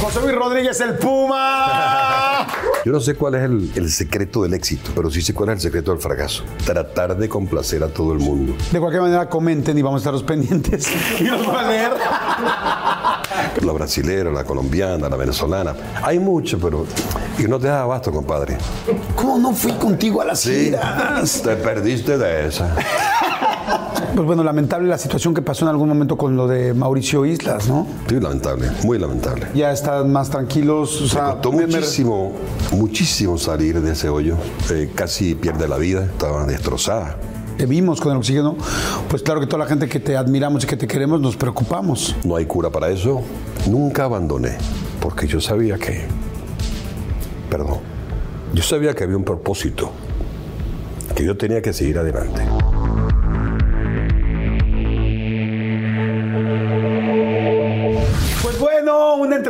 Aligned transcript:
José 0.00 0.20
Luis 0.22 0.34
Rodríguez, 0.34 0.80
el 0.80 0.94
Puma. 0.94 2.46
Yo 2.86 2.92
no 2.92 3.00
sé 3.00 3.14
cuál 3.16 3.34
es 3.34 3.42
el, 3.42 3.70
el 3.74 3.90
secreto 3.90 4.42
del 4.42 4.54
éxito, 4.54 4.92
pero 4.94 5.10
sí 5.10 5.20
sé 5.20 5.34
cuál 5.34 5.50
es 5.50 5.56
el 5.56 5.60
secreto 5.60 5.90
del 5.90 6.00
fracaso. 6.00 6.42
Tratar 6.64 7.16
de 7.16 7.28
complacer 7.28 7.82
a 7.84 7.88
todo 7.88 8.14
el 8.14 8.18
mundo. 8.18 8.54
De 8.72 8.80
cualquier 8.80 9.02
manera, 9.02 9.28
comenten 9.28 9.76
y 9.76 9.82
vamos 9.82 9.98
a 9.98 10.00
estar 10.00 10.12
los 10.14 10.22
pendientes. 10.22 10.88
Y 11.20 11.24
los 11.24 11.44
voy 11.44 11.56
a 11.56 11.68
leer. 11.68 11.92
La 13.62 13.72
brasilera, 13.72 14.30
la 14.30 14.44
colombiana, 14.44 15.08
la 15.08 15.16
venezolana. 15.16 15.74
Hay 16.02 16.18
mucho, 16.18 16.58
pero. 16.58 16.86
Y 17.38 17.42
no 17.42 17.58
te 17.58 17.66
da 17.66 17.82
abasto, 17.82 18.10
compadre. 18.10 18.56
¿Cómo 19.14 19.38
no 19.38 19.52
fui 19.52 19.72
contigo 19.72 20.22
a 20.22 20.24
las 20.24 20.42
giras? 20.44 21.42
Te 21.42 21.56
perdiste 21.56 22.16
de 22.16 22.48
esa. 22.48 22.74
Pues 24.14 24.26
bueno, 24.26 24.42
lamentable 24.42 24.88
la 24.88 24.98
situación 24.98 25.34
que 25.34 25.42
pasó 25.42 25.64
en 25.64 25.70
algún 25.70 25.88
momento 25.88 26.16
con 26.16 26.36
lo 26.36 26.46
de 26.48 26.74
Mauricio 26.74 27.24
Islas, 27.24 27.68
¿no? 27.68 27.86
Sí, 28.08 28.18
lamentable, 28.18 28.68
muy 28.84 28.98
lamentable. 28.98 29.46
Ya 29.54 29.70
están 29.72 30.10
más 30.12 30.30
tranquilos. 30.30 31.00
O 31.00 31.08
sea, 31.08 31.26
Me 31.26 31.32
costó 31.34 31.52
me- 31.52 31.66
me- 31.66 31.66
muchísimo, 31.76 32.32
muchísimo 32.72 33.38
salir 33.38 33.80
de 33.80 33.92
ese 33.92 34.08
hoyo. 34.08 34.36
Eh, 34.70 34.90
casi 34.94 35.34
pierde 35.34 35.68
la 35.68 35.76
vida, 35.78 36.04
estaba 36.04 36.44
destrozada. 36.46 37.16
te 37.56 37.66
vimos 37.66 38.00
con 38.00 38.12
el 38.12 38.18
oxígeno, 38.18 38.56
pues 39.10 39.22
claro 39.22 39.38
que 39.40 39.46
toda 39.46 39.58
la 39.64 39.66
gente 39.68 39.86
que 39.86 40.00
te 40.00 40.16
admiramos 40.16 40.64
y 40.64 40.66
que 40.66 40.76
te 40.78 40.86
queremos 40.86 41.20
nos 41.20 41.36
preocupamos. 41.36 42.16
No 42.24 42.36
hay 42.36 42.46
cura 42.46 42.70
para 42.70 42.88
eso. 42.88 43.20
Nunca 43.68 44.04
abandoné, 44.04 44.56
porque 45.00 45.26
yo 45.26 45.40
sabía 45.42 45.76
que. 45.76 46.04
Perdón. 47.50 47.78
Yo 48.54 48.62
sabía 48.62 48.94
que 48.94 49.04
había 49.04 49.16
un 49.16 49.24
propósito, 49.24 49.90
que 51.14 51.24
yo 51.24 51.36
tenía 51.36 51.60
que 51.62 51.72
seguir 51.72 51.98
adelante. 51.98 52.42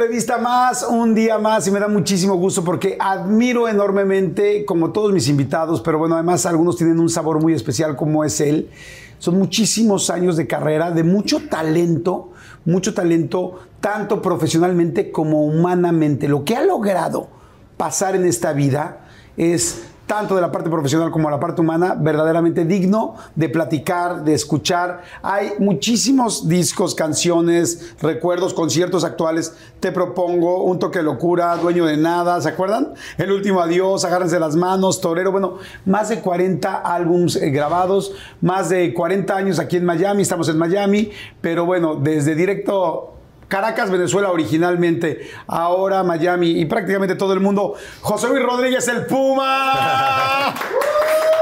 Entrevista 0.00 0.38
más, 0.38 0.82
un 0.82 1.14
día 1.14 1.36
más 1.36 1.68
y 1.68 1.70
me 1.70 1.78
da 1.78 1.86
muchísimo 1.86 2.34
gusto 2.36 2.64
porque 2.64 2.96
admiro 2.98 3.68
enormemente 3.68 4.64
como 4.64 4.92
todos 4.92 5.12
mis 5.12 5.28
invitados, 5.28 5.82
pero 5.82 5.98
bueno, 5.98 6.14
además 6.14 6.46
algunos 6.46 6.78
tienen 6.78 6.98
un 6.98 7.10
sabor 7.10 7.38
muy 7.42 7.52
especial 7.52 7.96
como 7.96 8.24
es 8.24 8.40
él. 8.40 8.70
Son 9.18 9.38
muchísimos 9.38 10.08
años 10.08 10.38
de 10.38 10.46
carrera, 10.46 10.90
de 10.90 11.04
mucho 11.04 11.40
talento, 11.50 12.32
mucho 12.64 12.94
talento, 12.94 13.58
tanto 13.82 14.22
profesionalmente 14.22 15.12
como 15.12 15.44
humanamente. 15.44 16.28
Lo 16.28 16.46
que 16.46 16.56
ha 16.56 16.64
logrado 16.64 17.28
pasar 17.76 18.16
en 18.16 18.24
esta 18.24 18.54
vida 18.54 19.06
es 19.36 19.82
tanto 20.10 20.34
de 20.34 20.40
la 20.40 20.50
parte 20.50 20.68
profesional 20.68 21.12
como 21.12 21.28
de 21.28 21.36
la 21.36 21.38
parte 21.38 21.60
humana, 21.60 21.94
verdaderamente 21.96 22.64
digno 22.64 23.14
de 23.36 23.48
platicar, 23.48 24.24
de 24.24 24.34
escuchar. 24.34 25.02
Hay 25.22 25.52
muchísimos 25.60 26.48
discos, 26.48 26.96
canciones, 26.96 27.94
recuerdos, 28.02 28.52
conciertos 28.52 29.04
actuales. 29.04 29.54
Te 29.78 29.92
propongo 29.92 30.64
Un 30.64 30.80
toque 30.80 30.98
de 30.98 31.04
locura, 31.04 31.56
Dueño 31.58 31.86
de 31.86 31.96
nada, 31.96 32.40
¿se 32.40 32.48
acuerdan? 32.48 32.94
El 33.18 33.30
último 33.30 33.60
adiós, 33.60 34.04
Agárrense 34.04 34.40
las 34.40 34.56
manos, 34.56 35.00
Torero. 35.00 35.30
Bueno, 35.30 35.58
más 35.86 36.08
de 36.08 36.18
40 36.18 36.78
álbums 36.78 37.36
eh, 37.36 37.50
grabados, 37.50 38.12
más 38.40 38.68
de 38.68 38.92
40 38.92 39.36
años 39.36 39.60
aquí 39.60 39.76
en 39.76 39.84
Miami, 39.84 40.22
estamos 40.22 40.48
en 40.48 40.58
Miami, 40.58 41.12
pero 41.40 41.66
bueno, 41.66 41.94
desde 41.94 42.34
directo 42.34 43.19
Caracas, 43.50 43.90
Venezuela 43.90 44.30
originalmente, 44.30 45.28
ahora 45.48 46.04
Miami 46.04 46.60
y 46.60 46.66
prácticamente 46.66 47.16
todo 47.16 47.32
el 47.32 47.40
mundo. 47.40 47.74
José 48.00 48.28
Luis 48.28 48.44
Rodríguez, 48.44 48.86
el 48.86 49.06
Puma. 49.06 50.54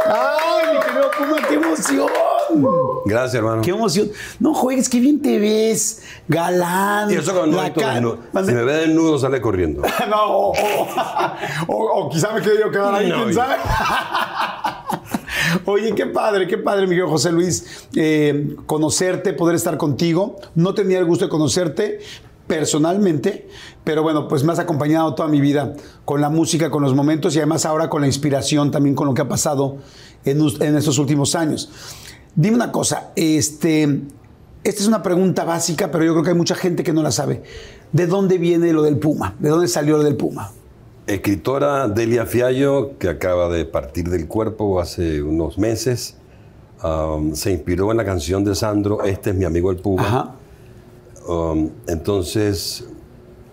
¡Ay, 0.06 0.72
mi 0.72 0.80
querido 0.80 1.10
Puma, 1.18 1.36
qué 1.46 1.54
emoción! 1.56 2.08
Gracias, 3.04 3.34
hermano. 3.34 3.62
¡Qué 3.62 3.70
emoción! 3.70 4.10
No 4.40 4.54
juegues, 4.54 4.88
qué 4.88 5.00
bien 5.00 5.20
te 5.20 5.38
ves, 5.38 6.02
galán. 6.28 7.10
Y 7.10 7.14
eso 7.16 7.34
cuando 7.34 7.56
la 7.56 7.70
desnudo. 7.70 8.18
Si 8.44 8.52
me 8.52 8.62
ve 8.64 8.72
desnudo, 8.74 9.18
sale 9.18 9.40
corriendo. 9.40 9.82
No, 10.08 10.26
o, 10.26 10.52
o- 11.68 12.08
quizá 12.10 12.32
me 12.32 12.40
quede 12.40 12.60
yo 12.60 12.70
quedar 12.70 12.94
ahí, 12.94 13.08
No, 13.08 13.24
quién 13.24 13.34
sabe. 13.34 13.56
Oye, 15.66 15.94
qué 15.94 16.06
padre, 16.06 16.46
qué 16.46 16.58
padre, 16.58 16.82
mi 16.82 16.90
querido 16.90 17.08
José 17.08 17.30
Luis, 17.32 17.86
eh, 17.94 18.56
conocerte, 18.66 19.32
poder 19.32 19.56
estar 19.56 19.76
contigo. 19.76 20.36
No 20.54 20.74
tenía 20.74 20.98
el 20.98 21.04
gusto 21.04 21.26
de 21.26 21.30
conocerte 21.30 22.00
personalmente, 22.46 23.46
pero 23.84 24.02
bueno, 24.02 24.26
pues 24.26 24.42
me 24.42 24.52
has 24.52 24.58
acompañado 24.58 25.14
toda 25.14 25.28
mi 25.28 25.40
vida 25.40 25.74
con 26.06 26.20
la 26.22 26.30
música, 26.30 26.70
con 26.70 26.82
los 26.82 26.94
momentos 26.94 27.34
y 27.36 27.38
además 27.38 27.66
ahora 27.66 27.90
con 27.90 28.00
la 28.00 28.06
inspiración 28.06 28.70
también 28.70 28.94
con 28.94 29.06
lo 29.06 29.14
que 29.14 29.20
ha 29.22 29.28
pasado 29.28 29.76
en, 30.24 30.40
en 30.60 30.76
estos 30.76 30.98
últimos 30.98 31.34
años. 31.34 31.70
Dime 32.38 32.54
una 32.54 32.70
cosa, 32.70 33.10
este, 33.16 33.82
esta 34.62 34.80
es 34.80 34.86
una 34.86 35.02
pregunta 35.02 35.42
básica, 35.42 35.90
pero 35.90 36.04
yo 36.04 36.12
creo 36.12 36.22
que 36.22 36.30
hay 36.30 36.36
mucha 36.36 36.54
gente 36.54 36.84
que 36.84 36.92
no 36.92 37.02
la 37.02 37.10
sabe. 37.10 37.42
¿De 37.92 38.06
dónde 38.06 38.38
viene 38.38 38.72
lo 38.72 38.82
del 38.82 38.96
Puma? 38.96 39.34
¿De 39.40 39.48
dónde 39.48 39.66
salió 39.66 39.96
lo 39.96 40.04
del 40.04 40.14
Puma? 40.14 40.52
Escritora 41.08 41.88
Delia 41.88 42.26
Fiallo, 42.26 42.96
que 42.96 43.08
acaba 43.08 43.48
de 43.48 43.64
partir 43.64 44.08
del 44.08 44.28
cuerpo 44.28 44.78
hace 44.78 45.20
unos 45.20 45.58
meses, 45.58 46.14
um, 46.84 47.34
se 47.34 47.50
inspiró 47.50 47.90
en 47.90 47.96
la 47.96 48.04
canción 48.04 48.44
de 48.44 48.54
Sandro, 48.54 49.02
Este 49.02 49.30
es 49.30 49.36
mi 49.36 49.44
amigo 49.44 49.72
el 49.72 49.78
Puma. 49.78 50.06
Ajá. 50.06 50.34
Um, 51.26 51.70
entonces 51.88 52.84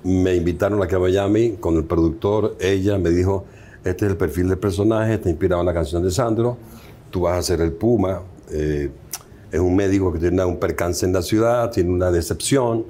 me 0.03 0.35
invitaron 0.35 0.79
a 0.83 0.99
Miami 0.99 1.53
con 1.53 1.75
el 1.77 1.85
productor. 1.85 2.55
Ella 2.59 2.99
me 2.99 3.09
dijo: 3.09 3.45
Este 3.83 4.05
es 4.05 4.11
el 4.11 4.17
perfil 4.17 4.49
del 4.49 4.59
personaje, 4.59 5.15
está 5.15 5.27
inspirado 5.27 5.63
en 5.63 5.65
la 5.65 5.73
canción 5.73 6.03
de 6.03 6.11
Sandro. 6.11 6.55
Tú 7.09 7.21
vas 7.21 7.39
a 7.39 7.41
ser 7.41 7.61
el 7.61 7.71
Puma. 7.71 8.21
Eh, 8.51 8.89
es 9.51 9.59
un 9.59 9.75
médico 9.75 10.11
que 10.11 10.19
tiene 10.19 10.43
un 10.43 10.57
percance 10.57 11.05
en 11.05 11.13
la 11.13 11.21
ciudad, 11.21 11.71
tiene 11.71 11.89
una 11.91 12.11
decepción, 12.11 12.83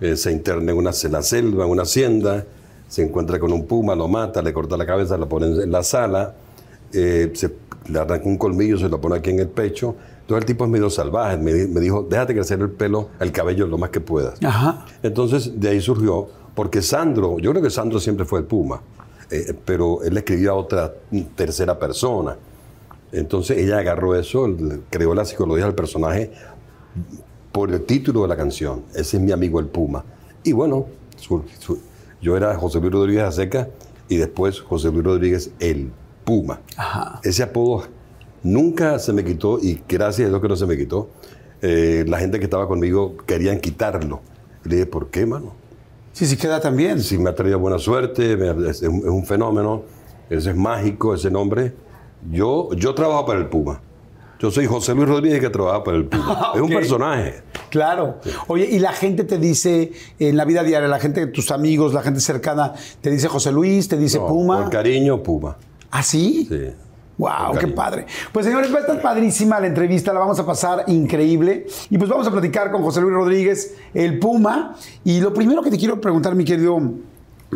eh, 0.00 0.16
se 0.16 0.30
interna 0.32 0.72
en, 0.72 0.78
una, 0.78 0.90
en 1.02 1.12
la 1.12 1.22
selva, 1.22 1.64
en 1.64 1.70
una 1.70 1.82
hacienda, 1.82 2.44
se 2.88 3.02
encuentra 3.02 3.38
con 3.38 3.52
un 3.52 3.66
Puma, 3.66 3.94
lo 3.94 4.08
mata, 4.08 4.42
le 4.42 4.52
corta 4.52 4.76
la 4.76 4.84
cabeza, 4.84 5.16
lo 5.16 5.28
pone 5.28 5.46
en 5.46 5.70
la 5.72 5.82
sala, 5.82 6.34
eh, 6.92 7.30
se, 7.34 7.52
le 7.88 7.98
arranca 7.98 8.26
un 8.28 8.36
colmillo, 8.36 8.76
se 8.78 8.88
lo 8.88 9.00
pone 9.00 9.16
aquí 9.16 9.30
en 9.30 9.38
el 9.40 9.48
pecho. 9.48 9.94
Entonces 10.20 10.42
el 10.42 10.46
tipo 10.46 10.64
es 10.64 10.70
medio 10.70 10.90
salvaje, 10.90 11.36
me, 11.38 11.52
di- 11.52 11.66
me 11.66 11.80
dijo, 11.80 12.06
déjate 12.08 12.34
crecer 12.34 12.60
el 12.60 12.70
pelo, 12.70 13.08
el 13.18 13.32
cabello 13.32 13.66
lo 13.66 13.78
más 13.78 13.90
que 13.90 14.00
puedas. 14.00 14.34
Ajá. 14.44 14.84
Entonces, 15.02 15.58
de 15.58 15.68
ahí 15.70 15.80
surgió, 15.80 16.28
porque 16.54 16.82
Sandro, 16.82 17.38
yo 17.38 17.50
creo 17.50 17.62
que 17.62 17.70
Sandro 17.70 17.98
siempre 17.98 18.24
fue 18.26 18.40
el 18.40 18.44
Puma, 18.44 18.82
eh, 19.30 19.54
pero 19.64 20.02
él 20.02 20.16
escribía 20.16 20.50
a 20.50 20.54
otra 20.54 20.92
tercera 21.34 21.78
persona. 21.78 22.36
Entonces 23.12 23.58
ella 23.58 23.78
agarró 23.78 24.14
eso, 24.14 24.48
creó 24.90 25.14
la 25.14 25.24
psicología 25.24 25.66
del 25.66 25.74
personaje 25.74 26.30
por 27.52 27.70
el 27.70 27.82
título 27.84 28.22
de 28.22 28.28
la 28.28 28.36
canción. 28.36 28.84
Ese 28.94 29.18
es 29.18 29.22
mi 29.22 29.32
amigo 29.32 29.60
el 29.60 29.66
Puma. 29.66 30.04
Y 30.42 30.52
bueno, 30.52 30.86
yo 32.20 32.36
era 32.36 32.54
José 32.56 32.80
Luis 32.80 32.92
Rodríguez 32.92 33.24
Aseca 33.24 33.68
y 34.08 34.16
después 34.16 34.60
José 34.60 34.90
Luis 34.90 35.04
Rodríguez 35.04 35.50
el 35.60 35.92
Puma. 36.24 36.60
Ese 37.22 37.42
apodo 37.42 37.84
nunca 38.42 38.98
se 38.98 39.12
me 39.12 39.24
quitó 39.24 39.58
y 39.60 39.82
gracias 39.88 40.26
a 40.26 40.28
Dios 40.30 40.40
que 40.40 40.48
no 40.48 40.56
se 40.56 40.66
me 40.66 40.76
quitó. 40.76 41.10
Eh, 41.60 42.04
la 42.08 42.18
gente 42.18 42.38
que 42.38 42.44
estaba 42.44 42.66
conmigo 42.66 43.16
querían 43.26 43.60
quitarlo. 43.60 44.20
Le 44.64 44.76
dije, 44.76 44.86
¿por 44.86 45.10
qué, 45.10 45.26
mano? 45.26 45.52
Sí, 46.12 46.26
sí, 46.26 46.36
queda 46.36 46.60
también. 46.60 47.00
Si 47.00 47.18
me 47.18 47.30
ha 47.30 47.34
traído 47.34 47.58
buena 47.58 47.78
suerte, 47.78 48.36
es 48.68 48.82
un 48.82 49.24
fenómeno, 49.24 49.82
ese 50.28 50.50
es 50.50 50.56
mágico, 50.56 51.14
ese 51.14 51.30
nombre. 51.30 51.72
Yo, 52.30 52.72
yo 52.74 52.94
trabajo 52.94 53.26
para 53.26 53.38
el 53.38 53.46
Puma. 53.46 53.80
Yo 54.38 54.50
soy 54.50 54.66
José 54.66 54.94
Luis 54.94 55.08
Rodríguez 55.08 55.40
que 55.40 55.50
trabaja 55.50 55.84
para 55.84 55.96
el 55.96 56.06
Puma. 56.06 56.52
Es 56.54 56.60
un 56.60 56.68
personaje. 56.68 57.42
Claro. 57.70 58.18
Oye, 58.48 58.68
y 58.70 58.78
la 58.80 58.92
gente 58.92 59.24
te 59.24 59.38
dice 59.38 59.92
en 60.18 60.36
la 60.36 60.44
vida 60.44 60.62
diaria, 60.62 60.88
la 60.88 60.98
gente, 60.98 61.26
tus 61.28 61.50
amigos, 61.50 61.94
la 61.94 62.02
gente 62.02 62.20
cercana, 62.20 62.74
te 63.00 63.10
dice 63.10 63.28
José 63.28 63.52
Luis, 63.52 63.88
te 63.88 63.96
dice 63.96 64.18
No, 64.18 64.26
Puma. 64.26 64.62
Por 64.62 64.70
cariño, 64.70 65.22
Puma. 65.22 65.56
¿Ah, 65.90 66.02
sí? 66.02 66.46
Sí. 66.48 66.72
Wow, 67.18 67.56
qué 67.60 67.68
padre. 67.68 68.06
Pues 68.32 68.46
señores, 68.46 68.72
va 68.72 68.78
a 68.78 68.80
estar 68.80 69.00
padrísima 69.00 69.60
la 69.60 69.68
entrevista, 69.68 70.12
la 70.12 70.20
vamos 70.20 70.40
a 70.40 70.46
pasar 70.46 70.84
increíble. 70.88 71.66
Y 71.88 71.98
pues 71.98 72.10
vamos 72.10 72.26
a 72.26 72.32
platicar 72.32 72.72
con 72.72 72.82
José 72.82 73.00
Luis 73.00 73.14
Rodríguez, 73.14 73.76
el 73.94 74.18
Puma. 74.18 74.74
Y 75.04 75.20
lo 75.20 75.32
primero 75.32 75.62
que 75.62 75.70
te 75.70 75.78
quiero 75.78 76.00
preguntar, 76.00 76.34
mi 76.34 76.44
querido 76.44 76.80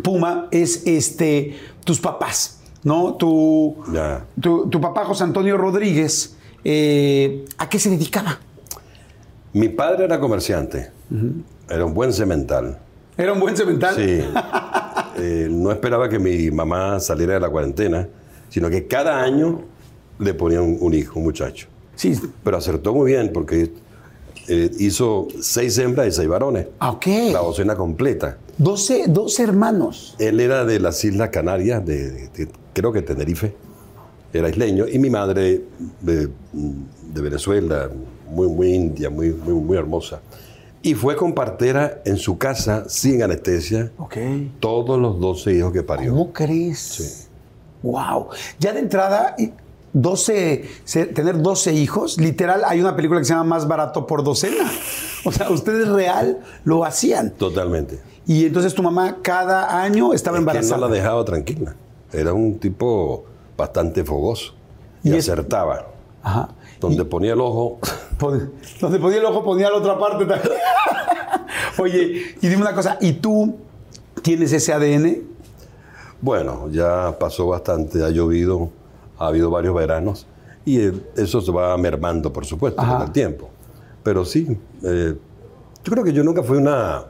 Puma, 0.03 0.47
es 0.51 0.83
este, 0.85 1.57
tus 1.83 1.99
papás, 1.99 2.56
¿no? 2.87 3.15
Tu, 3.15 3.75
Ya. 3.93 4.25
tu, 4.41 4.69
tu 4.69 4.79
papá 4.79 5.03
José 5.03 5.25
Antonio 5.25 5.57
Rodríguez, 5.57 6.37
eh, 6.63 7.43
¿a 7.57 7.67
qué 7.67 7.77
se 7.79 7.89
dedicaba? 7.89 8.39
Mi 9.51 9.67
padre 9.69 10.05
era 10.05 10.19
comerciante. 10.19 10.91
Era 11.69 11.83
un 11.85 11.93
buen 11.93 12.13
cemental. 12.13 12.79
¿Era 13.17 13.33
un 13.33 13.39
buen 13.41 13.55
cemental? 13.55 13.95
Sí. 13.95 14.21
Eh, 15.19 15.47
no 15.49 15.71
esperaba 15.71 16.07
que 16.07 16.19
mi 16.19 16.51
mamá 16.51 16.99
saliera 16.99 17.33
de 17.33 17.39
la 17.39 17.49
cuarentena, 17.49 18.07
sino 18.49 18.69
que 18.69 18.85
cada 18.85 19.23
año 19.23 19.61
le 20.19 20.35
ponía 20.35 20.61
un, 20.61 20.77
un 20.79 20.93
hijo, 20.93 21.17
un 21.17 21.25
muchacho. 21.25 21.67
Sí. 21.95 22.13
Pero 22.43 22.57
acertó 22.57 22.93
muy 22.93 23.13
bien 23.13 23.31
porque 23.33 23.71
eh, 24.47 24.71
hizo 24.79 25.27
seis 25.41 25.77
hembras 25.77 26.07
y 26.07 26.11
seis 26.11 26.27
varones. 26.27 26.67
Ah, 26.79 26.91
ok. 26.91 27.05
La 27.31 27.39
docena 27.39 27.75
completa. 27.75 28.37
12, 28.57 29.05
12 29.07 29.43
hermanos. 29.43 30.15
Él 30.19 30.39
era 30.39 30.65
de 30.65 30.79
las 30.79 31.03
Islas 31.03 31.29
Canarias, 31.29 31.85
de, 31.85 32.09
de- 32.11 32.27
de- 32.29 32.49
creo 32.73 32.91
que 32.91 33.01
Tenerife, 33.01 33.53
era 34.33 34.49
isleño, 34.49 34.85
y 34.87 34.99
mi 34.99 35.09
madre 35.09 35.63
de, 36.01 36.27
de 37.13 37.21
Venezuela, 37.21 37.89
muy, 38.29 38.47
muy 38.47 38.73
india, 38.73 39.09
muy, 39.09 39.31
muy, 39.31 39.53
muy 39.53 39.77
hermosa. 39.77 40.19
Y 40.81 40.93
fue 40.93 41.15
con 41.15 41.33
partera 41.33 42.01
en 42.05 42.17
su 42.17 42.37
casa, 42.37 42.85
sin 42.87 43.21
anestesia, 43.23 43.91
Ok. 43.97 44.17
todos 44.59 44.99
los 44.99 45.19
12 45.19 45.53
hijos 45.55 45.73
que 45.73 45.83
parió. 45.83 46.11
¿Cómo 46.11 46.31
crees? 46.33 47.27
Wow. 47.83 48.27
Ya 48.59 48.73
de 48.73 48.79
entrada, 48.79 49.35
12, 50.01 50.69
se- 50.83 51.05
tener 51.07 51.41
12 51.41 51.73
hijos, 51.73 52.17
literal, 52.19 52.61
hay 52.65 52.79
una 52.79 52.95
película 52.95 53.19
que 53.19 53.25
se 53.25 53.33
llama 53.33 53.43
Más 53.55 53.67
barato 53.67 54.05
por 54.05 54.23
docena. 54.23 54.69
O 55.25 55.31
sea, 55.31 55.49
ustedes 55.49 55.87
real 55.89 56.39
lo 56.63 56.85
hacían. 56.85 57.31
Totalmente. 57.31 57.99
Y 58.25 58.45
entonces 58.45 58.73
tu 58.73 58.83
mamá 58.83 59.17
cada 59.21 59.81
año 59.81 60.13
estaba 60.13 60.37
Es 60.37 60.39
que 60.39 60.41
embarazada. 60.49 60.81
no 60.81 60.87
la 60.87 60.93
dejaba 60.95 61.25
tranquila. 61.25 61.75
Era 62.13 62.33
un 62.33 62.59
tipo 62.59 63.25
bastante 63.57 64.03
fogoso. 64.03 64.53
Y, 65.03 65.15
acertaba. 65.17 65.87
Ajá. 66.21 66.49
Donde 66.79 67.03
ponía 67.05 67.33
el 67.33 67.41
ojo, 67.41 67.79
Pon- 68.19 68.51
Donde 68.79 68.99
ponía 68.99 69.17
el 69.17 69.25
ojo, 69.25 69.43
ponía 69.43 69.69
la 69.69 69.77
otra 69.77 69.97
parte 69.97 70.25
también. 70.25 70.53
Oye, 71.79 72.35
y 72.41 72.47
dime 72.47 72.61
una 72.61 72.73
cosa, 72.73 72.97
¿y 73.01 73.13
tú 73.13 73.55
tienes 74.21 74.51
ese 74.53 74.73
ADN? 74.73 75.23
bueno, 76.21 76.67
ya 76.71 77.15
pasó 77.19 77.47
bastante, 77.47 78.03
ha 78.03 78.09
llovido, 78.09 78.69
ha 79.19 79.27
habido 79.27 79.49
varios 79.49 79.73
veranos. 79.75 80.27
Y 80.65 80.79
eh, 80.79 80.93
eso 81.15 81.39
se 81.41 81.51
va 81.51 81.77
mermando, 81.77 82.31
por 82.33 82.45
supuesto, 82.45 82.81
Ajá. 82.81 82.97
con 82.97 83.07
el 83.07 83.11
tiempo. 83.13 83.49
Pero 84.03 84.25
sí, 84.25 84.57
eh, 84.83 85.15
yo 85.83 85.91
creo 85.91 86.03
que 86.03 86.11
yo 86.13 86.23
nunca 86.23 86.43
fui 86.43 86.57
una, 86.57 87.05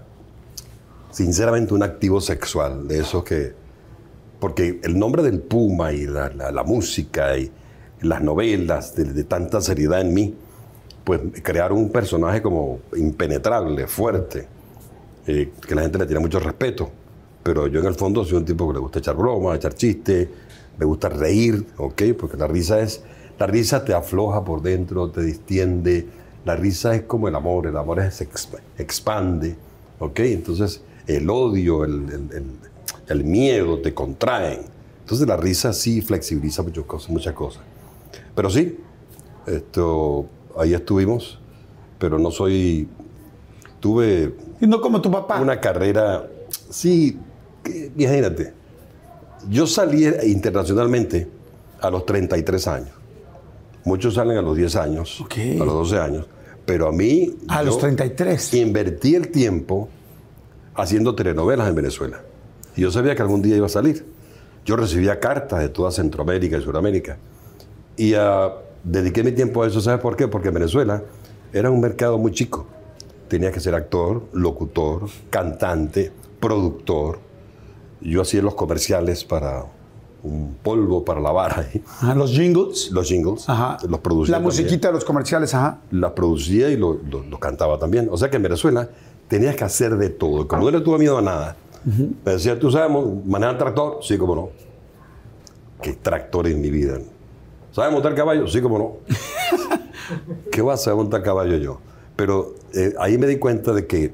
sinceramente, 1.12 1.74
un 1.74 1.83
activo 1.83 2.21
sexual, 2.21 2.88
de 2.88 3.00
esos 3.00 3.24
que, 3.24 3.54
porque 4.39 4.80
el 4.83 4.98
nombre 4.98 5.24
del 5.24 5.39
Puma 5.39 5.92
y 5.92 6.06
la, 6.06 6.30
la- 6.30 6.51
la 6.51 6.63
música 6.63 7.38
y 7.38 7.51
las 8.01 8.21
novelas 8.21 8.95
de, 8.95 9.06
de 9.06 9.24
tanta 9.24 9.59
seriedad 9.62 10.01
en 10.01 10.13
mí, 10.13 10.36
pues 11.04 11.21
crearon 11.42 11.77
un 11.80 11.89
personaje 11.89 12.42
como 12.42 12.80
impenetrable, 12.95 13.88
fuerte, 13.88 14.48
eh, 15.25 15.51
que 15.68 15.74
la 15.75 15.81
gente 15.81 15.98
le 15.98 16.06
tiene 16.06 16.19
mucho 16.19 16.39
respeto. 16.39 16.89
Pero 17.42 17.68
yo 17.68 17.80
en 17.80 17.86
el 17.88 17.95
fondo 17.95 18.24
soy 18.25 18.38
un 18.38 18.45
tipo 18.45 18.68
que 18.68 18.74
le 18.74 18.80
gusta 18.80 19.00
echar 19.00 19.15
bromas, 19.15 19.56
echar 19.56 19.74
chistes, 19.74 20.27
me 20.78 20.86
gusta 20.86 21.10
reír, 21.10 21.66
¿ok? 21.78 22.02
Porque 22.20 22.38
la 22.38 22.48
risa 22.48 22.80
es, 22.80 23.02
la 23.40 23.48
risa 23.48 23.84
te 23.86 23.94
afloja 23.94 24.44
por 24.44 24.62
dentro, 24.62 25.10
te 25.10 25.22
distiende, 25.22 26.08
la 26.46 26.56
risa 26.56 26.96
es 26.96 27.04
como 27.04 27.28
el 27.28 27.36
amor, 27.36 27.68
el 27.68 27.78
amor 27.78 28.00
se 28.12 28.30
exp- 28.30 28.60
expande, 28.78 29.56
¿ok? 30.00 30.20
Entonces 30.22 30.82
el 31.08 31.30
odio, 31.30 31.84
el, 31.84 32.04
el- 32.10 32.38
el- 32.38 32.58
el 33.08 33.24
miedo 33.24 33.80
te 33.80 33.94
contraen. 33.94 34.62
Entonces 35.02 35.28
la 35.28 35.38
risa 35.38 35.72
sí 35.74 36.02
flexibiliza 36.02 36.62
muchas 36.64 36.84
cosas, 36.86 37.10
muchas 37.10 37.34
cosas. 37.34 37.62
Pero 38.36 38.50
sí, 38.50 38.78
esto, 39.46 40.26
ahí 40.58 40.74
estuvimos, 40.74 41.40
pero 42.00 42.20
no 42.20 42.30
soy, 42.32 42.88
tuve 43.80 44.36
Y 44.60 44.68
no 44.68 44.82
como 44.82 45.02
tu 45.02 45.10
papá. 45.10 45.40
una 45.42 45.60
carrera, 45.62 46.28
sí, 46.70 47.18
imagínate, 47.98 48.54
yo 49.50 49.68
salí 49.68 50.06
internacionalmente 50.24 51.28
a 51.80 51.90
los 51.90 52.06
33 52.06 52.68
años. 52.68 52.90
Muchos 53.86 54.16
salen 54.16 54.38
a 54.38 54.42
los 54.42 54.58
10 54.58 54.76
años, 54.76 55.24
a 55.32 55.64
los 55.64 55.74
12 55.74 56.00
años, 56.00 56.28
pero 56.66 56.90
a 56.90 56.92
mí... 56.92 57.38
A 57.48 57.64
los 57.64 57.78
33. 57.78 58.54
Invertí 58.56 59.16
el 59.16 59.30
tiempo 59.30 59.88
haciendo 60.76 61.16
telenovelas 61.16 61.70
en 61.70 61.76
Venezuela. 61.76 62.22
Y 62.76 62.82
yo 62.82 62.92
sabía 62.92 63.16
que 63.16 63.22
algún 63.22 63.42
día 63.42 63.56
iba 63.56 63.66
a 63.66 63.70
salir. 63.70 64.06
Yo 64.66 64.76
recibía 64.76 65.20
cartas 65.20 65.60
de 65.62 65.70
toda 65.70 65.92
Centroamérica 65.92 66.58
y 66.58 66.62
Sudamérica. 66.62 67.18
Y 67.96 68.14
ah, 68.16 68.54
dediqué 68.84 69.24
mi 69.24 69.32
tiempo 69.32 69.64
a 69.64 69.68
eso. 69.68 69.80
¿Sabes 69.80 70.02
por 70.02 70.18
qué? 70.18 70.28
Porque 70.28 70.50
en 70.50 70.56
Venezuela 70.56 71.02
era 71.54 71.72
un 71.72 71.80
mercado 71.80 72.18
muy 72.18 72.34
chico. 72.34 72.68
Tenía 73.30 73.52
que 73.52 73.60
ser 73.60 73.74
actor, 73.74 74.24
locutor, 74.34 75.08
cantante, 75.30 76.12
productor. 76.40 77.20
Yo 78.02 78.22
hacía 78.22 78.42
los 78.42 78.56
comerciales 78.56 79.24
para 79.24 79.66
un 80.24 80.56
polvo 80.62 81.06
para 81.06 81.20
lavar 81.22 81.60
ahí, 81.60 81.82
Ajá, 81.88 82.16
los 82.16 82.32
jingles. 82.32 82.90
los 82.92 83.08
jingles, 83.08 83.48
Ajá. 83.48 83.78
los 83.88 84.00
producía. 84.00 84.34
La 84.38 84.40
musiquita 84.40 84.88
de 84.90 84.94
los 84.96 85.06
comerciales, 85.06 85.54
ajá. 85.54 85.80
las 85.92 86.12
producía 86.12 86.70
y 86.70 86.76
lo, 86.78 86.94
lo- 87.10 87.24
lo 87.24 87.40
cantaba 87.40 87.78
también. 87.80 88.08
O 88.12 88.18
sea 88.18 88.30
que 88.30 88.38
en 88.38 88.44
Venezuela 88.44 88.90
tenías 89.28 89.56
que 89.56 89.64
hacer 89.64 89.96
de 89.98 90.10
todo. 90.10 90.48
Como 90.48 90.64
no 90.64 90.72
le 90.72 90.82
tuve 90.82 90.98
miedo 91.00 91.18
a 91.18 91.22
nada, 91.22 91.56
me 92.26 92.32
decía, 92.34 92.60
¿tú 92.60 92.70
sabes 92.72 92.92
manejar 93.26 93.58
tractor? 93.58 94.00
Sí, 94.02 94.18
como 94.18 94.36
no. 94.36 94.50
¿Qué 95.82 95.94
tractor 95.94 96.48
en 96.48 96.60
mi 96.62 96.70
vida? 96.72 96.98
¿Sabes 97.72 97.94
montar 97.94 98.14
caballo? 98.16 98.48
Sí, 98.48 98.60
como 98.62 98.78
no. 98.80 98.98
¿Qué 100.52 100.62
vas 100.62 100.88
a 100.88 100.96
montar 100.96 101.22
caballo 101.22 101.56
yo? 101.58 101.80
Pero 102.16 102.56
eh, 102.74 102.94
ahí 103.00 103.18
me 103.18 103.28
di 103.28 103.38
cuenta 103.38 103.72
de 103.74 103.86
que 103.86 104.12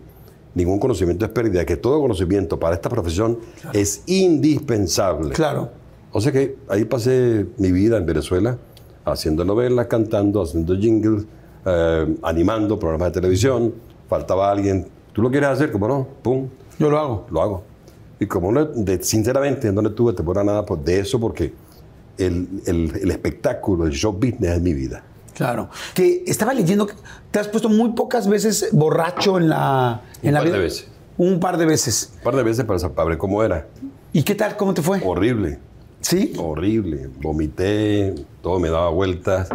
ningún 0.56 0.80
conocimiento 0.80 1.26
es 1.26 1.32
pérdida, 1.32 1.66
que 1.66 1.78
todo 1.78 2.00
conocimiento 2.02 2.60
para 2.60 2.76
esta 2.76 2.90
profesión 2.90 3.40
es 3.74 4.04
indispensable. 4.08 5.34
Claro. 5.34 5.70
O 6.12 6.22
sea 6.22 6.32
que 6.32 6.58
ahí 6.70 6.86
pasé 6.86 7.48
mi 7.58 7.72
vida 7.72 7.98
en 7.98 8.06
Venezuela, 8.06 8.58
haciendo 9.06 9.44
novelas, 9.44 9.88
cantando, 9.88 10.42
haciendo 10.44 10.76
jingles, 10.78 11.26
eh, 11.66 12.16
animando 12.22 12.78
programas 12.78 13.08
de 13.10 13.14
televisión. 13.22 13.74
Faltaba 14.08 14.52
alguien, 14.52 14.86
¿tú 15.12 15.22
lo 15.24 15.32
quieres 15.32 15.50
hacer? 15.50 15.72
Como 15.72 15.88
no, 15.88 16.08
pum, 16.22 16.48
Yo 16.78 16.90
lo 16.90 17.00
hago. 17.00 17.26
lo 17.32 17.42
hago. 17.42 17.64
Y 18.20 18.28
como 18.28 18.52
no, 18.52 18.64
de- 18.66 19.02
sinceramente 19.04 19.72
no 19.72 19.82
le 19.82 19.90
tuve 19.90 20.14
temor 20.14 20.38
a 20.38 20.44
nada 20.44 20.66
por- 20.66 20.84
de 20.84 21.00
eso, 21.00 21.20
porque 21.20 21.52
el, 22.18 22.48
el- 22.68 22.94
el 23.02 23.12
espectáculo, 23.12 23.86
el 23.88 23.92
show 23.94 24.14
business 24.14 24.52
es 24.58 24.62
mi 24.62 24.74
vida. 24.74 25.04
Claro. 25.34 25.70
Que 25.94 26.24
estaba 26.28 26.54
leyendo 26.54 26.86
que 26.88 26.94
te 27.32 27.40
has 27.40 27.48
puesto 27.48 27.70
muy 27.70 27.92
pocas 27.94 28.28
veces 28.28 28.70
borracho 28.72 29.38
en 29.38 29.50
la, 29.50 30.02
en 30.22 30.30
Un 30.30 30.34
la 30.34 30.40
par 30.42 30.52
de 30.52 30.58
veces. 30.60 30.88
Un 31.18 31.40
par 31.40 31.58
de 31.58 31.66
veces. 31.66 32.12
Un 32.18 32.24
par 32.24 32.36
de 32.36 32.44
veces 32.44 32.66
para, 32.66 32.80
sa- 32.80 32.90
para 32.94 33.10
ver 33.10 33.18
cómo 33.18 33.44
era. 33.44 33.68
¿Y 34.12 34.24
qué 34.24 34.36
tal? 34.36 34.56
¿Cómo 34.58 34.74
te 34.74 34.82
fue? 34.82 35.02
Horrible. 35.04 35.60
¿Sí? 36.02 36.34
horrible. 36.38 37.10
Vomité, 37.22 38.14
todo 38.42 38.60
me 38.60 38.70
daba 38.70 38.90
vueltas. 38.90 39.50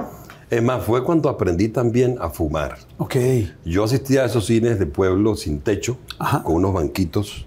Es 0.50 0.62
más, 0.62 0.82
fue 0.82 1.04
cuando 1.04 1.28
aprendí 1.28 1.68
también 1.68 2.16
a 2.20 2.30
fumar. 2.30 2.78
Ok. 2.96 3.16
Yo 3.64 3.84
asistía 3.84 4.22
a 4.22 4.26
esos 4.26 4.46
cines 4.46 4.78
de 4.78 4.86
pueblo 4.86 5.36
sin 5.36 5.60
techo, 5.60 5.98
Ajá. 6.18 6.42
con 6.42 6.56
unos 6.56 6.72
banquitos. 6.72 7.44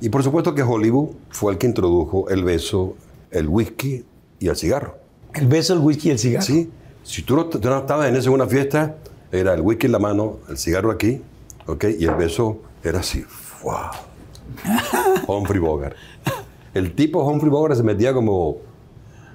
Y 0.00 0.08
por 0.10 0.22
supuesto 0.22 0.54
que 0.54 0.62
Hollywood 0.62 1.08
fue 1.30 1.52
el 1.52 1.58
que 1.58 1.66
introdujo 1.66 2.28
el 2.28 2.44
beso, 2.44 2.94
el 3.32 3.48
whisky 3.48 4.04
y 4.38 4.48
el 4.48 4.56
cigarro. 4.56 4.98
El 5.34 5.48
beso, 5.48 5.74
el 5.74 5.80
whisky 5.80 6.08
y 6.08 6.10
el 6.12 6.18
cigarro. 6.20 6.46
¿Sí? 6.46 6.70
Si 7.08 7.22
tú 7.22 7.36
no, 7.36 7.46
tú 7.46 7.58
no 7.70 7.78
estabas 7.78 8.06
en 8.10 8.16
eso 8.16 8.28
en 8.28 8.34
una 8.34 8.46
fiesta, 8.46 8.96
era 9.32 9.54
el 9.54 9.62
whisky 9.62 9.86
en 9.86 9.92
la 9.92 9.98
mano, 9.98 10.40
el 10.50 10.58
cigarro 10.58 10.90
aquí, 10.90 11.22
¿ok? 11.66 11.86
Y 11.98 12.04
el 12.04 12.14
beso 12.16 12.58
era 12.84 13.00
así. 13.00 13.24
¡Wow! 13.62 15.26
Humphrey 15.26 15.58
Bogart. 15.58 15.96
El 16.74 16.94
tipo 16.94 17.24
Humphrey 17.24 17.50
Bogart 17.50 17.76
se 17.76 17.82
metía 17.82 18.12
como 18.12 18.58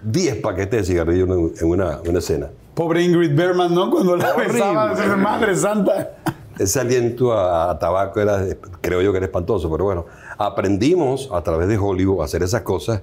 10 0.04 0.36
paquetes 0.36 0.82
de 0.82 0.94
cigarrillos 0.94 1.28
en 1.28 1.66
en 1.66 1.68
una, 1.68 2.00
una 2.08 2.20
escena. 2.20 2.52
Pobre 2.76 3.02
Ingrid 3.02 3.36
Berman, 3.36 3.74
¿no? 3.74 3.90
Cuando 3.90 4.18
la 4.18 4.36
besaba, 4.36 4.94
madre 5.18 5.56
santa. 5.56 6.18
Ese 6.60 6.80
aliento 6.80 7.34
a, 7.34 7.72
a 7.72 7.80
tabaco 7.80 8.22
era, 8.22 8.46
creo 8.82 9.02
yo 9.02 9.12
que 9.12 9.18
era 9.18 9.26
espantoso, 9.26 9.72
pero 9.72 9.86
bueno, 9.86 10.06
aprendimos 10.38 11.28
a 11.34 11.42
través 11.42 11.68
de 11.68 11.80
Hollywood 11.80 12.22
a 12.22 12.26
hacer 12.26 12.44
esas 12.44 12.62
cosas 12.62 13.02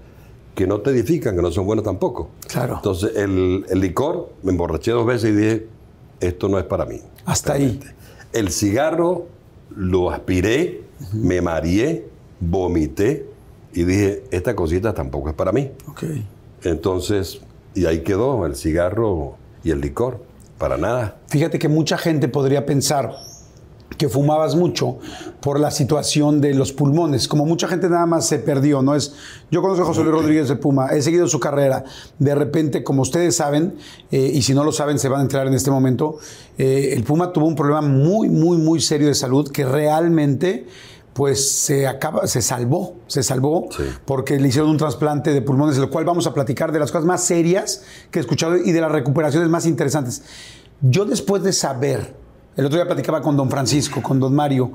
que 0.61 0.67
no 0.67 0.83
te 0.83 0.91
edifican, 0.91 1.35
que 1.35 1.41
no 1.41 1.51
son 1.51 1.65
buenas 1.65 1.87
tampoco. 1.87 2.29
Claro. 2.47 2.77
Entonces, 2.77 3.17
el, 3.17 3.65
el 3.71 3.81
licor, 3.81 4.31
me 4.43 4.53
emborraché 4.53 4.91
dos 4.91 5.07
veces 5.07 5.31
y 5.31 5.33
dije, 5.33 5.67
esto 6.21 6.51
no 6.51 6.59
es 6.59 6.67
para 6.67 6.85
mí. 6.85 7.01
Hasta 7.25 7.55
ahí. 7.55 7.81
El 8.35 8.51
cigarro 8.51 9.27
lo 9.75 10.11
aspiré, 10.11 10.83
me 11.15 11.41
mareé, 11.41 12.07
vomité 12.41 13.27
y 13.73 13.85
dije, 13.85 14.25
esta 14.31 14.55
cosita 14.55 14.93
tampoco 14.93 15.31
es 15.31 15.35
para 15.35 15.51
mí. 15.51 15.71
Ok. 15.89 16.05
Entonces, 16.65 17.41
y 17.75 17.87
ahí 17.87 18.01
quedó 18.01 18.45
el 18.45 18.55
cigarro 18.55 19.37
y 19.65 19.71
el 19.71 19.81
licor, 19.81 20.23
para 20.59 20.77
nada. 20.77 21.17
Fíjate 21.29 21.59
que 21.59 21.69
mucha 21.69 21.97
gente 21.97 22.29
podría 22.29 22.67
pensar 22.67 23.15
que 23.99 24.09
fumabas 24.09 24.55
mucho 24.55 24.99
por 25.41 25.59
la 25.61 25.71
situación 25.71 26.41
de 26.41 26.55
los 26.55 26.73
pulmones. 26.73 27.29
Como 27.29 27.45
mucha 27.45 27.69
gente 27.69 27.89
nada 27.89 28.07
más 28.07 28.27
se 28.27 28.39
perdió, 28.39 28.83
¿no? 28.83 28.95
Es, 28.95 29.13
yo 29.51 29.61
conozco 29.63 29.83
a 29.83 29.87
José 29.87 30.03
Luis 30.03 30.15
Rodríguez 30.15 30.49
de 30.49 30.57
Puma, 30.57 30.89
he 30.89 31.03
seguido 31.03 31.27
su 31.27 31.39
carrera. 31.41 31.85
De 32.19 32.35
repente, 32.35 32.83
como 32.85 33.03
ustedes 33.03 33.37
saben, 33.37 33.75
eh, 34.11 34.31
y 34.33 34.43
si 34.43 34.55
no 34.55 34.65
lo 34.65 34.73
saben, 34.73 34.99
se 34.99 35.09
van 35.09 35.21
a 35.21 35.23
enterar 35.23 35.47
en 35.47 35.55
este 35.55 35.71
momento, 35.71 36.19
eh, 36.57 36.91
el 36.97 37.03
Puma 37.05 37.33
tuvo 37.33 37.47
un 37.47 37.55
problema 37.57 37.83
muy, 37.83 38.29
muy, 38.29 38.57
muy 38.59 38.81
serio 38.81 39.09
de 39.09 39.15
salud 39.15 39.51
que 39.51 39.65
realmente 39.65 40.67
pues 41.13 41.51
se 41.51 41.89
acaba, 41.89 42.27
se 42.29 42.41
salvó, 42.41 42.95
se 43.09 43.23
salvó 43.25 43.67
Sí. 43.77 43.83
porque 44.07 44.39
le 44.39 44.47
hicieron 44.49 44.71
un 44.71 44.77
trasplante 44.79 45.33
de 45.35 45.43
pulmones, 45.43 45.75
de 45.75 45.83
lo 45.83 45.91
cual 45.91 46.05
vamos 46.05 46.27
a 46.29 46.33
platicar 46.33 46.71
de 46.71 46.79
las 46.79 46.93
cosas 46.93 47.05
más 47.05 47.25
serias 47.25 47.83
que 48.13 48.21
he 48.21 48.23
escuchado 48.23 48.57
y 48.57 48.71
de 48.71 48.81
las 48.81 48.93
recuperaciones 48.93 49.49
más 49.51 49.67
interesantes. 49.67 50.23
Yo 50.81 51.05
después 51.05 51.43
de 51.43 51.53
saber, 51.53 52.15
el 52.61 52.67
otro 52.67 52.77
día 52.79 52.87
platicaba 52.87 53.21
con 53.23 53.37
don 53.37 53.51
Francisco, 53.51 54.03
con 54.03 54.21
don 54.21 54.35
Mario, 54.35 54.73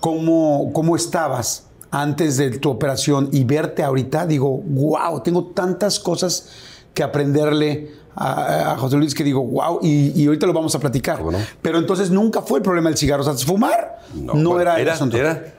cómo, 0.00 0.70
cómo 0.72 0.94
estabas 0.96 1.66
antes 1.90 2.36
de 2.36 2.50
tu 2.58 2.70
operación 2.70 3.28
y 3.32 3.44
verte 3.44 3.82
ahorita, 3.82 4.26
digo, 4.26 4.58
wow, 4.58 5.20
tengo 5.22 5.46
tantas 5.46 5.98
cosas 6.00 6.48
que 6.94 7.02
aprenderle 7.02 7.90
a, 8.14 8.72
a 8.72 8.78
José 8.78 8.96
Luis 8.96 9.14
que 9.14 9.24
digo, 9.24 9.42
wow, 9.44 9.78
y, 9.82 10.12
y 10.20 10.26
ahorita 10.26 10.46
lo 10.46 10.52
vamos 10.52 10.74
a 10.74 10.78
platicar. 10.78 11.20
Pero 11.60 11.78
entonces 11.78 12.10
nunca 12.10 12.42
fue 12.42 12.58
el 12.58 12.62
problema 12.62 12.88
del 12.90 12.98
cigarro. 12.98 13.22
O 13.22 13.24
sea, 13.24 13.34
fumar 13.46 14.00
no, 14.14 14.60
era, 14.60 14.78
era, 14.80 14.94
era 15.20 15.54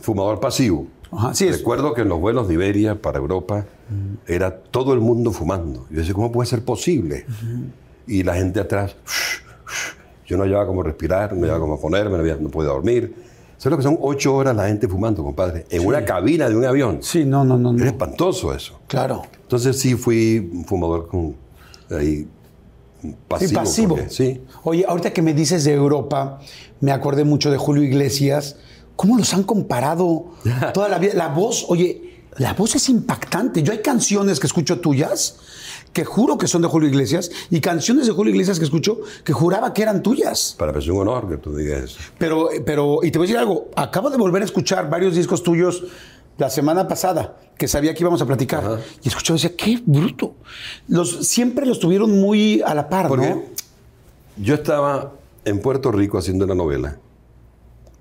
fumador 0.00 0.40
pasivo. 0.40 0.86
Ajá, 1.12 1.34
sí, 1.34 1.46
es- 1.46 1.58
Recuerdo 1.58 1.94
que 1.94 2.02
en 2.02 2.08
los 2.08 2.20
vuelos 2.20 2.48
de 2.48 2.54
Iberia 2.54 3.00
para 3.00 3.18
Europa 3.18 3.64
era 4.26 4.54
todo 4.58 4.92
el 4.92 5.00
mundo 5.00 5.32
fumando. 5.32 5.86
Yo 5.90 5.98
decía, 6.00 6.12
¿cómo 6.14 6.30
puede 6.32 6.48
ser 6.48 6.64
posible? 6.64 7.24
Y 8.06 8.22
la 8.24 8.34
gente 8.34 8.60
atrás, 8.60 8.94
yo 10.28 10.36
no 10.36 10.44
llevaba 10.44 10.66
cómo 10.66 10.84
respirar, 10.84 11.32
no 11.32 11.40
llevaba 11.42 11.58
cómo 11.60 11.80
ponerme, 11.80 12.12
no, 12.16 12.18
había- 12.20 12.36
no 12.36 12.48
podía 12.50 12.70
dormir. 12.70 13.12
¿Sabes 13.56 13.70
lo 13.72 13.76
que 13.78 13.82
son 13.82 13.98
ocho 14.00 14.36
horas 14.36 14.54
la 14.54 14.68
gente 14.68 14.86
fumando, 14.86 15.24
compadre? 15.24 15.66
En 15.70 15.84
una 15.84 16.04
cabina 16.04 16.48
de 16.48 16.54
un 16.54 16.64
avión. 16.64 16.98
Sí, 17.02 17.24
no, 17.24 17.44
no, 17.44 17.58
no. 17.58 17.72
no. 17.72 17.78
Era 17.80 17.88
espantoso 17.90 18.54
eso. 18.54 18.78
Claro. 18.86 19.22
Entonces 19.42 19.76
sí 19.80 19.96
fui 19.96 20.48
un 20.52 20.64
fumador 20.64 21.08
con, 21.08 21.34
ahí, 21.90 22.28
pasivo. 23.26 23.48
Sí, 23.48 23.54
pasivo. 23.56 23.94
porque- 23.96 24.10
sí. 24.10 24.42
Oye, 24.62 24.84
ahorita 24.86 25.12
que 25.12 25.22
me 25.22 25.34
dices 25.34 25.64
de 25.64 25.72
Europa, 25.72 26.38
me 26.80 26.92
acordé 26.92 27.24
mucho 27.24 27.50
de 27.50 27.56
Julio 27.56 27.82
Iglesias. 27.82 28.56
¿Cómo 28.94 29.16
los 29.18 29.32
han 29.34 29.42
comparado 29.42 30.26
toda 30.74 30.88
la 30.88 30.98
vida? 30.98 31.14
La 31.14 31.28
voz, 31.28 31.64
oye, 31.68 32.22
la 32.36 32.52
voz 32.54 32.76
es 32.76 32.88
impactante. 32.88 33.62
Yo 33.64 33.72
hay 33.72 33.78
canciones 33.78 34.38
que 34.38 34.46
escucho 34.46 34.78
tuyas 34.80 35.38
que 35.92 36.04
juro 36.04 36.38
que 36.38 36.46
son 36.46 36.62
de 36.62 36.68
Julio 36.68 36.88
Iglesias 36.88 37.30
y 37.50 37.60
canciones 37.60 38.06
de 38.06 38.12
Julio 38.12 38.32
Iglesias 38.32 38.58
que 38.58 38.64
escucho 38.64 39.00
que 39.24 39.32
juraba 39.32 39.72
que 39.72 39.82
eran 39.82 40.02
tuyas. 40.02 40.54
Para 40.58 40.72
mí 40.72 40.78
es 40.78 40.88
un 40.88 40.98
honor 40.98 41.28
que 41.28 41.36
tú 41.38 41.54
digas 41.54 41.84
eso. 41.84 42.00
Pero, 42.18 42.48
pero, 42.64 43.00
y 43.02 43.10
te 43.10 43.18
voy 43.18 43.26
a 43.26 43.28
decir 43.28 43.38
algo, 43.38 43.68
acabo 43.76 44.10
de 44.10 44.16
volver 44.16 44.42
a 44.42 44.44
escuchar 44.44 44.88
varios 44.88 45.14
discos 45.14 45.42
tuyos 45.42 45.84
la 46.38 46.48
semana 46.50 46.86
pasada, 46.86 47.36
que 47.56 47.66
sabía 47.66 47.92
que 47.94 48.02
íbamos 48.02 48.22
a 48.22 48.26
platicar. 48.26 48.64
Ajá. 48.64 48.80
Y 49.02 49.08
escuchaba 49.08 49.38
y 49.38 49.42
decía, 49.42 49.56
qué 49.56 49.82
bruto. 49.84 50.36
Los, 50.86 51.26
siempre 51.26 51.66
los 51.66 51.80
tuvieron 51.80 52.20
muy 52.20 52.62
a 52.62 52.74
la 52.74 52.88
par, 52.88 53.08
Porque 53.08 53.30
¿no? 53.30 53.42
yo 54.36 54.54
estaba 54.54 55.12
en 55.44 55.60
Puerto 55.60 55.90
Rico 55.90 56.16
haciendo 56.16 56.44
una 56.44 56.54
novela 56.54 56.98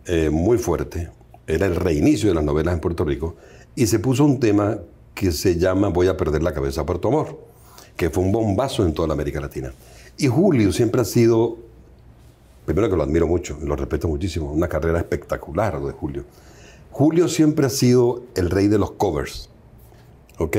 eh, 0.05 0.29
muy 0.29 0.59
fuerte. 0.59 1.09
Era 1.47 1.65
el 1.65 1.75
reinicio 1.75 2.29
de 2.29 2.35
las 2.35 2.43
novelas 2.43 2.75
en 2.75 2.79
Puerto 2.79 3.03
Rico. 3.03 3.35
Y 3.75 3.87
se 3.87 3.99
puso 3.99 4.23
un 4.23 4.39
tema 4.39 4.79
que 5.15 5.31
se 5.31 5.57
llama 5.57 5.87
Voy 5.87 6.07
a 6.07 6.15
perder 6.15 6.43
la 6.43 6.53
cabeza 6.53 6.85
por 6.85 6.99
tu 6.99 7.07
amor, 7.07 7.39
que 7.97 8.09
fue 8.09 8.23
un 8.23 8.31
bombazo 8.31 8.85
en 8.85 8.93
toda 8.93 9.09
la 9.09 9.15
América 9.15 9.41
Latina. 9.41 9.73
Y 10.17 10.27
Julio 10.27 10.71
siempre 10.71 11.01
ha 11.01 11.05
sido, 11.05 11.57
primero 12.65 12.89
que 12.89 12.95
lo 12.95 13.03
admiro 13.03 13.27
mucho, 13.27 13.57
lo 13.61 13.75
respeto 13.75 14.07
muchísimo, 14.07 14.51
una 14.51 14.69
carrera 14.69 14.99
espectacular 14.99 15.81
de 15.81 15.91
Julio. 15.91 16.23
Julio 16.91 17.27
siempre 17.27 17.65
ha 17.65 17.69
sido 17.69 18.23
el 18.35 18.49
rey 18.49 18.67
de 18.67 18.77
los 18.77 18.91
covers. 18.91 19.49
¿ok? 20.37 20.57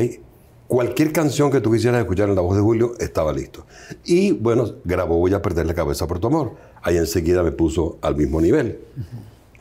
Cualquier 0.67 1.13
canción 1.13 1.51
que 1.51 1.61
tú 1.61 1.73
quisieras 1.73 2.01
escuchar 2.01 2.29
en 2.29 2.35
la 2.35 2.43
voz 2.43 2.57
de 2.57 2.63
Julio 2.63 2.93
estaba 2.99 3.33
listo. 3.33 3.65
Y 4.05 4.33
bueno, 4.33 4.67
grabó 4.85 5.17
Voy 5.17 5.33
a 5.33 5.41
perder 5.41 5.67
la 5.67 5.75
cabeza 5.75 6.07
por 6.07 6.19
tu 6.19 6.27
amor. 6.27 6.53
Ahí 6.83 6.99
enseguida 6.99 7.43
me 7.43 7.53
puso 7.53 7.99
al 8.03 8.17
mismo 8.17 8.41
nivel. 8.41 8.79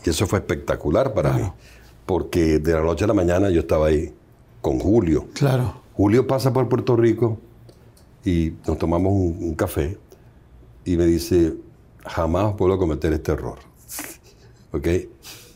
Y 0.06 0.10
eso 0.10 0.28
fue 0.28 0.40
espectacular 0.40 1.14
para 1.14 1.34
mí. 1.34 1.52
Porque 2.06 2.60
de 2.60 2.74
la 2.74 2.82
noche 2.82 3.06
a 3.06 3.08
la 3.08 3.14
mañana 3.14 3.50
yo 3.50 3.62
estaba 3.62 3.88
ahí 3.88 4.14
con 4.62 4.80
Julio. 4.80 5.28
Claro. 5.34 5.82
Julio 5.94 6.28
pasa 6.28 6.52
por 6.52 6.68
Puerto 6.68 6.96
Rico 6.96 7.38
y 8.28 8.58
nos 8.68 8.78
tomamos 8.78 9.14
un, 9.14 9.38
un 9.40 9.56
café 9.56 9.98
y 10.84 10.98
me 10.98 11.06
dice, 11.06 11.54
jamás 12.06 12.56
puedo 12.56 12.78
cometer 12.78 13.14
este 13.14 13.32
error. 13.32 13.58
¿Ok? 14.74 14.88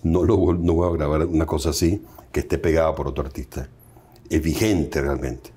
No, 0.03 0.23
lo, 0.23 0.53
no 0.53 0.73
voy 0.75 0.87
a 0.87 0.97
grabar 0.97 1.25
una 1.25 1.45
cosa 1.45 1.71
así 1.71 2.01
que 2.31 2.39
esté 2.39 2.57
pegada 2.57 2.95
por 2.95 3.09
otro 3.09 3.25
artista. 3.25 3.67
Es 4.29 4.41
vigente 4.41 5.01
realmente. 5.01 5.49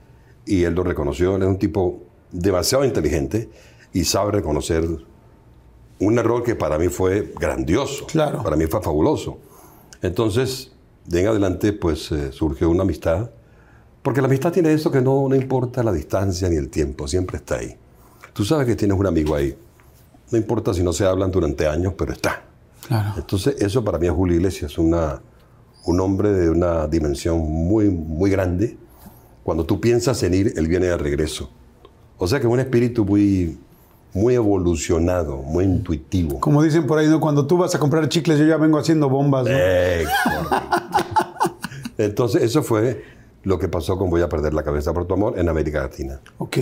Y 0.45 0.65
él 0.65 0.75
lo 0.75 0.83
reconoció, 0.83 1.37
él 1.37 1.43
es 1.43 1.49
un 1.49 1.59
tipo 1.59 2.03
demasiado 2.33 2.85
inteligente 2.85 3.49
y 3.93 4.03
sabe 4.03 4.33
reconocer 4.33 4.85
un 6.01 6.19
error 6.19 6.43
que 6.43 6.57
para 6.57 6.79
mí 6.79 6.89
fue 6.89 7.33
grandioso. 7.39 8.07
Claro. 8.07 8.43
Para 8.43 8.57
mí 8.57 8.67
fue 8.67 8.83
fabuloso. 8.83 9.39
Entonces, 10.03 10.73
de 11.07 11.21
en 11.21 11.29
adelante, 11.29 11.73
pues 11.75 12.11
eh, 12.11 12.33
surgió 12.33 12.69
una 12.69 12.83
amistad. 12.83 13.31
Porque 14.05 14.21
la 14.21 14.27
amistad 14.27 14.53
tiene 14.53 14.71
eso 14.71 14.91
que 14.91 15.01
no, 15.01 15.31
no 15.31 15.35
importa 15.35 15.83
la 15.83 15.91
distancia 15.91 16.47
ni 16.51 16.57
el 16.57 16.69
tiempo, 16.69 17.09
siempre 17.09 17.39
está 17.39 17.57
ahí. 17.57 17.75
Tú 18.35 18.45
sabes 18.45 18.67
que 18.67 18.77
tienes 18.77 18.99
un 18.99 19.07
amigo 19.07 19.35
ahí. 19.35 19.57
No 20.31 20.37
importa 20.37 20.75
si 20.75 20.83
no 20.83 20.93
se 20.93 21.07
hablan 21.07 21.31
durante 21.31 21.67
años, 21.67 21.95
pero 21.97 22.13
está. 22.13 22.43
Claro. 22.87 23.15
Entonces, 23.17 23.57
eso 23.61 23.83
para 23.83 23.99
mí 23.99 24.07
es 24.07 24.13
Julio 24.13 24.37
Iglesias, 24.37 24.77
una, 24.77 25.23
un 25.87 26.01
hombre 26.01 26.33
de 26.33 26.51
una 26.51 26.87
dimensión 26.87 27.39
muy, 27.39 27.89
muy 27.89 28.29
grande. 28.29 28.77
Cuando 29.43 29.65
tú 29.65 29.81
piensas 29.81 30.23
en 30.23 30.35
ir, 30.35 30.53
él 30.55 30.69
viene 30.69 30.85
de 30.85 30.99
regreso. 30.99 31.51
O 32.19 32.29
sea 32.29 32.41
que 32.41 32.47
es 32.47 32.53
un 32.53 32.61
espíritu 32.61 33.07
muy, 33.07 33.59
muy 34.13 34.35
evolucionado, 34.35 35.39
muy 35.39 35.65
intuitivo. 35.65 36.41
Como 36.41 36.63
dicen 36.63 36.87
por 36.87 36.99
ahí, 36.99 37.09
¿no? 37.09 37.21
Cuando 37.21 37.47
tú 37.47 37.57
vas 37.57 37.75
a 37.75 37.79
comprar 37.79 38.07
chicles, 38.11 38.39
yo 38.39 38.45
ya 38.45 38.59
vengo 38.59 38.77
haciendo 38.77 39.09
bombas, 39.09 39.47
¿no? 39.47 39.57
Entonces, 41.97 42.43
eso 42.43 42.63
fue 42.63 43.14
lo 43.45 43.59
que 43.59 43.69
pasó 43.69 43.97
con 43.99 44.11
Voy 44.11 44.23
a 44.23 44.29
perder 44.29 44.55
la 44.55 44.63
cabeza 44.63 44.93
por 44.93 45.07
tu 45.07 45.15
amor 45.15 45.39
en 45.39 45.49
América 45.49 45.81
Latina. 45.83 46.21
Ok. 46.39 46.57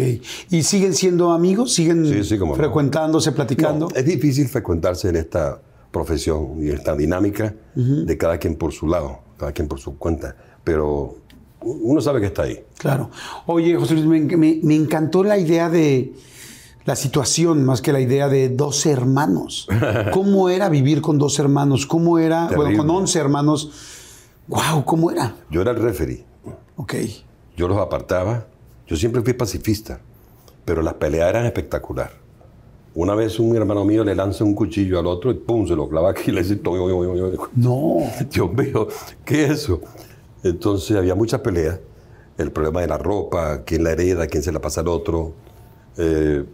¿Y 0.50 0.62
siguen 0.62 0.94
siendo 0.94 1.32
amigos? 1.32 1.72
¿Siguen 1.74 2.04
Sí, 2.06 2.24
sí, 2.24 2.38
cómo 2.38 2.52
no. 2.52 2.56
frecuentándose, 2.58 3.32
platicando? 3.32 3.88
No, 3.88 3.94
es 3.96 4.04
difícil 4.04 4.48
frecuentarse 4.48 5.08
en 5.08 5.16
esta 5.16 5.60
profesión 5.90 6.56
y 6.60 6.70
esta 6.70 6.94
dinámica 6.96 7.54
de 7.74 8.18
cada 8.18 8.38
quien 8.38 8.56
por 8.56 8.72
su 8.72 8.88
lado, 8.88 9.20
cada 9.38 9.52
quien 9.52 9.68
por 9.68 9.78
su 9.78 9.96
cuenta, 9.98 10.34
pero 10.64 11.16
uno 11.60 12.00
sabe 12.00 12.20
que 12.20 12.26
está 12.26 12.42
ahí. 12.42 12.58
Claro. 12.78 13.10
Oye, 13.46 13.76
José 13.76 13.94
Luis, 13.94 14.06
me, 14.06 14.36
me- 14.36 14.60
me 14.62 14.74
encantó 14.74 15.22
la 15.22 15.38
idea 15.38 15.68
de 15.68 16.12
la 16.84 16.96
situación, 16.96 17.64
más 17.64 17.80
que 17.82 17.92
la 17.92 18.00
idea 18.00 18.28
de 18.28 18.48
dos 18.48 18.86
hermanos. 18.86 19.68
¿Cómo 20.12 20.48
era 20.48 20.68
vivir 20.68 21.00
con 21.00 21.18
dos 21.18 21.38
hermanos? 21.38 21.86
¿Cómo 21.86 22.18
era, 22.18 22.48
bueno, 22.56 22.76
con 22.76 22.90
11 22.90 23.18
hermanos? 23.20 23.70
¡Wow! 24.48 24.84
¿Cómo 24.84 25.10
era? 25.12 25.36
Yo 25.50 25.60
era 25.62 25.70
el 25.70 25.76
referee, 25.80 26.24
Ok. 26.82 26.94
yo 27.56 27.68
los 27.68 27.78
apartaba, 27.78 28.46
yo 28.88 28.96
siempre 28.96 29.22
fui 29.22 29.34
pacifista, 29.34 30.00
pero 30.64 30.82
las 30.82 30.94
peleas 30.94 31.28
eran 31.28 31.46
espectacular. 31.46 32.10
Una 32.94 33.14
vez 33.14 33.38
un 33.38 33.54
hermano 33.56 33.84
mío 33.84 34.02
le 34.02 34.16
lanza 34.16 34.42
un 34.42 34.54
cuchillo 34.54 34.98
al 34.98 35.06
otro 35.06 35.30
y 35.30 35.34
pum, 35.34 35.66
se 35.66 35.76
lo 35.76 35.88
clava 35.88 36.10
aquí 36.10 36.30
y 36.30 36.32
le 36.32 36.42
dice. 36.42 36.60
No. 37.54 37.98
Dios 38.30 38.52
mío, 38.52 38.88
¿qué 39.24 39.44
es 39.44 39.50
eso? 39.50 39.80
Entonces 40.42 40.96
había 40.96 41.14
muchas 41.14 41.40
peleas. 41.40 41.78
El 42.36 42.50
problema 42.50 42.80
de 42.80 42.88
la 42.88 42.98
ropa, 42.98 43.62
quién 43.64 43.84
la 43.84 43.92
hereda, 43.92 44.26
quién 44.26 44.42
se 44.42 44.50
la 44.50 44.60
pasa 44.60 44.80
al 44.80 44.88
otro. 44.88 45.34
Eh, 45.96 46.44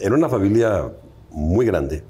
era 0.00 0.14
una 0.14 0.28
familia 0.28 0.90
muy 1.30 1.66
grande. 1.66 2.02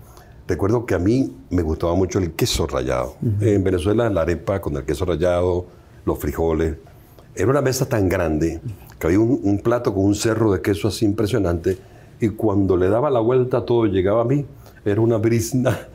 Recuerdo 0.49 0.87
que 0.87 0.95
a 0.95 0.99
mí 0.99 1.37
me 1.51 1.63
gustaba 1.63 1.95
mucho 1.95 2.19
el 2.19 2.33
queso 2.33 2.67
rallado. 2.67 3.17
En 3.41 3.63
Venezuela 3.63 4.09
la 4.09 4.23
arepa 4.23 4.61
con 4.61 4.75
el 4.77 4.85
queso 4.85 5.05
rallado, 5.05 5.67
los 6.07 6.19
frijoles. 6.19 6.77
Era 7.37 7.51
una 7.51 7.61
mesa 7.61 7.87
tan 7.89 8.09
grande 8.09 8.61
que 8.99 9.07
había 9.07 9.21
un, 9.21 9.41
un 9.43 9.59
plato 9.59 9.93
con 9.95 10.05
un 10.05 10.15
cerro 10.15 10.53
de 10.53 10.63
queso 10.63 10.89
así 10.89 11.05
impresionante 11.05 11.79
y 12.21 12.31
cuando 12.31 12.77
le 12.77 12.89
daba 12.89 13.11
la 13.11 13.21
vuelta 13.21 13.65
todo 13.65 13.87
llegaba 13.87 14.23
a 14.23 14.25
mí. 14.25 14.45
Era 14.85 15.01
una 15.01 15.17
brisna 15.19 15.89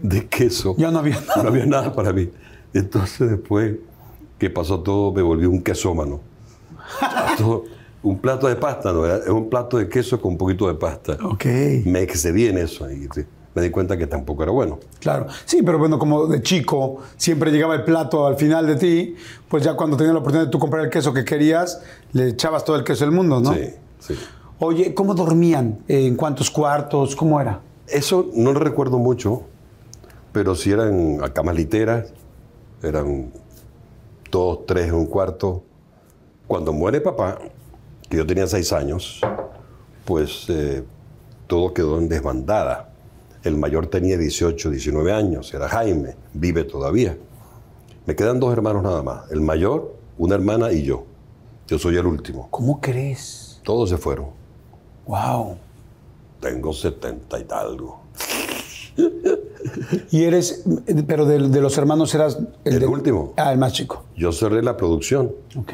de, 0.00 0.18
de 0.18 0.26
queso. 0.26 0.74
Ya 0.76 0.90
no 0.90 0.98
había 0.98 1.18
nada. 1.20 1.42
No 1.42 1.48
había 1.48 1.66
nada 1.66 1.94
para 1.94 2.12
mí. 2.12 2.28
Entonces 2.74 3.30
después 3.30 3.76
que 4.38 4.50
pasó 4.50 4.80
todo 4.80 5.12
me 5.12 5.22
volví 5.22 5.46
un 5.46 5.62
quesómano. 5.62 6.20
Todo- 7.38 7.64
un 8.02 8.18
plato 8.18 8.48
de 8.48 8.56
pasta, 8.56 8.92
¿no? 8.92 9.06
es 9.06 9.26
un 9.28 9.48
plato 9.48 9.78
de 9.78 9.88
queso 9.88 10.20
con 10.20 10.32
un 10.32 10.38
poquito 10.38 10.68
de 10.68 10.74
pasta. 10.74 11.16
Ok. 11.24 11.46
Me 11.86 12.02
excedí 12.02 12.44
en 12.48 12.58
eso 12.58 12.90
y 12.90 13.08
me 13.54 13.62
di 13.62 13.70
cuenta 13.70 13.96
que 13.96 14.06
tampoco 14.06 14.42
era 14.42 14.52
bueno. 14.52 14.78
Claro. 15.00 15.26
Sí, 15.44 15.62
pero 15.62 15.78
bueno, 15.78 15.98
como 15.98 16.26
de 16.26 16.42
chico 16.42 16.98
siempre 17.16 17.50
llegaba 17.50 17.74
el 17.74 17.84
plato 17.84 18.26
al 18.26 18.36
final 18.36 18.66
de 18.66 18.76
ti, 18.76 19.16
pues 19.48 19.62
ya 19.62 19.74
cuando 19.74 19.96
tenías 19.96 20.14
la 20.14 20.20
oportunidad 20.20 20.46
de 20.46 20.50
tú 20.50 20.58
comprar 20.58 20.84
el 20.84 20.90
queso 20.90 21.12
que 21.12 21.24
querías, 21.24 21.80
le 22.12 22.30
echabas 22.30 22.64
todo 22.64 22.76
el 22.76 22.84
queso 22.84 23.04
del 23.04 23.14
mundo, 23.14 23.40
¿no? 23.40 23.54
Sí, 23.54 23.70
sí. 24.00 24.14
Oye, 24.58 24.94
¿cómo 24.94 25.14
dormían? 25.14 25.80
¿En 25.88 26.16
cuántos 26.16 26.50
cuartos? 26.50 27.14
¿Cómo 27.16 27.40
era? 27.40 27.60
Eso 27.86 28.30
no 28.34 28.52
lo 28.52 28.60
recuerdo 28.60 28.98
mucho, 28.98 29.42
pero 30.32 30.54
sí 30.54 30.70
eran 30.70 31.22
a 31.22 31.32
camas 31.32 31.54
literas, 31.54 32.12
eran 32.82 33.32
dos, 34.30 34.66
tres 34.66 34.88
en 34.88 34.94
un 34.94 35.06
cuarto. 35.06 35.62
Cuando 36.46 36.72
muere 36.72 37.00
papá, 37.00 37.38
que 38.08 38.16
yo 38.16 38.26
tenía 38.26 38.46
seis 38.46 38.72
años, 38.72 39.20
pues 40.04 40.46
eh, 40.48 40.84
todo 41.46 41.72
quedó 41.72 41.98
en 41.98 42.08
desbandada. 42.08 42.93
El 43.44 43.56
mayor 43.58 43.86
tenía 43.88 44.16
18, 44.16 44.70
19 44.70 45.12
años, 45.12 45.52
era 45.52 45.68
Jaime, 45.68 46.16
vive 46.32 46.64
todavía. 46.64 47.16
Me 48.06 48.16
quedan 48.16 48.40
dos 48.40 48.52
hermanos 48.52 48.82
nada 48.82 49.02
más, 49.02 49.30
el 49.30 49.40
mayor, 49.42 49.94
una 50.18 50.34
hermana 50.34 50.72
y 50.72 50.82
yo. 50.82 51.04
Yo 51.66 51.78
soy 51.78 51.96
el 51.96 52.06
último. 52.06 52.48
¿Cómo 52.50 52.80
crees? 52.80 53.60
Todos 53.62 53.90
se 53.90 53.96
fueron. 53.98 54.26
Wow. 55.06 55.56
Tengo 56.40 56.72
70 56.72 57.38
y 57.40 57.46
algo. 57.50 58.00
Y 60.10 60.24
eres, 60.24 60.64
pero 61.06 61.24
de, 61.26 61.48
de 61.48 61.60
los 61.60 61.76
hermanos 61.78 62.14
eras 62.14 62.38
El 62.64 62.80
de- 62.80 62.86
último. 62.86 63.32
Ah, 63.36 63.52
el 63.52 63.58
más 63.58 63.72
chico. 63.72 64.04
Yo 64.16 64.30
cerré 64.32 64.62
la 64.62 64.76
producción. 64.76 65.32
Ok. 65.56 65.72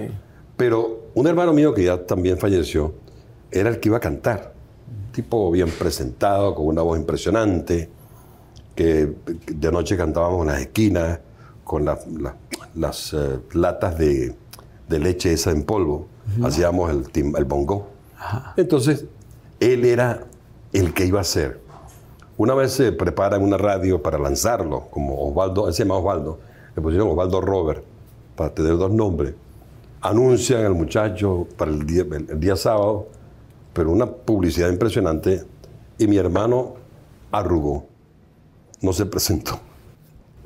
Pero 0.56 1.00
un 1.14 1.26
hermano 1.26 1.52
mío 1.52 1.74
que 1.74 1.84
ya 1.84 2.06
también 2.06 2.38
falleció, 2.38 2.94
era 3.50 3.68
el 3.68 3.80
que 3.80 3.88
iba 3.88 3.98
a 3.98 4.00
cantar. 4.00 4.54
Tipo 5.20 5.50
bien 5.50 5.68
presentado, 5.70 6.54
con 6.54 6.66
una 6.66 6.80
voz 6.80 6.98
impresionante, 6.98 7.90
que 8.74 9.12
de 9.52 9.70
noche 9.70 9.94
cantábamos 9.94 10.40
en 10.42 10.46
las 10.46 10.60
esquinas 10.62 11.20
con 11.62 11.84
la- 11.84 11.98
la- 12.18 12.36
las 12.74 13.12
eh, 13.12 13.38
latas 13.52 13.98
de, 13.98 14.34
de 14.88 14.98
leche 14.98 15.30
esa 15.34 15.50
en 15.50 15.64
polvo. 15.64 16.06
Hacíamos 16.42 16.88
el, 16.90 17.02
tim- 17.12 17.36
el 17.36 17.44
bongo. 17.44 17.88
Entonces, 18.56 19.04
él 19.58 19.84
era 19.84 20.24
el 20.72 20.94
que 20.94 21.04
iba 21.04 21.20
a 21.20 21.24
ser. 21.24 21.60
Una 22.38 22.54
vez 22.54 22.72
se 22.72 22.90
prepara 22.92 23.36
en 23.36 23.42
una 23.42 23.58
radio 23.58 24.00
para 24.02 24.18
lanzarlo, 24.18 24.86
como 24.90 25.20
Osvaldo, 25.28 25.68
él 25.68 25.74
se 25.74 25.82
llama 25.84 25.96
Osvaldo, 25.98 26.38
le 26.74 26.80
pusieron 26.80 27.08
Osvaldo 27.10 27.42
Robert, 27.42 27.84
para 28.36 28.54
tener 28.54 28.78
dos 28.78 28.90
nombres. 28.90 29.34
Anuncian 30.00 30.64
al 30.64 30.72
muchacho 30.74 31.46
para 31.58 31.70
el 31.72 31.84
día, 31.84 32.04
el- 32.10 32.30
el 32.30 32.40
día 32.40 32.56
sábado, 32.56 33.08
pero 33.72 33.90
una 33.90 34.06
publicidad 34.06 34.70
impresionante, 34.70 35.44
y 35.98 36.06
mi 36.06 36.16
hermano 36.16 36.74
arrugó, 37.30 37.86
no 38.80 38.92
se 38.92 39.06
presentó. 39.06 39.60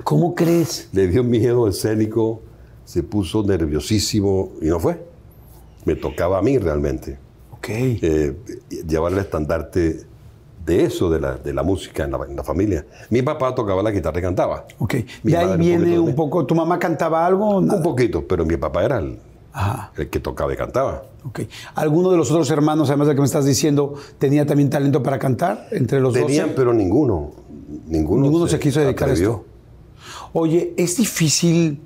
¿Cómo 0.03 0.35
crees? 0.35 0.89
Le 0.91 1.07
dio 1.07 1.23
miedo 1.23 1.67
escénico, 1.67 2.41
se 2.83 3.01
puso 3.01 3.43
nerviosísimo 3.43 4.51
y 4.61 4.65
no 4.65 4.79
fue. 4.79 5.03
Me 5.85 5.95
tocaba 5.95 6.37
a 6.37 6.41
mí 6.41 6.57
realmente 6.57 7.17
Ok. 7.53 7.69
eh, 7.69 8.35
llevar 8.87 9.13
el 9.13 9.19
estandarte 9.19 10.01
de 10.65 10.83
eso, 10.83 11.09
de 11.11 11.19
la, 11.19 11.37
de 11.37 11.53
la 11.53 11.61
música 11.63 12.03
en 12.03 12.11
la, 12.11 12.19
en 12.27 12.35
la 12.35 12.43
familia. 12.43 12.85
Mi 13.11 13.21
papá 13.21 13.53
tocaba 13.55 13.81
la 13.83 13.91
guitarra 13.91 14.19
y 14.19 14.21
cantaba. 14.23 14.65
Ok. 14.79 14.95
Mi 15.23 15.31
De 15.31 15.37
ahí 15.37 15.57
viene 15.57 15.97
un 15.99 16.15
poco. 16.15 16.45
¿Tu 16.45 16.55
mamá 16.55 16.77
cantaba 16.79 17.25
algo? 17.25 17.57
o 17.57 17.61
nada? 17.61 17.77
Un 17.77 17.83
poquito, 17.83 18.27
pero 18.27 18.45
mi 18.45 18.57
papá 18.57 18.83
era 18.83 18.97
el, 18.97 19.19
Ajá. 19.57 19.91
el 19.95 20.09
que 20.09 20.19
tocaba 20.19 20.53
y 20.53 20.57
cantaba. 20.57 21.03
Ok. 21.23 21.41
¿Alguno 21.75 22.11
de 22.11 22.17
los 22.17 22.29
otros 22.29 22.49
hermanos, 22.51 22.89
además 22.89 23.07
de 23.07 23.15
que 23.15 23.21
me 23.21 23.25
estás 23.25 23.45
diciendo, 23.45 23.93
tenía 24.19 24.45
también 24.45 24.69
talento 24.69 25.01
para 25.01 25.17
cantar? 25.17 25.67
Entre 25.71 25.99
los 26.01 26.13
Tenían, 26.13 26.47
12? 26.47 26.55
pero 26.57 26.73
ninguno. 26.73 27.31
Ninguno, 27.87 28.23
Ninguno 28.23 28.47
se 28.47 28.59
quiso 28.59 28.79
dedicar 28.81 29.07
a 29.09 29.11
atrevió. 29.13 29.31
esto. 29.31 29.45
Oye, 30.33 30.73
es 30.77 30.97
difícil. 30.97 31.81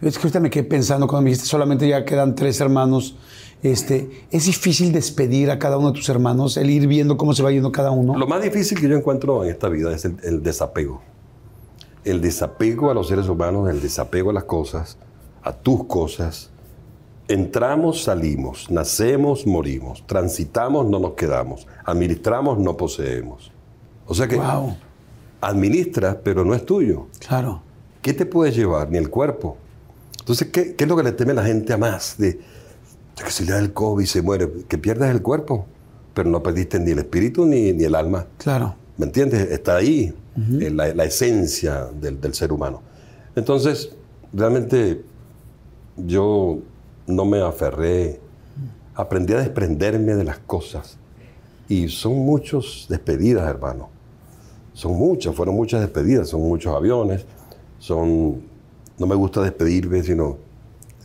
Es 0.00 0.14
que 0.18 0.22
ahorita 0.22 0.40
me 0.40 0.50
quedé 0.50 0.64
pensando 0.64 1.06
cuando 1.06 1.24
me 1.24 1.30
dijiste 1.30 1.46
solamente 1.48 1.86
ya 1.88 2.04
quedan 2.04 2.34
tres 2.34 2.60
hermanos. 2.60 3.16
Este, 3.62 4.26
es 4.30 4.46
difícil 4.46 4.92
despedir 4.92 5.50
a 5.50 5.58
cada 5.58 5.78
uno 5.78 5.88
de 5.92 5.94
tus 5.98 6.08
hermanos, 6.08 6.56
el 6.56 6.68
ir 6.70 6.86
viendo 6.86 7.16
cómo 7.16 7.34
se 7.34 7.42
va 7.42 7.50
yendo 7.50 7.72
cada 7.72 7.90
uno. 7.90 8.16
Lo 8.16 8.26
más 8.26 8.42
difícil 8.42 8.78
que 8.80 8.88
yo 8.88 8.96
encuentro 8.96 9.44
en 9.44 9.50
esta 9.50 9.68
vida 9.68 9.94
es 9.94 10.04
el, 10.04 10.16
el 10.22 10.42
desapego. 10.42 11.02
El 12.04 12.20
desapego 12.20 12.90
a 12.90 12.94
los 12.94 13.08
seres 13.08 13.28
humanos, 13.28 13.68
el 13.70 13.80
desapego 13.80 14.30
a 14.30 14.32
las 14.34 14.44
cosas, 14.44 14.98
a 15.42 15.52
tus 15.52 15.84
cosas. 15.84 16.50
Entramos, 17.28 18.04
salimos, 18.04 18.70
nacemos, 18.70 19.46
morimos, 19.46 20.04
transitamos, 20.06 20.86
no 20.86 21.00
nos 21.00 21.14
quedamos, 21.14 21.66
administramos, 21.84 22.58
no 22.58 22.76
poseemos. 22.76 23.50
O 24.06 24.14
sea 24.14 24.28
que 24.28 24.36
Wow, 24.36 24.76
administras, 25.40 26.16
pero 26.22 26.44
no 26.44 26.54
es 26.54 26.64
tuyo. 26.64 27.06
claro. 27.26 27.62
¿Qué 28.02 28.12
te 28.14 28.24
puedes 28.24 28.54
llevar? 28.54 28.88
Ni 28.88 28.98
el 28.98 29.10
cuerpo. 29.10 29.56
Entonces, 30.20 30.46
¿qué, 30.52 30.76
qué 30.76 30.84
es 30.84 30.88
lo 30.88 30.96
que 30.96 31.02
le 31.02 31.10
teme 31.10 31.34
la 31.34 31.42
gente 31.44 31.72
a 31.72 31.76
más? 31.76 32.14
De, 32.16 32.34
de 32.34 32.40
que 33.24 33.30
si 33.32 33.44
le 33.44 33.50
da 33.50 33.58
el 33.58 33.72
COVID 33.72 34.04
y 34.04 34.06
se 34.06 34.22
muere, 34.22 34.48
que 34.68 34.78
pierdas 34.78 35.10
el 35.10 35.22
cuerpo, 35.22 35.66
pero 36.14 36.30
no 36.30 36.40
perdiste 36.40 36.78
ni 36.78 36.92
el 36.92 37.00
espíritu 37.00 37.44
ni, 37.46 37.72
ni 37.72 37.82
el 37.82 37.96
alma. 37.96 38.26
Claro. 38.38 38.76
¿Me 38.96 39.06
entiendes? 39.06 39.50
Está 39.50 39.74
ahí 39.76 40.14
la, 40.36 40.94
la 40.94 41.04
esencia 41.04 41.86
del, 42.00 42.20
del 42.20 42.32
ser 42.34 42.52
humano. 42.52 42.80
Entonces, 43.34 43.90
realmente 44.32 45.02
yo 45.96 46.60
no 47.06 47.24
me 47.24 47.40
aferré, 47.40 48.20
aprendí 48.94 49.32
a 49.34 49.38
desprenderme 49.38 50.14
de 50.14 50.24
las 50.24 50.38
cosas. 50.38 50.98
Y 51.68 51.88
son 51.88 52.14
muchas 52.18 52.86
despedidas, 52.88 53.48
hermano. 53.48 53.88
Son 54.72 54.92
muchas, 54.96 55.34
fueron 55.34 55.54
muchas 55.56 55.80
despedidas, 55.80 56.28
son 56.28 56.42
muchos 56.42 56.74
aviones, 56.74 57.24
son... 57.78 58.42
No 58.98 59.06
me 59.06 59.14
gusta 59.14 59.42
despedirme, 59.42 60.02
sino 60.02 60.38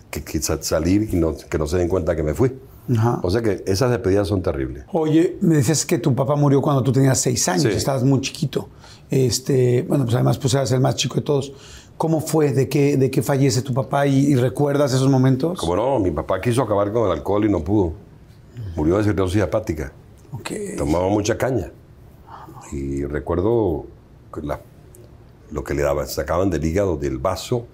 que, 0.09 0.23
que 0.23 0.41
sa- 0.41 0.61
salir 0.61 1.09
y 1.11 1.17
no, 1.17 1.35
que 1.35 1.57
no 1.57 1.67
se 1.67 1.77
den 1.77 1.89
cuenta 1.89 2.15
que 2.15 2.23
me 2.23 2.33
fui. 2.33 2.53
Ajá. 2.95 3.19
O 3.21 3.29
sea 3.29 3.41
que 3.41 3.63
esas 3.67 3.91
despedidas 3.91 4.29
son 4.29 4.41
terribles. 4.41 4.85
Oye, 4.93 5.37
me 5.41 5.55
decías 5.55 5.85
que 5.85 5.97
tu 5.97 6.15
papá 6.15 6.35
murió 6.37 6.61
cuando 6.61 6.81
tú 6.83 6.91
tenías 6.93 7.19
seis 7.19 7.45
años, 7.49 7.63
Sí. 7.63 7.69
estabas 7.77 8.03
muy 8.03 8.21
chiquito. 8.21 8.69
Este, 9.09 9.81
bueno, 9.83 10.05
pues 10.05 10.15
además 10.15 10.37
pues 10.37 10.53
eras 10.53 10.71
el 10.71 10.79
más 10.79 10.95
chico 10.95 11.15
de 11.15 11.21
todos. 11.21 11.51
¿Cómo 12.01 12.19
fue? 12.19 12.51
¿De 12.51 12.67
qué, 12.67 12.97
de 12.97 13.11
qué 13.11 13.21
fallece 13.21 13.61
tu 13.61 13.75
papá? 13.75 14.07
¿Y, 14.07 14.31
y 14.31 14.35
recuerdas 14.35 14.91
esos 14.91 15.07
momentos? 15.07 15.59
Como 15.59 15.75
no, 15.75 15.99
mi 15.99 16.09
papá 16.09 16.41
quiso 16.41 16.63
acabar 16.63 16.91
con 16.91 17.05
el 17.05 17.11
alcohol 17.11 17.45
y 17.45 17.49
no 17.51 17.63
pudo. 17.63 17.93
Murió 18.75 18.97
de 18.97 19.03
cirrosis 19.03 19.39
hepática. 19.43 19.91
Ok. 20.31 20.49
Tomaba 20.79 21.09
mucha 21.09 21.37
caña. 21.37 21.69
Y 22.71 23.05
recuerdo 23.05 23.85
la- 24.41 24.59
lo 25.51 25.63
que 25.63 25.75
le 25.75 25.83
daban, 25.83 26.07
sacaban 26.07 26.49
del 26.49 26.65
hígado, 26.65 26.97
del 26.97 27.19
vaso, 27.19 27.67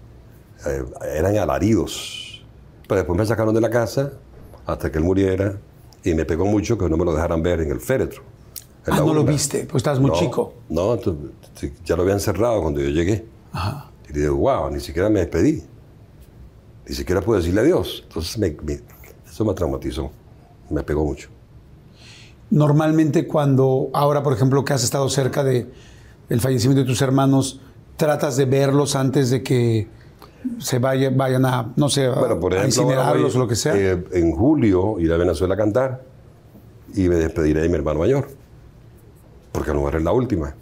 eh, 0.66 0.84
eran 1.16 1.38
alaridos. 1.38 2.44
Pero 2.86 2.98
después 2.98 3.18
me 3.18 3.26
sacaron 3.26 3.56
de 3.56 3.62
la 3.62 3.70
casa 3.70 4.12
hasta 4.66 4.92
que 4.92 4.98
él 4.98 5.06
muriera 5.06 5.56
y 6.04 6.13
me 6.13 6.26
pegó 6.26 6.44
mucho 6.46 6.78
que 6.78 6.90
no 6.90 6.98
me 6.98 7.06
lo 7.06 7.13
dejaran 7.13 7.42
ver 7.42 7.62
en 7.62 7.72
el 7.72 7.80
féretro. 7.80 8.24
en 8.88 8.94
Ah, 8.94 8.98
no 8.98 9.13
lo 9.13 9.22
urna. 9.22 9.32
viste, 9.32 9.60
pues 9.63 9.78
estabas 9.80 10.02
muy 10.02 10.12
No, 10.12 10.18
chico. 10.18 10.54
No, 10.68 10.98
ya 11.86 11.96
lo 11.96 12.04
habían 12.04 12.20
cerrado 12.20 12.62
cuando 12.62 12.82
yo 12.82 12.90
llegué. 12.90 13.26
Ajá. 13.54 13.87
Y 14.10 14.13
le 14.13 14.22
digo, 14.22 14.36
wow, 14.38 14.70
ni 14.72 14.80
siquiera 14.80 15.10
me 15.10 15.20
despedí. 15.20 15.63
Ni 16.88 16.96
siquiera 16.96 17.22
pude 17.22 17.38
decirle 17.39 17.62
adiós. 17.62 18.04
Entonces 18.08 18.38
me- 18.38 18.56
me- 18.63 18.82
eso 19.30 19.43
me 19.46 19.54
traumatizó. 19.54 20.12
Me 20.70 20.84
pegó 20.84 21.04
mucho. 21.06 21.30
Normalmente 22.50 23.28
cuando, 23.28 23.89
ahora 23.93 24.24
por 24.24 24.34
ejemplo 24.34 24.63
que 24.63 24.74
has 24.74 24.84
estado 24.84 25.10
cerca 25.10 25.43
de 25.43 25.70
el 26.30 26.39
fallecimiento 26.41 26.82
de 26.84 26.88
tus 26.88 27.02
hermanos, 27.02 27.62
tratas 27.98 28.38
de 28.38 28.46
verlos 28.46 28.96
antes 28.96 29.30
de 29.30 29.43
que 29.43 29.88
se 30.60 30.80
vaya- 30.80 31.10
vayan 31.13 31.46
a, 31.46 31.74
no 31.76 31.89
sé, 31.89 32.06
a- 32.06 32.12
Bueno, 32.15 32.39
por 32.39 32.54
a 32.54 32.58
ejemplo, 32.58 32.84
ahora 32.84 32.93
incinerarlos 32.96 33.34
voy, 33.34 33.41
o 33.41 33.43
lo 33.43 33.48
que 33.50 33.56
sea. 33.56 33.76
eh, 33.76 34.04
en 34.13 34.32
julio 34.32 34.98
iré 35.00 35.13
a 35.13 35.17
Venezuela 35.17 35.56
a 35.56 35.58
cantar 35.58 36.04
y 36.96 37.10
me 37.10 37.15
despediré 37.15 37.62
de 37.62 37.70
mi 37.70 37.76
hermano 37.76 38.00
mayor. 38.00 38.30
Porque 39.52 39.72
a 39.72 39.74
lo 39.74 39.82
mejor 39.82 39.96
es 39.98 40.04
la 40.04 40.12
última. 40.13 40.56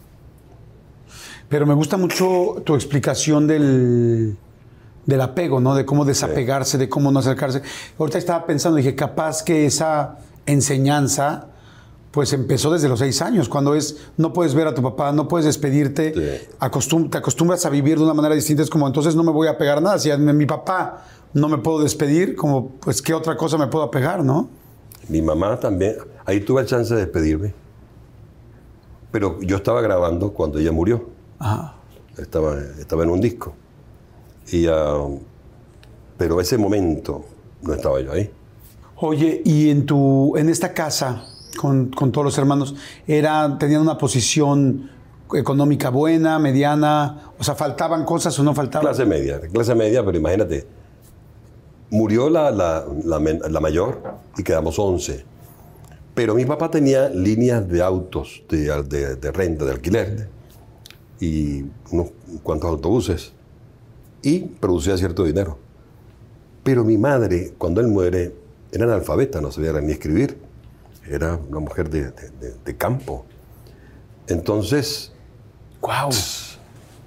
Pero 1.49 1.65
me 1.65 1.73
gusta 1.73 1.97
mucho 1.97 2.61
tu 2.65 2.75
explicación 2.75 3.47
del, 3.47 4.35
del 5.05 5.21
apego, 5.21 5.59
¿no? 5.59 5.75
De 5.75 5.85
cómo 5.85 6.03
desapegarse, 6.05 6.77
de 6.77 6.89
cómo 6.89 7.11
no 7.11 7.19
acercarse. 7.19 7.61
Ahorita 7.99 8.17
estaba 8.17 8.45
pensando, 8.45 8.77
dije, 8.77 8.95
capaz 8.95 9.43
que 9.43 9.65
esa 9.65 10.17
enseñanza, 10.47 11.47
pues 12.11 12.33
empezó 12.33 12.71
desde 12.71 12.87
los 12.89 12.99
seis 12.99 13.21
años, 13.21 13.47
cuando 13.49 13.75
es, 13.75 13.97
no 14.17 14.33
puedes 14.33 14.53
ver 14.55 14.67
a 14.67 14.73
tu 14.73 14.81
papá, 14.81 15.11
no 15.11 15.27
puedes 15.27 15.45
despedirte, 15.45 16.13
Sí. 16.13 16.47
acostum- 16.59 17.09
te 17.09 17.17
acostumbras 17.19 17.65
a 17.65 17.69
vivir 17.69 17.97
de 17.97 18.03
una 18.05 18.13
manera 18.13 18.33
distinta, 18.35 18.63
es 18.63 18.69
como, 18.69 18.87
entonces 18.87 19.15
no 19.15 19.23
me 19.23 19.31
voy 19.31 19.47
a 19.47 19.57
pegar 19.57 19.81
nada. 19.81 19.99
Si 19.99 20.09
a 20.09 20.17
mi 20.17 20.33
mi 20.33 20.45
papá 20.45 21.05
no 21.33 21.47
me 21.49 21.57
puedo 21.59 21.79
despedir, 21.83 22.35
como, 22.35 22.69
pues, 22.79 23.01
¿qué 23.01 23.13
otra 23.13 23.35
cosa 23.37 23.57
me 23.57 23.67
puedo 23.67 23.83
apegar, 23.85 24.23
no? 24.23 24.49
Mi 25.09 25.21
mamá 25.21 25.59
también. 25.59 25.95
Ahí 26.25 26.39
tuve 26.39 26.61
el 26.61 26.67
chance 26.67 26.93
de 26.95 27.01
despedirme. 27.01 27.53
Pero 29.11 29.39
yo 29.41 29.57
estaba 29.57 29.81
grabando 29.81 30.31
cuando 30.33 30.57
ella 30.59 30.71
murió. 30.71 31.13
Ajá. 31.39 31.75
Estaba, 32.17 32.57
estaba 32.79 33.03
en 33.03 33.09
un 33.09 33.21
disco. 33.21 33.53
Y, 34.51 34.67
ah, 34.67 35.05
pero 36.17 36.39
ese 36.39 36.57
momento 36.57 37.25
no 37.61 37.73
estaba 37.73 37.99
yo 38.01 38.11
ahí. 38.13 38.29
Oye, 38.97 39.41
y 39.43 39.69
en 39.69 39.85
tu, 39.85 40.35
en 40.37 40.47
esta 40.49 40.73
casa, 40.73 41.25
con, 41.57 41.89
con 41.89 42.11
todos 42.11 42.25
los 42.25 42.37
hermanos, 42.37 42.75
era, 43.07 43.57
tenían 43.59 43.81
una 43.81 43.97
posición 43.97 44.89
económica 45.33 45.89
buena, 45.89 46.39
mediana, 46.39 47.31
o 47.37 47.43
sea, 47.43 47.55
faltaban 47.55 48.05
cosas 48.05 48.37
o 48.39 48.43
no 48.43 48.53
faltaban. 48.53 48.85
Clase 48.87 49.05
media, 49.05 49.41
clase 49.41 49.75
media, 49.75 50.05
pero 50.05 50.17
imagínate. 50.17 50.65
Murió 51.91 52.29
la, 52.29 52.51
la- 52.51 52.85
la 53.03 53.19
men- 53.19 53.41
la 53.49 53.59
mayor 53.59 54.01
y 54.37 54.43
quedamos 54.43 54.77
11. 54.79 55.25
Pero 56.13 56.33
mi 56.35 56.45
papá 56.45 56.71
tenía 56.71 57.09
líneas 57.09 57.67
de 57.67 57.81
autos, 57.81 58.43
de, 58.49 58.83
de- 58.83 59.15
de 59.17 59.31
renta, 59.31 59.65
de 59.65 59.71
alquiler, 59.71 60.29
y 61.19 61.65
unos 61.91 62.07
cuantos 62.43 62.69
autobuses, 62.69 63.33
y 64.21 64.39
producía 64.39 64.97
cierto 64.97 65.23
dinero. 65.23 65.57
Pero 66.63 66.83
mi 66.83 66.97
madre, 66.97 67.53
cuando 67.57 67.79
él 67.81 67.87
muere, 67.87 68.35
era 68.71 68.85
analfabeta, 68.85 69.39
no 69.39 69.51
sabía 69.51 69.71
ni 69.81 69.91
escribir. 69.93 70.37
Era 71.07 71.39
una 71.49 71.59
mujer 71.59 71.89
de, 71.89 72.11
de- 72.11 72.55
de- 72.65 72.77
campo. 72.77 73.25
Entonces 74.27 75.11
Wow. 75.81 76.09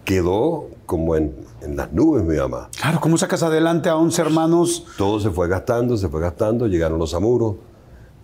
quedó 0.05 0.69
como 0.87 1.17
en, 1.17 1.35
en 1.63 1.77
las 1.77 1.93
nubes 1.93 2.23
mi 2.25 2.37
mamá. 2.37 2.71
Claro, 2.81 3.01
¿cómo 3.01 3.19
sacas 3.19 3.43
adelante 3.43 3.89
a 3.89 3.97
11 3.97 4.23
hermanos? 4.23 4.87
Todo 4.97 5.19
se 5.21 5.31
fue 5.31 5.49
gastando, 5.49 5.97
se 5.97 6.09
fue 6.09 6.21
gastando, 6.21 6.67
llegaron 6.69 6.99
los 6.99 7.13
amuros, 7.15 7.57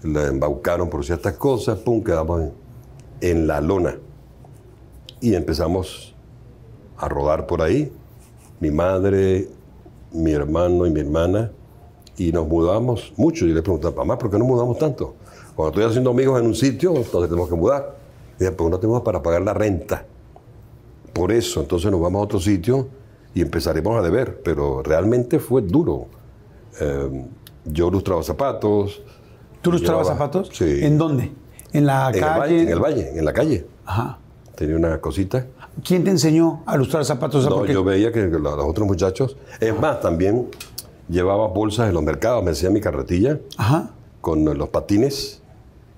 la 0.02 0.26
embaucaron 0.28 0.88
por 0.88 1.04
ciertas 1.04 1.34
cosas, 1.34 1.78
pum, 1.80 2.02
quedamos 2.04 2.42
en, 2.42 2.52
en 3.20 3.46
la 3.48 3.60
lona. 3.60 3.96
Y 5.24 5.34
empezamos 5.34 6.14
a 6.98 7.08
rodar 7.08 7.46
por 7.46 7.62
ahí. 7.62 7.90
Mi 8.60 8.70
madre, 8.70 9.48
mi 10.12 10.32
hermano 10.32 10.86
y 10.86 10.90
mi 10.90 11.00
hermana, 11.00 11.50
y 12.18 12.30
nos 12.30 12.46
mudamos 12.46 13.14
mucho. 13.16 13.46
Y 13.46 13.54
le 13.54 13.62
preguntaba, 13.62 13.96
mamá, 13.96 14.18
¿por 14.18 14.30
qué 14.30 14.38
nos 14.38 14.46
mudamos 14.46 14.76
tanto? 14.76 15.14
Cuando 15.56 15.70
estoy 15.70 15.88
haciendo 15.88 16.10
amigos 16.10 16.38
en 16.38 16.46
un 16.48 16.54
sitio, 16.54 16.94
entonces 16.94 17.30
tenemos 17.30 17.48
que 17.48 17.54
mudar. 17.54 17.96
Y 18.38 18.44
pues 18.50 18.70
no 18.70 18.78
tenemos 18.78 19.00
para 19.00 19.22
pagar 19.22 19.40
la 19.40 19.54
renta. 19.54 20.04
Por 21.14 21.32
eso, 21.32 21.62
entonces 21.62 21.90
nos 21.90 22.02
vamos 22.02 22.20
a 22.20 22.24
otro 22.24 22.38
sitio 22.38 22.88
y 23.32 23.40
empezaremos 23.40 23.98
a 23.98 24.02
deber. 24.02 24.42
Pero 24.44 24.82
realmente 24.82 25.38
fue 25.38 25.62
duro. 25.62 26.08
Eh, 26.82 27.24
yo 27.64 27.90
lustraba 27.90 28.22
zapatos. 28.22 29.02
¿Tú 29.62 29.72
lustrabas 29.72 30.06
zapatos? 30.06 30.50
Sí. 30.52 30.80
¿En 30.82 30.98
dónde? 30.98 31.32
¿En 31.72 31.86
la 31.86 32.10
en 32.12 32.20
calle? 32.20 32.34
El 32.34 32.40
valle, 32.40 32.60
en 32.60 32.68
el 32.68 32.78
valle, 32.78 33.18
en 33.18 33.24
la 33.24 33.32
calle. 33.32 33.66
Ajá. 33.86 34.18
Tenía 34.56 34.76
una 34.76 35.00
cosita. 35.00 35.46
¿Quién 35.84 36.04
te 36.04 36.10
enseñó 36.10 36.62
a 36.66 36.76
lustrar 36.76 37.04
zapatos? 37.04 37.44
No, 37.48 37.66
yo 37.66 37.82
veía 37.82 38.12
que 38.12 38.22
los 38.26 38.40
los 38.40 38.64
otros 38.64 38.86
muchachos. 38.86 39.36
Es 39.60 39.78
más, 39.78 40.00
también 40.00 40.48
llevaba 41.08 41.48
bolsas 41.48 41.88
en 41.88 41.94
los 41.94 42.02
mercados. 42.02 42.44
Me 42.44 42.52
hacía 42.52 42.70
mi 42.70 42.80
carretilla 42.80 43.38
Ajá. 43.56 43.90
con 44.20 44.44
los 44.44 44.68
patines 44.68 45.40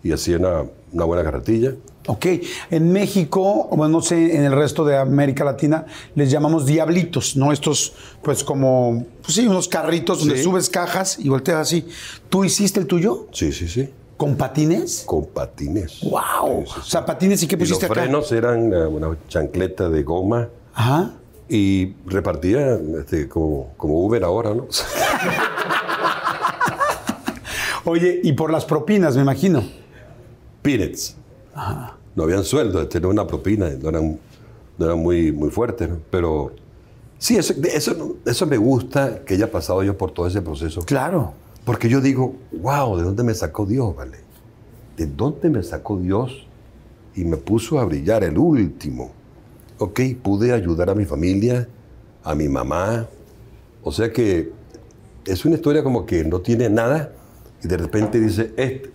y 0.02 0.12
hacía 0.12 0.38
una, 0.38 0.64
una 0.92 1.04
buena 1.04 1.22
carretilla. 1.22 1.74
Ok. 2.08 2.26
En 2.70 2.92
México, 2.92 3.66
bueno, 3.72 3.88
no 3.98 4.00
sé, 4.00 4.36
en 4.36 4.44
el 4.44 4.52
resto 4.52 4.84
de 4.84 4.96
América 4.96 5.44
Latina, 5.44 5.84
les 6.14 6.30
llamamos 6.30 6.64
diablitos, 6.64 7.36
¿no? 7.36 7.52
Estos, 7.52 7.94
pues 8.22 8.44
como, 8.44 9.04
pues 9.22 9.34
sí, 9.34 9.46
unos 9.46 9.66
carritos 9.68 10.20
donde 10.20 10.36
Sí. 10.38 10.44
subes 10.44 10.70
cajas 10.70 11.18
y 11.18 11.28
volteas 11.28 11.58
así. 11.58 11.86
¿Tú 12.30 12.44
hiciste 12.44 12.78
el 12.80 12.86
tuyo? 12.86 13.26
Sí, 13.32 13.52
sí, 13.52 13.66
sí. 13.68 13.90
¿Con 14.16 14.36
patines? 14.36 15.02
Con 15.04 15.26
patines. 15.26 16.00
¡Wow! 16.02 16.64
O 16.64 16.82
sea, 16.82 17.04
patines 17.04 17.42
y 17.42 17.46
qué 17.46 17.56
Y 17.56 17.58
los 17.58 17.68
pusiste 17.68 17.86
acá. 17.86 17.94
frenos 18.02 18.32
eran 18.32 18.72
eh, 18.72 18.86
una 18.86 19.14
chancleta 19.28 19.90
de 19.90 20.02
goma 20.02 20.48
Ajá. 20.74 21.10
y 21.48 21.94
repartía 22.06 22.78
este, 22.98 23.28
como, 23.28 23.74
como 23.76 24.00
Uber 24.06 24.24
ahora, 24.24 24.54
¿no? 24.54 24.66
Oye, 27.84 28.20
y 28.22 28.32
por 28.32 28.50
las 28.50 28.64
propinas, 28.64 29.16
me 29.16 29.22
imagino. 29.22 29.62
Peanuts. 30.62 31.16
No 32.14 32.22
habían 32.24 32.44
sueldo, 32.44 32.82
este, 32.82 33.00
no 33.00 33.10
una 33.10 33.26
propina, 33.26 33.68
no 33.70 33.88
eran, 33.90 34.18
no 34.78 34.84
eran 34.86 34.98
muy, 34.98 35.30
muy 35.30 35.50
fuertes, 35.50 35.88
¿no? 35.88 35.98
Pero 36.10 36.52
sí, 37.18 37.36
eso, 37.36 37.54
eso, 37.64 38.16
eso 38.24 38.46
me 38.46 38.56
gusta 38.56 39.20
que 39.24 39.34
haya 39.34 39.50
pasado 39.50 39.82
yo 39.82 39.96
por 39.96 40.10
todo 40.10 40.26
ese 40.26 40.42
proceso. 40.42 40.82
Claro. 40.82 41.34
Porque 41.66 41.88
yo 41.88 42.00
digo, 42.00 42.36
wow, 42.52 42.96
¿de 42.96 43.02
dónde 43.02 43.24
me 43.24 43.34
sacó 43.34 43.66
Dios, 43.66 43.94
vale? 43.96 44.18
¿De 44.96 45.04
dónde 45.04 45.50
me 45.50 45.64
sacó 45.64 45.98
Dios? 45.98 46.46
Y 47.16 47.24
me 47.24 47.36
puso 47.38 47.80
a 47.80 47.84
brillar 47.84 48.22
el 48.22 48.38
último. 48.38 49.10
Ok, 49.78 50.00
pude 50.22 50.52
ayudar 50.52 50.90
a 50.90 50.94
mi 50.94 51.04
familia, 51.04 51.68
a 52.22 52.36
mi 52.36 52.48
mamá. 52.48 53.08
O 53.82 53.90
sea 53.90 54.12
que 54.12 54.52
es 55.24 55.44
una 55.44 55.56
historia 55.56 55.82
como 55.82 56.06
que 56.06 56.22
no 56.22 56.40
tiene 56.40 56.70
nada 56.70 57.10
y 57.60 57.66
de 57.66 57.76
repente 57.76 58.20
dice, 58.20 58.52
este. 58.56 58.92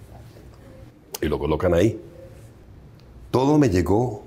Y 1.21 1.25
lo 1.27 1.39
colocan 1.39 1.73
ahí. 1.73 1.99
Todo 3.31 3.57
me 3.57 3.69
llegó 3.69 4.23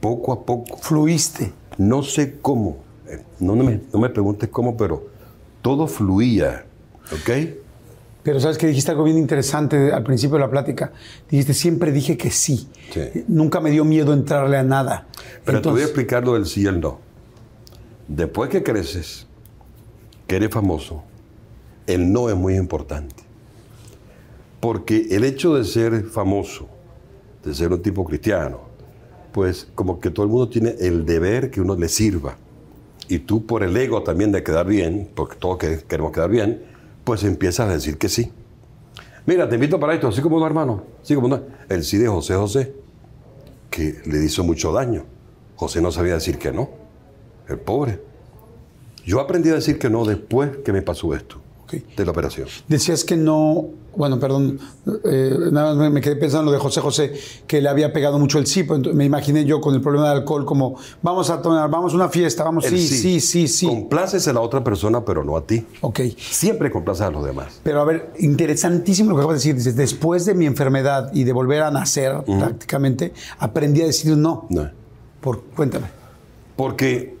poco 0.00 0.32
a 0.32 0.44
poco. 0.44 0.76
Fluiste. 0.78 1.52
No 1.78 2.02
sé 2.02 2.40
cómo, 2.42 2.78
eh, 3.06 3.22
no 3.38 3.54
me, 3.54 3.80
no 3.92 4.00
me 4.00 4.08
preguntes 4.08 4.48
cómo, 4.48 4.76
pero 4.76 5.06
todo 5.62 5.86
fluía, 5.86 6.66
¿ok? 7.12 7.59
Pero 8.22 8.38
sabes 8.38 8.58
que 8.58 8.66
dijiste 8.66 8.90
algo 8.90 9.04
bien 9.04 9.16
interesante 9.16 9.92
al 9.92 10.02
principio 10.02 10.34
de 10.36 10.40
la 10.40 10.50
plática. 10.50 10.92
Dijiste, 11.30 11.54
siempre 11.54 11.90
dije 11.90 12.16
que 12.18 12.30
sí. 12.30 12.68
Sí. 12.92 13.24
Nunca 13.28 13.60
me 13.60 13.70
dio 13.70 13.84
miedo 13.84 14.12
entrarle 14.12 14.58
a 14.58 14.62
nada. 14.62 15.06
Pero 15.12 15.22
te 15.22 15.42
voy 15.42 15.54
a 15.54 15.56
Entonces, 15.56 15.84
explicar 15.86 16.24
lo 16.24 16.34
del 16.34 16.44
sí 16.46 16.62
y 16.62 16.66
el 16.66 16.80
no. 16.80 16.98
Después 18.08 18.50
que 18.50 18.62
creces, 18.62 19.26
que 20.26 20.36
eres 20.36 20.50
famoso, 20.50 21.02
el 21.86 22.12
no 22.12 22.28
es 22.28 22.36
muy 22.36 22.56
importante. 22.56 23.14
Porque 24.60 25.06
el 25.10 25.24
hecho 25.24 25.54
de 25.54 25.64
ser 25.64 26.04
famoso, 26.04 26.68
de 27.44 27.54
ser 27.54 27.72
un 27.72 27.80
tipo 27.80 28.04
cristiano, 28.04 28.60
pues 29.32 29.68
como 29.74 29.98
que 30.00 30.10
todo 30.10 30.26
el 30.26 30.30
mundo 30.30 30.48
tiene 30.48 30.74
el 30.80 31.06
deber 31.06 31.50
que 31.50 31.60
uno 31.60 31.76
le 31.76 31.88
sirva. 31.88 32.36
Y 33.08 33.20
tú 33.20 33.46
por 33.46 33.62
el 33.62 33.76
ego 33.76 34.02
también 34.02 34.30
de 34.32 34.42
quedar 34.42 34.66
bien, 34.66 35.08
porque 35.14 35.36
todos 35.36 35.56
que- 35.58 35.78
queremos 35.88 36.12
quedar 36.12 36.28
bien, 36.30 36.62
pues 37.10 37.24
empiezas 37.24 37.68
a 37.68 37.72
decir 37.72 37.98
que 37.98 38.08
sí. 38.08 38.30
Mira, 39.26 39.48
te 39.48 39.56
invito 39.56 39.80
para 39.80 39.94
esto, 39.94 40.06
así 40.06 40.20
como 40.20 40.38
no, 40.38 40.46
hermano. 40.46 40.84
Así 41.02 41.16
como 41.16 41.26
no. 41.26 41.40
El 41.68 41.82
sí 41.82 41.98
de 41.98 42.06
José 42.06 42.36
José, 42.36 42.72
que 43.68 44.00
le 44.04 44.22
hizo 44.22 44.44
mucho 44.44 44.70
daño. 44.72 45.06
José 45.56 45.82
no 45.82 45.90
sabía 45.90 46.14
decir 46.14 46.38
que 46.38 46.52
no. 46.52 46.70
El 47.48 47.58
pobre. 47.58 48.00
Yo 49.04 49.18
aprendí 49.18 49.50
a 49.50 49.54
decir 49.54 49.76
que 49.76 49.90
no 49.90 50.04
después 50.04 50.58
que 50.58 50.72
me 50.72 50.82
pasó 50.82 51.12
esto, 51.12 51.39
De 51.96 52.04
la 52.04 52.10
operación. 52.10 52.48
Decías 52.68 53.04
que 53.04 53.16
no, 53.16 53.68
bueno, 53.96 54.18
perdón, 54.18 54.58
eh, 55.04 55.36
nada 55.50 55.74
más 55.74 55.76
me, 55.76 55.90
me 55.90 56.00
quedé 56.00 56.16
pensando 56.16 56.42
en 56.42 56.46
lo 56.46 56.52
de 56.52 56.58
José 56.58 56.80
José, 56.80 57.12
que 57.46 57.60
le 57.60 57.68
había 57.68 57.92
pegado 57.92 58.18
mucho 58.18 58.38
el 58.38 58.46
sí, 58.46 58.62
pues, 58.62 58.80
me 58.94 59.04
imaginé 59.04 59.44
yo 59.44 59.60
con 59.60 59.74
el 59.74 59.80
problema 59.80 60.08
del 60.08 60.18
alcohol 60.18 60.44
como, 60.44 60.76
vamos 61.02 61.30
a 61.30 61.42
tomar, 61.42 61.70
vamos 61.70 61.92
a 61.92 61.96
una 61.96 62.08
fiesta, 62.08 62.44
vamos, 62.44 62.64
El 62.64 62.78
sí, 62.78 62.88
sí, 62.88 63.20
sí, 63.20 63.48
sí. 63.48 63.66
Complaces 63.66 64.26
a 64.28 64.32
la 64.32 64.40
otra 64.40 64.62
persona, 64.62 65.04
pero 65.04 65.24
no 65.24 65.36
a 65.36 65.46
ti. 65.46 65.66
Ok. 65.80 66.00
Siempre 66.16 66.70
complaces 66.70 67.02
a 67.02 67.10
los 67.10 67.24
demás. 67.24 67.60
Pero 67.62 67.80
a 67.80 67.84
ver, 67.84 68.12
interesantísimo 68.18 69.10
lo 69.10 69.16
que 69.16 69.20
acabas 69.22 69.34
de 69.34 69.38
decir. 69.38 69.54
Dices, 69.56 69.76
después 69.76 70.24
de 70.24 70.34
mi 70.34 70.46
enfermedad 70.46 71.10
y 71.12 71.24
de 71.24 71.32
volver 71.32 71.62
a 71.62 71.70
nacer 71.70 72.22
prácticamente, 72.24 73.12
aprendí 73.38 73.82
a 73.82 73.86
decir 73.86 74.16
no. 74.16 74.46
No. 74.50 74.70
Por, 75.20 75.42
cuéntame. 75.42 75.86
Porque 76.56 77.16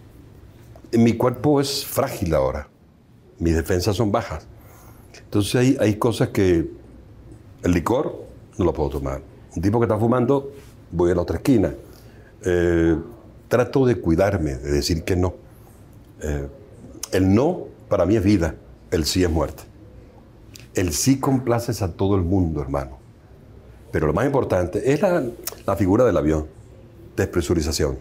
mi 0.92 1.14
cuerpo 1.14 1.60
es 1.60 1.84
frágil 1.84 2.34
ahora. 2.34 2.69
Mis 3.40 3.54
defensas 3.56 3.96
son 3.96 4.12
bajas. 4.12 4.46
Entonces 5.24 5.54
hay, 5.56 5.76
hay 5.80 5.96
cosas 5.96 6.28
que 6.28 6.70
el 7.62 7.72
licor 7.72 8.24
no 8.58 8.64
lo 8.64 8.72
puedo 8.72 8.90
tomar. 8.90 9.20
Un 9.56 9.62
tipo 9.62 9.80
que 9.80 9.84
está 9.86 9.98
fumando, 9.98 10.52
voy 10.92 11.10
a 11.10 11.14
la 11.14 11.22
otra 11.22 11.36
esquina. 11.36 11.74
Eh, 12.44 12.96
trato 13.48 13.84
de 13.86 13.96
cuidarme, 14.00 14.54
de 14.54 14.70
decir 14.70 15.02
que 15.02 15.16
no. 15.16 15.34
Eh, 16.22 16.46
el 17.12 17.34
no 17.34 17.66
para 17.88 18.06
mí 18.06 18.14
es 18.16 18.22
vida, 18.22 18.54
el 18.92 19.04
sí 19.04 19.24
es 19.24 19.30
muerte. 19.30 19.64
El 20.74 20.92
sí 20.92 21.18
complaces 21.18 21.82
a 21.82 21.92
todo 21.92 22.14
el 22.14 22.22
mundo, 22.22 22.60
hermano. 22.62 22.98
Pero 23.90 24.06
lo 24.06 24.12
más 24.12 24.24
importante 24.26 24.92
es 24.92 25.02
la, 25.02 25.24
la 25.66 25.76
figura 25.76 26.04
del 26.04 26.16
avión, 26.16 26.46
despresurización. 27.16 27.98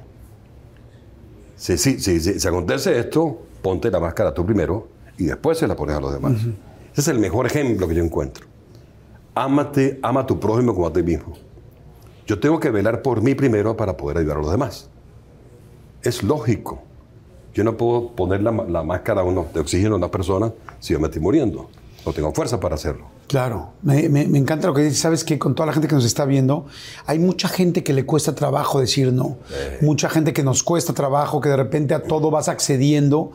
Si, 1.56 1.78
si, 1.78 2.00
si, 2.00 2.20
si- 2.20 2.48
acontece 2.48 3.00
esto, 3.00 3.42
ponte 3.62 3.90
la 3.90 4.00
máscara 4.00 4.34
tú 4.34 4.46
primero 4.46 4.88
y 5.20 5.26
después 5.26 5.58
se 5.58 5.68
la 5.68 5.76
pones 5.76 5.96
a 5.96 6.00
los 6.00 6.14
demás. 6.14 6.34
Ese 6.94 7.02
es 7.02 7.08
el 7.10 7.20
mejor 7.20 7.46
ejemplo 7.46 7.88
que 7.88 7.94
yo 7.94 8.04
encuentro. 8.04 8.48
Ámate, 9.36 10.00
ama 10.02 10.22
a 10.22 10.26
tu 10.26 10.40
prójimo 10.40 10.74
como 10.74 10.88
a 10.88 10.94
ti 10.94 11.04
mismo. 11.04 11.34
Yo 12.26 12.40
tengo 12.40 12.60
que 12.60 12.72
velar 12.72 13.02
por 13.02 13.22
mí 13.22 13.36
primero 13.36 13.76
para 13.76 13.98
poder 13.98 14.18
ayudar 14.18 14.38
a 14.38 14.42
los 14.42 14.52
demás. 14.52 14.90
Es 16.02 16.24
lógico. 16.24 16.82
Yo 17.54 17.64
no 17.64 17.76
puedo 17.76 18.16
poner 18.16 18.42
la, 18.42 18.52
la 18.52 18.82
máscara 18.84 19.24
uno, 19.24 19.48
de 19.54 19.60
oxígeno 19.60 19.96
a 19.96 19.98
una 19.98 20.10
persona 20.10 20.54
si 20.80 20.94
yo 20.94 21.00
me 21.00 21.08
estoy 21.08 21.22
muriendo. 21.22 21.70
No 22.06 22.14
tengo 22.14 22.34
fuerza 22.34 22.60
para 22.60 22.76
hacerlo. 22.76 23.08
Claro, 23.28 23.74
me, 23.84 24.10
me- 24.10 24.28
me 24.28 24.38
encanta 24.40 24.68
lo 24.68 24.74
que 24.74 24.82
dices. 24.82 25.00
Sabes 25.00 25.24
que 25.24 25.38
con 25.38 25.54
toda 25.54 25.68
la 25.68 25.74
gente 25.74 25.88
que 25.88 25.96
nos 25.96 26.06
está 26.06 26.26
viendo, 26.26 26.66
hay 27.06 27.20
mucha 27.20 27.48
gente 27.48 27.84
que 27.84 27.94
le 27.94 28.06
cuesta 28.06 28.34
trabajo 28.34 28.80
decir 28.80 29.12
no. 29.14 29.38
Mucha 29.82 30.10
gente 30.10 30.34
que 30.34 30.42
nos 30.44 30.64
cuesta 30.64 30.94
trabajo, 30.94 31.42
que 31.42 31.50
de 31.50 31.58
repente 31.58 31.94
a 31.94 32.02
todo 32.04 32.32
vas 32.32 32.48
accediendo 32.50 33.32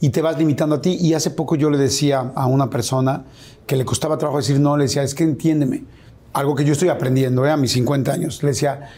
y 0.00 0.10
te 0.10 0.20
vas 0.20 0.36
limitando 0.38 0.74
a 0.76 0.80
ti. 0.82 0.96
Y 1.00 1.14
hace 1.14 1.30
poco 1.30 1.54
yo 1.56 1.70
le 1.70 1.78
decía 1.78 2.32
a 2.34 2.46
una 2.46 2.68
persona 2.70 3.24
que 3.66 3.76
le 3.76 3.84
costaba 3.84 4.18
trabajo 4.18 4.38
decir 4.38 4.58
no, 4.60 4.76
le 4.76 4.84
decía, 4.84 5.02
es 5.02 5.14
que 5.14 5.24
entiéndeme. 5.24 5.84
Algo 6.32 6.54
que 6.54 6.64
yo 6.64 6.72
estoy 6.72 6.88
aprendiendo 6.90 7.46
¿eh? 7.46 7.50
a 7.50 7.56
mis 7.56 7.72
50 7.72 8.12
años. 8.12 8.42
Le 8.42 8.50
decía, 8.50 8.90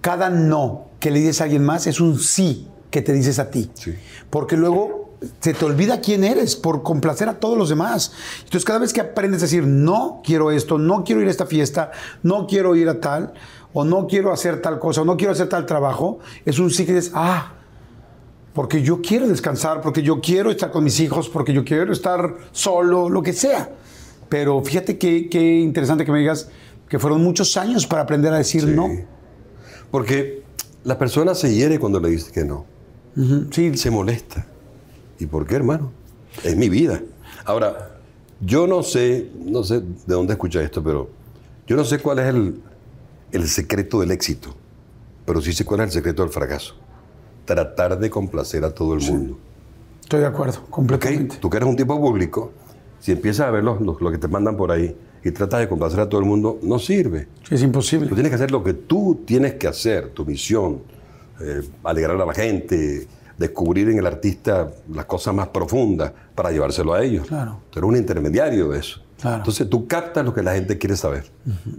cada 0.00 0.28
no 0.30 0.86
que 1.00 1.10
le 1.10 1.20
dices 1.20 1.40
a 1.40 1.44
alguien 1.44 1.64
más 1.64 1.86
es 1.86 2.00
un 2.00 2.18
sí 2.18 2.68
que 2.90 3.00
te 3.02 3.12
dices 3.12 3.38
a 3.38 3.50
ti. 3.50 3.70
Sí. 3.74 3.94
Porque 4.30 4.56
luego 4.56 5.03
se 5.40 5.54
te 5.54 5.64
olvida 5.64 6.00
quién 6.00 6.24
eres 6.24 6.56
por 6.56 6.82
complacer 6.82 7.28
a 7.28 7.34
todos 7.40 7.56
los 7.58 7.68
demás. 7.68 8.12
Entonces, 8.38 8.64
cada 8.64 8.78
vez 8.78 8.92
que 8.92 9.00
aprendes 9.00 9.42
a 9.42 9.46
decir, 9.46 9.66
no 9.66 10.20
quiero 10.24 10.50
esto, 10.50 10.78
no 10.78 11.04
quiero 11.04 11.20
ir 11.20 11.28
a 11.28 11.30
esta 11.30 11.46
fiesta, 11.46 11.90
no 12.22 12.46
quiero 12.46 12.74
ir 12.76 12.88
a 12.88 13.00
tal, 13.00 13.34
o 13.72 13.84
no 13.84 14.06
quiero 14.06 14.32
hacer 14.32 14.62
tal 14.62 14.78
cosa, 14.78 15.02
o 15.02 15.04
no 15.04 15.16
quiero 15.16 15.32
hacer 15.32 15.48
tal 15.48 15.66
trabajo, 15.66 16.18
es 16.44 16.58
un 16.58 16.70
sí 16.70 16.86
que 16.86 16.94
dices, 16.94 17.12
ah, 17.14 17.54
porque 18.52 18.82
yo 18.82 19.02
quiero 19.02 19.26
descansar, 19.26 19.80
porque 19.80 20.02
yo 20.02 20.20
quiero 20.20 20.50
estar 20.50 20.70
con 20.70 20.84
mis 20.84 21.00
hijos, 21.00 21.28
porque 21.28 21.52
yo 21.52 21.64
quiero 21.64 21.92
estar 21.92 22.36
solo, 22.52 23.08
lo 23.08 23.22
que 23.22 23.32
sea. 23.32 23.70
Pero 24.28 24.62
fíjate 24.62 24.96
qué, 24.96 25.28
qué 25.28 25.58
interesante 25.60 26.04
que 26.04 26.12
me 26.12 26.20
digas 26.20 26.48
que 26.88 26.98
fueron 26.98 27.22
muchos 27.22 27.56
años 27.56 27.86
para 27.86 28.02
aprender 28.02 28.32
a 28.32 28.38
decir 28.38 28.62
Sí. 28.62 28.70
no. 28.70 28.88
Porque 29.90 30.44
la 30.84 30.98
persona 30.98 31.34
se 31.34 31.52
hiere 31.54 31.78
cuando 31.78 31.98
le 32.00 32.10
dice 32.10 32.30
que 32.32 32.44
no. 32.44 32.64
Sí, 33.50 33.76
se 33.76 33.90
molesta. 33.90 34.46
¿Y 35.18 35.26
por 35.26 35.46
qué, 35.46 35.56
hermano? 35.56 35.90
Es 36.42 36.56
mi 36.56 36.68
vida. 36.68 37.00
Ahora, 37.44 37.98
yo 38.40 38.66
no 38.66 38.82
sé, 38.82 39.30
no 39.44 39.62
sé 39.62 39.80
de 39.80 40.14
dónde 40.14 40.32
escucha 40.32 40.60
esto, 40.62 40.82
pero 40.82 41.08
yo 41.66 41.76
no 41.76 41.84
sé 41.84 41.98
cuál 41.98 42.18
es 42.18 42.26
el, 42.26 42.60
el 43.32 43.48
secreto 43.48 44.00
del 44.00 44.10
éxito, 44.10 44.54
pero 45.24 45.40
sí 45.40 45.52
sé 45.52 45.64
cuál 45.64 45.80
es 45.80 45.86
el 45.86 45.92
secreto 45.92 46.22
del 46.22 46.30
fracaso. 46.32 46.74
Tratar 47.44 47.98
de 47.98 48.10
complacer 48.10 48.64
a 48.64 48.70
todo 48.74 48.94
el 48.94 49.00
mundo. 49.00 49.38
estoy 50.00 50.20
de 50.20 50.26
acuerdo, 50.26 50.64
completamente. 50.70 51.36
Tú 51.40 51.48
que 51.50 51.58
eres 51.58 51.68
un 51.68 51.76
tipo 51.76 51.98
público, 52.00 52.52
Si 53.00 53.12
empiezas 53.12 53.46
a 53.48 53.50
ver 53.50 53.62
lo, 53.62 53.78
lo- 53.80 53.98
lo 54.00 54.10
que 54.10 54.16
te 54.16 54.28
mandan 54.28 54.56
por 54.56 54.70
ahí 54.72 54.96
y 55.22 55.30
tratas 55.30 55.60
de 55.60 55.68
complacer 55.68 56.00
a 56.00 56.08
todo 56.08 56.20
el 56.22 56.26
mundo, 56.26 56.58
no 56.62 56.78
sirve. 56.78 57.28
Es 57.50 57.62
imposible. 57.62 58.08
Tú 58.08 58.14
tienes 58.14 58.30
que 58.30 58.36
hacer 58.36 58.50
lo 58.50 58.64
que 58.64 58.72
tú 58.72 59.20
tienes 59.26 59.54
que 59.54 59.68
hacer, 59.68 60.08
tu 60.10 60.24
misión, 60.24 60.80
eh, 61.40 61.60
alegrar 61.82 62.18
a 62.18 62.24
la 62.24 62.32
gente, 62.32 63.06
descubrir 63.38 63.88
en 63.88 63.98
el 63.98 64.06
artista 64.06 64.70
las 64.92 65.04
cosas 65.06 65.34
más 65.34 65.48
profundas 65.48 66.12
para 66.34 66.50
llevárselo 66.50 66.94
a 66.94 67.02
ellos. 67.02 67.26
Claro. 67.26 67.60
Tú 67.70 67.78
eres 67.78 67.88
un 67.88 67.96
intermediario 67.96 68.68
de 68.68 68.78
eso. 68.78 69.00
Claro. 69.20 69.38
Entonces 69.38 69.70
tú 69.70 69.86
captas 69.86 70.24
lo 70.24 70.34
que 70.34 70.42
la 70.42 70.52
gente 70.52 70.76
quiere 70.76 70.96
saber. 70.96 71.30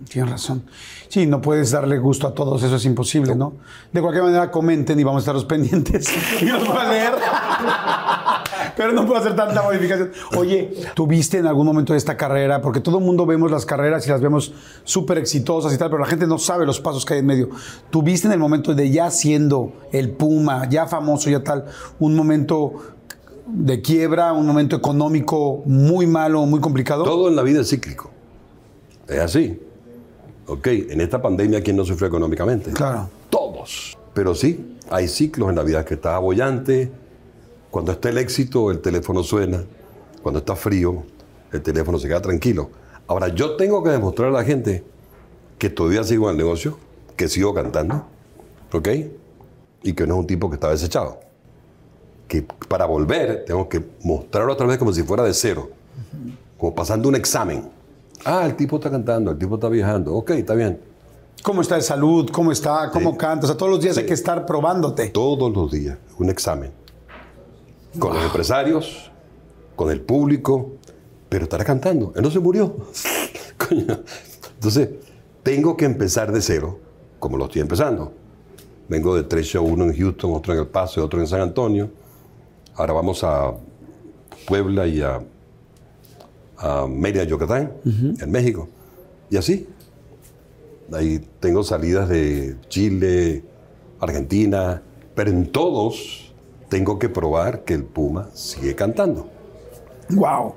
Tienes 0.10 0.32
razón. 0.32 0.64
Sí, 1.10 1.28
no 1.28 1.42
puedes 1.42 1.72
darle 1.72 1.98
gusto 2.00 2.28
a 2.28 2.34
todos, 2.34 2.64
eso 2.64 2.76
es 2.76 2.86
imposible, 2.86 3.36
¿no? 3.36 3.54
De 3.92 4.02
cualquier 4.02 4.24
manera, 4.24 4.50
comenten 4.50 5.00
y 5.00 5.04
vamos 5.04 5.20
a 5.20 5.24
estar 5.24 5.36
los 5.36 5.46
pendientes 5.54 6.10
y 6.42 6.46
los 6.46 6.68
voy 6.68 6.78
a 6.78 6.90
leer. 6.90 7.14
Pero 8.76 8.92
no 8.92 9.06
puedo 9.06 9.20
hacer 9.20 9.36
tanta 9.36 9.62
modificación. 9.62 10.12
Oye, 10.38 10.74
¿tuviste 10.94 11.38
en 11.38 11.48
algún 11.48 11.66
momento 11.66 11.94
de 11.94 11.98
esta 11.98 12.18
carrera? 12.18 12.62
Porque 12.62 12.80
todo 12.80 12.98
el 13.00 13.04
mundo 13.04 13.26
vemos 13.26 13.52
las 13.52 13.66
carreras 13.66 14.06
y 14.08 14.10
las 14.10 14.22
vemos 14.22 14.54
súper 14.84 15.18
exitosas 15.18 15.74
y 15.74 15.78
tal, 15.78 15.90
pero 15.90 16.02
la 16.02 16.08
gente 16.08 16.28
no 16.28 16.38
sabe 16.38 16.66
los 16.66 16.80
pasos 16.80 17.06
que 17.06 17.16
hay 17.16 17.20
en 17.22 17.26
medio. 17.26 17.50
¿Tuviste 17.90 18.28
en 18.28 18.34
el 18.34 18.40
momento 18.40 18.74
de 18.74 18.90
ya 18.92 19.10
siendo 19.12 19.74
el 19.92 20.12
Puma, 20.12 20.70
ya 20.70 20.88
famoso, 20.88 21.30
ya 21.30 21.44
tal, 21.44 21.66
un 22.00 22.16
momento 22.16 22.74
de 23.48 23.82
quiebra, 23.82 24.34
un 24.34 24.46
momento 24.46 24.76
económico 24.76 25.62
muy 25.66 26.08
malo, 26.08 26.46
muy 26.46 26.60
complicado? 26.60 27.04
Todo 27.04 27.30
en 27.30 27.36
la 27.36 27.44
vida 27.44 27.62
es 27.62 27.70
cíclico. 27.70 28.12
Es 29.08 29.20
así. 29.20 29.60
Ok, 30.48 30.68
en 30.68 31.02
esta 31.02 31.22
pandemia, 31.22 31.62
¿quién 31.62 31.76
no 31.76 31.86
sufrió 31.86 32.08
económicamente? 32.08 32.72
Claro. 32.72 33.10
Todos. 33.30 33.98
Pero 34.14 34.36
sí, 34.36 34.78
hay 34.90 35.08
ciclos 35.08 35.50
en 35.50 35.56
la 35.56 35.64
vida 35.64 35.84
que 35.84 35.96
está 35.96 36.16
abollante. 36.16 36.92
Cuando 37.76 37.92
está 37.92 38.08
el 38.08 38.18
éxito, 38.20 38.72
el 38.72 38.80
teléfono 38.80 39.22
suena. 39.22 39.62
Cuando 40.24 40.40
está 40.40 40.56
frío, 40.56 41.04
el 41.52 41.62
teléfono 41.62 42.00
se 42.00 42.08
queda 42.08 42.22
tranquilo. 42.22 42.70
Ahora, 43.06 43.28
yo 43.28 43.58
tengo 43.58 43.84
que 43.84 43.90
demostrar 43.90 44.30
a 44.30 44.32
la 44.32 44.46
gente 44.46 44.86
que 45.58 45.70
todavía 45.70 46.06
sigo 46.06 46.30
en 46.30 46.32
el 46.32 46.38
negocio, 46.38 46.78
que 47.18 47.28
sigo 47.28 47.54
cantando, 47.54 48.06
¿ok? 48.72 48.88
Y 49.84 49.92
que 49.92 50.08
no 50.08 50.14
es 50.14 50.20
un 50.22 50.26
tipo 50.26 50.50
que 50.50 50.54
está 50.54 50.70
desechado. 50.70 51.20
Que 52.30 52.48
para 52.70 52.86
volver 52.86 53.44
tengo 53.46 53.68
que 53.68 53.84
mostrarlo 54.04 54.54
otra 54.54 54.68
vez 54.68 54.78
como 54.78 54.94
si 54.94 55.04
fuera 55.04 55.24
de 55.24 55.34
cero, 55.34 55.70
como 56.58 56.74
pasando 56.74 57.10
un 57.10 57.16
examen. 57.16 57.68
Ah, 58.24 58.46
el 58.46 58.56
tipo 58.56 58.78
está 58.78 58.90
cantando, 58.90 59.32
el 59.32 59.38
tipo 59.38 59.56
está 59.56 59.68
viajando, 59.68 60.14
ok, 60.16 60.30
está 60.30 60.54
bien. 60.56 60.80
¿Cómo 61.44 61.62
está 61.62 61.76
de 61.76 61.82
salud? 61.82 62.30
¿Cómo 62.32 62.54
está? 62.54 62.90
¿Cómo 62.90 63.12
Sí. 63.12 63.18
canta? 63.18 63.44
O 63.44 63.48
sea, 63.50 63.58
todos 63.58 63.70
los 63.74 63.82
días 63.82 63.98
hay 63.98 64.06
que 64.06 64.14
estar 64.14 64.46
probándote. 64.46 65.10
todos 65.10 65.54
los 65.54 65.74
días 65.74 65.98
un 66.18 66.30
examen. 66.30 66.85
Con 68.00 68.14
los 68.14 68.24
empresarios, 68.24 69.12
con 69.76 69.92
el 69.92 70.02
público, 70.02 70.74
pero 71.30 71.44
estará 71.44 71.64
cantando. 71.64 72.14
Él 72.16 72.22
no 72.22 72.32
se 72.32 72.40
murió. 72.40 72.76
Entonces, 74.56 74.90
tengo 75.44 75.78
que 75.78 75.86
empezar 75.86 76.32
de 76.32 76.42
cero, 76.42 76.80
como 77.20 77.38
lo 77.38 77.46
estoy 77.46 77.62
empezando. 77.62 78.12
Vengo 78.88 79.16
de 79.16 79.24
tres 79.24 79.48
shows, 79.48 79.70
uno 79.70 79.86
en 79.86 79.98
Houston, 79.98 80.34
otro 80.34 80.54
en 80.54 80.60
El 80.60 80.68
Paso 80.68 81.00
y 81.00 81.04
otro 81.04 81.20
en 81.20 81.28
San 81.28 81.42
Antonio. 81.42 81.90
Ahora 82.76 82.94
vamos 82.94 83.24
a 83.24 83.54
Puebla 84.48 84.88
y 84.88 85.02
a, 85.02 85.22
a 86.58 86.88
Mérida, 86.88 87.24
Yucatán, 87.24 87.74
en 87.84 88.32
México. 88.32 88.68
Y 89.30 89.38
así. 89.38 89.68
Ahí 90.94 91.20
tengo 91.40 91.64
salidas 91.64 92.10
de 92.10 92.58
Chile, 92.70 93.44
Argentina, 94.00 94.84
pero 95.16 95.32
en 95.32 95.52
todos 95.52 96.25
tengo 96.76 97.00
que 97.00 97.08
probar 97.08 97.64
que 97.64 97.74
el 97.74 97.86
Puma 97.86 98.28
sigue 98.34 98.76
cantando. 98.76 99.30
Wow. 100.10 100.56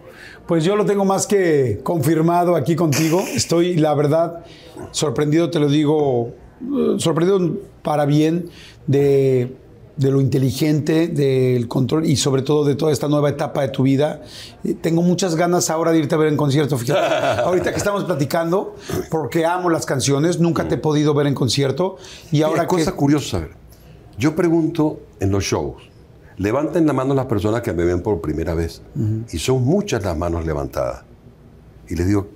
Pues 0.48 0.64
yo 0.64 0.74
lo 0.74 0.84
tengo 0.84 1.04
más 1.04 1.28
que 1.28 1.78
confirmado 1.84 2.56
aquí 2.56 2.74
contigo. 2.74 3.22
Estoy, 3.36 3.76
la 3.76 3.94
verdad, 3.94 4.44
sorprendido, 4.90 5.48
te 5.48 5.60
lo 5.60 5.68
digo, 5.68 6.32
eh, 6.60 6.96
sorprendido 6.98 7.58
para 7.84 8.04
bien 8.04 8.50
de, 8.88 9.54
de 9.96 10.10
lo 10.10 10.20
inteligente, 10.20 11.06
del 11.06 11.68
control 11.68 12.04
y 12.04 12.16
sobre 12.16 12.42
todo 12.42 12.64
de 12.64 12.74
toda 12.74 12.90
esta 12.90 13.06
nueva 13.06 13.28
etapa 13.28 13.62
de 13.62 13.68
tu 13.68 13.84
vida. 13.84 14.22
Eh, 14.64 14.74
Tengo 14.74 15.02
muchas 15.02 15.36
ganas 15.36 15.70
ahora 15.70 15.92
de 15.92 16.00
irte 16.00 16.16
a 16.16 16.18
ver 16.18 16.26
en 16.30 16.36
concierto. 16.36 16.76
Fíjate, 16.78 17.00
ahorita 17.42 17.70
que 17.70 17.78
estamos 17.78 18.02
platicando, 18.02 18.74
porque 19.08 19.46
amo 19.46 19.70
las 19.70 19.86
canciones, 19.86 20.40
nunca 20.40 20.66
te 20.66 20.74
he 20.74 20.78
podido 20.78 21.14
ver 21.14 21.28
en 21.28 21.34
concierto 21.34 21.96
y 22.32 22.42
ahora 22.42 22.62
Ahora, 22.62 22.66
cosa 22.66 22.90
que... 22.90 22.96
curiosa, 22.96 23.36
a 23.36 23.40
ver. 23.42 23.50
Yo 24.18 24.34
pregunto 24.34 24.98
en 25.20 25.30
los 25.30 25.44
shows, 25.44 25.87
levanten 26.38 26.86
la 26.86 26.92
mano 26.92 27.14
las 27.14 27.26
personas 27.26 27.62
que 27.62 27.72
me 27.72 27.84
ven 27.84 28.00
por 28.02 28.20
primera 28.20 28.54
vez. 28.54 28.82
Y 29.30 29.38
son 29.38 29.64
muchas 29.64 30.02
las 30.04 30.16
manos 30.16 30.46
levantadas. 30.46 31.02
Y 31.88 31.94
les 31.96 32.06
digo, 32.06 32.28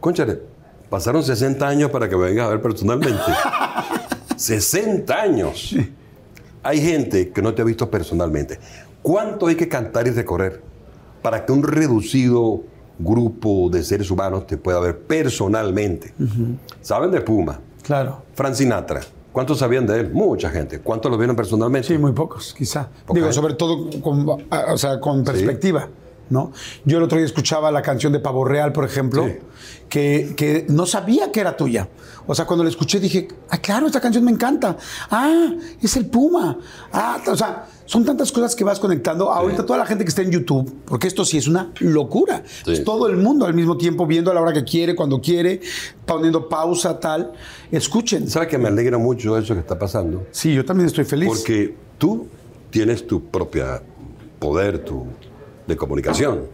conchale, 0.00 0.40
pasaron 0.88 1.22
60 1.22 1.66
años 1.66 1.90
para 1.90 2.08
que 2.08 2.16
me 2.16 2.24
vengas 2.26 2.46
a 2.46 2.50
ver 2.50 2.62
personalmente. 2.62 3.22
60 4.36 5.14
años. 5.14 5.74
Hay 6.62 6.80
gente 6.80 7.30
que 7.30 7.42
no 7.42 7.54
te 7.54 7.62
ha 7.62 7.64
visto 7.64 7.90
personalmente. 7.90 8.58
¿Cuánto 9.02 9.46
hay 9.48 9.56
que 9.56 9.68
cantar 9.68 10.06
y 10.06 10.10
recorrer 10.10 10.62
para 11.22 11.44
que 11.44 11.52
un 11.52 11.62
reducido 11.62 12.62
grupo 12.98 13.68
de 13.70 13.82
seres 13.82 14.10
humanos 14.10 14.46
te 14.46 14.56
pueda 14.56 14.78
ver 14.80 14.98
personalmente? 14.98 16.14
¿Saben 16.80 17.10
de 17.10 17.20
Puma? 17.20 17.58
Claro. 17.82 18.22
Frank 18.34 18.54
Sinatra. 18.54 19.00
¿Cuántos 19.32 19.58
sabían 19.58 19.86
de 19.86 20.00
él? 20.00 20.10
Mucha 20.12 20.50
gente. 20.50 20.80
¿Cuántos 20.80 21.10
lo 21.10 21.16
vieron 21.18 21.34
personalmente? 21.36 21.88
Sí, 21.88 21.98
muy 21.98 22.12
pocos, 22.12 22.54
quizá. 22.56 22.88
Poca 23.06 23.14
Digo, 23.14 23.26
gente. 23.26 23.32
sobre 23.34 23.54
todo 23.54 23.88
con, 24.02 24.26
o 24.28 24.78
sea, 24.78 25.00
con 25.00 25.24
perspectiva, 25.24 25.88
¿no? 26.30 26.52
Yo 26.84 26.98
el 26.98 27.04
otro 27.04 27.16
día 27.16 27.26
escuchaba 27.26 27.70
la 27.70 27.80
canción 27.82 28.12
de 28.12 28.20
Pavo 28.20 28.44
Real, 28.44 28.72
por 28.72 28.84
ejemplo, 28.84 29.26
Sí. 29.26 29.38
Que, 29.92 30.32
que 30.34 30.64
no 30.70 30.86
sabía 30.86 31.30
que 31.30 31.38
era 31.38 31.54
tuya. 31.54 31.86
O 32.26 32.34
sea, 32.34 32.46
cuando 32.46 32.64
la 32.64 32.70
escuché 32.70 32.98
dije, 32.98 33.28
ah, 33.50 33.58
claro, 33.58 33.86
esta 33.86 34.00
canción 34.00 34.24
me 34.24 34.30
encanta. 34.30 34.78
Ah, 35.10 35.52
es 35.82 35.98
el 35.98 36.06
Puma. 36.06 36.58
Ah, 36.90 37.20
o 37.26 37.36
sea, 37.36 37.66
son 37.84 38.02
tantas 38.02 38.32
cosas 38.32 38.56
que 38.56 38.64
vas 38.64 38.80
conectando. 38.80 39.30
Ahorita 39.30 39.66
toda 39.66 39.78
la 39.78 39.84
gente 39.84 40.02
que 40.04 40.08
está 40.08 40.22
en 40.22 40.30
YouTube, 40.30 40.80
porque 40.86 41.08
esto 41.08 41.26
sí 41.26 41.36
es 41.36 41.46
una 41.46 41.72
locura. 41.80 42.42
Es 42.66 42.84
todo 42.84 43.06
el 43.06 43.18
mundo 43.18 43.44
al 43.44 43.52
mismo 43.52 43.76
tiempo 43.76 44.06
viendo 44.06 44.30
a 44.30 44.34
la 44.34 44.40
hora 44.40 44.54
que 44.54 44.64
quiere, 44.64 44.96
cuando 44.96 45.20
quiere, 45.20 45.60
poniendo 46.06 46.48
pausa, 46.48 46.98
tal. 46.98 47.34
Escuchen. 47.70 48.30
¿Sabes 48.30 48.48
que 48.48 48.56
me 48.56 48.68
alegra 48.68 48.96
mucho 48.96 49.36
eso 49.36 49.52
que 49.52 49.60
está 49.60 49.78
pasando? 49.78 50.26
Sí, 50.30 50.54
yo 50.54 50.64
también 50.64 50.86
estoy 50.86 51.04
feliz. 51.04 51.28
Porque 51.28 51.76
tú 51.98 52.28
tienes 52.70 53.06
tu 53.06 53.24
propia 53.24 53.82
poder 54.38 54.78
tu, 54.78 55.04
de 55.66 55.76
comunicación 55.76 56.46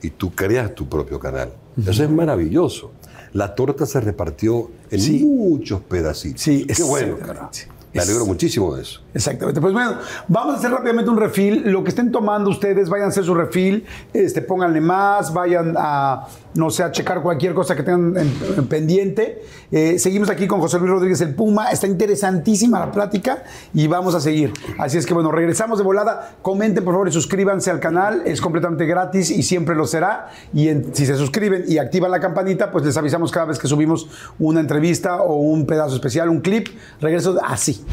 y 0.00 0.08
tú 0.08 0.30
creas 0.30 0.74
tu 0.74 0.88
propio 0.88 1.20
canal. 1.20 1.52
Eso 1.84 2.04
es 2.04 2.10
maravilloso. 2.10 2.92
La 3.32 3.54
torta 3.54 3.84
se 3.86 4.00
repartió 4.00 4.70
en 4.90 5.00
Sí. 5.00 5.18
muchos 5.24 5.80
pedacitos. 5.82 6.40
Sí, 6.42 6.66
Qué 6.66 6.82
bueno, 6.82 7.18
carajo. 7.18 7.50
Me 7.94 8.02
alegro 8.02 8.26
muchísimo 8.26 8.74
de 8.74 8.82
eso. 8.82 9.00
Exactamente. 9.14 9.58
Pues 9.60 9.72
bueno, 9.72 9.92
vamos 10.28 10.54
a 10.56 10.58
hacer 10.58 10.70
rápidamente 10.70 11.10
un 11.10 11.16
refil. 11.16 11.62
Lo 11.70 11.82
que 11.82 11.88
estén 11.88 12.12
tomando 12.12 12.50
ustedes, 12.50 12.90
vayan 12.90 13.06
a 13.06 13.08
hacer 13.08 13.24
su 13.24 13.34
refil, 13.34 13.86
este, 14.12 14.42
pónganle 14.42 14.82
más, 14.82 15.32
vayan 15.32 15.74
a, 15.78 16.26
no 16.54 16.68
sé, 16.68 16.82
a 16.82 16.92
checar 16.92 17.22
cualquier 17.22 17.54
cosa 17.54 17.74
que 17.74 17.82
tengan 17.82 18.14
en, 18.18 18.34
en 18.58 18.66
pendiente. 18.66 19.42
Eh, 19.72 19.98
seguimos 19.98 20.28
aquí 20.28 20.46
con 20.46 20.60
José 20.60 20.78
Luis 20.78 20.90
Rodríguez 20.90 21.22
el 21.22 21.34
Puma. 21.34 21.70
Está 21.70 21.86
interesantísima 21.86 22.78
la 22.78 22.92
plática 22.92 23.44
y 23.72 23.86
vamos 23.86 24.14
a 24.14 24.20
seguir. 24.20 24.52
Así 24.78 24.98
es 24.98 25.06
que 25.06 25.14
bueno, 25.14 25.32
regresamos 25.32 25.78
de 25.78 25.84
volada. 25.84 26.36
Comenten 26.42 26.84
por 26.84 26.92
favor 26.92 27.08
y 27.08 27.12
suscríbanse 27.12 27.70
al 27.70 27.80
canal. 27.80 28.22
Es 28.26 28.42
completamente 28.42 28.84
gratis 28.84 29.30
y 29.30 29.42
siempre 29.42 29.74
lo 29.74 29.86
será. 29.86 30.28
Y 30.52 30.68
en- 30.68 30.94
si 30.94 31.06
se 31.06 31.16
suscriben 31.16 31.64
y 31.66 31.78
activan 31.78 32.10
la 32.10 32.20
campanita, 32.20 32.70
pues 32.70 32.84
les 32.84 32.96
avisamos 32.98 33.32
cada 33.32 33.46
vez 33.46 33.58
que 33.58 33.68
subimos 33.68 34.06
una 34.38 34.60
entrevista 34.60 35.22
o 35.22 35.36
un 35.36 35.64
pedazo 35.66 35.94
especial, 35.94 36.28
un 36.28 36.40
clip. 36.40 36.68
Regreso 37.00 37.38
así. 37.42 37.85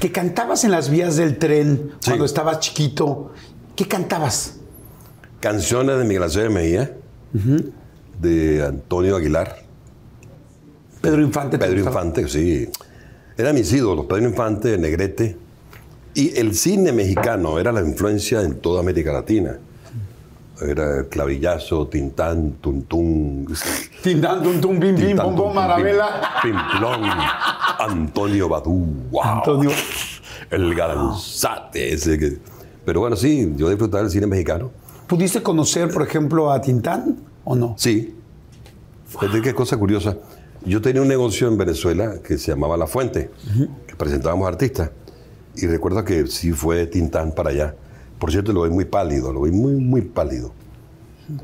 Que 0.00 0.12
cantabas 0.12 0.64
en 0.64 0.70
las 0.70 0.90
vías 0.90 1.16
del 1.16 1.38
tren 1.38 1.90
Sí. 2.00 2.10
cuando 2.10 2.24
estabas 2.24 2.60
chiquito. 2.60 3.32
¿Qué 3.74 3.86
cantabas? 3.86 4.56
Canciones 5.40 5.98
de 5.98 6.04
Miguel 6.04 6.22
Ángel 6.24 6.50
Mejía, 6.50 6.96
de 8.20 8.64
Antonio 8.64 9.16
Aguilar, 9.16 9.62
Pedro 11.00 11.22
Infante. 11.22 11.58
¿te 11.58 11.64
Pedro? 11.66 11.80
Infante, 11.80 12.28
sí. 12.28 12.68
Eran 13.36 13.54
mis 13.54 13.72
ídolos, 13.72 14.06
Pedro 14.06 14.28
Infante, 14.28 14.76
Negrete. 14.78 15.36
Y 16.14 16.36
el 16.36 16.56
cine 16.56 16.90
mexicano 16.90 17.60
era 17.60 17.70
la 17.70 17.80
influencia 17.80 18.42
en 18.42 18.56
toda 18.56 18.80
América 18.80 19.12
Latina. 19.12 19.58
Era 20.60 21.04
Clavillazo, 21.08 21.86
Tintán, 21.86 22.52
Tuntún. 22.60 23.46
Tindán, 24.02 24.42
tum, 24.42 24.60
tum, 24.60 24.78
bim, 24.80 24.94
bim, 24.96 25.06
Tintán, 25.08 25.26
bom, 25.26 25.36
bom, 25.36 25.44
Tuntún, 25.46 25.54
Marabela. 25.54 26.20
Pim, 26.42 26.52
Pimplón, 26.52 27.02
Antonio 27.78 28.48
Badú. 28.48 28.86
wow. 29.10 29.22
Antonio. 29.22 29.70
El 30.50 30.74
galanzate 30.74 31.92
ese. 31.94 32.18
que- 32.18 32.38
Pero 32.84 33.00
bueno, 33.00 33.16
sí, 33.16 33.52
yo 33.56 33.68
disfrutaba 33.68 34.02
del 34.02 34.10
cine 34.10 34.26
mexicano. 34.26 34.70
¿Pudiste 35.06 35.42
conocer, 35.42 35.90
por 35.90 36.02
ejemplo, 36.02 36.50
a 36.50 36.60
Tintán 36.60 37.16
o 37.44 37.54
no? 37.54 37.74
Sí. 37.78 38.14
Fíjate 39.06 39.40
qué 39.40 39.54
cosa 39.54 39.76
curiosa. 39.76 40.16
Yo 40.64 40.82
tenía 40.82 41.00
un 41.02 41.08
negocio 41.08 41.48
en 41.48 41.56
Venezuela 41.56 42.16
que 42.22 42.36
se 42.36 42.50
llamaba 42.50 42.76
La 42.76 42.86
Fuente, 42.86 43.30
que 43.86 43.94
presentábamos 43.96 44.48
artistas. 44.48 44.90
Y 45.56 45.66
recuerdo 45.66 46.04
que 46.04 46.26
sí 46.26 46.52
fue 46.52 46.86
Tintán 46.86 47.32
para 47.32 47.50
allá. 47.50 47.74
Por 48.18 48.30
cierto, 48.32 48.52
lo 48.52 48.62
vi 48.64 48.70
muy 48.70 48.84
pálido, 48.84 49.32
lo 49.32 49.42
vi 49.42 49.50
muy, 49.52 49.72
muy 49.74 50.02
pálido. 50.02 50.52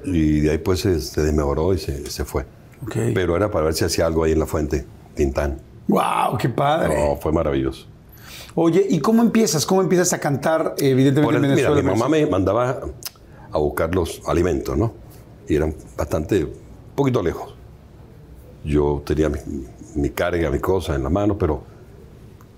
Y 0.05 0.41
de 0.41 0.51
ahí 0.53 0.59
pues 0.59 0.81
se, 0.81 1.01
se 1.01 1.23
desmejoró 1.23 1.73
y 1.75 1.79
se, 1.79 2.11
se 2.11 2.25
fue. 2.25 2.43
Ok. 2.83 2.97
Pero 3.15 3.37
era 3.37 3.51
para 3.51 3.67
ver 3.67 3.75
si 3.75 3.85
hacía 3.85 4.07
algo 4.07 4.25
ahí 4.25 4.33
en 4.33 4.39
la 4.39 4.47
fuente, 4.47 4.85
Tintán. 5.15 5.59
¡Wow! 5.89 6.39
¡Qué 6.39 6.49
padre! 6.49 6.95
No, 6.97 7.17
fue 7.17 7.33
maravilloso. 7.33 7.87
Oye, 8.55 8.87
¿y 8.89 9.01
cómo 9.01 9.23
empiezas? 9.23 9.67
¿Cómo 9.67 9.83
empiezas 9.83 10.13
a 10.13 10.21
cantar, 10.21 10.75
evidentemente, 10.79 11.23
Por 11.23 11.35
el- 11.35 11.45
en 11.45 11.55
mira, 11.55 11.71
Venezuela? 11.71 11.83
mi 11.93 11.99
mamá 11.99 12.09
me 12.09 12.27
mandaba 12.27 12.81
a 13.53 13.59
buscar 13.59 13.95
los 13.95 14.23
alimentos, 14.27 14.77
¿no? 14.77 14.93
Y 15.49 15.57
eran 15.57 15.75
bastante, 15.97 16.47
poquito 16.95 17.23
lejos. 17.23 17.55
Yo 18.65 19.03
tenía 19.05 19.29
mi, 19.29 19.39
mi 19.97 20.11
carga, 20.11 20.51
mis 20.51 20.61
cosas 20.63 20.97
en 20.97 21.03
la 21.03 21.11
mano, 21.11 21.37
pero 21.37 21.63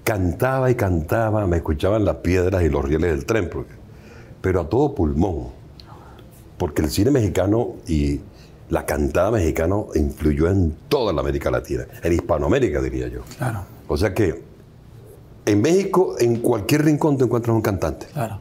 cantaba 0.05 0.71
y 0.71 0.75
cantaba, 0.77 1.47
me 1.47 1.57
escuchaban 1.57 2.05
las 2.05 2.17
piedras 2.17 2.63
y 2.63 2.69
los 2.69 2.85
rieles 2.85 3.11
del 3.11 3.27
tren, 3.27 3.49
porque- 3.51 3.75
pero 4.47 4.61
a 4.61 4.69
todo 4.69 4.95
pulmón. 4.95 5.49
Porque 6.57 6.81
el 6.83 6.89
cine 6.89 7.11
mexicano 7.11 7.71
y 7.89 8.21
la 8.71 8.87
cantada 8.87 9.33
mexicana 9.33 9.75
influyó 9.97 10.49
en 10.49 10.73
toda 10.89 11.13
la 11.13 11.21
América 11.21 11.51
Latina, 11.51 11.85
en 12.01 12.13
Hispanoamérica 12.13 12.81
diría 12.81 13.09
yo. 13.09 13.23
Claro, 13.39 13.65
O 13.89 13.97
sea 13.97 14.15
que 14.15 14.45
en 15.47 15.61
México, 15.61 16.15
en 16.21 16.37
cualquier 16.37 16.85
rincón 16.85 17.19
te 17.19 17.25
encuentras 17.25 17.57
un 17.57 17.61
cantante. 17.63 18.07
claro. 18.13 18.39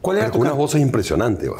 ¿Cuál 0.00 0.18
era, 0.18 0.26
Pero 0.26 0.32
tu 0.34 0.38
con 0.38 0.40
unas 0.42 0.52
can- 0.52 0.58
voces 0.60 0.80
impresionantes. 0.82 1.50
va. 1.50 1.56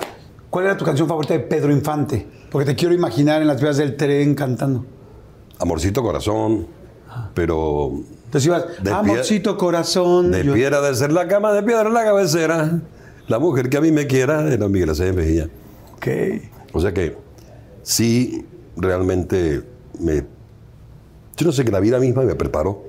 ¿Cuál 0.50 0.66
era 0.66 0.76
tu 0.76 0.84
canción 0.84 1.08
favorita 1.08 1.34
de 1.34 1.40
Pedro 1.40 1.72
Infante? 1.72 2.24
Porque 2.48 2.66
te 2.66 2.76
quiero 2.76 2.94
imaginar 2.94 3.42
en 3.42 3.48
las 3.48 3.60
vías 3.60 3.76
del 3.76 3.96
tren 3.96 4.36
cantando. 4.36 4.84
Amorcito 5.58 6.00
corazón, 6.00 6.68
pero 7.34 7.90
Entonces 8.26 8.46
ibas, 8.46 8.64
amorcito 8.88 9.58
corazón. 9.58 10.30
de 10.30 10.44
yo- 10.44 10.54
piedra 10.54 10.80
de 10.80 10.94
ser 10.94 11.10
la 11.12 11.26
cama, 11.26 11.52
de 11.52 11.64
piedra 11.64 11.90
la 11.90 12.04
cabecera. 12.04 12.80
La 13.30 13.38
mujer 13.38 13.70
que 13.70 13.76
a 13.76 13.80
mí 13.80 13.92
me 13.92 14.08
quiera 14.08 14.52
era 14.52 14.66
Miguel 14.66 14.90
Acevedo 14.90 15.14
Mejía. 15.14 15.48
Ok. 15.94 16.08
O 16.72 16.80
sea 16.80 16.92
que 16.92 17.16
sí, 17.80 18.44
realmente 18.76 19.62
me... 20.00 20.24
Yo 21.36 21.46
no 21.46 21.52
sé 21.52 21.64
que 21.64 21.70
la 21.70 21.78
vida 21.78 22.00
misma 22.00 22.22
me 22.24 22.34
preparó. 22.34 22.82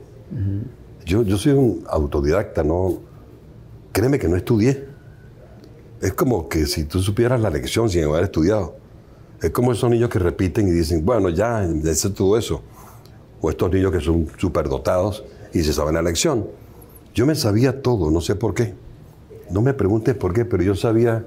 yo, 1.06 1.22
yo 1.22 1.38
soy 1.38 1.52
un 1.52 1.84
autodidacta, 1.88 2.64
no... 2.64 3.02
Créeme 3.92 4.18
que 4.18 4.28
no 4.28 4.36
estudié. 4.36 4.88
Es 6.02 6.14
como 6.14 6.50
que 6.50 6.66
si 6.66 6.86
tú 6.86 7.04
supieras 7.04 7.40
la 7.40 7.52
lección 7.52 7.88
sin 7.88 8.06
haber 8.06 8.24
estudiado. 8.24 8.78
Es 9.44 9.52
como 9.52 9.72
esos 9.74 9.92
niños 9.92 10.10
que 10.10 10.18
repiten 10.18 10.68
y 10.68 10.72
dicen, 10.72 11.06
bueno, 11.06 11.30
ya, 11.30 11.70
ya 11.72 11.94
sé 11.94 12.10
todo 12.10 12.36
eso. 12.36 12.64
O 13.42 13.52
estos 13.52 13.72
niños 13.72 13.92
que 13.92 14.00
son 14.00 14.28
superdotados 14.38 15.24
y 15.54 15.62
se 15.62 15.72
saben 15.72 15.94
la 15.94 16.02
lección. 16.02 16.48
Yo 17.14 17.28
me 17.28 17.36
sabía 17.36 17.84
todo, 17.84 18.10
no 18.10 18.22
sé 18.22 18.34
por 18.34 18.56
qué. 18.56 18.74
No 19.52 19.62
me 19.62 19.74
preguntes 19.74 20.16
por 20.16 20.34
qué, 20.34 20.46
pero 20.46 20.64
yo 20.64 20.76
sabía 20.76 21.26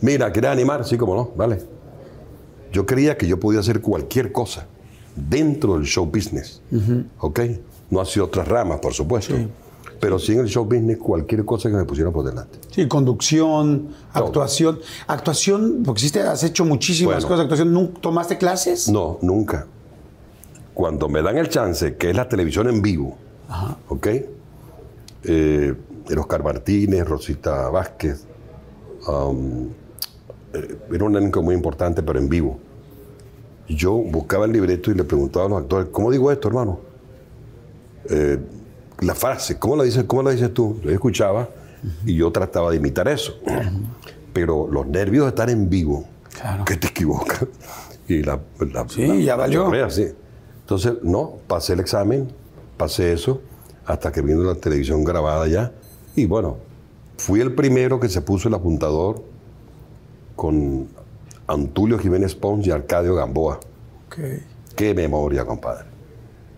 Mira, 0.00 0.30
¿quieres 0.32 0.50
animar? 0.50 0.84
Sí, 0.84 0.98
como 0.98 1.14
no, 1.14 1.30
vale. 1.36 1.62
Yo 2.72 2.84
creía 2.84 3.16
que 3.16 3.26
yo 3.26 3.38
podía 3.40 3.60
hacer 3.60 3.80
cualquier 3.80 4.32
cosa 4.32 4.66
dentro 5.16 5.74
del 5.74 5.84
show 5.84 6.04
business. 6.04 6.60
¿Ok? 7.20 7.40
No 7.90 8.00
hacia 8.00 8.22
otras 8.24 8.46
ramas, 8.46 8.80
por 8.80 8.92
supuesto. 8.92 9.34
Pero 10.00 10.18
sí 10.18 10.32
en 10.32 10.40
el 10.40 10.48
show 10.48 10.64
business, 10.64 10.98
cualquier 10.98 11.44
cosa 11.46 11.70
que 11.70 11.76
me 11.76 11.84
pusieran 11.84 12.12
por 12.12 12.24
delante. 12.24 12.58
Sí, 12.70 12.86
conducción, 12.88 13.88
Todo. 14.12 14.24
actuación. 14.26 14.80
Actuación, 15.06 15.82
porque 15.84 16.00
hiciste, 16.00 16.20
has 16.20 16.42
hecho 16.42 16.64
muchísimas 16.66 17.14
Bueno. 17.14 17.28
cosas 17.28 17.38
de 17.38 17.42
actuación. 17.44 17.72
¿Nunca 17.72 18.00
¿Tomaste 18.00 18.36
clases? 18.36 18.88
No, 18.90 19.18
nunca. 19.22 19.66
Cuando 20.74 21.08
me 21.08 21.22
dan 21.22 21.38
el 21.38 21.48
chance, 21.48 21.96
que 21.96 22.10
es 22.10 22.16
la 22.16 22.28
televisión 22.28 22.68
en 22.68 22.82
vivo, 22.82 23.16
¿ok? 23.88 24.08
Eh, 25.24 25.74
el 26.08 26.18
Oscar 26.18 26.42
Martínez, 26.44 27.06
Rosita 27.08 27.68
Vázquez, 27.70 28.24
um, 29.08 29.68
eh, 30.52 30.76
era 30.92 31.04
un 31.04 31.16
elenco 31.16 31.42
muy 31.42 31.54
importante, 31.54 32.02
pero 32.02 32.18
en 32.18 32.28
vivo. 32.28 32.58
Yo 33.68 33.92
buscaba 33.92 34.44
el 34.44 34.52
libreto 34.52 34.90
y 34.90 34.94
le 34.94 35.04
preguntaba 35.04 35.46
a 35.46 35.48
los 35.48 35.62
actores, 35.62 35.88
¿cómo 35.90 36.10
digo 36.10 36.30
esto, 36.30 36.48
hermano? 36.48 36.80
Eh, 38.10 38.38
la 39.00 39.14
frase, 39.14 39.58
¿cómo 39.58 39.76
la 39.76 39.84
dices, 39.84 40.04
cómo 40.04 40.22
la 40.22 40.30
dices 40.30 40.52
tú? 40.52 40.78
Yo 40.82 40.90
escuchaba 40.90 41.48
y 42.04 42.14
yo 42.16 42.30
trataba 42.30 42.70
de 42.70 42.76
imitar 42.76 43.08
eso. 43.08 43.34
Pero 44.34 44.68
los 44.70 44.86
nervios 44.86 45.24
de 45.24 45.28
estar 45.30 45.48
en 45.48 45.68
vivo, 45.70 46.04
Claro. 46.38 46.64
que 46.64 46.76
te 46.76 46.88
equivocas. 46.88 47.46
Y 48.08 48.22
la, 48.22 48.38
la- 48.72 48.86
Sí, 48.88 49.06
la- 49.06 49.14
ya 49.16 49.36
valió. 49.36 49.90
sí. 49.90 50.08
Entonces, 50.60 50.94
no, 51.02 51.36
pasé 51.46 51.72
el 51.72 51.80
examen, 51.80 52.28
pasé 52.76 53.12
eso, 53.14 53.40
hasta 53.86 54.12
que 54.12 54.22
vino 54.22 54.42
la 54.42 54.54
televisión 54.54 55.04
grabada 55.04 55.46
ya. 55.46 55.72
Y 56.16 56.26
bueno, 56.26 56.58
fui 57.16 57.40
el 57.40 57.54
primero 57.54 58.00
que 58.00 58.08
se 58.08 58.20
puso 58.20 58.48
el 58.48 58.54
apuntador 58.54 59.22
con 60.36 60.88
Antulio 61.46 61.98
Jiménez 61.98 62.34
Pons 62.34 62.66
y 62.66 62.70
Arcadio 62.70 63.14
Gamboa. 63.14 63.60
Qué 64.76 64.94
memoria, 64.94 65.44
compadre. 65.44 65.86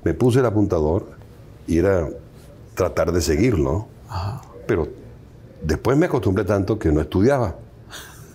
Me 0.05 0.15
puse 0.15 0.41
el 0.41 0.47
apuntador 0.47 1.07
y 1.67 1.79
era 1.79 2.09
tratar 2.75 3.13
de 3.13 3.21
seguirlo. 3.21 3.87
Pero 4.67 4.89
después 5.63 5.97
me 5.97 6.07
acostumbré 6.07 6.45
tanto 6.45 6.79
que 6.79 6.93
no 6.93 7.01
estudiaba. 7.01 7.57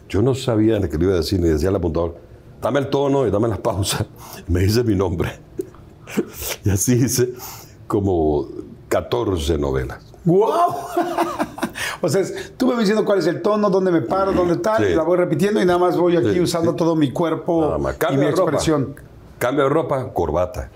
Yo 0.09 0.21
no 0.21 0.35
sabía 0.35 0.79
lo 0.79 0.89
que 0.89 0.97
le 0.97 1.05
iba 1.05 1.13
a 1.13 1.17
decir, 1.17 1.39
ni 1.39 1.47
decía 1.47 1.69
al 1.69 1.77
apuntador, 1.77 2.17
dame 2.61 2.79
el 2.79 2.89
tono 2.89 3.25
y 3.25 3.31
dame 3.31 3.47
las 3.47 3.59
pausas. 3.59 4.05
Me 4.47 4.61
dice 4.61 4.83
mi 4.83 4.95
nombre. 4.95 5.31
Y 6.65 6.69
así 6.69 6.93
hice 6.95 7.29
como 7.87 8.49
14 8.91 9.57
novelas. 9.57 9.99
¡Wow! 10.25 10.49
o 12.01 12.09
sea, 12.09 12.23
tú 12.57 12.65
me 12.67 12.73
vas 12.73 12.81
diciendo 12.81 13.05
cuál 13.05 13.19
es 13.19 13.25
el 13.27 13.41
tono, 13.41 13.69
dónde 13.69 13.89
me 13.89 14.01
paro, 14.01 14.33
dónde 14.33 14.57
tal, 14.57 14.83
Sí. 14.85 14.91
y 14.91 14.95
la 14.95 15.03
voy 15.03 15.17
repitiendo 15.17 15.61
y 15.61 15.65
nada 15.65 15.79
más 15.79 15.95
voy 15.97 16.17
aquí 16.17 16.33
Sí, 16.33 16.41
usando 16.41 16.71
sí. 16.71 16.77
todo 16.77 16.95
mi 16.97 17.11
cuerpo 17.11 17.77
y 18.11 18.17
mi 18.17 18.25
ropa. 18.29 18.41
expresión. 18.43 18.95
Cambio 19.39 19.63
de 19.63 19.69
ropa, 19.69 20.11
corbata. 20.13 20.69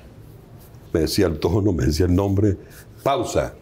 Me 0.93 1.01
decía 1.01 1.27
el 1.27 1.39
tono, 1.39 1.73
me 1.73 1.85
decía 1.85 2.05
el 2.05 2.15
nombre. 2.15 2.57
Pausa. 3.03 3.53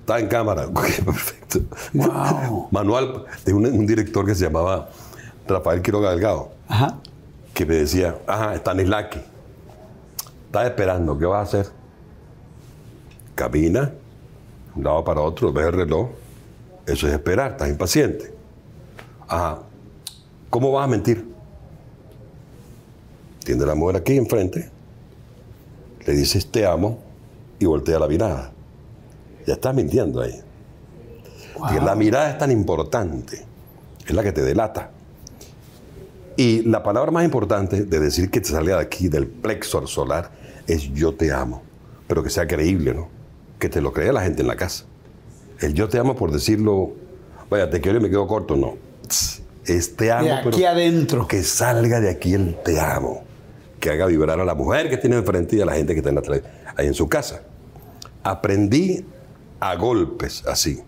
Está 0.00 0.18
en 0.18 0.26
cámara. 0.26 0.66
Perfecto. 0.74 1.60
Wow. 1.94 2.66
Manual 2.72 3.24
de 3.44 3.54
un, 3.54 3.64
un 3.64 3.86
director 3.86 4.26
que 4.26 4.34
se 4.34 4.44
llamaba 4.44 4.88
Rafael 5.46 5.80
Quiroga 5.82 6.10
Delgado, 6.10 6.50
Ajá. 6.68 6.98
que 7.54 7.64
me 7.64 7.76
decía, 7.76 8.18
ajá, 8.26 8.56
Stanislavski. 8.56 9.20
Estás 10.46 10.64
esperando, 10.66 11.16
¿qué 11.16 11.26
vas 11.26 11.38
a 11.54 11.60
hacer? 11.60 11.72
Camina, 13.40 13.86
de 13.86 13.92
un 14.76 14.84
lado 14.84 15.02
para 15.02 15.22
otro, 15.22 15.50
ves 15.50 15.64
el 15.64 15.72
reloj. 15.72 16.10
Eso 16.86 17.08
es 17.08 17.14
esperar, 17.14 17.52
estás 17.52 17.70
impaciente. 17.70 18.34
Ajá. 19.26 19.62
¿Cómo 20.50 20.70
vas 20.72 20.84
a 20.84 20.88
mentir? 20.88 21.26
Tiene 23.42 23.64
la 23.64 23.74
mujer 23.74 23.96
aquí 23.96 24.18
enfrente, 24.18 24.68
le 26.06 26.12
dices 26.12 26.50
te 26.50 26.66
amo 26.66 26.98
y 27.58 27.64
voltea 27.64 27.98
la 27.98 28.08
mirada. 28.08 28.52
Ya 29.46 29.54
estás 29.54 29.74
mintiendo 29.74 30.20
ahí. 30.20 30.38
La 31.82 31.94
mirada 31.94 32.32
es 32.32 32.36
tan 32.36 32.50
importante, 32.50 33.42
es 34.06 34.14
la 34.14 34.22
que 34.22 34.32
te 34.32 34.42
delata. 34.42 34.90
Y 36.36 36.60
la 36.64 36.82
palabra 36.82 37.10
más 37.10 37.24
importante 37.24 37.84
de 37.84 38.00
decir 38.00 38.30
que 38.30 38.42
te 38.42 38.50
salga 38.50 38.76
de 38.76 38.82
aquí, 38.82 39.08
del 39.08 39.26
plexo 39.26 39.86
solar, 39.86 40.30
es 40.66 40.92
yo 40.92 41.14
te 41.14 41.32
amo. 41.32 41.62
Pero 42.06 42.22
que 42.22 42.28
sea 42.28 42.46
creíble, 42.46 42.92
¿no? 42.92 43.19
Que 43.60 43.68
te 43.68 43.80
lo 43.80 43.92
crea 43.92 44.12
la 44.12 44.22
gente 44.22 44.42
en 44.42 44.48
la 44.48 44.56
casa. 44.56 44.84
El 45.60 45.74
yo 45.74 45.88
te 45.88 45.98
amo 45.98 46.16
por 46.16 46.32
decirlo, 46.32 46.92
vaya, 47.48 47.70
te 47.70 47.80
quiero 47.80 47.98
y 47.98 48.02
me 48.02 48.10
quedo 48.10 48.26
corto, 48.26 48.56
no. 48.56 48.74
Tss, 49.06 49.42
Es 49.66 49.94
te 49.94 50.10
amo, 50.10 50.24
De 50.26 50.34
pero 50.42 50.48
aquí 50.56 50.64
adentro. 50.64 51.28
que 51.28 51.42
salga 51.44 52.00
de 52.00 52.10
aquí 52.10 52.34
el 52.34 52.56
te 52.64 52.80
amo. 52.80 53.22
Que 53.78 53.90
haga 53.90 54.06
vibrar 54.06 54.40
a 54.40 54.44
la 54.44 54.54
mujer 54.54 54.88
que 54.90 54.96
tiene 54.96 55.16
enfrente 55.16 55.56
y 55.56 55.60
a 55.60 55.66
la 55.66 55.74
gente 55.74 55.94
que 55.94 56.00
está 56.00 56.10
ahí 56.76 56.86
en 56.86 56.94
su 56.94 57.08
casa. 57.08 57.42
Aprendí 58.22 59.04
a 59.60 59.76
golpes 59.76 60.42
así. 60.46 60.80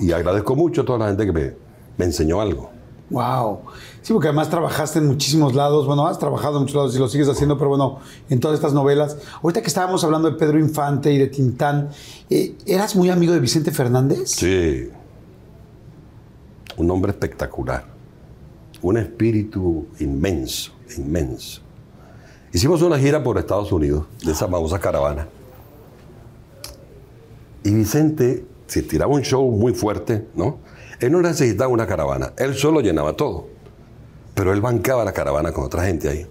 Y 0.00 0.12
agradezco 0.12 0.54
mucho 0.54 0.82
a 0.82 0.84
toda 0.84 0.98
la 1.00 1.06
gente 1.08 1.26
que 1.26 1.32
me, 1.32 1.52
me 1.96 2.04
enseñó 2.04 2.40
algo. 2.40 2.70
Wow. 3.10 3.60
Sí, 4.02 4.12
porque 4.12 4.28
además 4.28 4.50
trabajaste 4.50 4.98
en 4.98 5.06
muchísimos 5.06 5.54
lados. 5.54 5.86
Bueno, 5.86 6.06
has 6.06 6.18
trabajado 6.18 6.56
en 6.56 6.62
muchos 6.62 6.74
lados 6.76 6.96
y 6.96 6.98
lo 6.98 7.08
sigues 7.08 7.28
haciendo, 7.28 7.56
pero 7.56 7.70
bueno, 7.70 8.00
en 8.28 8.40
todas 8.40 8.56
estas 8.56 8.72
novelas. 8.72 9.16
Ahorita 9.42 9.62
que 9.62 9.68
estábamos 9.68 10.02
hablando 10.02 10.30
de 10.30 10.36
Pedro 10.36 10.58
Infante 10.58 11.12
y 11.12 11.18
de 11.18 11.28
Tintán, 11.28 11.90
eh, 12.28 12.56
¿eras 12.66 12.96
muy 12.96 13.10
amigo 13.10 13.32
de 13.32 13.40
Vicente 13.40 13.70
Fernández? 13.70 14.30
Sí. 14.30 14.90
Un 16.76 16.90
hombre 16.90 17.12
espectacular. 17.12 17.86
Un 18.82 18.98
espíritu 18.98 19.86
inmenso, 20.00 20.72
inmenso. 20.96 21.62
Hicimos 22.52 22.82
una 22.82 22.98
gira 22.98 23.22
por 23.22 23.38
Estados 23.38 23.70
Unidos, 23.70 24.06
de 24.24 24.32
esa 24.32 24.48
famosa 24.48 24.78
caravana. 24.78 25.28
Y 27.62 27.70
Vicente 27.70 28.46
se 28.66 28.82
tiraba 28.82 29.12
un 29.12 29.22
show 29.22 29.50
muy 29.50 29.74
fuerte, 29.74 30.26
¿no? 30.34 30.58
Él 31.00 31.12
no 31.12 31.20
necesitaba 31.20 31.68
una 31.68 31.86
caravana, 31.86 32.32
él 32.38 32.54
solo 32.54 32.80
llenaba 32.80 33.14
todo. 33.14 33.48
Pero 34.34 34.52
él 34.52 34.60
bancaba 34.60 35.04
la 35.04 35.12
caravana 35.12 35.52
con 35.52 35.64
otra 35.64 35.84
gente 35.84 36.08
ahí. 36.08 36.26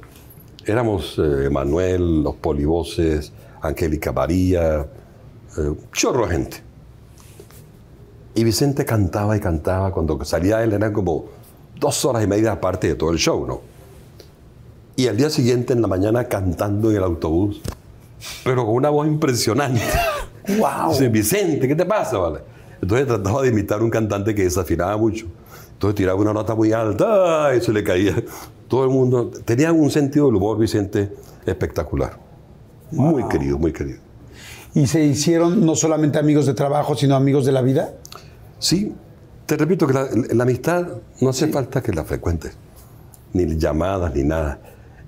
Éramos 0.66 1.20
eh, 1.20 1.50
Manuel, 1.50 2.24
los 2.24 2.36
polivoces, 2.36 3.32
Angélica 3.62 4.12
María, 4.12 4.88
eh, 5.58 5.74
chorro 5.92 6.28
de 6.28 6.32
gente. 6.32 6.58
Y 8.36 8.44
Vicente 8.44 8.86
cantaba 8.86 9.36
y 9.38 9.40
cantaba. 9.40 9.92
Cuando 9.92 10.24
salía 10.24 10.64
él 10.64 10.74
eran 10.74 10.94
como 10.94 11.26
dos 11.80 12.06
horas 12.06 12.24
y 12.24 12.28
media 12.28 12.52
aparte 12.52 12.90
de 12.90 12.96
todo 12.96 13.12
el 13.12 13.18
show, 13.18 13.46
¿no? 13.46 13.62
Y 14.96 15.08
al 15.08 15.18
día 15.18 15.30
siguiente 15.30 15.74
en 15.74 15.82
la 15.82 15.88
mañana 15.88 16.26
cantando 16.26 16.90
en 16.90 16.98
el 16.98 17.04
autobús, 17.04 17.62
pero 18.44 18.66
con 18.66 18.76
una 18.76 18.90
voz 18.90 19.08
impresionante. 19.08 19.82
¡Wow! 20.48 20.92
Dice, 20.92 21.10
Vicente, 21.10 21.68
¿qué 21.68 21.76
te 21.76 21.86
pasa, 21.86 22.18
vale? 22.18 22.40
Entonces 22.86 23.08
trataba 23.08 23.42
de 23.42 23.48
imitar 23.50 23.80
a 23.82 23.84
un 23.84 23.90
cantante 23.90 24.36
que 24.36 24.44
desafinaba 24.44 24.96
mucho. 24.96 25.26
Entonces 25.74 25.96
tiraba 25.96 26.22
una 26.22 26.34
nota 26.34 26.54
muy 26.54 26.72
alta 26.72 27.50
y 27.58 27.60
se 27.62 27.74
le 27.74 27.84
caía. 27.84 28.16
Todo 28.68 28.84
el 28.84 28.92
mundo 28.92 29.32
tenía 29.44 29.72
un 29.74 29.90
sentido 29.90 30.28
del 30.28 30.36
humor, 30.36 30.60
Vicente, 30.60 31.12
espectacular. 31.48 32.20
Muy 32.92 33.28
querido, 33.28 33.58
muy 33.58 33.74
querido. 33.74 33.98
¿Y 34.76 34.86
se 34.86 35.04
hicieron 35.04 35.66
no 35.66 35.76
solamente 35.76 36.20
amigos 36.20 36.46
de 36.46 36.54
trabajo, 36.54 36.96
sino 36.96 37.16
amigos 37.16 37.44
de 37.48 37.52
la 37.54 37.64
vida? 37.64 37.96
Sí, 38.60 38.94
te 39.48 39.58
repito 39.58 39.88
que 39.88 39.94
la, 39.94 40.08
la 40.34 40.44
amistad 40.44 40.86
no 41.22 41.30
hace 41.30 41.48
falta 41.48 41.82
que 41.82 41.92
la 41.92 42.04
frecuentes, 42.04 42.56
ni 43.34 43.58
llamadas, 43.58 44.14
ni 44.14 44.24
nada. 44.24 44.60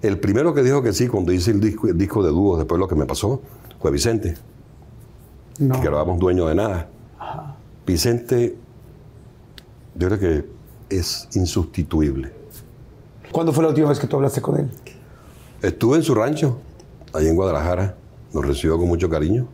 El 0.02 0.20
primero 0.20 0.52
que 0.56 0.64
dijo 0.64 0.82
que 0.82 0.94
sí 0.94 1.08
cuando 1.08 1.32
hice 1.32 1.52
el 1.52 1.60
disco, 1.60 1.88
el 1.88 1.98
disco 1.98 2.24
de 2.24 2.30
dúos, 2.32 2.58
después 2.58 2.78
de 2.78 2.80
lo 2.80 2.88
que 2.88 2.96
me 2.96 3.06
pasó, 3.06 3.40
fue 3.80 3.92
Vicente, 3.92 4.36
No. 5.60 5.80
que 5.80 5.86
grabamos 5.88 6.18
Dueño 6.18 6.48
de 6.48 6.56
Nada. 6.56 6.88
Vicente, 7.88 8.58
yo 9.96 10.08
creo 10.10 10.20
que 10.20 10.46
es 10.90 11.30
insustituible. 11.34 12.34
¿Cuándo 13.32 13.54
fue 13.54 13.64
la 13.64 13.70
última 13.70 13.88
vez 13.88 13.98
que 13.98 14.08
tú 14.08 14.18
hablaste 14.18 14.42
con 14.42 14.60
él? 14.60 14.70
Estuve 15.62 15.96
en 15.96 16.04
su 16.04 16.14
rancho, 16.14 16.60
ahí 17.14 17.28
en 17.28 17.36
Guadalajara, 17.36 17.96
nos 18.34 18.46
recibió 18.46 18.78
con 18.78 18.90
mucho 18.90 19.10
cariño. 19.10 19.48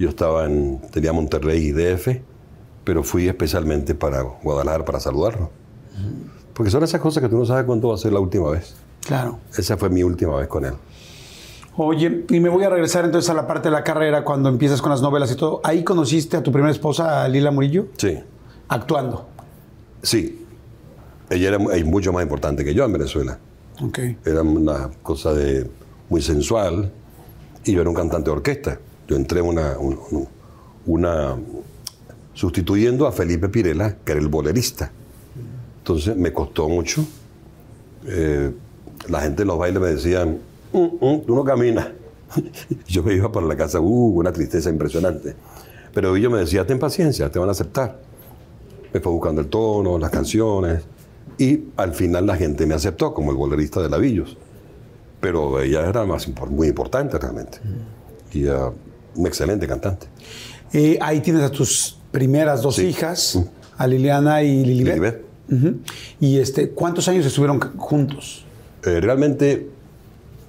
Yo 0.00 0.08
estaba 0.08 0.46
en, 0.46 0.80
tenía 0.90 1.12
Monterrey 1.12 1.68
y 1.68 1.70
DF, 1.70 2.08
pero 2.82 3.04
fui 3.04 3.28
especialmente 3.28 3.94
para 3.94 4.22
Guadalajara 4.22 4.84
para 4.84 4.98
saludarlo. 4.98 5.50
Porque 6.54 6.72
son 6.72 6.82
esas 6.82 7.00
cosas 7.00 7.22
que 7.22 7.28
tú 7.28 7.38
no 7.38 7.46
sabes 7.46 7.64
cuándo 7.66 7.88
va 7.88 7.94
a 7.94 7.98
ser 7.98 8.12
la 8.12 8.20
última 8.20 8.50
vez. 8.50 8.74
Claro. 9.06 9.38
Esa 9.56 9.76
fue 9.76 9.90
mi 9.90 10.02
última 10.02 10.36
vez 10.36 10.48
con 10.48 10.64
él. 10.64 10.74
Oye, 11.80 12.24
y 12.28 12.40
me 12.40 12.48
voy 12.48 12.64
a 12.64 12.70
regresar 12.70 13.04
entonces 13.04 13.30
a 13.30 13.34
la 13.34 13.46
parte 13.46 13.68
de 13.68 13.72
la 13.72 13.84
carrera 13.84 14.24
cuando 14.24 14.48
empiezas 14.48 14.82
con 14.82 14.90
las 14.90 15.00
novelas 15.00 15.30
y 15.30 15.36
todo. 15.36 15.60
¿Ahí 15.62 15.84
conociste 15.84 16.36
a 16.36 16.42
tu 16.42 16.50
primera 16.50 16.72
esposa, 16.72 17.22
a 17.22 17.28
Lila 17.28 17.50
Murillo? 17.52 17.86
Sí, 17.96 18.18
Actuando. 18.68 19.28
sí. 20.02 20.44
Ella 21.30 21.48
era 21.48 21.58
mucho 21.84 22.10
más 22.12 22.22
importante 22.22 22.64
que 22.64 22.72
yo 22.74 22.84
en 22.86 22.92
Venezuela. 22.94 23.38
Ok. 23.82 23.98
Era 24.24 24.40
una 24.42 24.88
cosa 25.02 25.34
de, 25.34 25.70
muy 26.08 26.22
sensual 26.22 26.90
y 27.64 27.72
yo 27.74 27.82
era 27.82 27.90
un 27.90 27.94
cantante 27.94 28.30
de 28.30 28.36
orquesta. 28.36 28.78
Yo 29.06 29.14
entré 29.14 29.40
en 29.40 29.46
una, 29.46 29.78
un- 29.78 29.98
un- 30.10 30.28
una 30.86 31.36
sustituyendo 32.32 33.06
a 33.06 33.12
Felipe 33.12 33.48
Pirela, 33.50 33.96
que 34.04 34.12
era 34.12 34.20
el 34.22 34.28
bolerista. 34.28 34.90
Entonces 35.78 36.16
me 36.16 36.32
costó 36.32 36.68
mucho. 36.68 37.04
Eh, 38.06 38.50
la 39.08 39.20
gente 39.20 39.42
en 39.42 39.48
los 39.48 39.58
bailes 39.58 39.82
me 39.82 39.88
decían, 39.88 40.38
"Mm, 40.72 41.04
mm, 41.06 41.20
tú 41.26 41.34
no 41.34 41.44
caminas. 41.44 41.88
yo 42.86 43.02
me 43.02 43.14
iba 43.14 43.30
para 43.32 43.46
la 43.46 43.56
casa, 43.56 43.80
uh, 43.80 44.18
una 44.18 44.32
tristeza 44.32 44.68
impresionante. 44.70 45.34
Pero 45.94 46.14
ellos 46.16 46.30
me 46.30 46.38
decían, 46.38 46.66
ten 46.66 46.78
paciencia, 46.78 47.30
te 47.30 47.38
van 47.38 47.48
a 47.48 47.52
aceptar. 47.52 47.98
Me 48.92 49.00
fue 49.00 49.12
buscando 49.12 49.40
el 49.40 49.48
tono, 49.48 49.98
las 49.98 50.10
canciones. 50.10 50.82
Y 51.38 51.64
al 51.76 51.94
final 51.94 52.26
la 52.26 52.36
gente 52.36 52.66
me 52.66 52.74
aceptó 52.74 53.14
como 53.14 53.30
el 53.30 53.36
bolerista 53.36 53.80
de 53.80 53.88
Lavillos. 53.88 54.36
Pero 55.20 55.60
ella 55.60 55.88
era 55.88 56.04
más 56.04 56.28
muy 56.50 56.68
importante 56.68 57.18
realmente. 57.18 57.58
Y 58.32 58.46
ah, 58.48 58.70
un 59.16 59.26
excelente 59.26 59.66
cantante. 59.66 60.06
Eh, 60.72 60.98
ahí 61.00 61.20
tienes 61.20 61.42
a 61.42 61.50
tus 61.50 61.98
primeras 62.12 62.62
dos 62.62 62.76
Sí. 62.76 62.86
hijas, 62.86 63.38
a 63.76 63.86
Liliana 63.86 64.42
y 64.42 64.64
Lilibet. 64.64 65.24
Y 66.20 66.38
este, 66.38 66.70
¿cuántos 66.70 67.08
años 67.08 67.24
estuvieron 67.24 67.58
juntos? 67.78 68.44
Eh, 68.84 69.00
realmente 69.00 69.68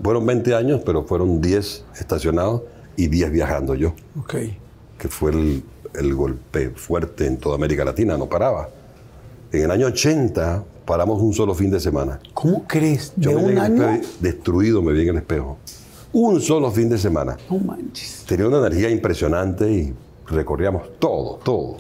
fueron 0.03 0.25
20 0.25 0.55
años, 0.55 0.81
pero 0.85 1.03
fueron 1.03 1.41
10 1.41 1.85
estacionados 1.99 2.61
y 2.95 3.07
10 3.07 3.31
viajando 3.31 3.75
yo, 3.75 3.93
Ok. 4.19 4.35
que 4.97 5.07
fue 5.07 5.31
el, 5.31 5.63
el 5.95 6.13
golpe 6.15 6.69
fuerte 6.71 7.25
en 7.25 7.37
toda 7.37 7.55
América 7.55 7.83
Latina, 7.85 8.17
no 8.17 8.27
paraba. 8.27 8.69
En 9.51 9.63
el 9.63 9.71
año 9.71 9.87
80 9.87 10.63
paramos 10.85 11.21
un 11.21 11.33
solo 11.33 11.53
fin 11.55 11.71
de 11.71 11.79
semana. 11.79 12.19
¿Cómo 12.33 12.65
crees? 12.67 13.13
¿De 13.15 13.23
Yo 13.25 13.31
me 13.31 13.37
un 13.37 13.43
en 13.51 13.57
el 13.57 13.59
año? 13.59 13.89
espejo 13.89 14.13
destruido 14.19 14.81
me 14.81 14.91
vi 14.93 15.03
en 15.03 15.09
el 15.09 15.17
espejo. 15.17 15.57
Un 16.11 16.41
solo 16.41 16.71
fin 16.71 16.89
de 16.89 16.97
semana. 16.97 17.37
No 17.49 17.57
manches. 17.59 18.25
Tenía 18.27 18.47
una 18.47 18.57
energía 18.59 18.89
impresionante 18.89 19.71
y 19.71 19.93
recorríamos 20.27 20.83
todo, 20.99 21.35
todo. 21.43 21.77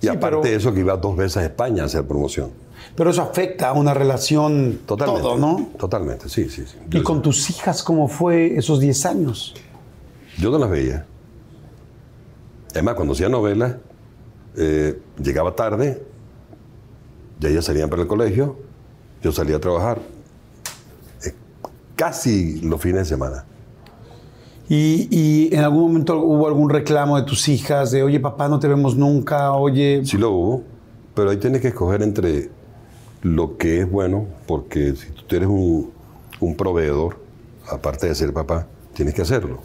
Y 0.00 0.02
Sí, 0.02 0.08
aparte 0.08 0.36
pero- 0.36 0.42
de 0.42 0.54
eso 0.54 0.72
que 0.74 0.80
iba 0.80 0.96
dos 0.96 1.16
veces 1.16 1.38
a 1.38 1.44
España 1.44 1.82
a 1.82 1.86
hacer 1.86 2.04
promoción. 2.06 2.50
Pero 2.96 3.10
eso 3.10 3.22
afecta 3.22 3.68
a 3.68 3.72
una 3.72 3.92
relación 3.92 4.80
Totalmente. 4.86 5.22
todo, 5.22 5.36
¿no? 5.36 5.68
Totalmente, 5.78 6.28
sí, 6.28 6.48
sí. 6.48 6.64
sí. 6.66 6.78
¿Y 6.90 7.02
con 7.02 7.20
tus 7.22 7.50
hijas 7.50 7.82
cómo 7.82 8.08
fue 8.08 8.56
esos 8.56 8.80
10 8.80 9.06
años? 9.06 9.54
yo 10.38 10.50
no 10.50 10.58
las 10.58 10.70
veía. 10.70 11.06
Además, 12.72 12.94
cuando 12.94 13.14
hacía 13.14 13.28
novelas, 13.28 13.76
eh, 14.56 15.00
llegaba 15.22 15.54
tarde, 15.54 16.02
ya 17.40 17.48
ellas 17.48 17.64
salían 17.64 17.88
para 17.88 18.02
el 18.02 18.08
colegio, 18.08 18.58
yo 19.22 19.32
salía 19.32 19.56
a 19.56 19.60
trabajar 19.60 20.00
eh, 21.24 21.32
casi 21.94 22.60
los 22.60 22.80
fines 22.80 23.00
de 23.00 23.04
semana. 23.06 23.44
Y, 24.68 25.08
y 25.10 25.54
en 25.54 25.60
algún 25.60 25.82
momento 25.84 26.18
hubo 26.20 26.46
algún 26.48 26.68
reclamo 26.68 27.16
de 27.16 27.22
tus 27.22 27.48
hijas 27.48 27.92
de, 27.92 28.02
oye, 28.02 28.20
papá, 28.20 28.48
no 28.48 28.58
te 28.58 28.68
vemos 28.68 28.96
nunca, 28.96 29.52
oye, 29.52 30.02
Sí 30.04 30.18
lo 30.18 30.32
hubo, 30.32 30.62
pero 31.14 31.30
ahí 31.30 31.36
tienes 31.38 31.62
que 31.62 31.68
escoger 31.68 32.02
entre 32.02 32.50
lo 33.22 33.56
que 33.56 33.80
es 33.80 33.90
bueno, 33.90 34.26
porque 34.46 34.94
si 34.94 35.10
tú 35.26 35.36
eres 35.36 35.48
un, 35.48 35.90
un 36.40 36.56
proveedor, 36.56 37.18
aparte 37.68 38.06
de 38.06 38.14
ser 38.14 38.32
papá, 38.32 38.66
tienes 38.94 39.14
que 39.14 39.22
hacerlo. 39.22 39.58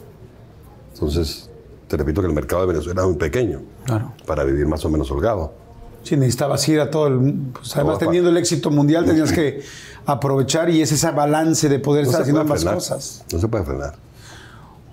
Entonces, 0.94 1.48
te 1.88 1.96
repito 1.96 2.20
que 2.20 2.26
el 2.28 2.32
mercado 2.34 2.62
de 2.62 2.68
Venezuela 2.72 3.02
es 3.02 3.06
muy 3.08 3.16
pequeño 3.16 3.60
Claro. 3.84 4.12
para 4.26 4.44
vivir 4.44 4.66
más 4.66 4.84
o 4.84 4.88
menos 4.88 5.10
holgado. 5.10 5.52
si 6.02 6.16
necesitabas 6.16 6.66
ir 6.68 6.80
a 6.80 6.90
todo 6.90 7.06
el... 7.08 7.34
Pues 7.52 7.74
además, 7.76 7.98
teniendo 7.98 8.30
el 8.30 8.36
éxito 8.36 8.70
mundial, 8.70 9.04
tenías 9.04 9.32
que 9.32 9.62
aprovechar 10.06 10.68
y 10.70 10.80
es 10.82 10.90
ese 10.92 11.10
balance 11.10 11.68
de 11.68 11.78
poder 11.78 12.04
No 12.04 12.10
estar 12.10 12.22
haciendo 12.22 12.40
ambas 12.40 12.60
frenar. 12.60 12.74
cosas. 12.76 13.24
No 13.32 13.38
se 13.38 13.48
puede 13.48 13.64
frenar. 13.64 13.94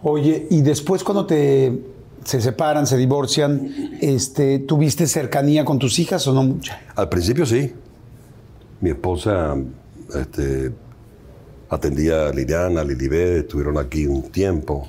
Oye, 0.03 0.47
y 0.49 0.61
después 0.61 1.03
cuando 1.03 1.25
te 1.25 1.81
se 2.23 2.41
separan, 2.41 2.85
se 2.85 2.95
divorcian, 2.97 3.71
este, 4.01 4.59
¿tuviste 4.59 5.07
cercanía 5.07 5.63
con 5.65 5.79
tus 5.79 5.97
hijas 5.99 6.27
o 6.27 6.33
no 6.33 6.43
mucha? 6.43 6.79
Al 6.95 7.09
principio 7.09 7.45
sí. 7.45 7.73
Mi 8.81 8.91
esposa 8.91 9.57
este, 10.15 10.71
atendía 11.69 12.27
a 12.27 12.33
Liliana, 12.33 12.81
a 12.81 12.83
Lilibet, 12.83 13.43
estuvieron 13.43 13.77
aquí 13.77 14.05
un 14.05 14.23
tiempo. 14.29 14.87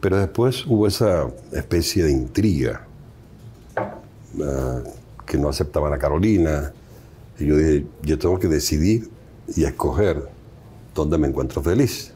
Pero 0.00 0.18
después 0.18 0.66
hubo 0.66 0.86
esa 0.86 1.28
especie 1.52 2.04
de 2.04 2.12
intriga 2.12 2.86
ah, 4.42 4.80
que 5.26 5.38
no 5.38 5.48
aceptaban 5.48 5.92
a 5.92 5.98
Carolina. 5.98 6.72
Y 7.38 7.46
yo 7.46 7.56
dije, 7.56 7.86
yo 8.02 8.18
tengo 8.18 8.38
que 8.38 8.48
decidir 8.48 9.10
y 9.54 9.64
escoger 9.64 10.28
dónde 10.94 11.18
me 11.18 11.28
encuentro 11.28 11.62
feliz. 11.62 12.12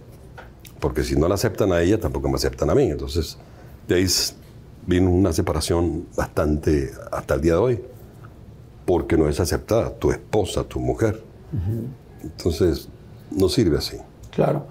Porque 0.81 1.03
si 1.03 1.17
no 1.17 1.29
la 1.29 1.35
aceptan 1.35 1.73
a 1.73 1.83
ella, 1.83 1.99
tampoco 2.01 2.29
me 2.29 2.37
aceptan 2.37 2.71
a 2.71 2.75
mí. 2.75 2.85
Entonces, 2.85 3.37
de 3.87 3.97
ahí 3.97 4.07
vino 4.87 5.11
una 5.11 5.33
separación 5.33 6.07
bastante 6.17 6.93
hasta 7.11 7.35
el 7.35 7.41
día 7.41 7.53
de 7.55 7.59
hoy 7.59 7.81
porque 8.89 9.19
no 9.19 9.29
es 9.29 9.39
aceptada 9.39 9.91
tu 9.91 10.11
esposa, 10.11 10.65
tu 10.65 10.81
mujer. 10.81 11.23
Entonces, 12.23 12.89
no 13.31 13.51
sirve 13.51 13.77
así. 13.77 13.99
Claro. 14.31 14.67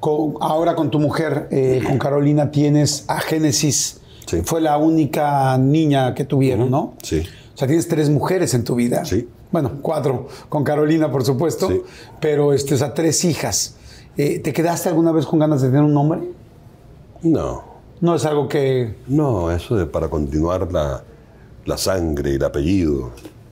Con- 0.00 0.36
ahora 0.40 0.74
con 0.74 0.90
tu 0.90 0.98
mujer, 0.98 1.48
eh, 1.50 1.82
con 1.86 1.98
Carolina, 1.98 2.50
tienes 2.50 3.04
a 3.08 3.20
Génesis. 3.20 4.00
Sí. 4.26 4.40
Fue 4.42 4.62
la 4.62 4.78
única 4.78 5.58
niña 5.58 6.14
que 6.14 6.24
tuvieron, 6.24 6.70
¿no? 6.70 6.94
Sí. 7.02 7.22
O 7.54 7.58
sea, 7.58 7.68
tienes 7.68 7.88
tres 7.88 8.08
mujeres 8.08 8.54
en 8.54 8.64
tu 8.64 8.74
vida. 8.74 9.04
Sí. 9.04 9.28
Bueno, 9.52 9.72
cuatro, 9.82 10.28
con 10.48 10.64
Carolina, 10.64 11.12
por 11.12 11.22
supuesto. 11.24 11.68
Sí. 11.68 11.82
Pero, 12.22 12.54
este, 12.54 12.74
o 12.74 12.78
sea, 12.78 12.94
tres 12.94 13.22
hijas. 13.26 13.74
Eh, 14.16 14.38
¿Te 14.38 14.54
quedaste 14.54 14.88
alguna 14.88 15.12
vez 15.12 15.26
con 15.26 15.38
ganas 15.40 15.60
de 15.60 15.68
tener 15.68 15.82
un 15.82 15.92
nombre? 15.92 16.20
No, 17.22 17.64
No 18.00 18.14
es 18.14 18.24
algo 18.24 18.48
que... 18.48 18.94
no, 19.08 19.50
eso 19.50 19.76
de 19.76 19.84
para 19.84 20.08
continuar 20.08 20.72
la, 20.72 21.02
la 21.66 21.76
sangre 21.76 22.30
y 22.32 22.34
el 22.36 22.44
apellido. 22.44 23.10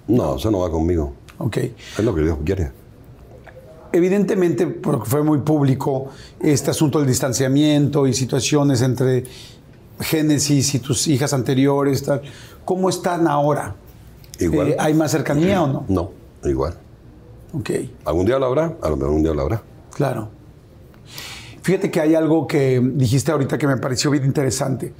No, 0.09 0.37
eso 0.37 0.51
no 0.51 0.61
va 0.61 0.71
conmigo. 0.71 1.13
Ok. 1.39 1.57
Es 1.57 2.05
lo 2.05 2.15
que 2.15 2.23
Dios 2.23 2.39
quiere. 2.45 2.71
Evidentemente, 3.93 4.67
porque 4.67 5.09
fue 5.09 5.23
muy 5.23 5.39
público 5.39 6.09
este 6.41 6.71
asunto 6.71 6.99
del 6.99 7.09
distanciamiento 7.09 8.07
y 8.07 8.13
situaciones 8.13 8.83
entre 8.83 9.25
Génesis 10.01 10.75
y 10.75 10.79
tus 10.81 11.07
hijas 11.09 11.33
anteriores. 11.33 12.03
Tal. 12.03 12.23
¿Cómo 12.65 12.89
están 12.89 13.27
ahora? 13.27 13.75
Igual. 14.39 14.69
Eh, 14.71 14.77
¿Hay 14.79 14.93
más 14.95 15.11
cercanía 15.13 15.63
o 15.63 15.67
no? 15.67 15.85
No, 15.89 16.11
igual. 16.45 16.75
Ok, 17.53 17.71
¿Algún 18.05 18.27
día 18.27 18.39
lo 18.39 18.47
habrá? 18.47 18.77
A 18.83 18.89
lo 18.91 18.97
mejor 18.97 19.15
un 19.15 19.23
día 19.23 19.33
lo 19.33 19.43
habrá. 19.43 19.63
claro. 19.95 20.29
Fíjate 21.63 21.91
que 21.91 22.01
hay 22.01 22.15
algo 22.15 22.47
que 22.47 22.81
dijiste 22.95 23.33
ahorita 23.33 23.59
que 23.59 23.67
me 23.67 23.77
pareció 23.79 24.09
bien 24.13 24.25
interesante. 24.25 24.93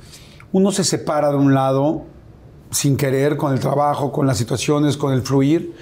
Uno 0.51 0.73
se 0.73 0.83
separa 0.83 1.31
de 1.31 1.37
un 1.37 1.55
lado 1.55 2.03
sin 2.71 2.97
querer, 2.97 3.37
con 3.37 3.53
el 3.53 3.61
trabajo, 3.61 4.13
con 4.13 4.27
las 4.27 4.39
situaciones, 4.39 4.97
con 4.97 5.13
el 5.13 5.23
fluir, 5.23 5.75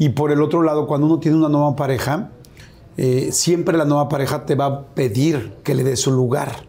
Y 0.00 0.10
por 0.10 0.30
el 0.30 0.40
otro 0.42 0.62
lado, 0.62 0.86
cuando 0.86 1.06
uno 1.08 1.18
tiene 1.18 1.36
una 1.36 1.48
nueva 1.48 1.74
pareja, 1.74 2.30
eh, 2.96 3.30
siempre 3.32 3.76
la 3.76 3.84
nueva 3.84 4.08
pareja 4.08 4.46
te 4.46 4.54
va 4.54 4.66
a 4.66 4.82
pedir 4.94 5.54
que 5.64 5.74
le 5.74 5.82
des 5.82 6.00
su 6.00 6.12
lugar. 6.12 6.68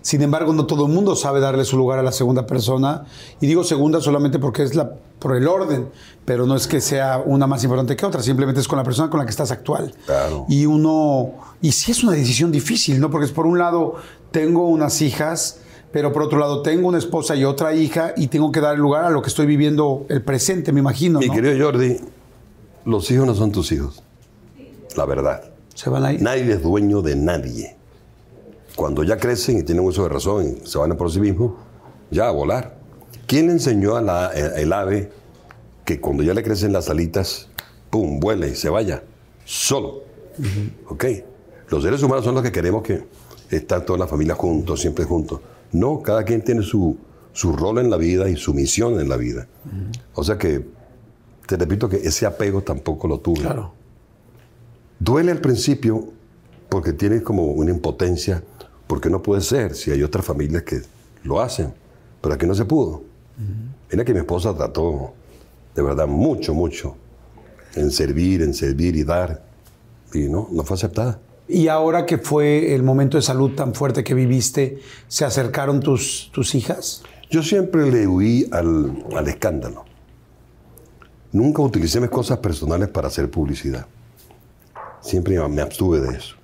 Sin 0.00 0.22
embargo, 0.22 0.52
no 0.52 0.66
todo 0.66 0.86
el 0.86 0.92
mundo 0.92 1.16
sabe 1.16 1.40
darle 1.40 1.64
su 1.64 1.76
lugar 1.76 1.98
a 1.98 2.02
la 2.02 2.12
segunda 2.12 2.46
persona. 2.46 3.04
Y 3.40 3.46
digo 3.46 3.64
segunda 3.64 4.00
solamente 4.00 4.38
porque 4.38 4.62
es 4.62 4.74
la, 4.74 4.92
por 5.18 5.36
el 5.36 5.46
orden, 5.46 5.90
pero 6.24 6.46
no 6.46 6.56
es 6.56 6.66
que 6.66 6.80
sea 6.80 7.22
una 7.24 7.46
más 7.46 7.62
importante 7.64 7.96
que 7.96 8.06
otra, 8.06 8.22
simplemente 8.22 8.60
es 8.60 8.68
con 8.68 8.78
la 8.78 8.84
persona 8.84 9.10
con 9.10 9.18
la 9.18 9.26
que 9.26 9.30
estás 9.30 9.50
actual. 9.50 9.92
Claro. 10.06 10.46
Y 10.48 10.66
uno, 10.66 11.32
y 11.60 11.72
sí 11.72 11.92
es 11.92 12.02
una 12.02 12.12
decisión 12.12 12.52
difícil, 12.52 13.00
¿no? 13.00 13.10
Porque 13.10 13.26
es 13.26 13.32
por 13.32 13.46
un 13.46 13.58
lado, 13.58 13.96
tengo 14.30 14.68
unas 14.68 15.02
hijas, 15.02 15.60
pero 15.92 16.12
por 16.12 16.22
otro 16.22 16.38
lado, 16.38 16.62
tengo 16.62 16.88
una 16.88 16.98
esposa 16.98 17.34
y 17.36 17.44
otra 17.44 17.74
hija 17.74 18.12
y 18.16 18.26
tengo 18.28 18.52
que 18.52 18.60
dar 18.60 18.78
lugar 18.78 19.04
a 19.04 19.10
lo 19.10 19.22
que 19.22 19.28
estoy 19.28 19.46
viviendo 19.46 20.06
el 20.08 20.22
presente, 20.22 20.72
me 20.72 20.80
imagino. 20.80 21.18
Mi 21.18 21.26
¿no? 21.28 21.34
querido 21.34 21.64
Jordi, 21.64 21.96
los 22.84 23.10
hijos 23.10 23.26
no 23.26 23.34
son 23.34 23.52
tus 23.52 23.72
hijos. 23.72 24.02
La 24.96 25.04
verdad. 25.04 25.44
Se 25.74 25.88
van 25.90 26.04
a 26.04 26.12
ir. 26.12 26.20
Nadie 26.22 26.52
es 26.52 26.62
dueño 26.62 27.02
de 27.02 27.14
nadie. 27.16 27.76
Cuando 28.76 29.02
ya 29.02 29.16
crecen 29.16 29.58
y 29.58 29.62
tienen 29.62 29.84
uso 29.84 30.02
de 30.04 30.08
razón 30.08 30.58
y 30.62 30.66
se 30.66 30.78
van 30.78 30.92
a 30.92 30.96
por 30.96 31.10
sí 31.10 31.20
mismos, 31.20 31.52
ya 32.10 32.28
a 32.28 32.30
volar. 32.30 32.78
¿Quién 33.26 33.50
enseñó 33.50 33.96
a 33.96 34.02
la- 34.02 34.30
el 34.32 34.72
ave 34.72 35.10
que 35.84 36.00
cuando 36.00 36.22
ya 36.22 36.34
le 36.34 36.42
crecen 36.42 36.72
las 36.72 36.88
alitas, 36.88 37.48
pum, 37.90 38.20
vuele 38.20 38.48
y 38.50 38.54
se 38.54 38.68
vaya? 38.68 39.02
Solo. 39.44 40.02
¿Ok? 40.88 41.04
Los 41.68 41.82
seres 41.82 42.02
humanos 42.02 42.24
son 42.24 42.34
los 42.34 42.42
que 42.42 42.52
queremos 42.52 42.82
que 42.82 43.04
están 43.50 43.84
toda 43.84 43.98
la 43.98 44.06
familia 44.06 44.34
juntos, 44.34 44.80
siempre 44.80 45.04
juntos. 45.04 45.40
No, 45.72 46.02
cada 46.02 46.24
quien 46.24 46.42
tiene 46.42 46.62
su, 46.62 46.96
su 47.32 47.52
rol 47.52 47.78
en 47.78 47.90
la 47.90 47.96
vida 47.96 48.28
y 48.28 48.36
su 48.36 48.54
misión 48.54 49.00
en 49.00 49.08
la 49.08 49.16
vida. 49.16 49.46
O 50.14 50.24
sea 50.24 50.38
que, 50.38 50.66
te 51.46 51.56
repito 51.56 51.88
que 51.88 51.96
ese 51.96 52.26
apego 52.26 52.62
tampoco 52.62 53.08
lo 53.08 53.20
tuve. 53.20 53.40
Claro. 53.40 53.72
Duele 54.98 55.32
al 55.32 55.40
principio 55.40 56.12
porque 56.68 56.92
tienes 56.92 57.22
como 57.22 57.44
una 57.44 57.70
impotencia, 57.70 58.42
porque 58.86 59.08
no 59.08 59.22
puede 59.22 59.42
ser 59.42 59.74
si 59.74 59.90
hay 59.90 60.02
otras 60.02 60.24
familias 60.24 60.64
que 60.64 60.82
lo 61.24 61.40
hacen, 61.40 61.72
pero 62.20 62.34
aquí 62.34 62.46
no 62.46 62.54
se 62.54 62.64
pudo. 62.64 63.02
Mira 63.90 64.04
que 64.04 64.12
mi 64.12 64.18
esposa 64.18 64.54
trató 64.54 65.12
de 65.74 65.82
verdad 65.82 66.08
mucho, 66.08 66.54
mucho 66.54 66.96
en 67.74 67.90
servir, 67.90 68.42
en 68.42 68.54
servir 68.54 68.96
y 68.96 69.04
dar, 69.04 69.42
y 70.12 70.28
no, 70.28 70.48
no 70.50 70.64
fue 70.64 70.74
aceptada. 70.74 71.20
Y 71.48 71.68
ahora 71.68 72.04
que 72.04 72.18
fue 72.18 72.74
el 72.74 72.82
momento 72.82 73.16
de 73.16 73.22
salud 73.22 73.54
tan 73.54 73.74
fuerte 73.74 74.04
que 74.04 74.12
viviste, 74.14 74.80
¿se 75.08 75.24
acercaron 75.24 75.80
tus, 75.80 76.30
tus 76.32 76.54
hijas? 76.54 77.02
Yo 77.30 77.42
siempre 77.42 77.90
le 77.90 78.06
huí 78.06 78.46
al, 78.52 79.04
al 79.16 79.28
escándalo. 79.28 79.84
Nunca 81.32 81.62
utilicé 81.62 82.00
mis 82.00 82.10
cosas 82.10 82.38
personales 82.38 82.88
para 82.88 83.08
hacer 83.08 83.30
publicidad. 83.30 83.86
Siempre 85.00 85.38
me 85.48 85.62
abstuve 85.62 86.00
de 86.00 86.16
eso. 86.16 86.36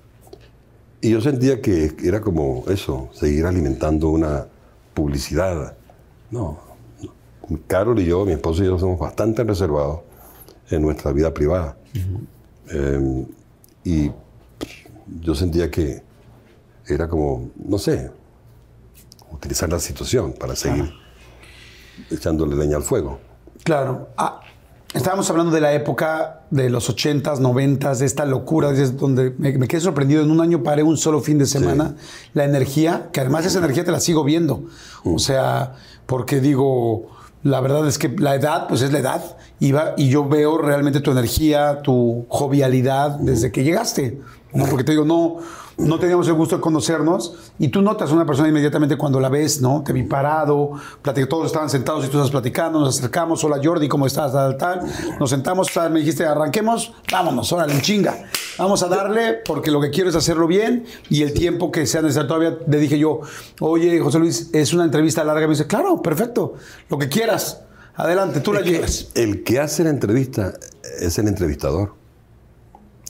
Y 1.01 1.11
yo 1.11 1.21
sentía 1.21 1.61
que 1.61 1.95
era 2.03 2.19
como 2.21 2.63
eso, 2.67 3.09
seguir 3.13 3.45
alimentando 3.45 4.09
una 4.09 4.47
publicidad. 4.95 5.75
No. 6.31 6.57
Carol 7.67 7.99
y 7.99 8.05
yo, 8.05 8.25
mi 8.25 8.31
esposo 8.31 8.63
y 8.63 8.65
yo 8.65 8.79
somos 8.79 8.99
bastante 8.99 9.43
reservados 9.43 9.99
en 10.69 10.81
nuestra 10.81 11.11
vida 11.11 11.31
privada. 11.31 11.77
Eh, 12.71 13.25
y 13.83 14.11
yo 15.07 15.35
sentía 15.35 15.69
que 15.69 16.03
era 16.87 17.07
como, 17.07 17.51
no 17.55 17.77
sé, 17.77 18.11
utilizar 19.31 19.69
la 19.69 19.79
situación 19.79 20.33
para 20.33 20.55
seguir 20.55 20.91
echándole 22.11 22.55
leña 22.55 22.77
al 22.77 22.83
fuego. 22.83 23.19
Claro. 23.63 24.09
Ah, 24.17 24.41
estábamos 24.93 25.29
hablando 25.29 25.51
de 25.51 25.61
la 25.61 25.73
época 25.73 26.41
de 26.51 26.69
los 26.69 26.89
80s, 26.89 27.39
90s, 27.39 27.97
de 27.97 28.05
esta 28.05 28.25
locura, 28.25 28.71
donde 28.93 29.33
me, 29.37 29.57
me 29.57 29.67
quedé 29.67 29.81
sorprendido. 29.81 30.23
En 30.23 30.31
un 30.31 30.41
año 30.41 30.63
paré 30.63 30.83
un 30.83 30.97
solo 30.97 31.21
fin 31.21 31.37
de 31.37 31.45
semana. 31.45 31.95
La 32.33 32.45
energía, 32.45 33.09
que 33.11 33.21
además 33.21 33.45
esa 33.45 33.59
energía 33.59 33.83
te 33.83 33.91
la 33.91 33.99
sigo 33.99 34.23
viendo. 34.23 34.65
O 35.03 35.19
sea, 35.19 35.73
porque 36.05 36.39
digo, 36.39 37.09
la 37.43 37.61
verdad 37.61 37.87
es 37.87 37.97
que 37.97 38.09
la 38.09 38.35
edad, 38.35 38.67
pues 38.67 38.81
es 38.81 38.91
la 38.91 38.99
edad. 38.99 39.37
Iba, 39.59 39.93
y 39.97 40.09
yo 40.09 40.27
veo 40.27 40.57
realmente 40.57 40.99
tu 40.99 41.11
energía, 41.11 41.81
tu 41.81 42.25
jovialidad 42.29 43.19
desde 43.19 43.51
que 43.51 43.63
llegaste. 43.63 44.19
¿No? 44.55 44.65
Porque 44.65 44.83
te 44.83 44.93
digo, 44.93 45.05
no, 45.05 45.37
no 45.77 45.99
teníamos 45.99 46.27
el 46.27 46.33
gusto 46.33 46.55
de 46.55 46.61
conocernos 46.61 47.33
y 47.59 47.67
tú 47.67 47.81
notas 47.81 48.09
a 48.11 48.13
una 48.13 48.25
persona 48.25 48.49
inmediatamente 48.49 48.97
cuando 48.97 49.19
la 49.19 49.29
ves, 49.29 49.61
¿no? 49.61 49.83
Te 49.85 49.93
vi 49.93 50.03
parado, 50.03 50.71
platicé, 51.01 51.27
todos 51.27 51.47
estaban 51.47 51.69
sentados 51.69 52.05
y 52.05 52.07
tú 52.07 52.17
estás 52.17 52.31
platicando, 52.31 52.79
nos 52.79 52.97
acercamos, 52.97 53.43
hola 53.43 53.59
Jordi, 53.63 53.87
¿cómo 53.87 54.05
estás? 54.05 54.31
Tal, 54.31 54.57
tal. 54.57 54.81
Nos 55.19 55.29
sentamos, 55.29 55.71
tal, 55.73 55.91
me 55.91 55.99
dijiste, 55.99 56.25
arranquemos, 56.25 56.93
vámonos, 57.11 57.51
órale, 57.51 57.73
en 57.73 57.81
chinga. 57.81 58.25
Vamos 58.57 58.81
a 58.83 58.87
darle 58.87 59.41
porque 59.45 59.69
lo 59.69 59.81
que 59.81 59.89
quiero 59.89 60.09
es 60.09 60.15
hacerlo 60.15 60.47
bien 60.47 60.85
y 61.09 61.23
el 61.23 61.33
tiempo 61.33 61.71
que 61.71 61.85
sea 61.85 62.01
necesario. 62.01 62.27
Todavía 62.27 62.57
le 62.65 62.77
dije 62.77 62.97
yo, 62.97 63.19
oye, 63.59 63.99
José 63.99 64.19
Luis, 64.19 64.49
es 64.53 64.73
una 64.73 64.85
entrevista 64.85 65.23
larga. 65.23 65.45
Me 65.47 65.53
dice, 65.53 65.67
claro, 65.67 66.01
perfecto, 66.01 66.53
lo 66.89 66.97
que 66.97 67.09
quieras. 67.09 67.61
Adelante, 67.95 68.41
tú 68.41 68.51
la 68.51 68.61
llevas. 68.61 69.07
el 69.15 69.43
que 69.43 69.59
hace 69.59 69.83
la 69.83 69.89
entrevista 69.89 70.53
es 70.99 71.17
el 71.17 71.27
entrevistador, 71.27 71.93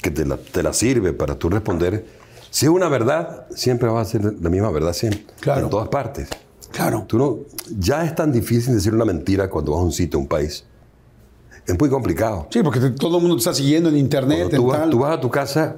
que 0.05 0.11
te 0.11 0.23
la, 0.23 0.37
te 0.37 0.61
la 0.61 0.71
sirve 0.71 1.13
para 1.13 1.33
tú 1.33 1.49
responder. 1.49 2.05
Si 2.51 2.67
es 2.67 2.71
una 2.71 2.87
verdad, 2.89 3.47
siempre 3.55 3.89
va 3.89 4.01
a 4.01 4.05
ser 4.05 4.23
la 4.39 4.49
misma 4.51 4.69
verdad 4.69 4.93
siempre, 4.93 5.25
Claro. 5.39 5.63
en 5.63 5.69
todas 5.71 5.87
partes. 5.89 6.29
Claro. 6.71 7.05
Tú 7.07 7.17
no, 7.17 7.37
ya 7.79 8.05
es 8.05 8.13
tan 8.13 8.31
difícil 8.31 8.75
decir 8.75 8.93
una 8.93 9.03
mentira 9.05 9.49
cuando 9.49 9.71
vas 9.71 9.81
a 9.81 9.83
un 9.85 9.91
sitio, 9.91 10.19
a 10.19 10.21
un 10.21 10.27
país. 10.27 10.63
Es 11.65 11.79
muy 11.79 11.89
complicado. 11.89 12.47
Sí, 12.51 12.61
porque 12.61 12.79
te- 12.79 12.91
todo 12.91 13.15
el 13.17 13.21
mundo 13.23 13.35
te 13.37 13.39
está 13.39 13.53
siguiendo 13.55 13.89
en 13.89 13.97
internet, 13.97 14.51
tú 14.55 14.67
vas, 14.67 14.79
tal. 14.81 14.89
tú 14.91 14.99
vas 14.99 15.17
a 15.17 15.19
tu 15.19 15.31
casa, 15.31 15.77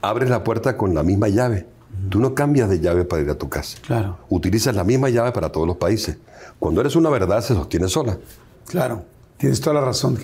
abres 0.00 0.30
la 0.30 0.42
puerta 0.42 0.78
con 0.78 0.94
la 0.94 1.02
misma 1.02 1.28
llave. 1.28 1.66
Tú 2.08 2.18
no 2.18 2.34
cambias 2.34 2.70
de 2.70 2.80
llave 2.80 3.04
para 3.04 3.20
ir 3.22 3.28
a 3.28 3.34
tu 3.36 3.50
casa. 3.50 3.76
Claro. 3.86 4.16
Utilizas 4.30 4.74
la 4.74 4.84
misma 4.84 5.10
llave 5.10 5.32
para 5.32 5.50
todos 5.52 5.66
los 5.66 5.76
países. 5.76 6.16
Cuando 6.58 6.80
eres 6.80 6.96
una 6.96 7.10
verdad, 7.10 7.42
se 7.42 7.52
sostiene 7.54 7.88
sola. 7.88 8.16
Claro, 8.66 9.02
tienes 9.40 9.60
toda 9.60 9.74
la 9.74 9.80
razón. 9.80 10.18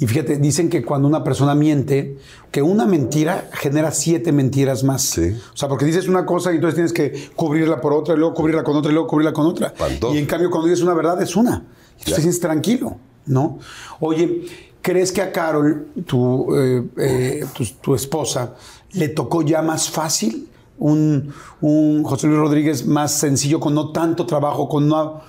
Y 0.00 0.06
fíjate, 0.06 0.38
dicen 0.38 0.70
que 0.70 0.82
cuando 0.82 1.06
una 1.06 1.22
persona 1.22 1.54
miente, 1.54 2.16
que 2.50 2.62
una 2.62 2.86
mentira 2.86 3.50
genera 3.52 3.90
siete 3.92 4.32
mentiras 4.32 4.82
más. 4.82 5.02
Sí. 5.02 5.30
O 5.52 5.56
sea, 5.56 5.68
porque 5.68 5.84
dices 5.84 6.08
una 6.08 6.24
cosa 6.24 6.50
y 6.52 6.54
entonces 6.54 6.74
tienes 6.74 6.92
que 6.94 7.30
cubrirla 7.36 7.82
por 7.82 7.92
otra, 7.92 8.14
y 8.14 8.16
luego 8.16 8.32
cubrirla 8.34 8.64
con 8.64 8.76
otra, 8.76 8.90
y 8.90 8.94
luego 8.94 9.06
cubrirla 9.08 9.34
con 9.34 9.46
otra. 9.46 9.74
Y 10.12 10.16
en 10.18 10.24
cambio, 10.26 10.50
cuando 10.50 10.68
dices 10.68 10.82
una 10.82 10.94
verdad, 10.94 11.20
es 11.22 11.36
una. 11.36 11.64
Y 12.00 12.04
tú 12.04 12.10
Ya. 12.10 12.16
te 12.16 12.22
sientes 12.22 12.40
tranquilo, 12.40 12.96
¿no? 13.26 13.58
Oye, 14.00 14.46
¿crees 14.80 15.12
que 15.12 15.20
a 15.20 15.30
Carol, 15.32 15.88
tu, 16.06 16.56
eh, 16.56 16.82
eh, 16.96 17.44
tu, 17.54 17.64
tu 17.82 17.94
esposa, 17.94 18.54
le 18.92 19.08
tocó 19.08 19.42
ya 19.42 19.60
más 19.60 19.90
fácil? 19.90 20.48
Un, 20.78 21.30
un 21.60 22.02
José 22.04 22.26
Luis 22.26 22.38
Rodríguez 22.38 22.86
más 22.86 23.12
sencillo, 23.12 23.60
con 23.60 23.74
no 23.74 23.92
tanto 23.92 24.24
trabajo, 24.24 24.66
con, 24.66 24.88
no, 24.88 25.20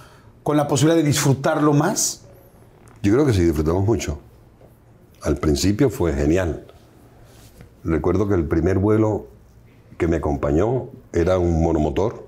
con 0.43 0.55
la 0.55 0.65
posibilidad 0.65 0.95
de 0.95 1.05
disfrutarlo 1.05 1.73
más. 1.73 2.20
Yo 3.01 3.13
creo 3.13 3.25
que 3.25 3.33
sí, 3.33 3.43
disfrutamos 3.43 3.85
mucho. 3.85 4.19
Al 5.23 5.37
principio 5.37 5.89
fue 5.89 6.13
genial. 6.13 6.65
Recuerdo 7.83 8.27
que 8.27 8.35
el 8.35 8.45
primer 8.45 8.77
vuelo 8.77 9.27
que 9.97 10.07
me 10.07 10.17
acompañó 10.17 10.89
era 11.11 11.39
un 11.39 11.63
monomotor. 11.63 12.23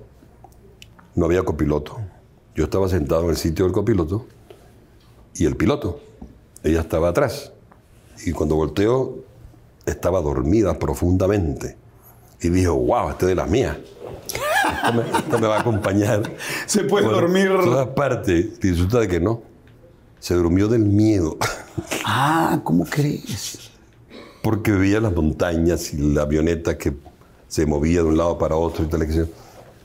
No 1.14 1.26
había 1.26 1.44
copiloto. 1.44 1.98
Yo 2.56 2.64
estaba 2.64 2.88
sentado 2.88 3.24
en 3.24 3.30
el 3.30 3.36
sitio 3.36 3.64
del 3.64 3.72
copiloto 3.72 4.26
y 5.34 5.44
el 5.46 5.56
piloto. 5.56 6.00
Ella 6.64 6.80
estaba 6.80 7.08
atrás. 7.08 7.52
Y 8.26 8.32
cuando 8.32 8.56
volteó, 8.56 9.18
estaba 9.86 10.20
dormida 10.20 10.78
profundamente. 10.78 11.76
Y 12.40 12.48
dijo, 12.48 12.74
wow, 12.74 13.10
este 13.10 13.26
es 13.26 13.28
de 13.28 13.34
las 13.36 13.48
mías. 13.48 13.76
Esto 14.26 14.92
me, 14.92 15.18
esto 15.18 15.38
me 15.38 15.46
va 15.46 15.56
a 15.56 15.60
acompañar. 15.60 16.22
Se 16.66 16.82
puede 16.84 17.06
dormir. 17.06 17.48
todas 17.62 17.88
partes. 17.88 18.58
Y 18.62 18.70
resulta 18.70 18.98
de 18.98 19.08
que 19.08 19.20
no. 19.20 19.53
Se 20.24 20.32
durmió 20.32 20.68
del 20.68 20.86
miedo. 20.86 21.36
Ah, 22.06 22.60
¿cómo 22.64 22.86
crees? 22.86 23.58
Porque 24.42 24.72
veía 24.72 24.98
las 24.98 25.12
montañas 25.12 25.92
y 25.92 25.98
la 25.98 26.22
avioneta 26.22 26.78
que 26.78 26.94
se 27.46 27.66
movía 27.66 27.98
de 27.98 28.04
un 28.04 28.16
lado 28.16 28.38
para 28.38 28.56
otro 28.56 28.86
y 28.86 28.88
tal. 28.88 29.28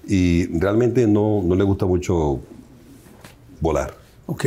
y 0.07 0.47
realmente 0.57 1.05
no, 1.07 1.41
no 1.43 1.55
le 1.55 1.63
gusta 1.65 1.85
mucho 1.85 2.39
volar. 3.59 3.93
Ok. 4.27 4.45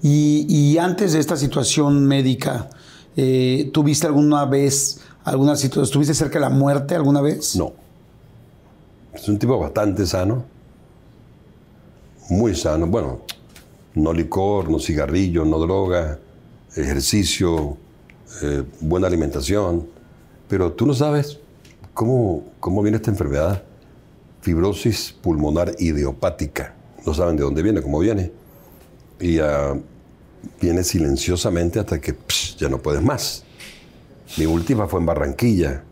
Y, 0.00 0.46
y 0.48 0.78
antes 0.78 1.14
de 1.14 1.18
esta 1.18 1.36
situación 1.36 2.06
médica, 2.06 2.70
eh, 3.16 3.68
¿tuviste 3.72 4.06
alguna 4.06 4.44
vez 4.44 5.00
alguna 5.24 5.56
situación? 5.56 5.86
¿Estuviste 5.86 6.14
cerca 6.14 6.34
de 6.38 6.42
la 6.42 6.50
muerte 6.50 6.94
alguna 6.94 7.20
vez? 7.20 7.56
No. 7.56 7.72
Es 9.12 9.28
un 9.28 9.40
tipo 9.40 9.58
bastante 9.58 10.06
sano. 10.06 10.44
Muy 12.28 12.54
sano. 12.54 12.86
Bueno, 12.86 13.22
no 13.94 14.12
licor, 14.12 14.70
no 14.70 14.78
cigarrillo, 14.78 15.44
no 15.44 15.58
droga, 15.58 16.18
ejercicio, 16.76 17.76
eh, 18.42 18.64
buena 18.80 19.06
alimentación. 19.06 19.88
Pero 20.48 20.72
tú 20.72 20.86
no 20.86 20.94
sabes 20.94 21.38
cómo, 21.94 22.44
cómo 22.60 22.82
viene 22.82 22.96
esta 22.96 23.10
enfermedad. 23.10 23.62
Fibrosis 24.40 25.12
pulmonar 25.12 25.74
idiopática. 25.78 26.74
No 27.04 27.14
saben 27.14 27.36
de 27.36 27.42
dónde 27.42 27.62
viene, 27.62 27.82
cómo 27.82 27.98
viene. 27.98 28.32
Y 29.20 29.38
ah, 29.38 29.78
viene 30.60 30.82
silenciosamente 30.82 31.78
hasta 31.78 32.00
que 32.00 32.14
psh, 32.14 32.56
ya 32.56 32.68
no 32.68 32.78
puedes 32.78 33.02
más. 33.02 33.44
Mi 34.38 34.46
última 34.46 34.86
fue 34.86 35.00
en 35.00 35.06
Barranquilla. 35.06 35.84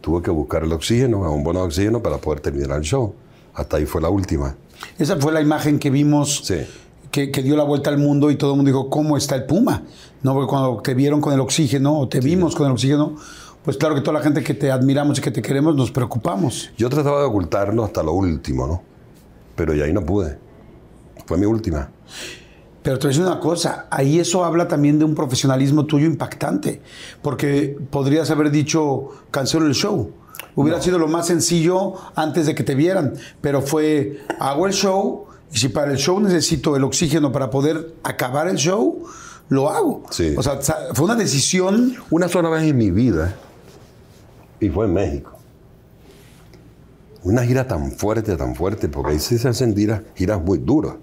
Tuve 0.00 0.22
que 0.22 0.30
buscar 0.30 0.64
el 0.64 0.72
oxígeno, 0.72 1.24
a 1.24 1.30
un 1.30 1.44
bono 1.44 1.60
de 1.60 1.66
oxígeno 1.66 2.02
para 2.02 2.18
poder 2.18 2.40
terminar 2.40 2.78
el 2.78 2.82
show. 2.82 3.14
Hasta 3.54 3.76
ahí 3.76 3.86
fue 3.86 4.02
la 4.02 4.10
última. 4.10 4.56
Esa 4.98 5.16
fue 5.16 5.32
la 5.32 5.40
imagen 5.40 5.78
que 5.78 5.90
vimos 5.90 6.42
Sí. 6.44 6.66
Que, 7.12 7.30
que 7.30 7.42
dio 7.42 7.56
la 7.56 7.62
vuelta 7.62 7.90
al 7.90 7.98
mundo 7.98 8.30
y 8.30 8.36
todo 8.36 8.52
el 8.52 8.56
mundo 8.56 8.70
dijo, 8.70 8.90
¿cómo 8.90 9.16
está 9.16 9.36
el 9.36 9.44
Puma? 9.44 9.82
No, 10.22 10.32
porque 10.32 10.48
cuando 10.48 10.80
te 10.82 10.94
vieron 10.94 11.20
con 11.20 11.32
el 11.34 11.40
oxígeno 11.40 11.98
o 11.98 12.08
te 12.08 12.20
vimos 12.20 12.56
con 12.56 12.66
el 12.66 12.72
oxígeno, 12.72 13.16
pues 13.62 13.76
claro 13.76 13.94
que 13.94 14.00
toda 14.00 14.14
la 14.14 14.24
gente 14.24 14.42
que 14.42 14.54
te 14.54 14.72
admiramos 14.72 15.18
y 15.18 15.22
que 15.22 15.30
te 15.30 15.42
queremos 15.42 15.76
nos 15.76 15.92
preocupamos. 15.92 16.70
Yo 16.76 16.88
trataba 16.88 17.20
de 17.20 17.26
ocultarlo 17.26 17.84
hasta 17.84 18.02
lo 18.02 18.12
último, 18.12 18.66
¿no? 18.66 18.82
Pero 19.54 19.74
ya 19.74 19.84
ahí 19.84 19.92
no 19.92 20.04
pude. 20.04 20.38
Fue 21.26 21.36
mi 21.36 21.44
última. 21.44 21.90
Pero 22.82 22.98
te 22.98 23.06
voy 23.06 23.14
a 23.14 23.16
decir 23.16 23.30
una 23.30 23.38
cosa, 23.38 23.86
ahí 23.90 24.18
eso 24.18 24.44
habla 24.44 24.66
también 24.66 24.98
de 24.98 25.04
un 25.04 25.14
profesionalismo 25.14 25.84
tuyo 25.84 26.06
impactante, 26.06 26.80
porque 27.20 27.76
podrías 27.90 28.30
haber 28.30 28.50
dicho, 28.50 29.10
cancelo 29.30 29.66
el 29.66 29.74
show. 29.74 30.10
Hubiera 30.56 30.80
sido 30.80 30.98
lo 30.98 31.06
más 31.06 31.26
sencillo 31.26 31.94
antes 32.16 32.46
de 32.46 32.54
que 32.54 32.64
te 32.64 32.74
vieran, 32.74 33.14
pero 33.40 33.62
fue, 33.62 34.22
hago 34.40 34.66
el 34.66 34.72
show 34.72 35.26
y 35.52 35.58
si 35.58 35.68
para 35.68 35.90
el 35.92 35.98
show 35.98 36.18
necesito 36.20 36.74
el 36.76 36.84
oxígeno 36.84 37.30
para 37.30 37.50
poder 37.50 37.94
acabar 38.02 38.48
el 38.48 38.56
show, 38.56 39.04
lo 39.48 39.68
hago. 39.70 40.02
Sí. 40.10 40.34
O 40.36 40.42
sea, 40.42 40.58
fue 40.94 41.04
una 41.04 41.14
decisión, 41.14 41.94
Una 42.10 42.28
sola 42.28 42.48
vez 42.48 42.62
en 42.64 42.76
mi 42.76 42.90
vida, 42.90 43.34
y 44.60 44.68
fue 44.70 44.86
en 44.86 44.94
México. 44.94 45.32
Una 47.24 47.44
gira 47.44 47.68
tan 47.68 47.92
fuerte, 47.92 48.36
tan 48.36 48.54
fuerte, 48.54 48.88
porque 48.88 49.12
ahí 49.12 49.18
sí 49.20 49.38
se 49.38 49.48
hacen 49.48 49.76
giras, 49.76 50.02
giras 50.14 50.42
muy 50.42 50.58
duras. 50.58 50.94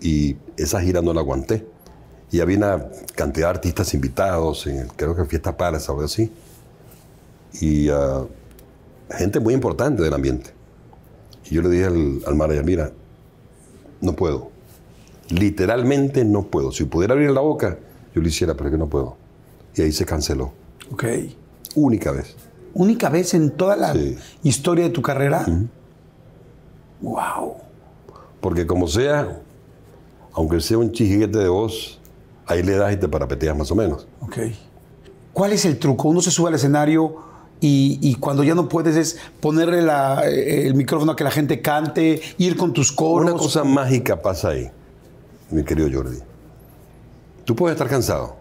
Y 0.00 0.36
esa 0.56 0.80
gira 0.80 1.00
no 1.02 1.12
la 1.12 1.20
aguanté. 1.20 1.66
Y 2.30 2.40
había 2.40 2.56
una 2.58 2.86
cantidad 3.14 3.46
de 3.48 3.50
artistas 3.50 3.92
invitados, 3.94 4.66
en 4.66 4.76
el- 4.78 4.88
creo 4.88 5.14
que 5.16 5.24
Fiesta 5.24 5.56
Palace, 5.56 5.90
algo 5.90 6.04
así. 6.04 6.30
Y 7.60 7.88
ah, 7.88 8.24
gente 9.10 9.40
muy 9.40 9.54
importante 9.54 10.02
del 10.02 10.14
ambiente. 10.14 10.50
Y 11.50 11.54
yo 11.56 11.62
le 11.62 11.68
dije 11.70 11.84
al, 11.86 12.20
al 12.26 12.34
manager, 12.36 12.64
mira, 12.64 12.92
no 14.02 14.14
puedo. 14.14 14.50
Literalmente 15.30 16.24
no 16.24 16.42
puedo. 16.42 16.72
Si 16.72 16.84
pudiera 16.84 17.14
abrir 17.14 17.30
la 17.30 17.40
boca, 17.40 17.78
yo 18.14 18.20
lo 18.20 18.28
hiciera, 18.28 18.52
pero 18.54 18.66
es 18.68 18.72
que 18.72 18.78
no 18.78 18.88
puedo. 18.88 19.16
Y 19.74 19.82
ahí 19.82 19.92
se 19.92 20.04
canceló. 20.04 20.52
ok, 20.92 21.04
Única 21.74 22.12
vez. 22.12 22.36
única 22.74 23.08
vez 23.08 23.32
en 23.34 23.50
toda 23.50 23.76
la 23.76 23.92
Sí. 23.94 24.16
historia 24.42 24.84
de 24.84 24.90
tu 24.90 25.00
carrera. 25.00 25.46
Wow. 27.00 27.54
Porque 28.40 28.66
como 28.66 28.86
sea, 28.88 29.40
aunque 30.32 30.60
sea 30.60 30.78
un 30.78 30.92
chijiguete 30.92 31.38
de 31.38 31.48
voz, 31.48 31.98
ahí 32.46 32.62
le 32.62 32.76
das 32.76 32.92
y 32.92 32.96
te 32.96 33.08
parapeteas 33.08 33.56
más 33.56 33.70
o 33.70 33.74
menos. 33.74 34.06
Ok. 34.20 34.36
¿Cuál 35.32 35.52
es 35.52 35.64
el 35.64 35.78
truco? 35.78 36.08
Uno 36.08 36.20
se 36.20 36.30
sube 36.30 36.48
al 36.48 36.54
escenario 36.54 37.14
y, 37.62 37.98
y 38.02 38.16
cuando 38.16 38.42
ya 38.44 38.54
no 38.54 38.68
puedes 38.68 38.96
es 38.96 39.16
ponerle 39.40 39.80
la- 39.80 40.28
eh, 40.28 40.66
el 40.66 40.74
micrófono 40.74 41.12
a 41.12 41.16
que 41.16 41.24
la 41.24 41.30
gente 41.30 41.62
cante, 41.62 42.20
ir 42.36 42.56
con 42.58 42.72
tus 42.74 42.92
coros. 42.92 43.30
Una 43.30 43.38
cosa 43.40 43.64
mágica 43.64 44.20
pasa 44.20 44.48
ahí, 44.50 44.70
mi 45.50 45.62
querido 45.64 45.88
Jordi. 45.90 46.18
Tú 47.46 47.56
puedes 47.56 47.74
estar 47.76 47.88
cansado, 47.88 48.36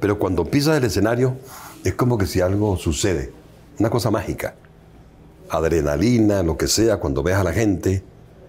pero 0.00 0.18
cuando 0.18 0.44
pisas 0.44 0.76
el 0.78 0.84
escenario 0.84 1.36
es 1.84 1.94
como 1.94 2.18
que 2.18 2.26
si 2.26 2.40
algo 2.40 2.76
sucede. 2.76 3.30
Una 3.78 3.88
cosa 3.90 4.10
mágica. 4.10 4.54
Adrenalina, 5.48 6.42
lo 6.42 6.56
que 6.56 6.66
sea, 6.68 6.96
cuando 6.98 7.22
ves 7.22 7.34
a 7.36 7.44
la 7.44 7.52
gente. 7.52 8.02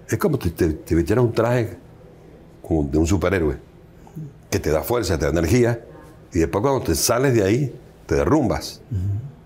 Es 0.10 0.18
como 0.18 0.40
si 0.42 0.52
te, 0.52 0.70
te 0.70 0.96
metieras 0.96 1.24
un 1.24 1.34
traje 1.34 1.78
como 2.62 2.84
de 2.84 2.98
un 2.98 3.08
superhéroe, 3.08 3.58
que 4.50 4.60
te 4.60 4.70
da 4.70 4.84
fuerza, 4.84 5.18
te 5.18 5.26
da 5.26 5.32
energía, 5.32 5.84
y 6.34 6.40
después 6.40 6.62
cuando 6.62 6.82
te 6.82 6.96
sales 6.96 7.34
de 7.34 7.44
ahí, 7.44 7.76
te 8.06 8.16
derrumbas. 8.16 8.80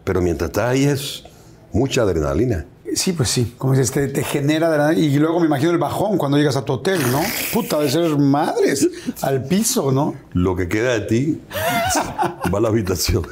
Pero 0.08 0.22
mientras 0.22 0.52
estás 0.52 0.70
ahí 0.70 0.86
es 0.86 1.26
mucha 1.74 2.04
adrenalina. 2.04 2.66
Sí, 2.96 3.12
pues 3.12 3.28
sí. 3.28 3.56
Como 3.58 3.74
dices, 3.74 3.92
te, 3.92 4.08
te 4.08 4.24
genera 4.24 4.68
adrenalina. 4.68 5.06
Y 5.06 5.20
luego 5.20 5.42
me 5.42 5.48
imagino 5.48 5.72
el 5.72 5.78
bajón 5.78 6.18
cuando 6.18 6.38
llegas 6.38 6.56
a 6.56 6.64
tu 6.64 6.72
hotel, 6.72 7.02
¿no? 7.12 7.20
Puta, 7.52 7.78
de 7.82 7.92
ser 7.92 8.18
madres 8.18 8.88
al 9.22 9.44
piso, 9.44 9.92
¿no? 9.92 10.16
Lo 10.32 10.56
que 10.56 10.70
queda 10.70 10.94
de 10.94 11.02
ti 11.02 11.42
va 12.54 12.58
a 12.58 12.62
la 12.62 12.70
habitación. 12.70 13.28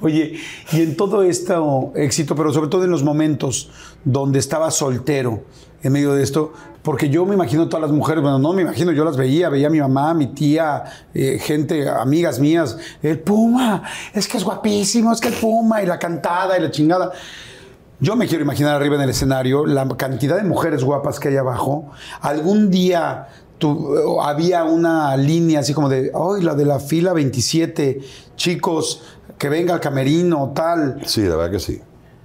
Oye, 0.00 0.34
y 0.72 0.82
en 0.82 0.96
todo 0.96 1.22
este 1.22 1.54
éxito, 1.94 2.34
pero 2.34 2.52
sobre 2.52 2.68
todo 2.68 2.84
en 2.84 2.90
los 2.90 3.02
momentos 3.02 3.70
donde 4.04 4.38
estaba 4.38 4.70
soltero 4.70 5.42
en 5.82 5.92
medio 5.92 6.12
de 6.14 6.22
esto, 6.22 6.52
porque 6.82 7.08
yo 7.10 7.24
me 7.26 7.34
imagino 7.34 7.68
todas 7.68 7.82
las 7.82 7.92
mujeres, 7.92 8.22
bueno, 8.22 8.38
no 8.38 8.52
me 8.52 8.62
imagino, 8.62 8.90
yo 8.92 9.04
las 9.04 9.16
veía, 9.16 9.48
veía 9.48 9.66
a 9.68 9.70
mi 9.70 9.78
mamá, 9.80 10.14
mi 10.14 10.28
tía, 10.28 10.84
eh, 11.14 11.38
gente, 11.40 11.88
amigas 11.88 12.40
mías, 12.40 12.76
el 13.02 13.18
Puma, 13.20 13.82
es 14.14 14.26
que 14.26 14.38
es 14.38 14.44
guapísimo, 14.44 15.12
es 15.12 15.20
que 15.20 15.28
el 15.28 15.34
Puma, 15.34 15.82
y 15.82 15.86
la 15.86 15.98
cantada 15.98 16.58
y 16.58 16.62
la 16.62 16.70
chingada. 16.70 17.12
Yo 18.00 18.16
me 18.16 18.26
quiero 18.26 18.42
imaginar 18.44 18.74
arriba 18.76 18.94
en 18.96 19.02
el 19.02 19.10
escenario 19.10 19.66
la 19.66 19.86
cantidad 19.96 20.36
de 20.36 20.44
mujeres 20.44 20.82
guapas 20.84 21.18
que 21.20 21.28
hay 21.28 21.36
abajo. 21.36 21.90
Algún 22.20 22.70
día 22.70 23.26
tu- 23.58 24.20
había 24.20 24.62
una 24.64 25.16
línea 25.16 25.60
así 25.60 25.74
como 25.74 25.88
de, 25.88 26.10
hoy 26.14 26.42
la 26.42 26.54
de 26.54 26.64
la 26.64 26.78
fila 26.78 27.12
27, 27.12 28.00
chicos, 28.36 29.02
que 29.38 29.48
venga 29.48 29.74
al 29.74 29.80
camerino, 29.80 30.52
tal. 30.54 31.00
Sí, 31.06 31.22
la 31.22 31.36
verdad 31.36 31.52
que 31.52 31.60
sí. 31.60 31.80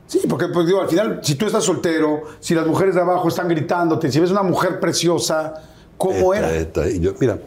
Sí, 0.08 0.22
porque 0.28 0.48
pues, 0.48 0.68
digo, 0.68 0.82
al 0.82 0.90
final, 0.90 1.20
si 1.24 1.36
tú 1.36 1.46
estás 1.46 1.64
soltero, 1.64 2.24
si 2.40 2.54
las 2.54 2.68
mujeres 2.68 2.96
de 2.96 3.02
abajo 3.02 3.28
están 3.30 3.48
gritándote, 3.48 4.12
si 4.12 4.20
ves 4.20 4.32
una 4.32 4.44
mujer 4.44 4.80
preciosa, 4.80 5.54
¿cómo 5.98 6.34
Esta, 6.34 6.50
era? 6.50 6.58
esta. 6.60 6.90
Yo, 6.90 7.14
mira, 7.20 7.40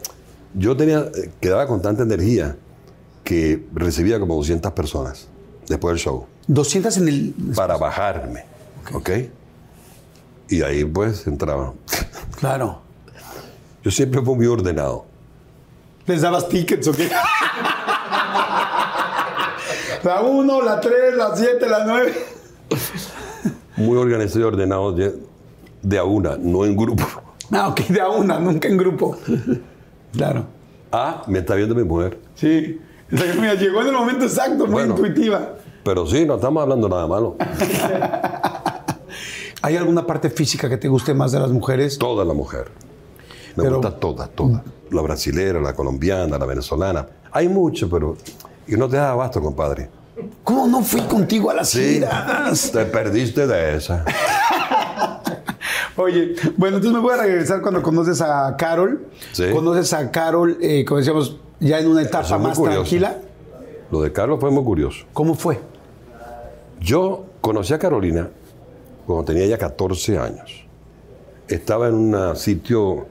yo 0.53 0.75
tenía, 0.75 0.99
eh, 0.99 1.31
quedaba 1.39 1.67
con 1.67 1.81
tanta 1.81 2.03
energía 2.03 2.55
que 3.23 3.65
recibía 3.73 4.19
como 4.19 4.35
200 4.35 4.71
personas 4.71 5.27
después 5.67 5.93
del 5.93 5.99
show 5.99 6.25
200 6.47 6.97
en 6.97 7.07
el... 7.09 7.33
para 7.55 7.77
bajarme. 7.77 8.45
¿Ok? 8.93 9.09
Y 10.49 10.61
ahí 10.61 10.85
pues 10.85 11.27
entraba. 11.27 11.73
Claro. 12.39 12.81
Yo 13.83 13.91
siempre 13.91 14.21
fui 14.21 14.35
muy 14.35 14.47
ordenado. 14.47 15.05
¿Les 16.05 16.21
dabas 16.21 16.47
tickets 16.47 16.87
o 16.87 16.93
qué? 16.93 17.09
la 20.07 20.21
1, 20.21 20.61
la 20.61 20.79
3, 20.79 21.15
la 21.17 21.35
7, 21.35 21.67
la 21.69 21.83
9. 21.85 22.13
Muy 23.75 23.97
organizado 23.97 24.39
y 24.39 24.43
ordenado 24.43 24.91
de, 24.93 25.13
de 25.81 25.97
a 25.99 26.03
una, 26.05 26.37
no 26.37 26.63
en 26.65 26.75
grupo. 26.77 27.03
Ah, 27.51 27.67
ok, 27.69 27.81
de 27.87 27.99
a 28.01 28.09
una, 28.09 28.39
nunca 28.39 28.67
en 28.69 28.77
grupo. 28.77 29.17
Claro. 30.13 30.45
Ah, 30.91 31.23
me 31.27 31.39
está 31.39 31.55
viendo 31.55 31.75
mi 31.75 31.83
mujer. 31.83 32.17
Sí. 32.35 32.79
O 33.13 33.17
sea, 33.17 33.33
mira, 33.35 33.53
llegó 33.55 33.81
en 33.81 33.87
el 33.87 33.93
momento 33.93 34.23
exacto, 34.25 34.65
muy 34.65 34.73
Bueno. 34.73 34.95
intuitiva. 34.95 35.53
Pero 35.83 36.05
sí, 36.07 36.25
no 36.25 36.35
estamos 36.35 36.63
hablando 36.63 36.87
nada 36.89 37.05
malo. 37.07 37.35
¿Hay 39.61 39.75
alguna 39.75 40.05
parte 40.05 40.29
física 40.29 40.69
que 40.69 40.77
te 40.77 40.87
guste 40.87 41.13
más 41.13 41.31
de 41.31 41.39
las 41.39 41.51
mujeres? 41.51 41.97
Toda 41.97 42.23
la 42.23 42.33
mujer. 42.33 42.69
Me 43.55 43.63
Pero- 43.63 43.77
gusta 43.77 43.91
toda, 43.99 44.27
toda. 44.27 44.63
La 44.91 45.01
brasilera, 45.01 45.59
la 45.59 45.73
colombiana, 45.73 46.37
la 46.37 46.45
venezolana. 46.45 47.05
Hay 47.31 47.49
mucho, 47.49 47.89
pero... 47.89 48.15
Y 48.67 48.75
no 48.75 48.87
te 48.87 48.97
da 48.97 49.11
abasto, 49.11 49.41
compadre. 49.41 49.89
¿Cómo 50.43 50.67
no 50.67 50.81
fui 50.81 51.01
contigo 51.01 51.51
a 51.51 51.53
las 51.53 51.71
giras? 51.71 52.71
Te 52.71 52.85
perdiste 52.85 53.45
de 53.45 53.75
esa. 53.77 54.03
Oye, 55.95 56.35
bueno, 56.57 56.77
entonces 56.77 56.93
me 56.93 56.99
voy 56.99 57.13
a 57.13 57.23
regresar 57.23 57.61
cuando 57.61 57.81
conoces 57.81 58.21
a 58.21 58.55
Carol. 58.57 59.07
Sí. 59.31 59.49
Conoces 59.51 59.93
a 59.93 60.11
Carol, 60.11 60.57
eh, 60.61 60.85
como 60.85 60.99
decíamos, 60.99 61.37
ya 61.59 61.79
en 61.79 61.87
una 61.87 62.03
etapa 62.03 62.35
es 62.35 62.41
más 62.41 62.57
curioso. 62.57 62.81
tranquila. 62.81 63.17
Lo 63.91 64.01
de 64.01 64.11
Carlos 64.11 64.39
fue 64.39 64.51
muy 64.51 64.63
curioso. 64.63 65.05
¿Cómo 65.13 65.33
fue? 65.33 65.59
Yo 66.79 67.25
conocí 67.41 67.73
a 67.73 67.79
Carolina 67.79 68.29
cuando 69.05 69.25
tenía 69.25 69.45
ya 69.47 69.57
14 69.57 70.17
años. 70.19 70.65
Estaba 71.47 71.87
en 71.87 71.95
un 71.95 72.35
sitio 72.35 73.07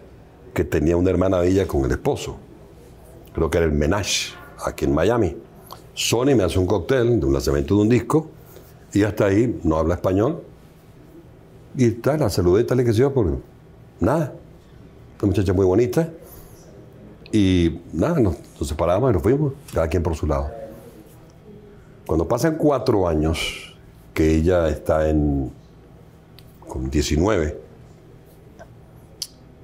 que 0.54 0.64
tenía 0.64 0.96
una 0.96 1.10
hermana 1.10 1.40
de 1.40 1.48
ella 1.48 1.66
con 1.66 1.84
el 1.84 1.90
esposo. 1.90 2.36
Creo 3.34 3.50
que 3.50 3.58
era 3.58 3.66
el 3.66 3.72
Menage, 3.72 4.34
aquí 4.64 4.84
en 4.84 4.94
Miami. 4.94 5.36
Sony 5.96 6.36
me 6.36 6.44
hace 6.44 6.58
un 6.58 6.66
cóctel 6.66 7.18
de 7.18 7.26
un 7.26 7.32
lanzamiento 7.32 7.74
de 7.74 7.80
un 7.80 7.88
disco 7.88 8.28
y 8.92 9.02
hasta 9.02 9.24
ahí 9.24 9.58
no 9.64 9.78
habla 9.78 9.94
español. 9.94 10.42
Y 11.74 11.90
tal, 11.92 12.20
la 12.20 12.28
saludé 12.28 12.64
tal 12.64 12.80
y 12.80 12.84
que 12.84 12.92
yo, 12.92 13.12
por 13.12 13.38
nada. 13.98 14.34
Una 15.20 15.26
muchacha 15.26 15.54
muy 15.54 15.64
bonita. 15.64 16.10
Y 17.32 17.80
nada, 17.94 18.20
nos, 18.20 18.36
nos 18.60 18.68
separamos 18.68 19.10
y 19.10 19.14
nos 19.14 19.22
fuimos, 19.22 19.54
cada 19.72 19.88
quien 19.88 20.02
por 20.02 20.14
su 20.14 20.26
lado. 20.26 20.50
Cuando 22.06 22.28
pasan 22.28 22.56
cuatro 22.56 23.08
años, 23.08 23.74
que 24.12 24.36
ella 24.36 24.68
está 24.68 25.08
en 25.08 25.50
con 26.68 26.90
19, 26.90 27.58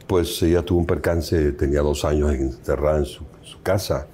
pues 0.06 0.42
ella 0.42 0.62
tuvo 0.62 0.78
un 0.78 0.86
percance, 0.86 1.52
tenía 1.52 1.82
dos 1.82 2.06
años 2.06 2.32
encerrada 2.32 2.98
en 2.98 3.04
su 3.04 3.24
casa. 3.62 4.06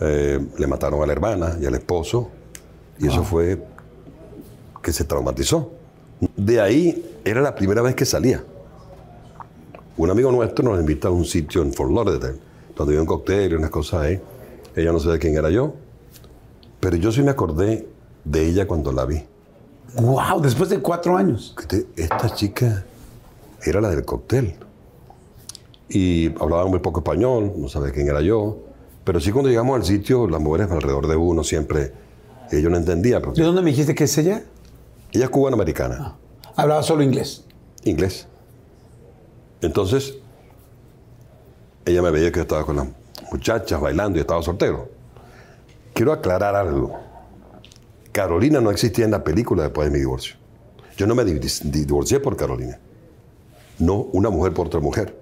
Eh, 0.00 0.38
le 0.56 0.66
mataron 0.66 1.02
a 1.02 1.06
la 1.06 1.12
hermana 1.12 1.56
y 1.60 1.66
al 1.66 1.74
esposo, 1.74 2.28
y 2.98 3.08
eso 3.08 3.24
fue 3.24 3.62
que 4.82 4.92
se 4.92 5.04
traumatizó. 5.04 5.72
De 6.36 6.60
ahí 6.60 7.20
era 7.24 7.40
la 7.40 7.54
primera 7.54 7.82
vez 7.82 7.94
que 7.94 8.04
salía. 8.04 8.44
Un 9.96 10.10
amigo 10.10 10.30
nuestro 10.30 10.68
nos 10.68 10.78
invita 10.78 11.08
a 11.08 11.10
un 11.10 11.24
sitio 11.24 11.62
en 11.62 11.72
Fort 11.72 11.90
Lauderdale, 11.90 12.38
donde 12.76 12.92
había 12.92 13.00
un 13.00 13.06
cóctel 13.06 13.52
y 13.52 13.54
unas 13.56 13.70
cosas 13.70 14.02
ahí. 14.02 14.20
Ella 14.76 14.92
no 14.92 15.00
sabía 15.00 15.18
quién 15.18 15.36
era 15.36 15.50
yo. 15.50 15.74
Pero 16.78 16.96
yo 16.96 17.10
sí 17.10 17.22
me 17.22 17.32
acordé 17.32 17.88
de 18.24 18.46
ella 18.46 18.68
cuando 18.68 18.92
la 18.92 19.04
vi. 19.04 19.24
¡Wow! 19.94 20.40
Después 20.40 20.70
de 20.70 20.78
cuatro 20.78 21.16
años. 21.16 21.56
Esta 21.96 22.32
chica 22.34 22.84
era 23.64 23.80
la 23.80 23.90
del 23.90 24.04
cóctel. 24.04 24.54
Y 25.88 26.28
hablaba 26.40 26.66
muy 26.66 26.78
poco 26.78 27.00
español, 27.00 27.52
no 27.56 27.68
sabía 27.68 27.92
quién 27.92 28.08
era 28.08 28.20
yo. 28.20 28.67
Pero 29.08 29.20
sí 29.20 29.32
cuando 29.32 29.48
llegamos 29.48 29.74
al 29.74 29.86
sitio, 29.86 30.28
las 30.28 30.38
mujeres 30.38 30.70
alrededor 30.70 31.06
de 31.06 31.16
uno 31.16 31.42
siempre, 31.42 31.94
yo 32.52 32.68
no 32.68 32.76
entendía. 32.76 33.20
¿De 33.20 33.42
dónde 33.42 33.62
me 33.62 33.70
dijiste 33.70 33.94
que 33.94 34.04
es 34.04 34.18
ella? 34.18 34.44
Ella 35.12 35.24
es 35.24 35.30
cubana-americana. 35.30 35.96
Ah. 35.98 36.16
¿Hablaba 36.56 36.82
solo 36.82 37.02
inglés? 37.02 37.42
Inglés. 37.84 38.26
Entonces, 39.62 40.18
ella 41.86 42.02
me 42.02 42.10
veía 42.10 42.30
que 42.30 42.40
estaba 42.40 42.66
con 42.66 42.76
las 42.76 42.86
muchachas 43.32 43.80
bailando 43.80 44.18
y 44.18 44.20
estaba 44.20 44.42
soltero. 44.42 44.90
Quiero 45.94 46.12
aclarar 46.12 46.54
algo. 46.54 47.00
Carolina 48.12 48.60
no 48.60 48.70
existía 48.70 49.06
en 49.06 49.12
la 49.12 49.24
película 49.24 49.62
después 49.62 49.88
de 49.88 49.90
mi 49.90 50.00
divorcio. 50.00 50.36
Yo 50.98 51.06
no 51.06 51.14
me 51.14 51.24
divorcié 51.24 52.20
por 52.20 52.36
Carolina. 52.36 52.78
No 53.78 53.94
una 54.12 54.28
mujer 54.28 54.52
por 54.52 54.66
otra 54.66 54.80
mujer. 54.80 55.18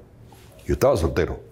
Yo 0.66 0.72
estaba 0.72 0.96
soltero. 0.96 1.45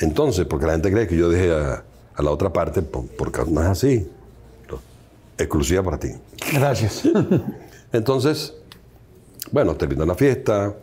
Entonces, 0.00 0.46
porque 0.46 0.66
la 0.66 0.72
gente 0.72 0.90
cree 0.90 1.06
que 1.06 1.16
yo 1.16 1.28
dejé 1.28 1.52
a, 1.52 1.84
la 2.18 2.30
otra 2.30 2.52
parte, 2.52 2.82
porque 2.82 3.42
no 3.48 3.62
es 3.62 3.68
así. 3.68 4.10
Exclusiva 5.38 5.82
para 5.82 5.98
ti. 5.98 6.10
Gracias. 6.52 7.02
Entonces, 7.92 8.54
bueno, 9.50 9.74
terminó 9.74 10.04
la 10.04 10.14
fiesta. 10.14 10.74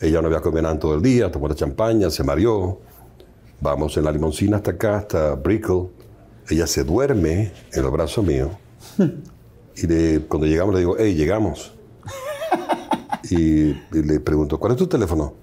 Ella 0.00 0.22
no 0.22 0.28
había 0.28 0.40
comido 0.40 0.62
nada 0.62 0.78
todo 0.78 0.94
el 0.94 1.02
día, 1.02 1.30
tomó 1.30 1.48
la 1.48 1.54
champaña, 1.54 2.08
se 2.08 2.24
mareó. 2.24 2.78
Vamos 3.60 3.96
en 3.98 4.04
la 4.04 4.12
limoncina 4.12 4.56
hasta 4.56 4.70
acá, 4.70 4.96
hasta 4.98 5.34
Brickell. 5.34 5.88
Ella 6.48 6.66
se 6.66 6.82
duerme 6.82 7.52
en 7.72 7.82
los 7.82 7.92
brazos 7.92 8.24
míos. 8.24 8.50
Y 9.76 10.18
cuando 10.20 10.46
llegamos 10.46 10.74
le 10.74 10.80
digo, 10.80 10.96
hey, 10.98 11.14
llegamos. 11.14 11.72
y, 13.30 13.74
le 13.92 14.20
pregunto, 14.20 14.58
¿cuál 14.58 14.72
es 14.72 14.78
tu 14.78 14.86
teléfono? 14.86 15.34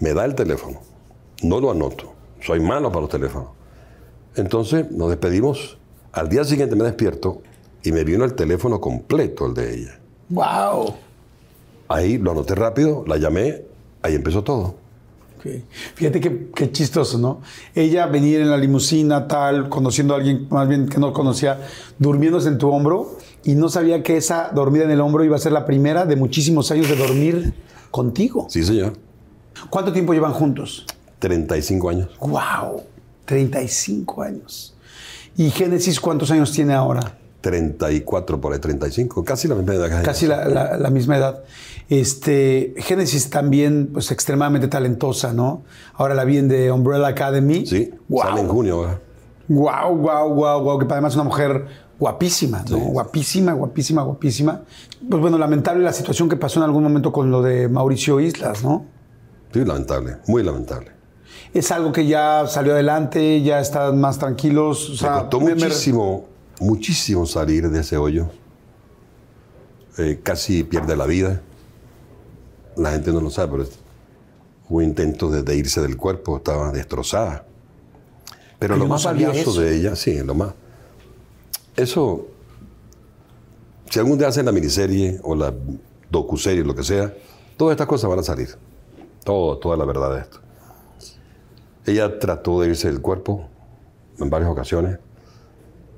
Me 0.00 0.12
da 0.12 0.24
el 0.24 0.34
teléfono. 0.34 0.80
No 1.42 1.60
lo 1.60 1.70
anoto. 1.70 2.09
Soy 2.42 2.60
malo 2.60 2.88
para 2.88 3.02
los 3.02 3.10
teléfonos. 3.10 3.48
Entonces 4.36 4.90
nos 4.90 5.08
despedimos. 5.10 5.78
Al 6.12 6.28
día 6.28 6.44
siguiente 6.44 6.74
me 6.76 6.84
despierto 6.84 7.42
y 7.82 7.92
me 7.92 8.04
vino 8.04 8.24
el 8.24 8.34
teléfono 8.34 8.80
completo, 8.80 9.46
el 9.46 9.54
de 9.54 9.74
ella. 9.74 10.00
¡Wow! 10.28 10.94
Ahí 11.88 12.18
lo 12.18 12.32
anoté 12.32 12.54
rápido, 12.54 13.04
la 13.06 13.16
llamé, 13.16 13.62
ahí 14.02 14.14
empezó 14.14 14.42
todo. 14.44 14.76
Fíjate 15.94 16.20
qué, 16.20 16.70
chistoso, 16.70 17.18
¿no? 17.18 17.40
Ella 17.74 18.06
venir 18.06 18.40
en 18.40 18.50
la 18.50 18.58
limusina, 18.58 19.26
tal, 19.26 19.68
conociendo 19.68 20.14
a 20.14 20.18
alguien 20.18 20.46
más 20.50 20.68
bien 20.68 20.88
que 20.88 20.98
no 20.98 21.12
conocía, 21.12 21.60
durmiéndose 21.98 22.48
en 22.48 22.58
tu 22.58 22.68
hombro 22.68 23.16
y 23.42 23.54
no 23.54 23.68
sabía 23.68 24.02
que 24.02 24.18
esa 24.18 24.50
dormida 24.54 24.84
en 24.84 24.90
el 24.90 25.00
hombro 25.00 25.24
iba 25.24 25.36
a 25.36 25.38
ser 25.38 25.52
la 25.52 25.64
primera 25.64 26.04
de 26.04 26.16
muchísimos 26.16 26.70
años 26.70 26.88
de 26.88 26.96
dormir 26.96 27.54
contigo. 27.90 28.46
Sí, 28.50 28.62
señor. 28.62 28.92
¿Cuánto 29.70 29.92
tiempo 29.92 30.12
llevan 30.12 30.32
juntos? 30.32 30.86
35 31.20 31.88
años. 31.88 32.08
¡Wow! 32.18 32.82
35 33.26 34.22
años. 34.22 34.74
¿Y 35.36 35.50
Génesis 35.50 36.00
cuántos 36.00 36.30
años 36.32 36.50
tiene 36.52 36.74
ahora? 36.74 37.16
34 37.40 38.40
por 38.40 38.52
ahí, 38.52 38.58
35, 38.58 39.24
casi 39.24 39.48
la 39.48 39.54
misma 39.54 39.74
edad. 39.74 40.02
Casi 40.04 40.26
la, 40.26 40.90
misma 40.90 41.16
edad. 41.16 41.44
Este, 41.88 42.74
Génesis 42.76 43.30
también, 43.30 43.90
pues 43.92 44.10
extremadamente 44.10 44.68
talentosa, 44.68 45.32
¿no? 45.32 45.62
Ahora 45.94 46.14
la 46.14 46.24
vi 46.24 46.38
en 46.38 46.48
The 46.48 46.70
Umbrella 46.70 47.06
Academy. 47.06 47.64
Sí, 47.64 47.90
sale 48.20 48.40
en 48.40 48.48
junio. 48.48 48.80
¿verdad? 48.80 48.98
Wow, 49.48 49.96
wow, 49.96 50.34
wow, 50.34 50.62
wow, 50.62 50.78
que 50.78 50.86
además 50.90 51.12
es 51.12 51.16
una 51.16 51.24
mujer 51.24 51.66
guapísima, 51.98 52.64
¿no? 52.68 52.78
Guapísima, 52.78 53.52
guapísima, 53.52 54.02
guapísima. 54.02 54.62
Pues 55.08 55.22
bueno, 55.22 55.38
lamentable 55.38 55.82
la 55.82 55.92
situación 55.92 56.28
que 56.28 56.36
pasó 56.36 56.60
en 56.60 56.64
algún 56.64 56.82
momento 56.82 57.12
con 57.12 57.30
lo 57.30 57.42
de 57.42 57.68
Mauricio 57.68 58.20
Islas, 58.20 58.62
¿no? 58.62 58.84
Sí, 59.52 59.64
lamentable, 59.64 60.18
muy 60.26 60.42
lamentable. 60.42 60.99
Es 61.52 61.72
algo 61.72 61.92
que 61.92 62.06
ya 62.06 62.46
salió 62.46 62.72
adelante, 62.72 63.42
ya 63.42 63.60
están 63.60 64.00
más 64.00 64.18
tranquilos. 64.18 64.90
O 64.90 64.96
sea, 64.96 65.20
costó 65.20 65.40
muchísimo 65.40 66.30
muchísimo 66.60 67.26
salir 67.26 67.68
de 67.68 67.80
ese 67.80 67.96
hoyo. 67.96 68.28
Eh, 69.98 70.20
casi 70.22 70.62
pierde 70.62 70.96
la 70.96 71.06
vida. 71.06 71.42
La 72.76 72.92
gente 72.92 73.12
no 73.12 73.20
lo 73.20 73.30
sabe, 73.30 73.52
pero 73.52 73.68
hubo 74.68 74.82
intentos 74.82 75.44
de, 75.44 75.56
irse 75.56 75.80
del 75.80 75.96
cuerpo, 75.96 76.36
estaba 76.36 76.70
destrozada. 76.70 77.44
Pero 78.58 78.76
lo 78.76 78.86
más 78.86 79.04
valioso 79.04 79.58
de 79.60 79.74
ella, 79.74 79.96
sí, 79.96 80.18
lo 80.22 80.34
más. 80.34 80.52
Eso, 81.76 82.26
si 83.90 83.98
algún 83.98 84.18
día 84.18 84.28
hacen 84.28 84.44
la 84.44 84.52
miniserie 84.52 85.18
o 85.22 85.34
la 85.34 85.52
docuserie, 86.10 86.62
lo 86.62 86.74
que 86.74 86.84
sea, 86.84 87.12
todas 87.56 87.72
estas 87.72 87.86
cosas 87.86 88.08
van 88.08 88.18
a 88.18 88.22
salir. 88.22 88.56
Todo, 89.24 89.58
toda 89.58 89.76
la 89.76 89.84
verdad 89.84 90.14
de 90.14 90.20
esto. 90.20 90.40
Ella 91.90 92.20
trató 92.20 92.60
de 92.60 92.68
irse 92.68 92.86
del 92.86 93.00
cuerpo 93.00 93.48
en 94.20 94.30
varias 94.30 94.48
ocasiones 94.48 95.00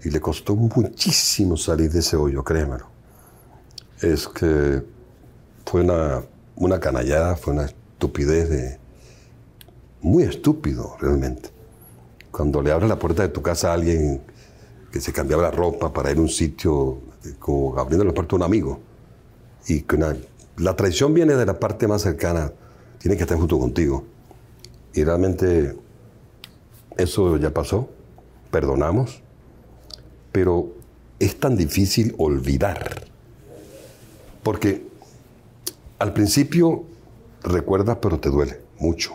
y 0.02 0.08
le 0.08 0.20
costó 0.20 0.56
muchísimo 0.56 1.58
salir 1.58 1.92
de 1.92 1.98
ese 1.98 2.16
hoyo, 2.16 2.42
créemelo. 2.42 2.86
Es 4.00 4.26
que 4.26 4.82
fue 5.66 5.82
una, 5.82 6.22
una 6.56 6.80
canallada, 6.80 7.36
fue 7.36 7.52
una 7.52 7.66
estupidez 7.66 8.48
de... 8.48 8.78
Muy 10.00 10.22
estúpido, 10.22 10.96
realmente. 10.98 11.50
Cuando 12.30 12.62
le 12.62 12.72
abres 12.72 12.88
la 12.88 12.98
puerta 12.98 13.22
de 13.22 13.28
tu 13.28 13.42
casa 13.42 13.70
a 13.70 13.74
alguien 13.74 14.22
que 14.90 14.98
se 14.98 15.12
cambiaba 15.12 15.42
la 15.42 15.50
ropa 15.50 15.92
para 15.92 16.10
ir 16.10 16.16
a 16.16 16.22
un 16.22 16.30
sitio, 16.30 17.00
como 17.38 17.78
abriendo 17.78 18.02
la 18.02 18.14
puerta 18.14 18.34
a 18.34 18.36
un 18.36 18.44
amigo, 18.44 18.80
y 19.66 19.82
que 19.82 19.98
la 20.56 20.74
traición 20.74 21.12
viene 21.12 21.34
de 21.34 21.44
la 21.44 21.60
parte 21.60 21.86
más 21.86 22.00
cercana, 22.00 22.50
tiene 22.98 23.18
que 23.18 23.24
estar 23.24 23.36
junto 23.36 23.58
contigo. 23.58 24.06
Y 24.94 25.04
realmente 25.04 25.76
eso 26.96 27.36
ya 27.36 27.52
pasó, 27.52 27.88
perdonamos, 28.50 29.22
pero 30.30 30.72
es 31.18 31.38
tan 31.38 31.56
difícil 31.56 32.14
olvidar. 32.18 33.02
Porque 34.42 34.86
al 35.98 36.12
principio 36.12 36.84
recuerdas, 37.42 37.98
pero 38.00 38.18
te 38.18 38.28
duele 38.28 38.60
mucho. 38.78 39.12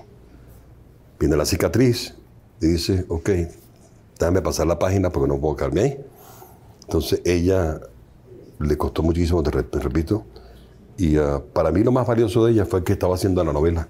Viene 1.20 1.36
la 1.36 1.46
cicatriz 1.46 2.16
y 2.62 2.68
dice, 2.68 3.06
ok, 3.10 3.30
déjame 4.20 4.42
pasar 4.42 4.68
la 4.68 4.80
página 4.80 5.12
porque 5.12 5.28
no 5.28 5.40
puedo 5.40 5.56
quedarme 5.56 5.82
ahí. 5.82 6.06
Entonces 6.84 7.22
ella 7.26 7.80
le 8.60 8.78
costó 8.78 9.04
muchísimo, 9.04 9.44
te 9.44 9.52
repito, 9.52 10.26
y 10.98 11.18
ah, 11.18 11.42
para 11.54 11.72
mí 11.72 11.84
lo 11.84 11.92
más 11.92 12.08
valioso 12.08 12.46
de 12.46 12.54
ella 12.54 12.66
fue 12.66 12.84
que 12.84 12.94
estaba 12.94 13.16
haciendo 13.16 13.44
la 13.44 13.54
novela. 13.54 13.88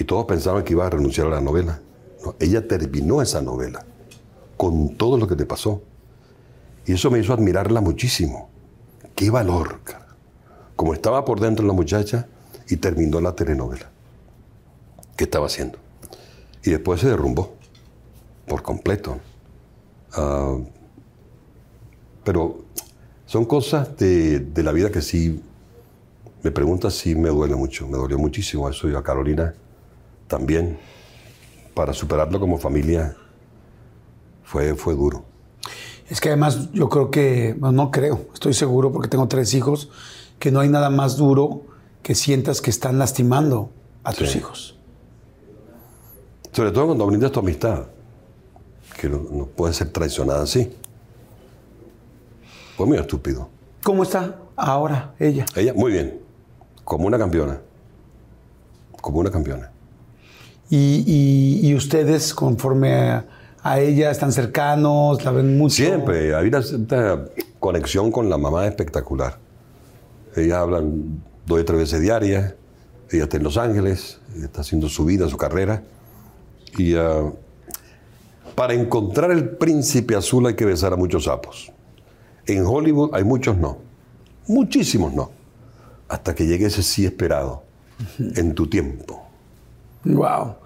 Y 0.00 0.04
todos 0.04 0.24
pensaban 0.24 0.64
que 0.64 0.72
iba 0.72 0.86
a 0.86 0.90
renunciar 0.90 1.26
a 1.26 1.30
la 1.30 1.40
novela. 1.42 1.78
ella 2.38 2.66
terminó 2.66 3.20
esa 3.20 3.42
novela 3.42 3.84
con 4.56 4.96
todo 4.96 5.18
lo 5.18 5.28
que 5.28 5.36
te 5.36 5.44
pasó. 5.44 5.82
Y 6.86 6.94
eso 6.94 7.10
me 7.10 7.18
hizo 7.18 7.34
admirarla 7.34 7.82
muchísimo. 7.82 8.48
Qué 9.14 9.28
valor, 9.28 9.80
cara. 9.84 10.06
Como 10.74 10.94
estaba 10.94 11.22
por 11.26 11.38
dentro 11.38 11.66
la 11.66 11.74
muchacha 11.74 12.26
y 12.70 12.78
terminó 12.78 13.20
la 13.20 13.34
telenovela. 13.34 13.90
¿Qué 15.18 15.24
estaba 15.24 15.44
haciendo? 15.44 15.78
Y 16.64 16.70
después 16.70 17.02
se 17.02 17.08
derrumbó 17.08 17.52
por 18.48 18.62
completo. 18.62 19.18
Ah, 20.14 20.56
pero 22.24 22.64
son 23.26 23.44
cosas 23.44 23.98
de, 23.98 24.50
la 24.56 24.72
vida 24.72 24.90
que 24.90 25.02
sí, 25.02 25.42
me 26.42 26.50
preguntas 26.50 26.94
si 26.94 27.14
me 27.14 27.28
duele 27.28 27.54
mucho, 27.54 27.86
me 27.86 27.98
dolió 27.98 28.18
muchísimo 28.18 28.66
eso 28.66 28.88
y 28.88 28.94
a 28.94 29.02
Carolina 29.02 29.54
también. 30.30 30.78
Para 31.74 31.92
superarlo 31.92 32.40
como 32.40 32.56
familia 32.56 33.16
fue, 34.44 34.74
fue 34.74 34.94
duro. 34.94 35.24
Es 36.08 36.20
que 36.20 36.28
además 36.28 36.72
yo 36.72 36.88
creo 36.88 37.10
que, 37.10 37.54
no 37.58 37.90
creo, 37.90 38.26
estoy 38.32 38.54
seguro 38.54 38.90
porque 38.90 39.08
tengo 39.08 39.28
tres 39.28 39.54
hijos, 39.54 39.90
que 40.38 40.50
no 40.50 40.60
hay 40.60 40.68
nada 40.68 40.90
más 40.90 41.16
duro 41.16 41.62
que 42.02 42.14
sientas 42.14 42.60
que 42.60 42.70
están 42.70 42.98
lastimando 42.98 43.70
a 44.02 44.12
tus 44.12 44.34
hijos. 44.34 44.76
Sobre 46.52 46.72
todo 46.72 46.86
cuando 46.86 47.06
brindas 47.06 47.30
tu 47.30 47.38
amistad, 47.38 47.86
que 48.98 49.08
no, 49.08 49.46
puede 49.46 49.72
ser 49.72 49.90
traicionada 49.92 50.42
así. 50.42 50.74
Fue 52.76 52.86
muy 52.86 52.98
estúpido. 52.98 53.48
¿Cómo 53.84 54.02
está 54.02 54.36
ahora 54.56 55.14
ella? 55.18 55.46
Ella, 55.54 55.74
muy 55.74 55.92
bien, 55.92 56.20
como 56.84 57.06
una 57.06 57.18
campeona. 57.18 57.60
Como 59.00 59.20
una 59.20 59.30
campeona. 59.30 59.69
Y, 60.70 61.74
ustedes, 61.74 62.32
conforme 62.32 63.22
a 63.62 63.80
ella, 63.80 64.10
están 64.10 64.32
cercanos, 64.32 65.24
la 65.24 65.32
ven 65.32 65.58
mucho. 65.58 65.74
Siempre, 65.74 66.34
hay 66.34 66.48
una 66.48 66.62
conexión 67.58 68.12
con 68.12 68.30
la 68.30 68.38
mamá 68.38 68.66
espectacular. 68.66 69.38
Ella 70.36 70.60
hablan 70.60 71.22
dos 71.44 71.60
o 71.60 71.64
tres 71.64 71.78
veces 71.78 72.00
diarias, 72.00 72.54
ella 73.10 73.24
está 73.24 73.36
en 73.36 73.42
Los 73.42 73.56
Ángeles, 73.56 74.20
está 74.40 74.60
haciendo 74.60 74.88
su 74.88 75.04
vida, 75.04 75.28
su 75.28 75.36
carrera. 75.36 75.82
Y 76.78 76.94
ah, 76.94 77.32
Para 78.54 78.74
encontrar 78.74 79.32
el 79.32 79.50
príncipe 79.50 80.14
azul 80.14 80.46
hay 80.46 80.54
que 80.54 80.64
besar 80.64 80.92
a 80.92 80.96
muchos 80.96 81.24
sapos. 81.24 81.72
En 82.46 82.64
Hollywood 82.64 83.10
hay 83.12 83.24
muchos 83.24 83.56
no. 83.56 83.78
Muchísimos 84.46 85.12
no. 85.12 85.32
Hasta 86.08 86.34
que 86.34 86.46
llegue 86.46 86.66
ese 86.66 86.84
sí 86.84 87.04
esperado 87.04 87.64
en 88.18 88.54
tu 88.54 88.68
tiempo. 88.68 89.29
Wow. 90.04 90.56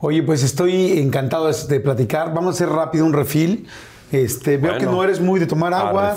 Oye, 0.00 0.22
pues 0.22 0.42
estoy 0.42 0.98
encantado 0.98 1.50
de 1.50 1.80
platicar. 1.80 2.34
Vamos 2.34 2.54
a 2.54 2.64
hacer 2.64 2.68
rápido 2.68 3.04
un 3.04 3.12
refil. 3.12 3.66
Este, 4.12 4.58
veo 4.58 4.78
que 4.78 4.86
no 4.86 5.02
eres 5.02 5.20
muy 5.20 5.40
de 5.40 5.46
tomar 5.46 5.74
agua. 5.74 6.14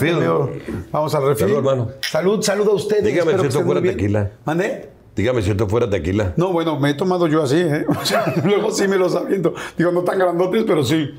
vamos 0.91 1.15
al 1.15 1.27
refil. 1.27 1.47
Salud, 1.47 1.57
hermano. 1.57 1.89
Salud, 2.01 2.41
salud 2.41 2.67
a 2.67 2.73
ustedes. 2.73 3.05
Dígame 3.05 3.37
si 3.39 3.47
esto 3.47 3.63
fuera 3.63 3.81
tequila. 3.81 4.31
¿Mande? 4.45 4.89
Dígame 5.15 5.41
si 5.41 5.51
esto 5.51 5.67
fuera 5.67 5.89
tequila. 5.89 6.33
No, 6.37 6.51
bueno, 6.51 6.79
me 6.79 6.91
he 6.91 6.93
tomado 6.93 7.27
yo 7.27 7.41
así, 7.41 7.57
¿eh? 7.57 7.85
luego 8.43 8.71
sí 8.71 8.87
me 8.87 8.97
lo 8.97 9.09
sabiendo. 9.09 9.55
Digo, 9.77 9.91
no 9.91 10.03
tan 10.03 10.19
grandotes, 10.19 10.63
pero 10.67 10.83
sí 10.83 11.11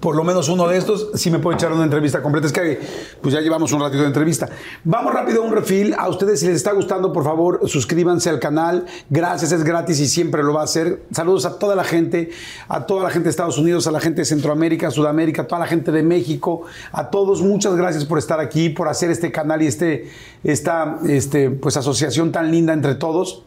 por 0.00 0.16
lo 0.16 0.24
menos 0.24 0.48
uno 0.48 0.68
de 0.68 0.76
estos, 0.76 1.10
sí 1.14 1.30
me 1.30 1.38
puede 1.38 1.56
echar 1.56 1.72
una 1.72 1.84
entrevista 1.84 2.22
completa. 2.22 2.46
Es 2.46 2.52
que 2.52 2.80
pues 3.20 3.34
ya 3.34 3.40
llevamos 3.40 3.72
un 3.72 3.80
ratito 3.80 4.02
de 4.02 4.08
entrevista. 4.08 4.48
Vamos 4.84 5.12
rápido 5.12 5.42
a 5.42 5.46
un 5.46 5.52
refil. 5.52 5.94
A 5.98 6.08
ustedes, 6.08 6.40
si 6.40 6.46
les 6.46 6.56
está 6.56 6.72
gustando, 6.72 7.12
por 7.12 7.24
favor, 7.24 7.60
suscríbanse 7.68 8.30
al 8.30 8.38
canal. 8.38 8.86
Gracias, 9.10 9.52
es 9.52 9.64
gratis 9.64 10.00
y 10.00 10.06
siempre 10.06 10.42
lo 10.42 10.52
va 10.52 10.62
a 10.62 10.64
hacer. 10.64 11.02
Saludos 11.10 11.46
a 11.46 11.58
toda 11.58 11.74
la 11.74 11.84
gente, 11.84 12.30
a 12.68 12.86
toda 12.86 13.02
la 13.02 13.10
gente 13.10 13.24
de 13.24 13.30
Estados 13.30 13.58
Unidos, 13.58 13.86
a 13.86 13.92
la 13.92 14.00
gente 14.00 14.22
de 14.22 14.24
Centroamérica, 14.24 14.90
Sudamérica, 14.90 15.42
a 15.42 15.46
toda 15.46 15.60
la 15.60 15.66
gente 15.66 15.92
de 15.92 16.02
México, 16.02 16.62
a 16.92 17.10
todos. 17.10 17.42
Muchas 17.42 17.76
gracias 17.76 18.04
por 18.04 18.18
estar 18.18 18.40
aquí, 18.40 18.68
por 18.68 18.88
hacer 18.88 19.10
este 19.10 19.32
canal 19.32 19.62
y 19.62 19.66
este, 19.66 20.10
esta 20.44 20.98
este, 21.06 21.50
pues, 21.50 21.76
asociación 21.76 22.32
tan 22.32 22.50
linda 22.50 22.72
entre 22.72 22.94
todos. 22.94 23.44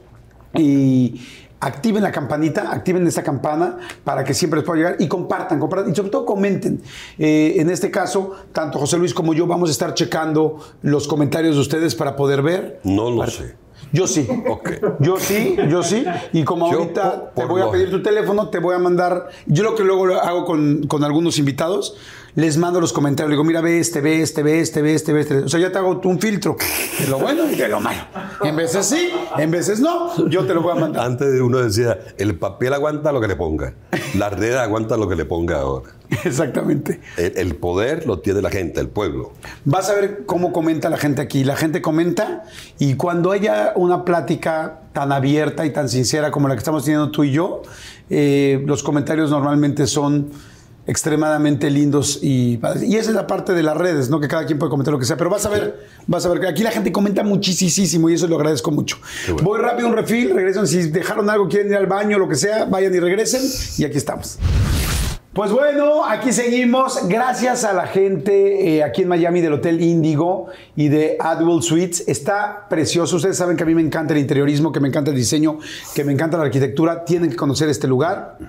Y 0.53 1.21
activen 1.61 2.03
la 2.03 2.11
campanita, 2.11 2.71
activen 2.71 3.07
esa 3.07 3.23
campana 3.23 3.77
para 4.03 4.23
que 4.23 4.33
siempre 4.33 4.59
les 4.59 4.65
pueda 4.65 4.77
llegar 4.77 4.95
y 4.99 5.07
compartan, 5.07 5.59
compartan 5.59 5.91
y 5.91 5.95
sobre 5.95 6.09
todo 6.09 6.25
comenten. 6.25 6.81
Eh, 7.17 7.55
en 7.57 7.69
este 7.69 7.89
caso, 7.89 8.31
tanto 8.51 8.79
José 8.79 8.97
Luis 8.97 9.13
como 9.13 9.33
yo 9.33 9.47
vamos 9.47 9.69
a 9.69 9.71
estar 9.71 9.93
checando 9.93 10.59
los 10.81 11.07
comentarios 11.07 11.55
de 11.55 11.61
ustedes 11.61 11.95
para 11.95 12.15
poder 12.15 12.41
ver. 12.41 12.79
No 12.83 13.09
lo 13.11 13.25
sé. 13.27 13.55
Yo 13.93 14.07
sí. 14.07 14.27
Okay. 14.49 14.79
Yo 14.99 15.17
sí, 15.17 15.55
yo 15.69 15.83
sí. 15.83 16.05
Y 16.33 16.43
como 16.43 16.65
ahorita 16.65 17.31
te 17.35 17.45
voy 17.45 17.61
a 17.61 17.69
pedir 17.69 17.91
tu 17.91 18.01
teléfono, 18.01 18.49
te 18.49 18.59
voy 18.59 18.75
a 18.75 18.79
mandar. 18.79 19.29
Yo 19.45 19.63
lo 19.63 19.75
que 19.75 19.83
luego 19.83 20.15
hago 20.15 20.45
con, 20.45 20.87
con 20.87 21.03
algunos 21.03 21.37
invitados, 21.37 21.97
les 22.35 22.57
mando 22.57 22.79
los 22.79 22.93
comentarios. 22.93 23.29
Le 23.29 23.35
digo, 23.35 23.43
mira, 23.43 23.61
ve 23.61 23.79
este, 23.79 24.01
ve 24.01 24.21
este, 24.21 24.43
ve 24.43 24.59
este, 24.59 24.81
ve 24.81 24.93
este, 24.93 25.13
ve 25.13 25.21
este. 25.21 25.37
O 25.39 25.49
sea, 25.49 25.59
ya 25.59 25.71
te 25.71 25.77
hago 25.77 26.01
un 26.03 26.19
filtro 26.19 26.55
de 26.99 27.07
lo 27.07 27.19
bueno 27.19 27.49
y 27.49 27.55
de 27.55 27.67
lo 27.67 27.79
malo. 27.79 28.01
En 28.43 28.55
veces 28.55 28.85
sí, 28.85 29.09
en 29.37 29.51
veces 29.51 29.79
no. 29.79 30.27
Yo 30.29 30.45
te 30.45 30.53
lo 30.53 30.61
voy 30.61 30.77
a 30.77 30.79
mandar. 30.79 31.05
Antes 31.05 31.39
uno 31.41 31.59
decía, 31.59 31.97
el 32.17 32.37
papel 32.37 32.73
aguanta 32.73 33.11
lo 33.11 33.21
que 33.21 33.27
le 33.27 33.35
ponga. 33.35 33.73
La 34.17 34.29
red 34.29 34.55
aguanta 34.55 34.97
lo 34.97 35.07
que 35.07 35.15
le 35.15 35.25
ponga 35.25 35.59
ahora. 35.59 35.91
Exactamente. 36.25 36.99
El, 37.17 37.55
poder 37.55 38.05
lo 38.05 38.19
tiene 38.19 38.41
la 38.41 38.49
gente, 38.49 38.79
el 38.81 38.89
pueblo. 38.89 39.31
Vas 39.65 39.89
a 39.89 39.95
ver 39.95 40.23
cómo 40.25 40.51
comenta 40.51 40.89
la 40.89 40.97
gente 40.97 41.21
aquí. 41.21 41.43
La 41.43 41.55
gente 41.55 41.81
comenta 41.81 42.43
y 42.79 42.95
cuando 42.95 43.31
haya 43.31 43.73
una 43.75 44.03
plática 44.03 44.81
tan 44.93 45.11
abierta 45.11 45.65
y 45.65 45.71
tan 45.71 45.87
sincera 45.87 46.31
como 46.31 46.47
la 46.47 46.55
que 46.55 46.59
estamos 46.59 46.83
teniendo 46.83 47.11
tú 47.11 47.23
y 47.23 47.31
yo, 47.31 47.61
eh, 48.09 48.61
los 48.65 48.83
comentarios 48.83 49.29
normalmente 49.29 49.87
son 49.87 50.31
extremadamente 50.87 51.69
lindos 51.69 52.19
y 52.21 52.59
Y 52.81 52.95
esa 52.95 53.09
es 53.09 53.15
la 53.15 53.27
parte 53.27 53.53
de 53.53 53.63
las 53.63 53.77
redes, 53.77 54.09
¿no? 54.09 54.19
Que 54.19 54.27
cada 54.27 54.45
quien 54.45 54.59
puede 54.59 54.69
comentar 54.69 54.91
lo 54.91 54.99
que 54.99 55.05
sea. 55.05 55.17
Pero 55.17 55.29
vas 55.29 55.45
a 55.45 55.49
ver, 55.49 55.87
vas 56.07 56.25
a 56.25 56.29
ver 56.29 56.39
que 56.39 56.47
aquí 56.47 56.63
la 56.63 56.71
gente 56.71 56.91
comenta 56.91 57.23
muchísimo 57.23 58.09
y 58.09 58.13
eso 58.13 58.27
lo 58.27 58.35
agradezco 58.35 58.71
mucho. 58.71 58.97
Voy 59.43 59.59
rápido 59.59 59.87
un 59.87 59.95
refil, 59.95 60.33
regresan. 60.33 60.67
Si 60.67 60.89
dejaron 60.89 61.29
algo, 61.29 61.47
quieren 61.47 61.71
ir 61.71 61.77
al 61.77 61.87
baño, 61.87 62.17
lo 62.17 62.27
que 62.27 62.35
sea, 62.35 62.65
vayan 62.65 62.93
y 62.93 62.99
regresen. 62.99 63.41
Y 63.77 63.85
aquí 63.85 63.97
estamos. 63.97 64.39
Pues 65.33 65.49
bueno, 65.49 66.03
aquí 66.05 66.33
seguimos. 66.33 67.07
Gracias 67.07 67.63
a 67.63 67.71
la 67.71 67.87
gente 67.87 68.75
eh, 68.75 68.83
aquí 68.83 69.03
en 69.03 69.07
Miami 69.07 69.39
del 69.39 69.53
Hotel 69.53 69.79
Índigo 69.79 70.47
y 70.75 70.89
de 70.89 71.15
Adwell 71.21 71.63
Suites. 71.63 72.03
Está 72.05 72.67
precioso. 72.69 73.15
Ustedes 73.15 73.37
saben 73.37 73.55
que 73.55 73.63
a 73.63 73.65
mí 73.65 73.73
me 73.73 73.81
encanta 73.81 74.13
el 74.13 74.19
interiorismo, 74.19 74.73
que 74.73 74.81
me 74.81 74.89
encanta 74.89 75.11
el 75.11 75.15
diseño, 75.15 75.59
que 75.95 76.03
me 76.03 76.11
encanta 76.11 76.35
la 76.35 76.43
arquitectura. 76.43 77.05
Tienen 77.05 77.29
que 77.29 77.37
conocer 77.37 77.69
este 77.69 77.87
lugar. 77.87 78.39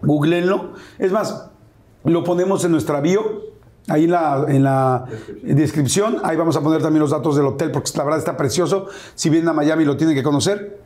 Googleenlo. 0.00 0.72
Es 0.98 1.12
más, 1.12 1.50
lo 2.04 2.24
ponemos 2.24 2.64
en 2.64 2.72
nuestra 2.72 3.00
bio, 3.00 3.54
ahí 3.88 4.04
en 4.04 4.10
la, 4.10 4.44
en 4.48 4.62
la 4.62 5.06
descripción. 5.42 6.18
Ahí 6.22 6.36
vamos 6.36 6.56
a 6.56 6.60
poner 6.60 6.82
también 6.82 7.00
los 7.00 7.10
datos 7.10 7.36
del 7.36 7.46
hotel, 7.46 7.70
porque 7.70 7.90
la 7.96 8.04
verdad 8.04 8.18
está 8.18 8.36
precioso. 8.36 8.86
Si 9.14 9.30
vienen 9.30 9.48
a 9.48 9.52
Miami 9.52 9.84
lo 9.84 9.96
tienen 9.96 10.14
que 10.14 10.22
conocer. 10.22 10.80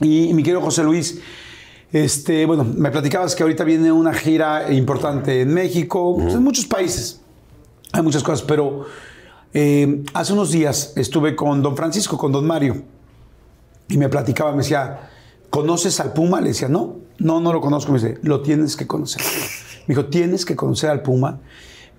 Y, 0.00 0.32
mi 0.34 0.42
querido 0.42 0.60
José 0.60 0.84
Luis, 0.84 1.20
este, 1.92 2.44
bueno, 2.44 2.64
me 2.64 2.90
platicabas 2.90 3.34
que 3.34 3.42
ahorita 3.42 3.64
viene 3.64 3.90
una 3.90 4.12
gira 4.12 4.72
importante 4.72 5.40
en 5.40 5.54
México, 5.54 6.16
pues, 6.16 6.34
en 6.34 6.42
muchos 6.42 6.66
países. 6.66 7.20
Hay 7.92 8.02
muchas 8.02 8.22
cosas, 8.22 8.42
pero 8.42 8.84
eh, 9.54 10.04
hace 10.12 10.32
unos 10.34 10.50
días 10.50 10.92
estuve 10.96 11.34
con 11.34 11.62
don 11.62 11.76
Francisco, 11.76 12.18
con 12.18 12.30
don 12.30 12.46
Mario, 12.46 12.82
y 13.88 13.96
me 13.96 14.08
platicaba, 14.08 14.50
me 14.50 14.58
decía, 14.58 15.10
¿conoces 15.48 15.98
al 16.00 16.12
Puma? 16.12 16.40
Le 16.40 16.48
decía, 16.48 16.68
no, 16.68 16.96
no, 17.18 17.40
no 17.40 17.52
lo 17.52 17.60
conozco. 17.60 17.92
Me 17.92 17.98
dice, 17.98 18.18
lo 18.22 18.42
tienes 18.42 18.76
que 18.76 18.86
conocer. 18.86 19.22
Me 19.86 19.94
dijo, 19.94 20.06
tienes 20.06 20.44
que 20.44 20.56
conocer 20.56 20.90
al 20.90 21.02
Puma. 21.02 21.40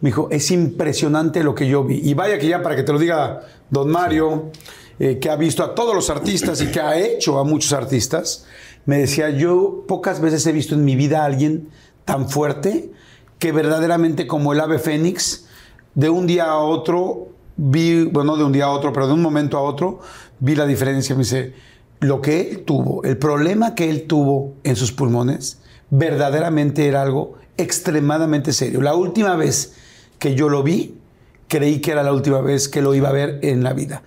Me 0.01 0.09
dijo, 0.09 0.27
es 0.31 0.51
impresionante 0.51 1.43
lo 1.43 1.55
que 1.55 1.67
yo 1.67 1.83
vi. 1.83 1.99
Y 2.03 2.13
vaya 2.13 2.37
que 2.37 2.47
ya 2.47 2.61
para 2.61 2.75
que 2.75 2.83
te 2.83 2.93
lo 2.93 2.99
diga 2.99 3.41
don 3.69 3.89
Mario, 3.89 4.51
eh, 4.99 5.19
que 5.19 5.29
ha 5.29 5.35
visto 5.35 5.63
a 5.63 5.75
todos 5.75 5.95
los 5.95 6.09
artistas 6.09 6.61
y 6.61 6.67
que 6.67 6.79
ha 6.79 6.97
hecho 6.97 7.39
a 7.39 7.43
muchos 7.43 7.73
artistas, 7.73 8.45
me 8.85 8.99
decía, 8.99 9.29
yo 9.29 9.85
pocas 9.87 10.21
veces 10.21 10.45
he 10.47 10.51
visto 10.51 10.75
en 10.75 10.85
mi 10.85 10.95
vida 10.95 11.21
a 11.21 11.25
alguien 11.25 11.69
tan 12.05 12.29
fuerte 12.29 12.91
que 13.39 13.51
verdaderamente 13.51 14.27
como 14.27 14.53
el 14.53 14.59
ave 14.59 14.79
fénix, 14.79 15.45
de 15.93 16.09
un 16.09 16.27
día 16.27 16.45
a 16.45 16.59
otro, 16.59 17.29
vi, 17.55 18.05
bueno, 18.05 18.33
no 18.33 18.37
de 18.37 18.43
un 18.43 18.51
día 18.51 18.65
a 18.65 18.69
otro, 18.69 18.93
pero 18.93 19.07
de 19.07 19.13
un 19.13 19.21
momento 19.21 19.57
a 19.57 19.61
otro, 19.61 19.99
vi 20.39 20.55
la 20.55 20.65
diferencia. 20.65 21.15
Me 21.15 21.23
dice, 21.23 21.53
lo 21.99 22.21
que 22.21 22.41
él 22.41 22.63
tuvo, 22.63 23.03
el 23.03 23.17
problema 23.17 23.73
que 23.75 23.89
él 23.89 24.05
tuvo 24.07 24.53
en 24.63 24.75
sus 24.75 24.91
pulmones, 24.91 25.59
verdaderamente 25.89 26.87
era 26.87 27.01
algo 27.01 27.35
extremadamente 27.57 28.53
serio. 28.53 28.81
La 28.81 28.95
última 28.95 29.35
vez 29.35 29.73
que 30.19 30.35
yo 30.35 30.49
lo 30.49 30.63
vi, 30.63 30.95
creí 31.47 31.79
que 31.79 31.91
era 31.91 32.03
la 32.03 32.13
última 32.13 32.41
vez 32.41 32.69
que 32.69 32.81
lo 32.81 32.93
iba 32.93 33.09
a 33.09 33.11
ver 33.13 33.39
en 33.41 33.63
la 33.63 33.73
vida. 33.73 34.03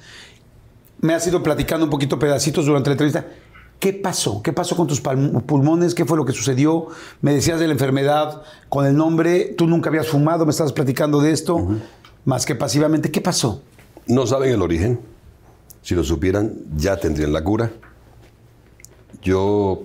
Me 1.01 1.15
has 1.15 1.27
ido 1.27 1.43
platicando 1.43 1.85
un 1.85 1.91
poquito 1.91 2.19
pedacitos 2.19 2.67
durante 2.67 2.91
la 2.91 2.93
entrevista. 2.93 3.27
¿Qué 3.79 3.95
pasó? 3.95 4.43
¿Qué 4.43 4.53
pasó 4.53 4.77
con 4.77 4.87
tus 4.87 5.01
pulmones? 5.01 5.95
¿Qué 5.95 6.05
fue 6.05 6.19
lo 6.19 6.27
que 6.27 6.33
sucedió? 6.33 6.89
Me 7.23 7.33
decías 7.33 7.59
de 7.59 7.67
la 7.67 7.73
enfermedad 7.73 8.43
con 8.69 8.85
el 8.85 8.95
nombre. 8.95 9.55
Tú 9.57 9.67
nunca 9.67 9.89
habías 9.89 10.09
fumado, 10.09 10.45
me 10.45 10.51
estabas 10.51 10.75
platicando 10.75 11.21
de 11.23 11.33
esto, 11.33 11.67
más 12.27 12.45
que 12.45 12.55
pasivamente. 12.55 13.11
¿Qué 13.11 13.23
pasó? 13.23 13.63
No 14.07 14.27
saben 14.27 14.53
el 14.53 14.61
origen. 14.61 15.01
Si 15.81 15.95
lo 15.95 16.05
supieran, 16.05 16.53
ya 16.77 16.99
tendrían 16.99 17.33
la 17.33 17.43
cura. 17.43 17.73
Yo 19.23 19.85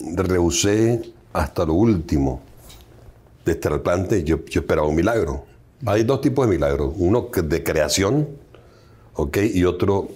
rehusé 0.00 1.12
hasta 1.32 1.64
lo 1.64 1.74
último 1.74 2.42
de 3.48 3.60
trasplante, 3.60 4.24
yo, 4.24 4.44
yo 4.46 4.60
esperaba 4.60 4.86
un 4.86 4.96
milagro. 4.96 5.44
Hay 5.86 6.04
dos 6.04 6.20
tipos 6.20 6.46
de 6.46 6.54
milagros, 6.54 6.94
uno 6.96 7.28
de 7.32 7.62
creación, 7.62 8.28
¿ok? 9.14 9.38
Y 9.54 9.64
otro 9.64 10.08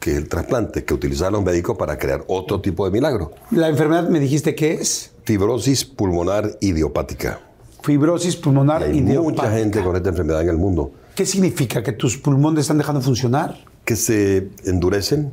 que 0.00 0.12
es 0.12 0.16
el 0.16 0.28
trasplante, 0.28 0.84
que 0.84 0.94
utilizan 0.94 1.32
los 1.32 1.44
médicos 1.44 1.76
para 1.76 1.98
crear 1.98 2.24
otro 2.26 2.60
tipo 2.60 2.84
de 2.84 2.90
milagro. 2.90 3.32
¿La 3.50 3.68
enfermedad 3.68 4.08
me 4.08 4.20
dijiste 4.20 4.54
qué 4.54 4.74
es? 4.74 5.12
Fibrosis 5.24 5.84
pulmonar 5.84 6.56
idiopática. 6.60 7.40
Fibrosis 7.82 8.36
pulmonar 8.36 8.82
hay 8.82 8.98
idiopática. 8.98 9.42
mucha 9.42 9.56
gente 9.56 9.82
con 9.82 9.96
esta 9.96 10.08
enfermedad 10.08 10.42
en 10.42 10.48
el 10.48 10.56
mundo. 10.56 10.90
¿Qué 11.14 11.24
significa? 11.24 11.82
¿Que 11.82 11.92
tus 11.92 12.18
pulmones 12.18 12.62
están 12.62 12.78
dejando 12.78 13.00
de 13.00 13.04
funcionar? 13.04 13.56
Que 13.84 13.96
se 13.96 14.48
endurecen. 14.64 15.32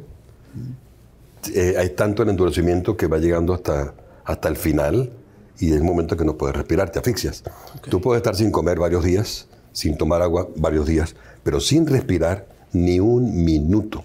Eh, 1.54 1.76
hay 1.78 1.90
tanto 1.90 2.24
el 2.24 2.30
endurecimiento 2.30 2.96
que 2.96 3.08
va 3.08 3.18
llegando 3.18 3.54
hasta, 3.54 3.94
hasta 4.24 4.48
el 4.48 4.56
final 4.56 5.12
y 5.60 5.70
es 5.70 5.76
el 5.76 5.84
momento 5.84 6.18
que 6.18 6.26
no 6.26 6.38
puedes 6.38 6.56
respirar, 6.56 6.92
te 6.92 7.00
asfixias. 7.00 7.44
Tú 7.90 8.02
puedes 8.02 8.20
estar 8.20 8.36
sin 8.36 8.52
comer 8.52 8.80
varios 8.80 9.04
días, 9.04 9.48
sin 9.72 9.98
tomar 9.98 10.22
agua 10.22 10.48
varios 10.56 10.86
días, 10.86 11.16
pero 11.44 11.60
sin 11.60 11.88
respirar 11.88 12.48
ni 12.72 13.00
un 13.00 13.44
minuto. 13.44 14.04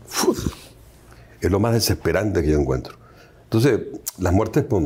Es 1.40 1.51
lo 1.51 1.61
más 1.61 1.72
desesperante 1.72 2.42
que 2.42 2.51
yo 2.51 2.59
encuentro. 2.59 2.96
Entonces, 3.44 3.80
las 4.18 4.32
muertes 4.32 4.64
por, 4.64 4.82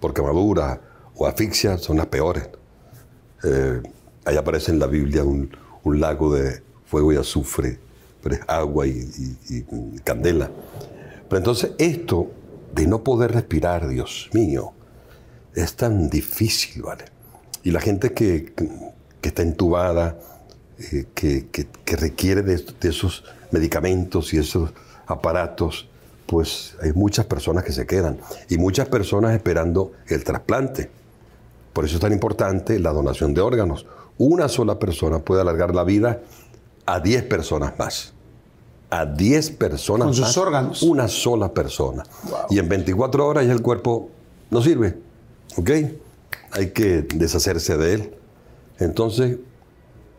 por 0.00 0.12
quemadura 0.12 0.80
o 1.14 1.26
asfixia 1.26 1.78
son 1.78 1.96
las 1.96 2.06
peores. 2.06 2.48
Eh, 3.44 3.80
ahí 4.24 4.36
aparece 4.36 4.72
en 4.72 4.78
la 4.78 4.86
Biblia 4.86 5.24
un, 5.24 5.50
lago 5.84 6.34
de 6.34 6.62
fuego 6.86 7.12
y 7.12 7.16
azufre, 7.16 7.78
pero 8.22 8.36
es 8.36 8.40
agua 8.46 8.86
y, 8.86 9.08
y 9.48 9.98
candela. 10.04 10.50
Pero 11.28 11.38
entonces 11.38 11.72
esto 11.78 12.30
de 12.74 12.86
no 12.86 13.02
poder 13.02 13.32
respirar, 13.32 13.88
Dios 13.88 14.30
mío, 14.32 14.72
es 15.54 15.74
tan 15.74 16.08
difícil, 16.08 16.82
¿vale? 16.82 17.04
Y 17.62 17.70
la 17.70 17.80
gente 17.80 18.12
que, 18.12 18.52
está 19.22 19.42
entubada, 19.42 20.18
eh, 20.78 21.06
que, 21.14 21.46
requiere 21.96 22.42
de, 22.42 22.62
esos 22.82 23.24
medicamentos 23.50 24.34
y 24.34 24.38
esos 24.38 24.70
aparatos, 25.06 25.88
pues 26.26 26.74
hay 26.82 26.92
muchas 26.92 27.26
personas 27.26 27.64
que 27.64 27.72
se 27.72 27.86
quedan 27.86 28.18
y 28.48 28.56
muchas 28.56 28.88
personas 28.88 29.34
esperando 29.34 29.92
el 30.08 30.24
trasplante. 30.24 30.90
Por 31.72 31.84
eso 31.84 31.96
es 31.96 32.00
tan 32.00 32.12
importante 32.12 32.78
la 32.78 32.92
donación 32.92 33.34
de 33.34 33.40
órganos. 33.40 33.86
Una 34.18 34.48
sola 34.48 34.78
persona 34.78 35.18
puede 35.20 35.42
alargar 35.42 35.74
la 35.74 35.84
vida 35.84 36.20
a 36.86 37.00
10 37.00 37.24
personas 37.24 37.78
más. 37.78 38.12
A 38.90 39.06
10 39.06 39.50
personas 39.52 40.06
Con 40.06 40.14
sus 40.14 40.36
órganos. 40.36 40.82
Una 40.82 41.08
sola 41.08 41.52
persona. 41.52 42.02
Y 42.50 42.58
en 42.58 42.68
24 42.68 43.26
horas 43.26 43.46
ya 43.46 43.52
el 43.52 43.62
cuerpo 43.62 44.10
no 44.50 44.60
sirve. 44.60 45.11
¿Ok? 45.56 45.70
Hay 46.52 46.70
que 46.70 47.02
deshacerse 47.02 47.76
de 47.76 47.94
él. 47.94 48.14
Entonces, 48.78 49.38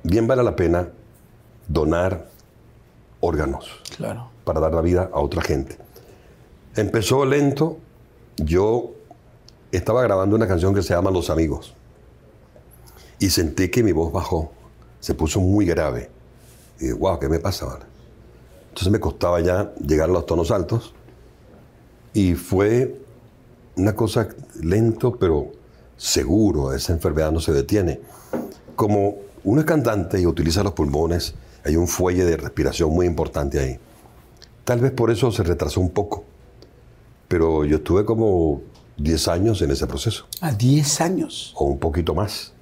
bien 0.03 0.27
vale 0.27 0.43
la 0.43 0.55
pena 0.55 0.89
donar 1.67 2.27
órganos 3.19 3.81
Claro. 3.95 4.29
para 4.43 4.59
dar 4.59 4.73
la 4.73 4.81
vida 4.81 5.09
a 5.13 5.19
otra 5.19 5.41
gente. 5.41 5.77
Empezó 6.75 7.25
lento. 7.25 7.77
Yo 8.37 8.91
estaba 9.71 10.01
grabando 10.03 10.35
una 10.35 10.47
canción 10.47 10.73
que 10.73 10.81
se 10.81 10.93
llama 10.93 11.11
Los 11.11 11.29
Amigos. 11.29 11.73
Y 13.19 13.29
sentí 13.29 13.69
que 13.69 13.83
mi 13.83 13.91
voz 13.91 14.11
bajó. 14.11 14.51
Se 14.99 15.13
puso 15.13 15.39
muy 15.39 15.65
grave. 15.65 16.09
Y 16.79 16.85
dije, 16.85 16.93
wow, 16.93 17.19
¿qué 17.19 17.29
me 17.29 17.39
pasa 17.39 17.65
ahora? 17.65 17.85
Entonces 18.69 18.91
me 18.91 18.99
costaba 18.99 19.39
ya 19.39 19.71
llegar 19.75 20.09
a 20.09 20.13
los 20.13 20.25
tonos 20.25 20.49
altos. 20.51 20.93
Y 22.13 22.33
fue 22.33 22.99
una 23.75 23.95
cosa 23.95 24.27
lento, 24.61 25.15
pero 25.17 25.51
seguro. 25.97 26.73
Esa 26.73 26.93
enfermedad 26.93 27.31
no 27.31 27.39
se 27.39 27.51
detiene. 27.53 27.99
Como 28.75 29.15
uno 29.43 29.61
es 29.61 29.65
cantante 29.67 30.19
y 30.21 30.25
utiliza 30.25 30.63
los 30.63 30.73
pulmones, 30.73 31.35
hay 31.65 31.75
un 31.75 31.87
fuelle 31.87 32.25
de 32.25 32.37
respiración 32.37 32.91
muy 32.91 33.05
importante 33.05 33.59
ahí. 33.59 33.79
Tal 34.63 34.79
vez 34.79 34.91
por 34.91 35.11
eso 35.11 35.31
se 35.31 35.43
retrasó 35.43 35.79
un 35.81 35.89
poco. 35.89 36.23
Pero 37.27 37.65
yo 37.65 37.77
estuve 37.77 38.05
como 38.05 38.61
10 38.97 39.27
años 39.27 39.61
en 39.61 39.71
ese 39.71 39.87
proceso, 39.87 40.25
A 40.41 40.51
10 40.51 41.01
años. 41.01 41.53
o 41.55 41.65
un 41.65 41.79
poquito 41.79 42.13
más. 42.13 42.53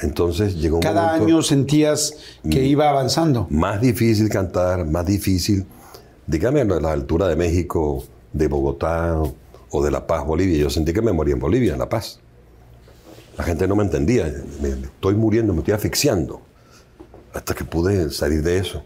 Entonces 0.00 0.56
llegó 0.56 0.76
un 0.76 0.82
Cada 0.82 1.06
momento 1.06 1.24
año 1.26 1.42
sentías 1.42 2.14
que 2.50 2.60
Mm. 2.60 2.64
iba 2.64 2.90
avanzando. 2.90 3.46
más 3.50 3.80
difícil 3.80 4.28
cantar, 4.28 4.84
más 4.86 5.06
difícil. 5.06 5.64
Dígame 6.26 6.62
a 6.62 6.64
la 6.64 6.92
altura 6.92 7.28
de 7.28 7.36
México, 7.36 8.02
de 8.32 8.48
Bogotá 8.48 9.22
o 9.76 9.82
de 9.84 9.90
La 9.90 10.06
Paz, 10.06 10.24
Bolivia. 10.24 10.56
Yo 10.58 10.70
sentí 10.70 10.92
que 10.92 11.02
me 11.02 11.12
moría 11.12 11.34
en 11.34 11.40
Bolivia, 11.40 11.72
en 11.72 11.78
La 11.80 11.88
Paz. 11.88 12.20
La 13.36 13.42
gente 13.42 13.66
no 13.66 13.74
me 13.74 13.82
entendía. 13.82 14.32
Me, 14.62 14.68
me 14.76 14.86
estoy 14.86 15.14
muriendo, 15.16 15.52
me 15.52 15.58
estoy 15.60 15.74
asfixiando. 15.74 16.40
Hasta 17.32 17.54
que 17.54 17.64
pude 17.64 18.10
salir 18.10 18.42
de 18.44 18.58
eso. 18.58 18.84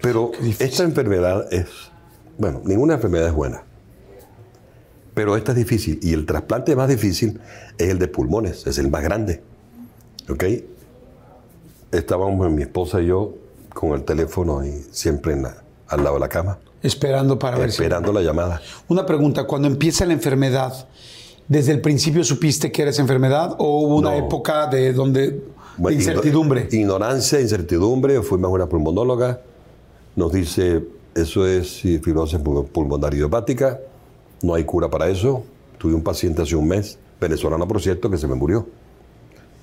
Pero 0.00 0.30
esta 0.60 0.84
enfermedad 0.84 1.52
es, 1.52 1.66
bueno, 2.38 2.62
ninguna 2.64 2.94
enfermedad 2.94 3.26
es 3.26 3.34
buena. 3.34 3.64
Pero 5.12 5.36
esta 5.36 5.50
es 5.52 5.58
difícil. 5.58 5.98
Y 6.02 6.12
el 6.14 6.24
trasplante 6.24 6.76
más 6.76 6.88
difícil 6.88 7.40
es 7.76 7.88
el 7.88 7.98
de 7.98 8.06
pulmones, 8.06 8.66
es 8.68 8.78
el 8.78 8.88
más 8.88 9.02
grande. 9.02 9.42
¿Ok? 10.28 10.44
Estábamos 11.90 12.50
mi 12.52 12.62
esposa 12.62 13.02
y 13.02 13.06
yo 13.06 13.34
con 13.74 13.90
el 13.92 14.04
teléfono 14.04 14.64
y 14.64 14.86
siempre 14.92 15.32
en 15.32 15.42
la- 15.42 15.56
al 15.88 16.04
lado 16.04 16.14
de 16.14 16.20
la 16.20 16.28
cama, 16.28 16.58
Esperando 16.82 17.38
para 17.38 17.58
ver 17.58 17.70
si- 17.70 17.82
esperando 17.82 18.12
la 18.12 18.22
llamada. 18.22 18.60
Una 18.88 19.04
pregunta, 19.04 19.44
cuando 19.44 19.68
empieza 19.68 20.06
la 20.06 20.14
enfermedad, 20.14 20.86
¿desde 21.46 21.72
el 21.72 21.80
principio 21.80 22.24
supiste 22.24 22.72
que 22.72 22.82
era 22.82 22.90
esa 22.90 23.02
enfermedad 23.02 23.54
o 23.58 23.80
hubo 23.82 23.96
una 23.96 24.10
No. 24.12 24.16
época 24.26 24.66
de 24.66 24.92
donde 24.94 25.42
de 25.76 25.92
incertidumbre? 25.94 26.68
igno- 26.70 26.80
Ignorancia, 26.80 27.40
incertidumbre. 27.40 28.22
Fuimos 28.22 28.48
a 28.48 28.52
una 28.52 28.66
pulmonóloga. 28.66 29.40
Nos 30.16 30.32
dice, 30.32 30.82
eso 31.14 31.46
es 31.46 31.80
fibrosis 31.82 32.38
pul- 32.40 32.66
pulmonar 32.66 33.12
idiopática. 33.14 33.78
No 34.42 34.54
hay 34.54 34.64
cura 34.64 34.88
para 34.88 35.08
eso. 35.08 35.42
Tuve 35.76 35.94
un 35.94 36.02
paciente 36.02 36.40
hace 36.42 36.56
un 36.56 36.66
mes, 36.68 36.98
venezolano 37.20 37.66
por 37.68 37.80
cierto, 37.82 38.10
que 38.10 38.16
se 38.16 38.26
me 38.26 38.34
murió. 38.34 38.66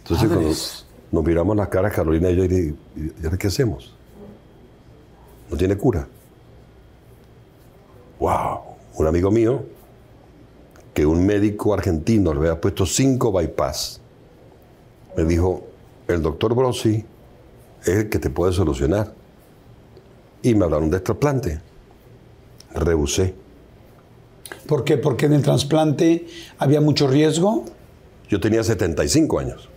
Entonces 0.04 0.30
cuando 0.30 0.52
nos 1.12 1.24
miramos 1.24 1.56
las 1.58 1.68
caras, 1.70 1.94
Carolina 1.94 2.30
y 2.30 2.36
yo, 2.36 2.46
y, 2.46 2.76
y- 2.96 3.38
qué 3.40 3.48
hacemos? 3.48 3.94
No 5.50 5.58
tiene 5.58 5.76
cura. 5.78 6.08
Wow. 8.20 8.60
Un 8.96 9.08
amigo 9.08 9.32
mío, 9.32 9.64
que 10.94 11.06
un 11.06 11.26
médico 11.26 11.74
argentino 11.74 12.34
le 12.34 12.40
había 12.40 12.62
puesto 12.62 12.86
cinco 12.86 13.32
bypass, 13.32 14.02
me 15.16 15.24
dijo, 15.26 15.68
el 16.08 16.22
doctor 16.22 16.56
Brossi 16.56 17.06
es 17.82 17.90
el 17.90 18.10
que 18.10 18.20
te 18.20 18.30
puede 18.30 18.54
solucionar. 18.54 19.14
Y 20.42 20.56
me 20.56 20.66
hablaron 20.66 20.90
de 20.90 21.00
trasplante. 21.00 21.62
Rehusé. 22.74 23.34
¿Por 24.68 24.84
qué? 24.84 24.98
Porque 24.98 25.26
en 25.26 25.34
el 25.34 25.42
trasplante 25.42 26.28
había 26.58 26.82
mucho 26.82 27.08
riesgo. 27.08 27.66
Yo 28.30 28.40
tenía 28.40 28.64
75 28.64 29.40
años 29.40 29.70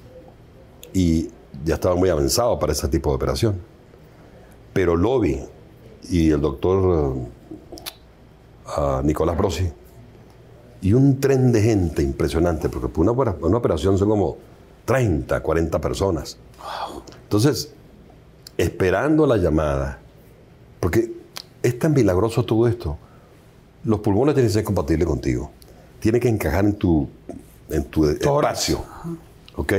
y 0.93 1.29
ya 1.65 1.75
estaba 1.75 1.95
muy 1.95 2.09
avanzado 2.09 2.59
para 2.59 2.73
ese 2.73 2.89
tipo 2.89 3.11
de 3.11 3.17
operación. 3.17 3.61
Pero 4.73 4.97
lo 4.97 5.19
vi 5.21 5.41
y 6.09 6.31
el 6.31 6.41
doctor 6.41 7.17
ah, 8.77 9.03
Nicolás 9.05 9.37
Brosi. 9.37 9.71
Y 10.83 10.93
un 10.95 11.21
tren 11.21 11.53
de 11.53 11.63
gente 11.63 12.03
impresionante, 12.03 12.69
porque 12.69 12.89
por 12.89 13.09
una, 13.09 13.13
una 13.13 13.57
operación 13.59 13.99
son 13.99 14.09
como 14.09 14.39
30, 14.87 15.41
40 15.41 15.81
personas. 15.81 16.39
Entonces, 17.23 17.73
esperando 18.57 19.27
la 19.27 19.37
llamada, 19.37 19.99
porque 20.81 21.13
es 21.63 21.79
tan 21.79 21.93
milagroso 21.93 22.45
todo 22.45 22.67
esto, 22.67 22.97
los 23.85 24.01
pulmones 24.01 24.35
tienen 24.35 24.49
que 24.49 24.55
ser 24.55 24.65
compatibles 24.65 25.07
contigo, 25.07 25.51
tienen 26.01 26.21
que 26.21 26.29
encajar 26.29 26.65
en 26.65 26.75
tu, 26.75 27.09
en 27.69 27.85
tu 27.85 28.07
espacio, 28.07 28.85
¿ok? 29.57 29.73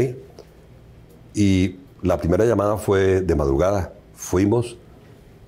Y 1.33 1.77
la 2.01 2.17
primera 2.17 2.45
llamada 2.45 2.77
fue 2.77 3.21
de 3.21 3.35
madrugada, 3.35 3.93
fuimos, 4.13 4.77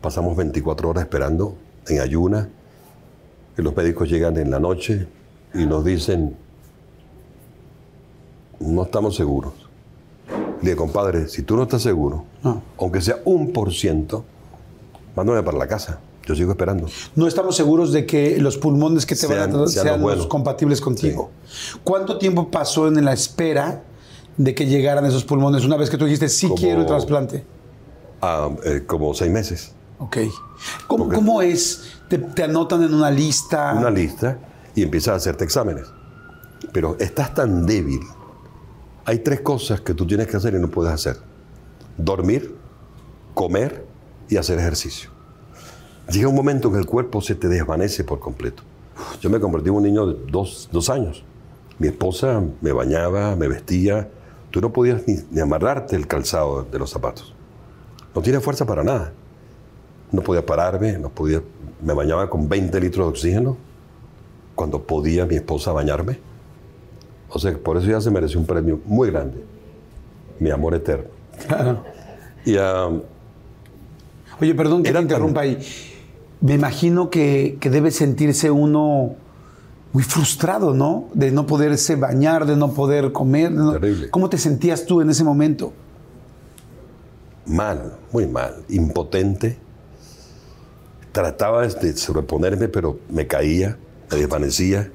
pasamos 0.01 0.35
24 0.35 0.89
horas 0.89 1.03
esperando 1.03 1.55
en 1.87 1.99
ayuna, 1.99 2.49
y 3.57 3.61
los 3.61 3.75
médicos 3.75 4.09
llegan 4.09 4.37
en 4.37 4.49
la 4.51 4.59
noche 4.59 5.07
y 5.53 5.65
nos 5.65 5.83
dicen, 5.85 6.35
no 8.59 8.83
estamos 8.83 9.15
seguros. 9.15 9.53
Le 10.61 10.75
compadre, 10.75 11.27
si 11.27 11.41
tú 11.43 11.55
no 11.57 11.63
estás 11.63 11.81
seguro, 11.81 12.23
No. 12.43 12.61
aunque 12.79 13.01
sea 13.01 13.17
un 13.25 13.51
por 13.51 13.73
ciento, 13.73 14.23
mándame 15.15 15.43
para 15.43 15.57
la 15.57 15.67
casa. 15.67 15.99
Yo 16.25 16.35
sigo 16.35 16.51
esperando. 16.51 16.87
No 17.17 17.27
estamos 17.27 17.53
seguros 17.57 17.91
de 17.91 18.05
que 18.05 18.37
los 18.37 18.57
pulmones 18.57 19.05
que 19.05 19.13
te 19.13 19.27
van 19.27 19.39
a 19.39 19.49
tratar 19.49 19.67
sean 19.67 20.01
los 20.01 20.25
compatibles 20.27 20.79
contigo. 20.79 21.31
¿Cuánto 21.83 22.17
tiempo 22.17 22.49
pasó 22.49 22.87
en 22.87 23.03
la 23.03 23.11
espera 23.11 23.83
de 24.37 24.55
que 24.55 24.65
llegaran 24.65 25.05
esos 25.05 25.25
pulmones 25.25 25.65
una 25.65 25.75
vez 25.75 25.89
que 25.89 25.97
tú 25.97 26.05
dijiste 26.05 26.29
sí 26.29 26.47
Como- 26.47 26.57
quiero 26.61 26.79
el 26.81 26.85
trasplante? 26.87 27.43
Ah, 28.21 28.49
eh, 28.63 28.83
como 28.87 29.13
seis 29.13 29.29
meses. 29.31 29.73
Ok. 30.03 30.17
¿Cómo, 30.87 31.07
cómo 31.07 31.41
es? 31.41 31.93
Te, 32.09 32.17
te 32.17 32.43
anotan 32.43 32.83
en 32.83 32.93
una 32.93 33.09
lista? 33.09 33.73
Una 33.73 33.89
lista 33.89 34.37
y 34.75 34.83
empiezas 34.83 35.13
a 35.13 35.15
hacerte 35.15 35.45
exámenes. 35.45 35.87
Pero 36.73 36.97
estás 36.99 37.33
tan 37.33 37.65
débil. 37.65 38.01
Hay 39.05 39.19
tres 39.19 39.39
cosas 39.41 39.79
que 39.79 39.93
tú 39.93 40.05
tienes 40.05 40.27
que 40.27 40.35
hacer 40.35 40.55
y 40.55 40.59
no 40.59 40.67
puedes 40.67 40.93
hacer. 40.93 41.17
Dormir, 41.97 42.53
comer 43.33 43.85
y 44.27 44.35
hacer 44.35 44.59
ejercicio. 44.59 45.09
Llega 46.09 46.27
un 46.27 46.35
momento 46.35 46.67
en 46.67 46.73
que 46.73 46.79
el 46.81 46.85
cuerpo 46.85 47.21
se 47.21 47.35
te 47.35 47.47
desvanece 47.47 48.03
por 48.03 48.19
completo. 48.19 48.61
Yo 49.21 49.29
me 49.29 49.39
convertí 49.39 49.69
en 49.69 49.75
un 49.75 49.83
niño 49.83 50.07
de 50.07 50.31
dos, 50.31 50.67
dos 50.71 50.89
años. 50.89 51.23
Mi 51.79 51.87
esposa 51.87 52.43
me 52.59 52.73
bañaba, 52.73 53.37
me 53.37 53.47
vestía. 53.47 54.09
Tú 54.51 54.59
no 54.59 54.73
podías 54.73 55.07
ni, 55.07 55.15
ni 55.31 55.39
amarrarte 55.39 55.95
el 55.95 56.07
calzado 56.07 56.63
de 56.63 56.77
los 56.77 56.89
zapatos. 56.89 57.33
No 58.13 58.21
tiene 58.21 58.41
fuerza 58.41 58.65
para 58.65 58.83
nada. 58.83 59.13
No 60.13 60.21
podía 60.21 60.45
pararme, 60.45 60.97
no 60.97 61.09
podía, 61.09 61.41
me 61.83 61.93
bañaba 61.93 62.29
con 62.29 62.47
20 62.47 62.79
litros 62.79 63.05
de 63.07 63.09
oxígeno 63.09 63.57
cuando 64.55 64.81
podía 64.83 65.25
mi 65.25 65.35
esposa 65.35 65.73
bañarme. 65.73 66.19
O 67.29 67.39
sea, 67.39 67.51
por 67.57 67.75
eso 67.77 67.87
ya 67.87 67.99
se 67.99 68.11
mereció 68.11 68.39
un 68.39 68.45
premio 68.45 68.79
muy 68.85 69.09
grande. 69.09 69.43
Mi 70.39 70.51
amor 70.51 70.75
eterno. 70.75 71.05
Claro. 71.47 71.83
Y 72.45 72.55
ah, 72.57 72.89
Oye, 74.39 74.53
perdón 74.55 74.83
que 74.83 74.89
te 74.89 74.93
tan- 74.93 75.03
interrumpa 75.03 75.41
ahí. 75.41 75.57
Me 76.41 76.53
imagino 76.53 77.09
que, 77.09 77.57
que 77.59 77.69
debe 77.69 77.89
sentirse 77.91 78.51
uno 78.51 79.15
muy 79.93 80.03
frustrado, 80.03 80.73
¿no? 80.73 81.07
De 81.13 81.31
no 81.31 81.45
poderse 81.47 81.95
bañar, 81.95 82.45
de 82.45 82.55
no 82.55 82.73
poder 82.73 83.11
comer. 83.11 83.51
no- 83.51 83.71
Terrible. 83.73 84.09
¿Cómo 84.11 84.29
te 84.29 84.37
sentías 84.37 84.85
tú 84.85 85.01
en 85.01 85.09
ese 85.09 85.23
momento? 85.23 85.73
mal, 87.45 87.97
muy 88.11 88.25
mal, 88.27 88.63
impotente. 88.69 89.57
Trataba 91.13 91.65
de 91.65 91.95
sobreponerme, 91.95 92.67
pero 92.67 92.99
me 93.07 93.27
caía, 93.27 93.77
me 94.11 94.17
desvanecía. 94.17 94.91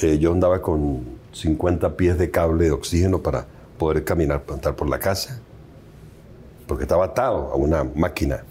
Eh, 0.00 0.18
yo 0.18 0.32
andaba 0.32 0.62
con 0.62 1.04
50 1.32 1.96
pies 1.96 2.18
de 2.18 2.30
cable 2.30 2.64
de 2.64 2.70
oxígeno 2.70 3.20
para 3.20 3.46
poder 3.78 4.04
caminar, 4.04 4.42
para 4.42 4.54
entrar 4.54 4.76
por 4.76 4.88
la 4.88 4.98
casa, 4.98 5.40
porque 6.66 6.84
estaba 6.84 7.06
atado 7.06 7.50
a 7.52 7.56
una 7.56 7.84
máquina. 7.84 8.44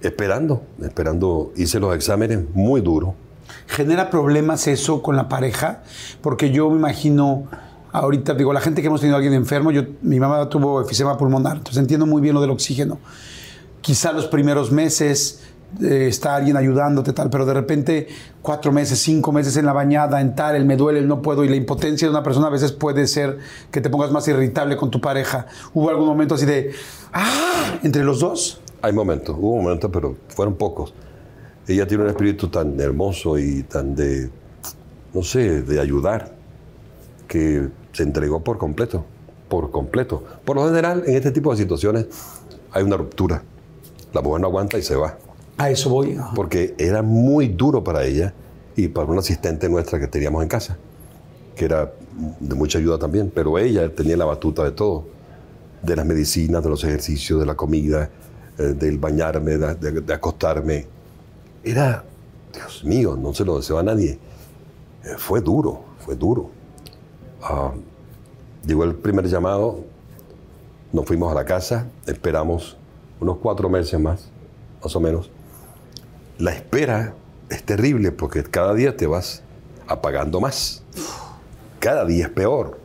Esperando, 0.00 0.62
esperando, 0.82 1.52
hice 1.56 1.78
los 1.78 1.94
exámenes 1.94 2.40
muy 2.54 2.80
duros. 2.80 3.14
¿Genera 3.66 4.10
problemas 4.10 4.66
eso 4.66 5.02
con 5.02 5.14
la 5.14 5.28
pareja? 5.28 5.82
Porque 6.20 6.50
yo 6.50 6.68
me 6.70 6.76
imagino 6.76 7.46
ahorita, 7.92 8.34
digo, 8.34 8.52
la 8.52 8.60
gente 8.60 8.82
que 8.82 8.88
hemos 8.88 9.00
tenido 9.00 9.16
a 9.16 9.18
alguien 9.18 9.34
enfermo, 9.34 9.70
yo, 9.70 9.82
mi 10.02 10.20
mamá 10.20 10.48
tuvo 10.48 10.80
efisema 10.80 11.16
pulmonar, 11.16 11.58
entonces 11.58 11.80
entiendo 11.80 12.06
muy 12.06 12.20
bien 12.20 12.34
lo 12.34 12.40
del 12.40 12.50
oxígeno. 12.50 12.98
Quizá 13.80 14.12
los 14.12 14.26
primeros 14.26 14.72
meses 14.72 15.44
eh, 15.82 16.06
está 16.08 16.36
alguien 16.36 16.56
ayudándote, 16.56 17.12
tal, 17.12 17.28
pero 17.28 17.44
de 17.44 17.52
repente 17.52 18.08
cuatro 18.40 18.72
meses, 18.72 18.98
cinco 18.98 19.32
meses 19.32 19.56
en 19.56 19.66
la 19.66 19.72
bañada, 19.72 20.20
en 20.20 20.34
tal, 20.34 20.56
el 20.56 20.64
me 20.64 20.76
duele, 20.76 21.00
el 21.00 21.08
no 21.08 21.20
puedo, 21.20 21.44
y 21.44 21.48
la 21.48 21.56
impotencia 21.56 22.06
de 22.06 22.10
una 22.10 22.22
persona 22.22 22.46
a 22.46 22.50
veces 22.50 22.72
puede 22.72 23.06
ser 23.06 23.38
que 23.70 23.80
te 23.80 23.90
pongas 23.90 24.10
más 24.10 24.26
irritable 24.28 24.76
con 24.76 24.90
tu 24.90 25.00
pareja. 25.00 25.46
¿Hubo 25.74 25.90
algún 25.90 26.06
momento 26.06 26.36
así 26.36 26.46
de, 26.46 26.72
ah, 27.12 27.78
entre 27.82 28.04
los 28.04 28.20
dos? 28.20 28.60
Hay 28.80 28.92
momentos, 28.92 29.36
hubo 29.38 29.56
momentos, 29.56 29.90
pero 29.92 30.16
fueron 30.28 30.54
pocos. 30.54 30.94
Ella 31.66 31.86
tiene 31.86 32.04
un 32.04 32.10
espíritu 32.10 32.48
tan 32.48 32.78
hermoso 32.80 33.38
y 33.38 33.64
tan 33.64 33.94
de, 33.94 34.30
no 35.12 35.22
sé, 35.22 35.62
de 35.62 35.80
ayudar, 35.80 36.32
que 37.26 37.68
se 37.92 38.02
entregó 38.02 38.42
por 38.42 38.56
completo, 38.56 39.04
por 39.48 39.70
completo. 39.70 40.22
Por 40.44 40.56
lo 40.56 40.66
general, 40.66 41.02
en 41.06 41.16
este 41.16 41.32
tipo 41.32 41.50
de 41.50 41.56
situaciones 41.56 42.06
hay 42.70 42.84
una 42.84 42.96
ruptura. 42.96 43.42
La 44.12 44.22
mujer 44.22 44.40
no 44.40 44.46
aguanta 44.46 44.78
y 44.78 44.82
se 44.82 44.94
va. 44.96 45.18
A 45.58 45.70
eso 45.70 45.88
voy. 45.88 46.18
Porque 46.34 46.74
era 46.78 47.02
muy 47.02 47.48
duro 47.48 47.82
para 47.82 48.04
ella 48.04 48.34
y 48.76 48.88
para 48.88 49.06
una 49.08 49.20
asistente 49.20 49.68
nuestra 49.68 49.98
que 49.98 50.06
teníamos 50.06 50.42
en 50.42 50.48
casa, 50.48 50.76
que 51.54 51.64
era 51.64 51.92
de 52.40 52.54
mucha 52.54 52.78
ayuda 52.78 52.98
también, 52.98 53.32
pero 53.34 53.58
ella 53.58 53.88
tenía 53.94 54.16
la 54.16 54.26
batuta 54.26 54.62
de 54.64 54.72
todo, 54.72 55.06
de 55.82 55.96
las 55.96 56.04
medicinas, 56.04 56.62
de 56.62 56.68
los 56.68 56.84
ejercicios, 56.84 57.40
de 57.40 57.46
la 57.46 57.54
comida, 57.54 58.10
eh, 58.58 58.62
del 58.62 58.98
bañarme, 58.98 59.56
de, 59.56 60.14
acostarme. 60.14 60.86
Era, 61.64 62.04
Dios 62.52 62.84
mío, 62.84 63.16
no 63.16 63.32
se 63.32 63.44
lo 63.44 63.56
deseo 63.56 63.78
a 63.78 63.82
nadie. 63.82 64.18
Eh, 65.04 65.14
fue 65.16 65.40
duro, 65.40 65.84
fue 66.00 66.16
duro. 66.16 66.50
Ah, 67.42 67.72
llegó 68.66 68.84
el 68.84 68.94
primer 68.94 69.26
llamado, 69.26 69.84
nos 70.92 71.06
fuimos 71.06 71.32
a 71.32 71.34
la 71.34 71.46
casa, 71.46 71.86
esperamos 72.06 72.76
unos 73.20 73.38
cuatro 73.38 73.70
meses 73.70 73.98
más, 73.98 74.28
más 74.82 74.94
o 74.94 75.00
menos 75.00 75.30
la 76.38 76.52
espera 76.52 77.14
es 77.48 77.62
terrible 77.62 78.12
porque 78.12 78.42
cada 78.42 78.74
día 78.74 78.96
te 78.96 79.06
vas 79.06 79.42
apagando 79.86 80.40
más. 80.40 80.82
Cada 81.78 82.04
día 82.04 82.26
es 82.26 82.30
peor. 82.30 82.78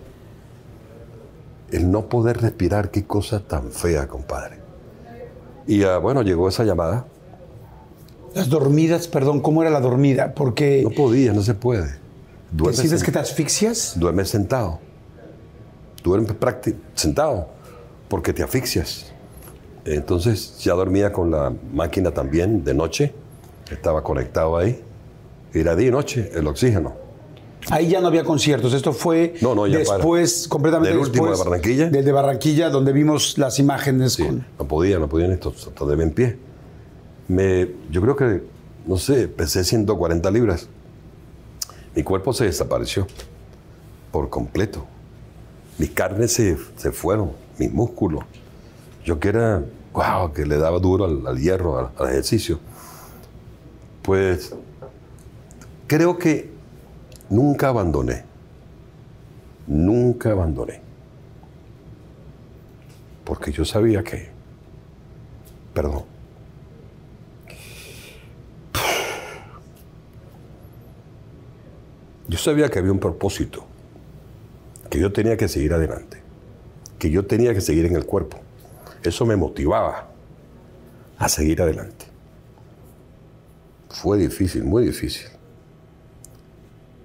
El 1.71 1.89
no 1.89 2.07
poder 2.09 2.41
respirar, 2.41 2.91
qué 2.91 3.05
cosa 3.05 3.39
tan 3.39 3.71
fea, 3.71 4.07
compadre. 4.07 4.59
Y 5.67 5.83
uh, 5.83 5.99
bueno, 6.01 6.21
llegó 6.21 6.49
esa 6.49 6.63
llamada. 6.63 7.05
Las 8.33 8.49
dormidas, 8.49 9.07
perdón, 9.07 9.41
¿cómo 9.41 9.61
era 9.61 9.71
la 9.71 9.79
dormida? 9.79 10.33
Porque... 10.33 10.81
No 10.83 10.89
podía, 10.89 11.33
no 11.33 11.41
se 11.41 11.53
puede. 11.53 11.99
Duermes 12.51 12.79
¿Sientes 12.79 13.03
que 13.03 13.11
te 13.11 13.19
asfixias? 13.19 13.93
Duermes 13.97 14.29
sentado. 14.29 14.79
Duermes 16.03 16.35
sentado 16.95 17.49
porque 18.09 18.33
te 18.33 18.43
asfixias. 18.43 19.11
Entonces 19.85 20.59
ya 20.59 20.73
dormía 20.73 21.11
con 21.11 21.31
la 21.31 21.53
máquina 21.73 22.11
también 22.11 22.63
de 22.63 22.73
noche 22.73 23.13
estaba 23.71 24.03
conectado 24.03 24.57
ahí. 24.57 24.81
Era 25.53 25.75
día 25.75 25.89
y 25.89 25.91
noche 25.91 26.31
el 26.33 26.47
oxígeno. 26.47 26.93
Ahí 27.69 27.89
ya 27.89 28.01
no 28.01 28.07
había 28.07 28.23
conciertos. 28.23 28.73
Esto 28.73 28.93
fue 28.93 29.35
después, 29.69 30.47
completamente 30.47 30.95
¿Del 30.95 30.99
último 30.99 31.29
de 31.29 31.37
Barranquilla? 31.37 31.89
Del 31.89 32.05
de 32.05 32.11
Barranquilla, 32.11 32.69
donde 32.69 32.91
vimos 32.91 33.37
las 33.37 33.59
imágenes. 33.59 34.17
No 34.57 34.67
podía, 34.67 34.97
no 34.97 35.07
podían 35.07 35.31
esto, 35.31 35.53
de 35.85 36.03
en 36.03 36.11
pie. 36.11 36.37
Me, 37.27 37.69
yo 37.91 38.01
creo 38.01 38.15
que, 38.15 38.43
no 38.85 38.97
sé, 38.97 39.27
pesé 39.27 39.63
140 39.63 40.31
libras. 40.31 40.67
Mi 41.95 42.03
cuerpo 42.03 42.33
se 42.33 42.45
desapareció 42.45 43.05
por 44.11 44.29
completo. 44.29 44.85
Mis 45.77 45.91
carnes 45.91 46.33
se, 46.33 46.57
se 46.77 46.91
fueron, 46.91 47.31
mis 47.57 47.71
músculos. 47.71 48.23
Yo 49.05 49.19
que 49.19 49.29
era, 49.29 49.63
wow, 49.93 50.33
que 50.33 50.45
le 50.45 50.57
daba 50.57 50.79
duro 50.79 51.05
al, 51.05 51.37
hierro, 51.37 51.91
al 51.95 52.09
ejercicio 52.09 52.59
pues 54.01 54.55
creo 55.87 56.17
que 56.17 56.49
nunca 57.29 57.69
abandoné. 57.69 58.23
Nunca 59.67 60.31
abandoné. 60.31 60.81
Porque 63.23 63.51
yo 63.51 63.63
sabía 63.63 64.03
que, 64.03 64.29
perdón, 65.73 66.03
yo 72.27 72.37
sabía 72.37 72.69
que 72.69 72.79
había 72.79 72.91
un 72.91 72.99
propósito, 72.99 73.65
que 74.89 74.99
yo 74.99 75.11
tenía 75.13 75.37
que 75.37 75.47
seguir 75.47 75.73
adelante, 75.73 76.21
que 76.97 77.09
yo 77.09 77.25
tenía 77.25 77.53
que 77.53 77.61
seguir 77.61 77.85
en 77.85 77.95
el 77.95 78.05
cuerpo. 78.05 78.37
Eso 79.03 79.25
me 79.25 79.35
motivaba 79.35 80.07
a 81.17 81.29
seguir 81.29 81.61
adelante. 81.61 82.00
Fue 83.93 84.17
difícil, 84.17 84.63
muy 84.63 84.85
difícil. 84.85 85.27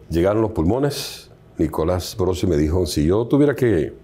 Llegaron 0.09 0.43
los 0.43 0.53
pulmones. 0.53 1.30
Nicolás 1.59 2.16
Brosi 2.18 2.47
me 2.47 2.57
dijo, 2.57 2.87
si 2.87 3.07
yo 3.07 3.26
tuviera 3.26 3.55
que, 3.55 3.95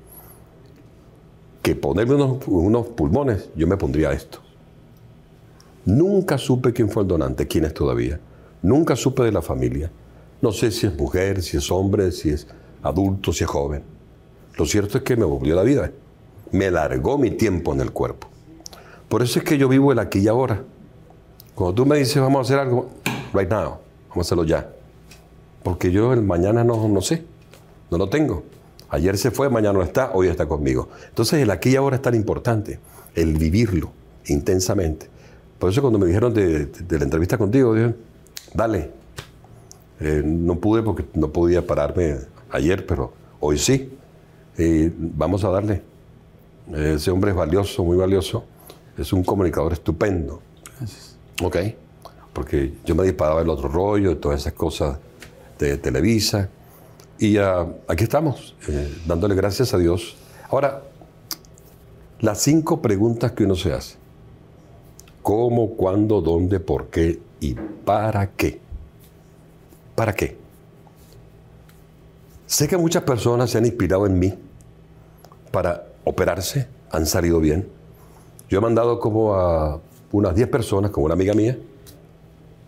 que 1.63 1.75
ponerme 1.75 2.15
unos, 2.15 2.87
pulmones, 2.89 3.51
yo 3.55 3.67
me 3.67 3.77
pondría 3.77 4.13
esto. 4.13 4.41
Nunca 5.85 6.39
supe 6.39 6.73
quién 6.73 6.89
fue 6.89 7.03
el 7.03 7.09
donante, 7.09 7.47
quién 7.47 7.65
es 7.65 7.75
todavía. 7.75 8.19
Nunca 8.63 8.97
supe 8.97 9.23
de 9.23 9.33
la 9.33 9.43
familia. 9.43 9.91
No 10.41 10.51
sé 10.51 10.71
si 10.71 10.87
es 10.87 10.97
mujer, 10.97 11.43
si 11.43 11.57
es 11.57 11.71
hombre, 11.71 12.11
si 12.11 12.31
es 12.31 12.47
adulto, 12.83 13.33
si 13.33 13.45
es 13.45 13.51
joven. 13.51 13.83
Lo 14.57 14.67
cierto 14.67 14.99
es 14.99 15.05
que 15.05 15.17
me 15.17 15.25
volvió 15.25 15.55
la 15.55 15.63
vida. 15.63 15.93
Me 16.53 16.71
largó 16.71 17.19
mi 17.19 17.31
tiempo 17.31 17.73
en 17.73 17.81
el 17.81 17.93
cuerpo. 17.93 18.29
Por 19.09 19.23
eso 19.23 19.39
es 19.39 19.45
que 19.45 19.59
yo 19.59 19.69
vivo 19.69 19.93
el 19.93 19.99
aquí 19.99 20.21
y 20.21 20.29
ahora. 20.29 20.65
Cuando 21.55 21.75
tú 21.75 21.87
me 21.87 21.99
dices 21.99 22.21
vamos 22.21 22.39
a 22.39 22.43
hacer 22.43 22.59
algo, 22.59 22.91
right 23.33 23.51
now, 23.51 23.79
vamos 24.09 24.19
a 24.19 24.21
hacerlo 24.21 24.45
ya. 24.45 24.69
Porque 25.63 25.93
yo 25.93 26.13
el 26.13 26.23
mañana 26.23 26.65
no, 26.65 26.89
no 26.89 27.01
sé, 27.01 27.25
no 27.91 27.99
lo 27.99 28.09
tengo. 28.09 28.43
Ayer 28.89 29.17
se 29.17 29.31
fue, 29.31 29.49
mañana 29.49 29.79
no 29.79 29.83
está, 29.83 30.11
hoy 30.13 30.29
está 30.29 30.47
conmigo. 30.47 30.89
Entonces 31.09 31.41
el 31.41 31.51
aquí 31.51 31.71
y 31.71 31.77
ahora 31.77 31.97
es 31.97 32.03
tan 32.03 32.15
importante, 32.15 32.79
el 33.15 33.37
vivirlo 33.37 33.91
intensamente. 34.27 35.09
Por 35.59 35.71
eso 35.71 35.81
cuando 35.81 35.99
me 35.99 36.07
dijeron 36.07 36.35
de, 36.35 36.69
la 36.91 37.05
entrevista 37.05 37.39
contigo, 37.39 37.75
dije, 37.75 37.95
dale. 38.55 38.91
Eh, 40.01 40.23
no 40.25 40.57
pude 40.57 40.83
porque 40.83 41.05
no 41.15 41.29
podía 41.29 41.65
pararme 41.65 42.17
ayer, 42.51 42.85
pero 42.85 43.13
hoy 43.41 43.59
sí. 43.59 43.97
vamos 44.99 45.45
a 45.45 45.51
darle. 45.51 45.83
Ese 46.75 47.11
hombre 47.11 47.31
es 47.31 47.37
valioso, 47.37 47.85
muy 47.85 47.97
valioso. 47.97 48.45
Es 48.99 49.13
un 49.13 49.23
comunicador 49.23 49.73
estupendo. 49.73 50.43
Gracias. 50.79 51.12
Ok. 51.41 51.57
Porque 52.33 52.75
yo 52.85 52.95
me 52.95 53.05
disparaba 53.05 53.43
el 53.43 53.49
otro 53.49 53.69
rollo, 53.69 54.17
todas 54.19 54.41
esas 54.41 54.55
cosas 54.55 54.99
de 55.59 55.77
Televisa. 55.77 56.49
Y 57.19 57.37
ah, 57.37 57.67
aquí 57.87 58.05
estamos, 58.05 58.57
eh, 58.69 58.93
dándole 59.07 59.35
gracias 59.35 59.73
a 59.75 59.79
Dios. 59.79 60.17
Ahora, 60.51 60.83
las 62.21 62.41
cinco 62.41 62.81
preguntas 62.81 63.33
que 63.33 63.45
uno 63.45 63.55
se 63.55 63.73
hace. 63.73 63.97
¿Cómo, 65.23 65.77
cuándo, 65.77 66.21
dónde, 66.21 66.59
por 66.59 66.87
qué 66.89 67.21
y 67.41 67.55
para 67.55 68.31
qué? 68.31 68.61
¿Para 69.95 70.15
qué? 70.15 70.37
Sé 72.47 72.67
que 72.67 72.77
muchas 72.77 73.05
personas 73.05 73.51
se 73.51 73.59
han 73.59 73.67
inspirado 73.67 74.07
en 74.07 74.19
mí 74.19 74.35
para 75.53 75.87
operarse, 76.05 76.67
han 76.91 77.07
salido 77.07 77.41
bien. 77.41 77.69
Yo 78.49 78.59
he 78.59 78.61
mandado 78.61 78.99
como 78.99 79.35
a 79.35 79.81
unas 80.13 80.35
10 80.35 80.49
personas 80.49 80.91
con 80.91 81.05
una 81.05 81.15
amiga 81.15 81.35
mía 81.35 81.59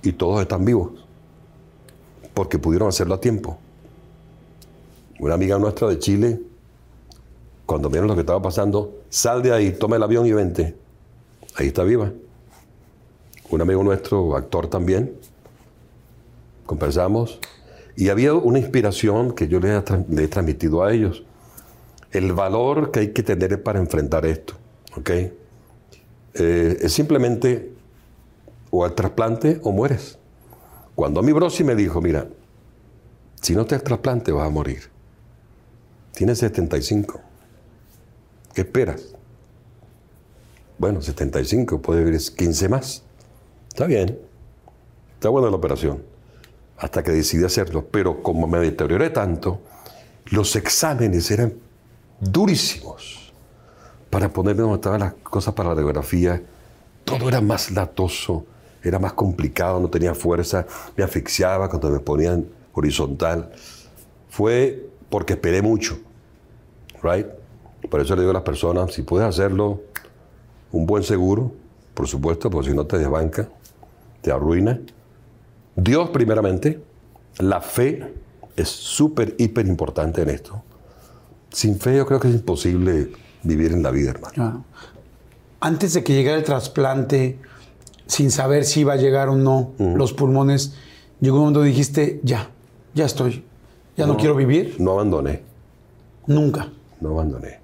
y 0.02 0.12
todos 0.12 0.40
están 0.40 0.64
vivos 0.64 1.04
porque 2.34 2.58
pudieron 2.58 2.88
hacerlo 2.88 3.14
a 3.14 3.20
tiempo. 3.20 3.56
Una 5.20 5.34
amiga 5.34 5.58
nuestra 5.58 5.88
de 5.88 5.98
Chile, 6.00 6.40
cuando 7.64 7.88
vieron 7.88 8.08
lo 8.08 8.14
que 8.14 8.20
estaba 8.20 8.42
pasando, 8.42 9.02
sal 9.08 9.42
de 9.42 9.52
ahí, 9.52 9.72
toma 9.72 9.96
el 9.96 10.02
avión 10.02 10.26
y 10.26 10.32
vente. 10.32 10.74
Ahí 11.54 11.68
está 11.68 11.84
viva. 11.84 12.12
Un 13.50 13.60
amigo 13.60 13.84
nuestro, 13.84 14.36
actor 14.36 14.66
también, 14.66 15.16
conversamos 16.66 17.38
y 17.96 18.08
había 18.08 18.34
una 18.34 18.58
inspiración 18.58 19.32
que 19.32 19.46
yo 19.46 19.60
le 19.60 19.76
he, 19.76 20.28
transmitido 20.28 20.82
a 20.82 20.92
ellos. 20.92 21.22
El 22.10 22.32
valor 22.32 22.90
que 22.90 23.00
hay 23.00 23.08
que 23.12 23.22
tener 23.22 23.62
para 23.62 23.78
enfrentar 23.78 24.26
esto. 24.26 24.54
¿ok?, 24.96 25.10
eh, 26.34 26.78
es 26.80 26.92
simplemente 26.92 27.72
o 28.70 28.84
al 28.84 28.94
trasplante 28.94 29.60
o 29.62 29.70
mueres. 29.72 30.18
Cuando 30.94 31.22
mi 31.22 31.32
brosi 31.32 31.62
me 31.64 31.74
dijo, 31.74 32.00
mira, 32.00 32.28
si 33.40 33.54
no 33.54 33.64
te 33.66 33.78
trasplante 33.78 34.32
vas 34.32 34.46
a 34.46 34.50
morir. 34.50 34.90
Tienes 36.12 36.38
75. 36.38 37.20
¿Qué 38.52 38.62
esperas? 38.62 39.14
Bueno, 40.78 41.02
75, 41.02 41.80
puede 41.80 42.04
vivir 42.04 42.20
15 42.20 42.68
más. 42.68 43.02
Está 43.68 43.86
bien. 43.86 44.18
Está 45.14 45.28
buena 45.28 45.50
la 45.50 45.56
operación. 45.56 46.02
Hasta 46.76 47.02
que 47.02 47.12
decidí 47.12 47.44
hacerlo. 47.44 47.86
Pero 47.90 48.22
como 48.22 48.46
me 48.46 48.58
deterioré 48.58 49.10
tanto, 49.10 49.60
Los 50.26 50.56
exámenes 50.56 51.30
eran 51.30 51.52
durísimos 52.18 53.23
para 54.14 54.28
ponerme 54.28 54.62
donde 54.62 54.76
estaban 54.76 55.00
las 55.00 55.14
cosas 55.14 55.54
para 55.54 55.70
la 55.70 55.74
radiografía. 55.74 56.40
Todo 57.04 57.28
era 57.28 57.40
más 57.40 57.72
latoso, 57.72 58.46
era 58.80 59.00
más 59.00 59.12
complicado, 59.14 59.80
no 59.80 59.90
tenía 59.90 60.14
fuerza, 60.14 60.64
me 60.96 61.02
asfixiaba 61.02 61.68
cuando 61.68 61.90
me 61.90 61.98
ponían 61.98 62.46
horizontal. 62.74 63.50
Fue 64.28 64.88
porque 65.10 65.32
esperé 65.32 65.62
mucho, 65.62 65.98
right? 67.02 67.26
Por 67.90 68.00
eso 68.00 68.14
le 68.14 68.20
digo 68.20 68.30
a 68.30 68.34
las 68.34 68.44
personas, 68.44 68.92
si 68.92 69.02
puedes 69.02 69.26
hacerlo, 69.26 69.80
un 70.70 70.86
buen 70.86 71.02
seguro, 71.02 71.50
por 71.92 72.06
supuesto, 72.06 72.48
porque 72.50 72.70
si 72.70 72.76
no 72.76 72.86
te 72.86 72.98
desbanca, 72.98 73.48
te 74.20 74.30
arruina. 74.30 74.78
Dios 75.74 76.10
primeramente, 76.10 76.80
la 77.38 77.60
fe 77.60 78.14
es 78.54 78.68
súper, 78.68 79.34
hiper 79.38 79.66
importante 79.66 80.22
en 80.22 80.30
esto. 80.30 80.62
Sin 81.50 81.80
fe 81.80 81.96
yo 81.96 82.06
creo 82.06 82.20
que 82.20 82.28
es 82.28 82.34
imposible 82.34 83.23
vivir 83.44 83.72
en 83.72 83.82
la 83.82 83.90
vida, 83.90 84.10
hermano. 84.10 84.64
Antes 85.60 85.94
de 85.94 86.02
que 86.02 86.14
llegara 86.14 86.36
el 86.36 86.44
trasplante, 86.44 87.38
sin 88.06 88.30
saber 88.30 88.64
si 88.64 88.80
iba 88.80 88.94
a 88.94 88.96
llegar 88.96 89.28
o 89.28 89.36
no 89.36 89.72
los 89.78 90.12
pulmones, 90.12 90.74
llegó 91.20 91.36
un 91.36 91.42
momento 91.42 91.62
dijiste, 91.62 92.20
ya, 92.22 92.50
ya 92.94 93.06
estoy, 93.06 93.44
ya 93.96 94.06
no, 94.06 94.16
quiero 94.16 94.34
vivir. 94.34 94.76
No 94.78 94.92
abandoné. 94.92 95.42
Nunca. 96.26 96.70
No 97.00 97.10
abandoné. 97.10 97.60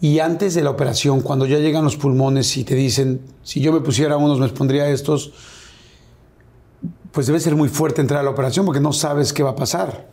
Y 0.00 0.20
antes 0.20 0.54
de 0.54 0.62
la 0.62 0.70
operación, 0.70 1.20
cuando 1.20 1.46
ya 1.46 1.58
llegan 1.58 1.84
los 1.84 1.96
pulmones 1.96 2.56
y 2.56 2.64
te 2.64 2.74
dicen, 2.74 3.20
si 3.42 3.60
yo 3.60 3.72
me 3.72 3.80
pusiera 3.80 4.16
unos, 4.16 4.38
me 4.38 4.48
pondría 4.48 4.88
estos, 4.88 5.32
pues 7.10 7.26
debe 7.26 7.40
ser 7.40 7.56
muy 7.56 7.68
fuerte 7.68 8.00
entrar 8.00 8.20
a 8.20 8.22
la 8.22 8.30
operación 8.30 8.64
porque 8.64 8.80
no 8.80 8.92
sabes 8.92 9.32
qué 9.32 9.42
va 9.42 9.50
a 9.50 9.56
pasar. 9.56 10.06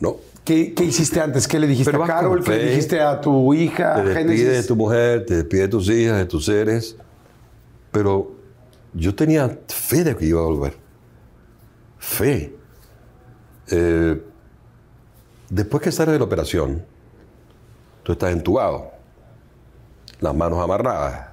No. 0.00 0.16
¿Qué, 0.46 0.72
hiciste 0.78 1.20
antes? 1.20 1.48
¿Qué 1.48 1.58
le 1.58 1.66
dijiste 1.66 1.96
a 1.96 2.06
Carol? 2.06 2.44
¿Qué 2.44 2.52
le 2.52 2.66
dijiste 2.68 3.00
a 3.00 3.20
tu 3.20 3.52
hija? 3.52 3.96
Te 3.96 4.24
despide 4.24 4.50
de 4.50 4.62
tu 4.62 4.76
mujer, 4.76 5.26
te 5.26 5.34
despide 5.38 5.62
de 5.62 5.68
tus 5.68 5.88
hijas, 5.88 6.18
de 6.18 6.24
tus 6.24 6.44
seres. 6.44 6.96
Pero 7.90 8.30
yo 8.94 9.12
tenía 9.12 9.58
fe 9.66 10.04
de 10.04 10.16
que 10.16 10.24
iba 10.24 10.40
a 10.40 10.44
volver. 10.44 10.76
Fe. 11.98 12.54
Eh, 13.72 14.22
después 15.50 15.82
que 15.82 15.90
sales 15.90 16.12
de 16.12 16.20
la 16.20 16.24
operación, 16.26 16.86
tú 18.04 18.12
estás 18.12 18.30
entubado, 18.30 18.92
las 20.20 20.32
manos 20.32 20.60
amarradas. 20.60 21.30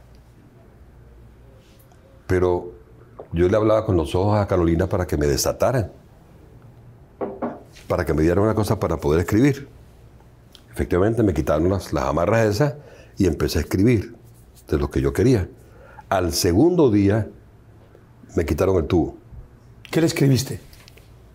Pero 2.26 2.74
yo 3.32 3.48
le 3.48 3.56
hablaba 3.56 3.86
con 3.86 3.96
los 3.96 4.16
ojos 4.16 4.40
a 4.40 4.48
Carolina 4.48 4.88
para 4.88 5.06
que 5.06 5.18
me 5.18 5.28
desataran, 5.28 5.92
para 7.88 8.06
que 8.06 8.14
me 8.14 8.22
dieran 8.22 8.44
una 8.44 8.56
cosa 8.56 8.80
para 8.80 8.98
poder 8.98 9.22
escribir. 9.22 9.68
Efectivamente 10.72 11.24
me 11.24 11.34
quitaron 11.34 11.70
las, 11.70 11.94
las 11.94 12.06
amarras 12.06 12.48
esas 12.48 12.76
y 13.18 13.28
empecé 13.28 13.60
a 13.60 13.62
escribir 13.62 14.16
de 14.68 14.78
lo 14.78 14.90
que 14.90 15.02
yo 15.02 15.14
quería. 15.14 15.48
Al 16.10 16.34
segundo 16.34 16.90
día 16.90 17.28
me 18.36 18.46
quitaron 18.46 18.78
el 18.78 18.86
tubo. 18.86 19.16
¿Qué 19.90 20.02
le 20.02 20.08
escribiste? 20.08 20.60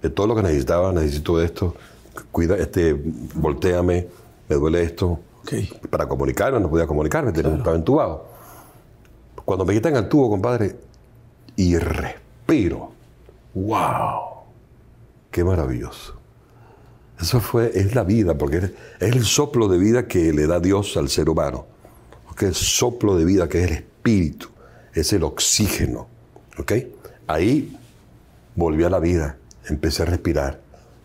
De 0.03 0.11
todo 0.11 0.27
lo 0.27 0.35
que 0.35 0.43
necesitaba, 0.43 0.93
necesito 0.93 1.41
esto, 1.41 1.75
cuida, 2.33 2.57
este, 2.57 2.93
volteame, 3.35 4.09
me 4.49 4.57
duele 4.57 4.83
esto. 4.83 5.21
Para 5.89 6.07
comunicarme, 6.07 6.61
no 6.61 6.69
podía 6.69 6.87
comunicarme, 6.87 7.31
estaba 7.31 7.75
entubado. 7.75 8.27
Cuando 9.45 9.65
me 9.65 9.73
quitan 9.73 9.97
el 9.97 10.09
tubo, 10.09 10.29
compadre, 10.29 10.77
y 11.57 11.79
respiro. 11.79 12.91
¡Wow! 13.55 14.45
¡Qué 15.31 15.43
maravilloso! 15.43 16.18
Eso 17.21 17.41
fue, 17.41 17.73
es 17.75 17.95
la 17.95 18.05
vida, 18.05 18.39
porque 18.39 18.59
es, 18.59 18.73
el 19.01 19.25
soplo 19.25 19.69
de 19.69 19.79
vida 19.79 20.07
que 20.07 20.33
le 20.33 20.47
da 20.47 20.61
Dios 20.61 20.97
al 20.97 21.09
ser 21.09 21.29
humano. 21.29 21.67
Porque 22.27 22.47
el 22.47 22.55
soplo 22.55 23.17
de 23.17 23.25
vida 23.25 23.49
que 23.49 23.63
es 23.63 23.71
el 23.71 23.77
espíritu, 23.77 24.49
es 24.95 25.13
el 25.13 25.25
oxígeno. 25.25 26.07
¿Ok? 26.59 26.73
Ahí 27.27 27.77
volví 28.55 28.85
a 28.85 28.91
la 28.91 29.01
vida, 29.01 29.37
empecé 29.69 30.03
a 30.03 30.07
respirar. 30.07 30.61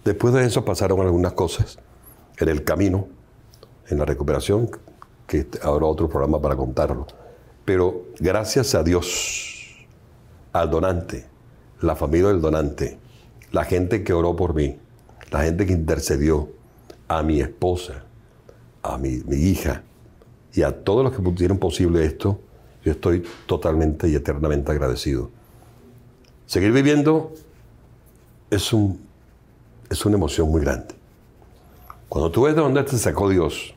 Después 0.06 0.34
de 0.34 0.46
eso 0.46 0.66
pasaron 0.66 1.02
algunas 1.02 1.34
cosas 1.34 1.80
en 2.38 2.50
el 2.50 2.64
camino, 2.64 3.08
en 3.90 3.98
la 3.98 4.06
recuperación, 4.06 4.70
que 5.28 5.48
habrá 5.62 5.86
otro 5.86 6.10
programa 6.10 6.42
para 6.42 6.56
contarlo. 6.56 7.08
Pero 7.66 8.08
gracias 8.20 8.76
a 8.76 8.84
Dios, 8.84 9.88
al 10.52 10.70
donante, 10.70 11.26
la 11.82 11.96
familia 11.96 12.28
del 12.30 12.42
donante, 12.42 12.98
la 13.52 13.64
gente 13.64 14.04
que 14.04 14.14
oró 14.14 14.36
por 14.36 14.54
mí, 14.54 14.78
la 15.34 15.44
gente 15.44 15.66
que 15.66 15.74
intercedió, 15.74 16.50
a 17.08 17.22
mi 17.22 17.42
esposa, 17.42 18.04
a 18.82 18.98
mi, 18.98 19.22
hija 19.36 19.84
y 20.54 20.62
a 20.62 20.84
todos 20.84 21.04
los 21.04 21.14
que 21.14 21.22
pusieron 21.22 21.58
posible 21.58 22.06
esto, 22.06 22.40
yo 22.86 22.94
estoy 22.94 23.24
totalmente 23.46 24.08
y 24.08 24.16
eternamente 24.16 24.72
agradecido. 24.72 25.30
Seguir 26.46 26.72
viviendo 26.72 27.34
es, 28.50 28.72
un, 28.72 29.00
es 29.90 30.06
una 30.06 30.16
emoción 30.16 30.50
muy 30.50 30.62
grande. 30.62 30.96
Cuando 32.08 32.32
tú 32.32 32.44
ves 32.44 32.56
de 32.56 32.62
dónde 32.62 32.84
te 32.84 32.98
sacó 32.98 33.28
Dios 33.28 33.74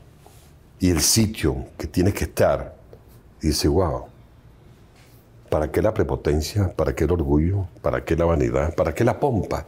y 0.79 0.89
el 0.89 1.01
sitio 1.01 1.65
que 1.77 1.87
tienes 1.87 2.13
que 2.13 2.25
estar, 2.25 2.75
dices, 3.41 3.69
wow, 3.69 4.05
¿Para 5.49 5.71
qué 5.71 5.81
la 5.81 5.93
prepotencia? 5.93 6.73
¿Para 6.75 6.93
qué 6.93 7.05
el 7.05 7.11
orgullo? 7.11 7.67
¿Para 7.81 8.03
qué 8.03 8.17
la 8.17 8.25
vanidad? 8.25 8.75
¿Para 8.75 8.93
qué 8.93 9.05
la 9.05 9.17
pompa? 9.17 9.65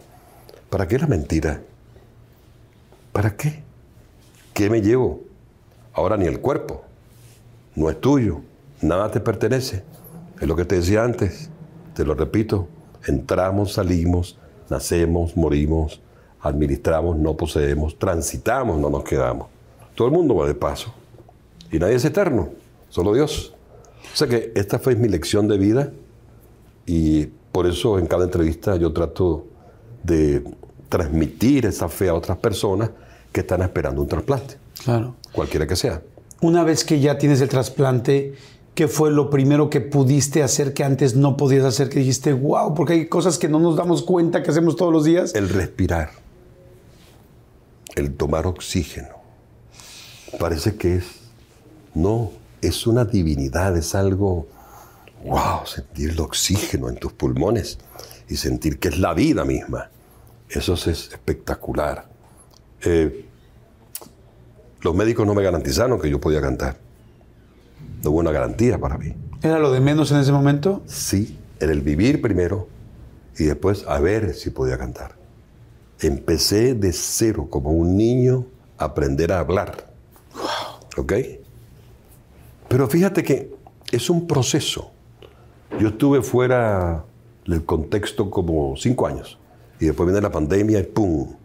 ¿Para 0.69 0.87
qué 0.87 0.99
la 0.99 1.07
mentira? 1.07 1.61
¿Para 3.11 3.35
qué? 3.35 3.63
¿Qué 4.53 4.69
me 4.69 4.81
llevo? 4.81 5.21
Ahora 5.93 6.17
ni 6.17 6.25
el 6.25 6.39
cuerpo. 6.39 6.83
No 7.75 7.89
es 7.89 7.99
tuyo. 7.99 8.41
Nada 8.81 9.11
te 9.11 9.19
pertenece. 9.19 9.83
Es 10.39 10.47
lo 10.47 10.55
que 10.55 10.65
te 10.65 10.75
decía 10.75 11.03
antes. 11.03 11.49
Te 11.93 12.05
lo 12.05 12.13
repito. 12.13 12.67
Entramos, 13.07 13.73
salimos, 13.73 14.37
nacemos, 14.69 15.35
morimos, 15.37 16.01
administramos, 16.41 17.17
no 17.17 17.35
poseemos, 17.35 17.97
transitamos, 17.97 18.79
no 18.79 18.89
nos 18.89 19.03
quedamos. 19.03 19.47
Todo 19.95 20.07
el 20.07 20.13
mundo 20.13 20.35
va 20.35 20.47
de 20.47 20.55
paso. 20.55 20.93
Y 21.71 21.79
nadie 21.79 21.95
es 21.95 22.05
eterno. 22.05 22.49
Solo 22.89 23.13
Dios. 23.13 23.53
O 24.13 24.15
sea 24.15 24.27
que 24.27 24.51
esta 24.55 24.79
fue 24.79 24.95
mi 24.95 25.07
lección 25.07 25.47
de 25.47 25.57
vida 25.57 25.91
y 26.85 27.27
por 27.51 27.67
eso 27.67 27.99
en 27.99 28.07
cada 28.07 28.23
entrevista 28.23 28.75
yo 28.75 28.91
trato 28.93 29.45
de 30.03 30.43
transmitir 30.89 31.65
esa 31.65 31.87
fe 31.87 32.09
a 32.09 32.13
otras 32.13 32.37
personas 32.37 32.89
que 33.31 33.41
están 33.41 33.61
esperando 33.61 34.01
un 34.01 34.07
trasplante. 34.07 34.57
Claro. 34.83 35.15
Cualquiera 35.31 35.67
que 35.67 35.75
sea. 35.75 36.01
Una 36.41 36.63
vez 36.63 36.83
que 36.83 36.99
ya 36.99 37.17
tienes 37.17 37.41
el 37.41 37.49
trasplante, 37.49 38.33
¿qué 38.73 38.87
fue 38.87 39.11
lo 39.11 39.29
primero 39.29 39.69
que 39.69 39.81
pudiste 39.81 40.41
hacer 40.41 40.73
que 40.73 40.83
antes 40.83 41.15
no 41.15 41.37
podías 41.37 41.65
hacer? 41.65 41.89
Que 41.89 41.99
dijiste, 41.99 42.33
wow, 42.33 42.73
porque 42.73 42.93
hay 42.93 43.07
cosas 43.07 43.37
que 43.37 43.47
no 43.47 43.59
nos 43.59 43.75
damos 43.75 44.03
cuenta 44.03 44.41
que 44.41 44.51
hacemos 44.51 44.75
todos 44.75 44.91
los 44.91 45.03
días. 45.03 45.35
El 45.35 45.49
respirar. 45.49 46.11
El 47.95 48.13
tomar 48.15 48.47
oxígeno. 48.47 49.19
Parece 50.39 50.75
que 50.75 50.95
es. 50.95 51.05
No, 51.93 52.31
es 52.61 52.87
una 52.87 53.03
divinidad, 53.03 53.75
es 53.75 53.95
algo, 53.95 54.47
wow, 55.25 55.65
sentir 55.65 56.11
el 56.11 56.19
oxígeno 56.19 56.87
en 56.87 56.95
tus 56.95 57.13
pulmones 57.13 57.79
y 58.29 58.37
sentir 58.37 58.79
que 58.79 58.89
es 58.89 58.99
la 58.99 59.13
vida 59.13 59.43
misma. 59.43 59.89
Eso 60.49 60.73
es 60.73 60.87
espectacular. 60.87 62.09
Eh, 62.81 63.25
los 64.81 64.95
médicos 64.95 65.27
no 65.27 65.35
me 65.35 65.43
garantizaron 65.43 65.99
que 65.99 66.09
yo 66.09 66.19
podía 66.19 66.41
cantar. 66.41 66.77
No 68.03 68.09
hubo 68.09 68.19
una 68.19 68.31
garantía 68.31 68.79
para 68.79 68.97
mí. 68.97 69.13
¿Era 69.43 69.59
lo 69.59 69.71
de 69.71 69.79
menos 69.79 70.11
en 70.11 70.17
ese 70.17 70.31
momento? 70.31 70.81
Sí, 70.87 71.37
era 71.59 71.71
el 71.71 71.81
vivir 71.81 72.21
primero 72.21 72.67
y 73.37 73.43
después 73.43 73.85
a 73.87 73.99
ver 73.99 74.33
si 74.33 74.49
podía 74.49 74.77
cantar. 74.77 75.15
Empecé 75.99 76.73
de 76.73 76.93
cero, 76.93 77.47
como 77.49 77.71
un 77.71 77.95
niño, 77.95 78.47
a 78.77 78.85
aprender 78.85 79.31
a 79.31 79.39
hablar. 79.39 79.93
Wow. 80.33 81.03
¿Ok? 81.03 81.13
Pero 82.69 82.87
fíjate 82.87 83.23
que 83.23 83.53
es 83.91 84.09
un 84.09 84.25
proceso. 84.25 84.91
Yo 85.79 85.89
estuve 85.89 86.21
fuera 86.21 87.05
del 87.45 87.65
contexto 87.65 88.31
como 88.31 88.75
cinco 88.77 89.05
años 89.05 89.38
y 89.79 89.85
después 89.85 90.07
viene 90.07 90.21
la 90.21 90.31
pandemia 90.31 90.79
y 90.79 90.83
¡pum! 90.83 91.35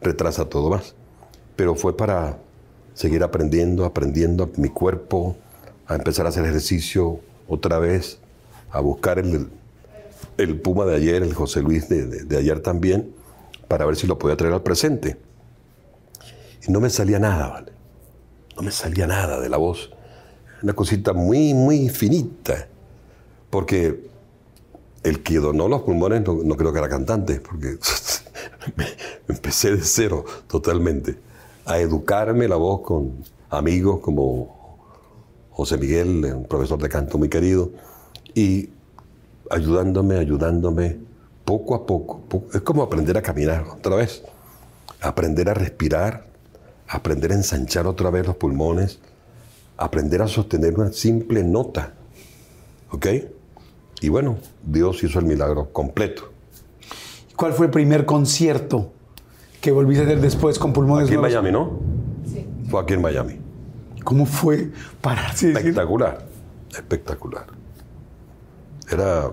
retrasa 0.00 0.44
todo 0.46 0.70
más. 0.70 0.94
Pero 1.56 1.74
fue 1.74 1.96
para 1.96 2.38
seguir 2.94 3.22
aprendiendo, 3.22 3.84
aprendiendo 3.84 4.50
mi 4.56 4.68
cuerpo, 4.68 5.36
a 5.86 5.94
empezar 5.94 6.26
a 6.26 6.30
hacer 6.30 6.44
ejercicio 6.44 7.20
otra 7.48 7.78
vez, 7.78 8.18
a 8.70 8.80
buscar 8.80 9.18
el, 9.18 9.48
el 10.36 10.60
Puma 10.60 10.84
de 10.84 10.96
ayer, 10.96 11.22
el 11.22 11.34
José 11.34 11.62
Luis 11.62 11.88
de, 11.88 12.06
de 12.06 12.36
ayer 12.36 12.60
también, 12.60 13.14
para 13.68 13.86
ver 13.86 13.96
si 13.96 14.06
lo 14.06 14.18
podía 14.18 14.36
traer 14.36 14.54
al 14.54 14.62
presente. 14.62 15.16
Y 16.66 16.72
no 16.72 16.80
me 16.80 16.90
salía 16.90 17.18
nada, 17.18 17.48
¿vale? 17.48 17.72
No 18.56 18.62
me 18.62 18.70
salía 18.70 19.06
nada 19.06 19.40
de 19.40 19.48
la 19.48 19.56
voz 19.56 19.90
una 20.64 20.72
cosita 20.72 21.12
muy, 21.12 21.52
muy 21.52 21.90
finita, 21.90 22.66
porque 23.50 24.08
el 25.04 25.22
que 25.22 25.38
donó 25.38 25.68
los 25.68 25.82
pulmones 25.82 26.22
no, 26.26 26.56
creo 26.56 26.72
que 26.72 26.78
era 26.78 26.88
cantante, 26.88 27.40
porque 27.40 27.76
empecé 29.28 29.76
de 29.76 29.82
cero 29.82 30.24
totalmente 30.48 31.16
a 31.66 31.78
educarme 31.78 32.48
la 32.48 32.56
voz 32.56 32.80
con 32.80 33.22
amigos 33.50 34.00
como 34.00 34.78
José 35.50 35.78
Miguel, 35.78 36.24
un 36.34 36.46
profesor 36.46 36.80
de 36.80 36.88
canto 36.88 37.18
muy 37.18 37.28
querido, 37.28 37.70
y 38.34 38.70
ayudándome, 39.50 40.18
ayudándome 40.18 40.98
poco 41.44 41.74
a 41.74 41.86
poco. 41.86 42.22
Es 42.52 42.62
como 42.62 42.82
aprender 42.82 43.16
a 43.18 43.22
caminar 43.22 43.64
otra 43.68 43.96
vez, 43.96 44.22
aprender 45.00 45.50
a 45.50 45.54
respirar, 45.54 46.26
aprender 46.88 47.32
a 47.32 47.34
ensanchar 47.34 47.86
otra 47.86 48.10
vez 48.10 48.26
los 48.26 48.36
pulmones, 48.36 48.98
aprender 49.76 50.22
a 50.22 50.28
sostener 50.28 50.78
una 50.78 50.92
simple 50.92 51.44
nota. 51.44 51.92
¿Ok? 52.90 53.06
Y 54.00 54.08
bueno, 54.08 54.36
Dios 54.62 55.02
hizo 55.02 55.18
el 55.18 55.24
milagro 55.24 55.72
completo. 55.72 56.30
¿Cuál 57.36 57.52
fue 57.52 57.66
el 57.66 57.72
primer 57.72 58.06
concierto 58.06 58.92
que 59.60 59.72
volviste 59.72 60.02
a 60.02 60.06
hacer 60.06 60.20
después 60.20 60.58
con 60.58 60.72
pulmones 60.72 61.06
Aquí 61.06 61.14
en 61.14 61.20
Miami, 61.20 61.50
¿no? 61.50 61.80
Sí. 62.30 62.46
Fue 62.68 62.80
aquí 62.80 62.94
en 62.94 63.02
Miami. 63.02 63.38
¿Cómo 64.04 64.26
fue 64.26 64.70
pararse? 65.00 65.52
Espectacular, 65.52 66.26
espectacular. 66.70 67.46
Era 68.90 69.30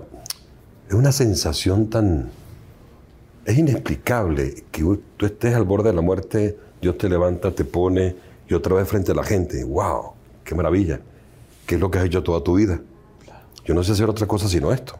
es 0.92 0.98
una 0.98 1.10
sensación 1.10 1.88
tan... 1.88 2.28
Es 3.46 3.56
inexplicable 3.56 4.64
que 4.70 4.82
tú 5.16 5.24
estés 5.24 5.54
al 5.54 5.64
borde 5.64 5.88
de 5.88 5.94
la 5.96 6.02
muerte, 6.02 6.58
Dios 6.82 6.98
te 6.98 7.08
levanta, 7.08 7.50
te 7.50 7.64
pone 7.64 8.14
y 8.46 8.52
otra 8.52 8.74
vez 8.74 8.86
frente 8.86 9.12
a 9.12 9.14
la 9.14 9.24
gente. 9.24 9.64
¡Wow! 9.64 10.12
¡Qué 10.44 10.54
maravilla! 10.54 11.00
¿Qué 11.64 11.76
es 11.76 11.80
lo 11.80 11.90
que 11.90 11.98
has 11.98 12.04
hecho 12.04 12.22
toda 12.22 12.44
tu 12.44 12.56
vida? 12.56 12.78
Yo 13.64 13.74
no 13.74 13.84
sé 13.84 13.92
hacer 13.92 14.08
otra 14.08 14.26
cosa 14.26 14.48
sino 14.48 14.72
esto. 14.72 14.98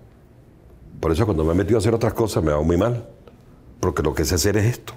Por 1.00 1.10
eso 1.12 1.24
cuando 1.24 1.44
me 1.44 1.52
he 1.52 1.54
metido 1.54 1.76
a 1.76 1.80
hacer 1.80 1.94
otras 1.94 2.14
cosas 2.14 2.42
me 2.42 2.52
va 2.52 2.62
muy 2.62 2.76
mal. 2.76 3.06
Porque 3.80 4.02
lo 4.02 4.14
que 4.14 4.24
sé 4.24 4.36
hacer 4.36 4.56
es 4.56 4.66
esto. 4.66 4.92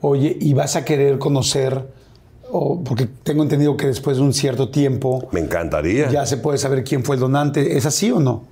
Oye, 0.00 0.36
¿y 0.40 0.54
vas 0.54 0.76
a 0.76 0.84
querer 0.84 1.18
conocer, 1.18 1.92
o 2.50 2.82
porque 2.82 3.06
tengo 3.06 3.42
entendido 3.42 3.76
que 3.76 3.86
después 3.86 4.16
de 4.16 4.22
un 4.22 4.32
cierto 4.32 4.70
tiempo... 4.70 5.28
Me 5.32 5.40
encantaría. 5.40 6.08
Ya 6.08 6.24
se 6.24 6.38
puede 6.38 6.56
saber 6.56 6.84
quién 6.84 7.04
fue 7.04 7.16
el 7.16 7.20
donante. 7.20 7.76
¿Es 7.76 7.84
así 7.84 8.10
o 8.10 8.20
no? 8.20 8.44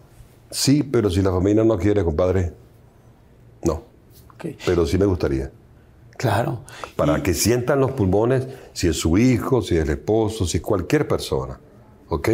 Sí, 0.51 0.83
pero 0.83 1.09
si 1.09 1.23
la 1.23 1.31
familia 1.31 1.65
no 1.65 1.79
quiere, 1.79 2.05
compadre, 2.05 2.53
no. 3.65 3.83
Pero 4.67 4.87
sí 4.87 4.99
me 4.99 5.07
gustaría. 5.07 5.51
Claro. 6.17 6.61
Para 6.97 7.23
que 7.23 7.35
sientan 7.35 7.81
los 7.81 7.93
pulmones, 7.93 8.47
si 8.73 8.89
es 8.89 8.97
su 8.97 9.19
hijo, 9.19 9.63
si 9.63 9.77
es 9.77 9.85
el 9.85 9.91
esposo, 9.91 10.47
si 10.47 10.59
es 10.59 10.63
cualquier 10.63 11.09
persona, 11.09 11.59
¿ok? 12.09 12.29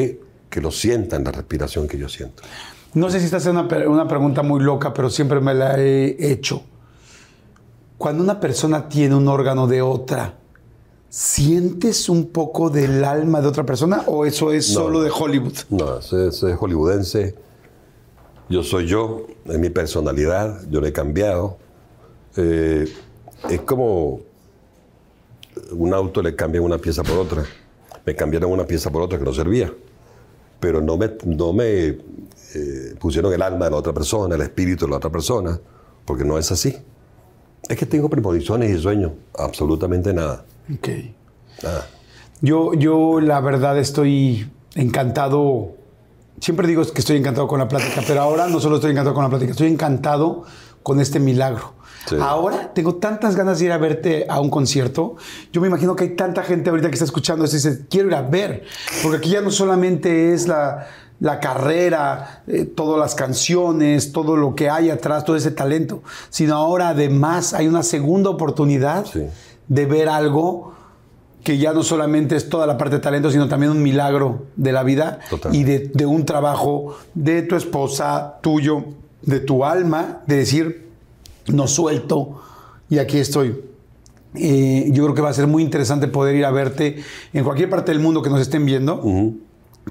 Que 0.53 0.61
lo 0.61 0.71
sientan 0.71 1.25
la 1.25 1.33
respiración 1.33 1.89
que 1.89 1.97
yo 1.97 2.09
siento. 2.09 2.43
No 2.93 3.09
sé 3.09 3.21
si 3.21 3.25
esta 3.25 3.39
es 3.39 3.47
una, 3.47 3.63
una 3.89 4.07
pregunta 4.07 4.43
muy 4.43 4.61
loca, 4.61 4.93
pero 4.93 5.09
siempre 5.09 5.41
me 5.41 5.55
la 5.55 5.81
he 5.81 6.31
hecho. 6.31 6.63
Cuando 7.97 8.23
una 8.23 8.39
persona 8.39 8.89
tiene 8.89 9.15
un 9.15 9.29
órgano 9.29 9.67
de 9.67 9.81
otra, 9.81 10.35
¿sientes 11.09 12.11
un 12.11 12.27
poco 12.27 12.69
del 12.69 13.03
alma 13.03 13.41
de 13.41 13.49
otra 13.49 13.65
persona 13.65 14.05
o 14.09 14.27
eso 14.27 14.53
es 14.53 14.67
solo 14.67 15.01
de 15.01 15.11
Hollywood? 15.11 15.55
No, 15.71 15.99
eso 15.99 16.29
es 16.29 16.43
hollywoodense 16.59 17.35
yo 18.53 18.63
soy 18.63 18.87
yo, 18.87 19.27
es 19.47 19.59
mi 19.59 19.71
personalidad, 19.71 20.61
yo 20.69 20.83
lo 20.83 20.87
he 20.87 20.93
cambiado. 20.93 21.57
Eh, 22.37 22.87
es 23.49 23.61
como 23.63 24.21
un 25.71 25.95
auto 25.95 26.21
le 26.23 26.37
cambian 26.37 26.63
una 26.63 26.77
pieza 26.77 27.03
por 27.03 27.17
otra. 27.17 27.47
Me 28.05 28.15
cambiaron 28.15 28.53
una 28.53 28.67
pieza 28.67 28.91
por 28.91 29.01
otra 29.01 29.19
que 29.19 29.25
no 29.25 29.33
servía. 29.33 29.73
Pero 30.63 30.81
no 30.81 30.97
me, 30.97 31.11
no 31.27 31.53
me 31.53 31.89
eh, 31.89 32.95
pusieron 33.01 33.33
el 33.33 33.43
alma 33.43 33.65
de 33.65 33.73
la 33.73 33.77
otra 33.77 33.93
persona, 33.93 34.37
el 34.37 34.43
espíritu 34.43 34.87
de 34.87 34.93
la 34.93 34.99
otra 34.99 35.11
persona, 35.11 35.61
porque 36.05 36.25
no 36.25 36.39
es 36.39 36.51
así. 36.53 36.77
Es 37.69 37.77
que 37.77 37.87
tengo 37.87 38.09
premoniciones 38.09 38.71
y 38.71 38.81
sueños, 38.81 39.13
absolutamente 39.37 40.15
nada. 40.15 40.45
Ok. 40.73 40.89
Nada. 41.63 41.89
Yo, 42.41 42.75
yo 42.75 43.21
la 43.21 43.41
verdad 43.41 43.79
estoy 43.79 44.51
encantado 44.75 45.83
siempre 46.43 46.67
digo 46.67 46.83
que 46.85 47.01
estoy 47.01 47.17
encantado 47.17 47.47
con 47.47 47.61
la 47.61 47.69
plática, 47.69 48.03
pero 48.07 48.21
ahora 48.21 48.49
no 48.49 48.61
solo 48.61 48.77
estoy 48.77 48.91
encantado 48.91 49.15
con 49.15 49.23
la 49.23 49.31
plática, 49.31 49.53
estoy 49.53 49.69
encantado 49.69 50.45
con 50.83 51.01
este 51.01 51.21
milagro. 51.21 51.75
Ahora 52.21 52.73
tengo 52.75 52.97
tantas 52.97 53.37
ganas 53.37 53.59
de 53.59 53.67
ir 53.67 53.73
a 53.73 53.79
verte 53.79 54.27
a 54.29 54.41
un 54.41 54.51
concierto. 54.51 55.17
Yo 55.53 55.61
me 55.61 55.69
imagino 55.69 55.95
que 55.97 56.05
hay 56.05 56.17
tanta 56.17 56.43
gente 56.43 56.71
ahorita 56.71 56.89
que 56.89 56.95
está 56.95 57.05
escuchando 57.05 57.45
esto 57.45 57.57
y 57.57 57.61
dice, 57.61 57.87
quiero 57.89 58.09
ir 58.09 58.15
a 58.15 58.23
ver, 58.23 58.65
porque 59.03 59.19
aquí 59.19 59.31
ya 59.31 59.41
no 59.41 59.51
solamente 59.51 60.33
es 60.33 60.49
la, 60.49 60.89
carrera, 61.41 62.43
eh, 62.49 62.65
todas 62.65 62.99
las 62.99 63.15
canciones, 63.15 64.13
todo 64.13 64.37
lo 64.37 64.55
que 64.55 64.69
hay 64.69 64.91
atrás, 64.91 65.25
todo 65.25 65.37
ese 65.37 65.53
talento, 65.53 66.03
sino 66.31 66.57
ahora 66.57 66.89
además 66.89 67.55
hay 67.55 67.69
una 67.69 67.85
segunda 67.85 68.31
oportunidad 68.31 69.07
de 69.69 69.87
ver 69.87 70.09
algo 70.09 70.73
que 71.45 71.59
ya 71.59 71.73
no 71.73 71.83
solamente 71.83 72.37
es 72.37 72.49
toda 72.49 72.67
la 72.67 72.79
parte 72.79 72.97
de 72.97 73.01
talento, 73.01 73.31
sino 73.31 73.49
también 73.49 73.73
un 73.73 73.83
milagro 73.83 74.47
de 74.57 74.73
la 74.73 74.83
vida 74.83 75.21
y 75.51 75.65
de, 75.65 76.07
un 76.07 76.25
trabajo 76.25 76.97
de 77.15 77.43
tu 77.43 77.57
esposa, 77.57 78.39
tuyo, 78.43 78.85
de 79.23 79.41
tu 79.41 79.65
alma, 79.65 80.23
de 80.27 80.37
decir, 80.37 80.92
no 81.47 81.67
suelto 81.67 82.41
y 82.89 82.99
aquí 82.99 83.19
estoy. 83.19 83.61
Eh, 84.35 84.89
yo 84.93 85.05
creo 85.05 85.15
que 85.15 85.23
va 85.23 85.31
a 85.31 85.35
ser 85.35 85.47
muy 85.47 85.63
interesante 85.63 86.09
poder 86.09 86.35
ir 86.37 86.45
a 86.45 86.51
verte 86.51 87.03
en 87.33 87.45
cualquier 87.45 87.69
parte 87.69 87.93
del 87.93 88.01
mundo 88.01 88.23
que 88.23 88.31
nos 88.31 88.41
estén 88.41 88.65
viendo 88.65 89.03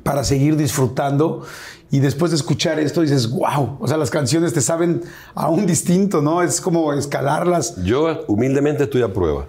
para 0.04 0.24
seguir 0.24 0.56
disfrutando. 0.56 1.44
Y 1.92 2.00
después 2.00 2.32
de 2.32 2.38
escuchar 2.38 2.80
esto 2.80 3.02
dices, 3.02 3.30
wow, 3.30 3.78
o 3.80 3.88
sea, 3.88 3.98
las 3.98 4.10
canciones 4.10 4.54
te 4.54 4.62
saben 4.62 5.02
aún 5.36 5.66
distinto, 5.66 6.22
¿no? 6.22 6.42
Es 6.42 6.62
como 6.62 6.94
escalarlas. 6.94 7.84
Yo 7.84 8.24
humildemente 8.28 8.86
estoy 8.86 9.02
a 9.02 9.12
prueba 9.12 9.46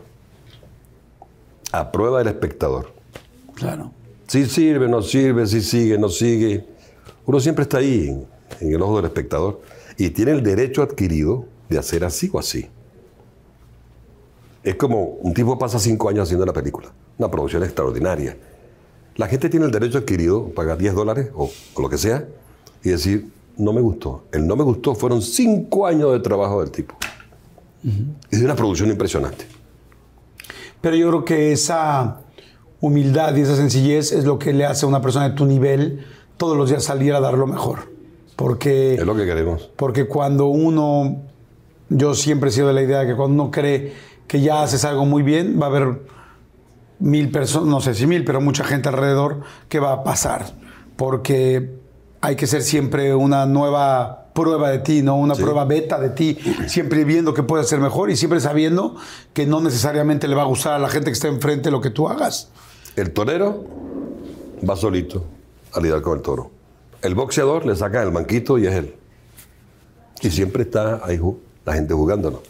a 1.72 1.90
prueba 1.90 2.18
del 2.18 2.28
espectador. 2.28 2.92
Claro. 3.54 3.90
Si 4.28 4.46
sirve, 4.46 4.88
no 4.88 5.02
sirve, 5.02 5.46
si 5.46 5.62
sigue, 5.62 5.98
no 5.98 6.08
sigue. 6.08 6.64
Uno 7.26 7.40
siempre 7.40 7.62
está 7.62 7.78
ahí, 7.78 8.08
en, 8.60 8.72
el 8.72 8.82
ojo 8.82 8.96
del 8.96 9.06
espectador, 9.06 9.60
y 9.96 10.10
tiene 10.10 10.32
el 10.32 10.42
derecho 10.42 10.82
adquirido 10.82 11.46
de 11.72 11.78
hacer 11.78 12.04
así 12.04 12.30
o 12.32 12.38
así. 12.38 12.68
Es 14.62 14.76
como 14.76 15.04
un 15.04 15.34
tipo 15.34 15.58
pasa 15.58 15.78
cinco 15.78 16.08
años 16.08 16.24
haciendo 16.24 16.46
la 16.46 16.52
película, 16.52 16.92
una 17.18 17.30
producción 17.30 17.64
extraordinaria. 17.64 18.36
La 19.16 19.26
gente 19.26 19.48
tiene 19.48 19.66
el 19.66 19.72
derecho 19.72 19.98
adquirido, 19.98 20.48
pagar 20.50 20.78
10 20.78 20.94
dólares 20.94 21.30
o, 21.34 21.50
lo 21.78 21.88
que 21.88 21.98
sea, 21.98 22.26
y 22.82 22.90
decir, 22.90 23.28
no 23.56 23.72
me 23.72 23.80
gustó. 23.80 24.24
El 24.32 24.46
no 24.46 24.56
me 24.56 24.62
gustó 24.62 24.94
fueron 24.94 25.20
cinco 25.20 25.86
años 25.86 26.12
de 26.12 26.20
trabajo 26.20 26.60
del 26.60 26.70
tipo. 26.70 26.96
Es 28.30 28.40
una 28.40 28.54
producción 28.54 28.90
impresionante. 28.90 29.44
Pero 30.80 30.96
yo 30.96 31.08
creo 31.08 31.24
que 31.24 31.52
esa 31.52 32.20
humildad 32.80 33.34
y 33.36 33.40
esa 33.40 33.56
sencillez 33.56 34.12
es 34.12 34.24
lo 34.24 34.38
que 34.38 34.52
le 34.52 34.64
hace 34.64 34.84
a 34.84 34.88
una 34.88 35.00
persona 35.00 35.28
de 35.28 35.34
tu 35.34 35.46
nivel 35.46 36.04
todos 36.36 36.56
los 36.56 36.70
días 36.70 36.84
salir 36.84 37.12
a 37.14 37.20
dar 37.20 37.38
lo 37.38 37.46
mejor. 37.46 37.90
Porque, 38.36 38.94
es 38.94 39.06
lo 39.06 39.14
que 39.14 39.24
queremos. 39.24 39.70
Porque 39.76 40.06
cuando 40.06 40.46
uno, 40.46 41.22
yo 41.96 42.14
siempre 42.14 42.50
he 42.50 42.52
sido 42.52 42.68
de 42.68 42.74
la 42.74 42.82
idea 42.82 43.00
de 43.00 43.06
que 43.06 43.16
cuando 43.16 43.42
uno 43.42 43.50
cree 43.50 43.92
que 44.26 44.40
ya 44.40 44.62
haces 44.62 44.84
algo 44.84 45.04
muy 45.04 45.22
bien, 45.22 45.58
va 45.60 45.66
a 45.66 45.68
haber 45.68 46.02
mil 46.98 47.30
personas, 47.30 47.68
no 47.68 47.80
sé 47.80 47.94
si 47.94 48.06
mil, 48.06 48.24
pero 48.24 48.40
mucha 48.40 48.64
gente 48.64 48.88
alrededor 48.88 49.40
que 49.68 49.80
va 49.80 49.92
a 49.92 50.04
pasar. 50.04 50.46
Porque 50.96 51.74
hay 52.20 52.36
que 52.36 52.46
ser 52.46 52.62
siempre 52.62 53.14
una 53.14 53.46
nueva 53.46 54.30
prueba 54.32 54.70
de 54.70 54.78
ti, 54.78 55.02
¿no? 55.02 55.16
Una 55.16 55.34
prueba 55.34 55.64
beta 55.64 55.98
de 55.98 56.10
ti, 56.10 56.38
siempre 56.66 57.04
viendo 57.04 57.34
que 57.34 57.42
puedes 57.42 57.68
ser 57.68 57.80
mejor 57.80 58.10
y 58.10 58.16
siempre 58.16 58.40
sabiendo 58.40 58.96
que 59.34 59.46
no 59.46 59.60
necesariamente 59.60 60.28
le 60.28 60.34
va 60.34 60.42
a 60.42 60.46
gustar 60.46 60.74
a 60.74 60.78
la 60.78 60.88
gente 60.88 61.06
que 61.06 61.12
está 61.12 61.28
enfrente 61.28 61.70
lo 61.70 61.80
que 61.80 61.90
tú 61.90 62.08
hagas. 62.08 62.50
El 62.96 63.12
torero 63.12 63.64
va 64.68 64.76
solito 64.76 65.24
a 65.72 65.80
lidiar 65.80 66.00
con 66.00 66.16
el 66.16 66.22
toro. 66.22 66.50
El 67.02 67.14
boxeador 67.14 67.66
le 67.66 67.74
saca 67.74 68.02
el 68.02 68.12
manquito 68.12 68.58
y 68.58 68.66
es 68.66 68.74
él. 68.74 68.94
Y 70.22 70.30
siempre 70.30 70.62
está 70.62 71.00
ahí 71.04 71.18
la 71.64 71.74
gente 71.74 71.94
jugándolo. 71.94 72.42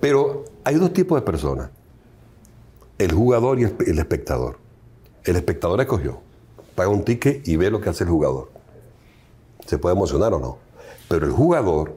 Pero 0.00 0.44
hay 0.64 0.76
dos 0.76 0.92
tipos 0.92 1.20
de 1.20 1.24
personas. 1.24 1.70
El 2.98 3.12
jugador 3.12 3.58
y 3.58 3.64
el 3.64 3.98
espectador. 3.98 4.58
El 5.24 5.36
espectador 5.36 5.80
escogió. 5.80 6.20
Paga 6.74 6.90
un 6.90 7.04
ticket 7.04 7.46
y 7.46 7.56
ve 7.56 7.70
lo 7.70 7.80
que 7.80 7.90
hace 7.90 8.04
el 8.04 8.10
jugador. 8.10 8.50
¿Se 9.66 9.78
puede 9.78 9.94
emocionar 9.94 10.32
o 10.32 10.38
no? 10.38 10.58
Pero 11.08 11.26
el 11.26 11.32
jugador 11.32 11.94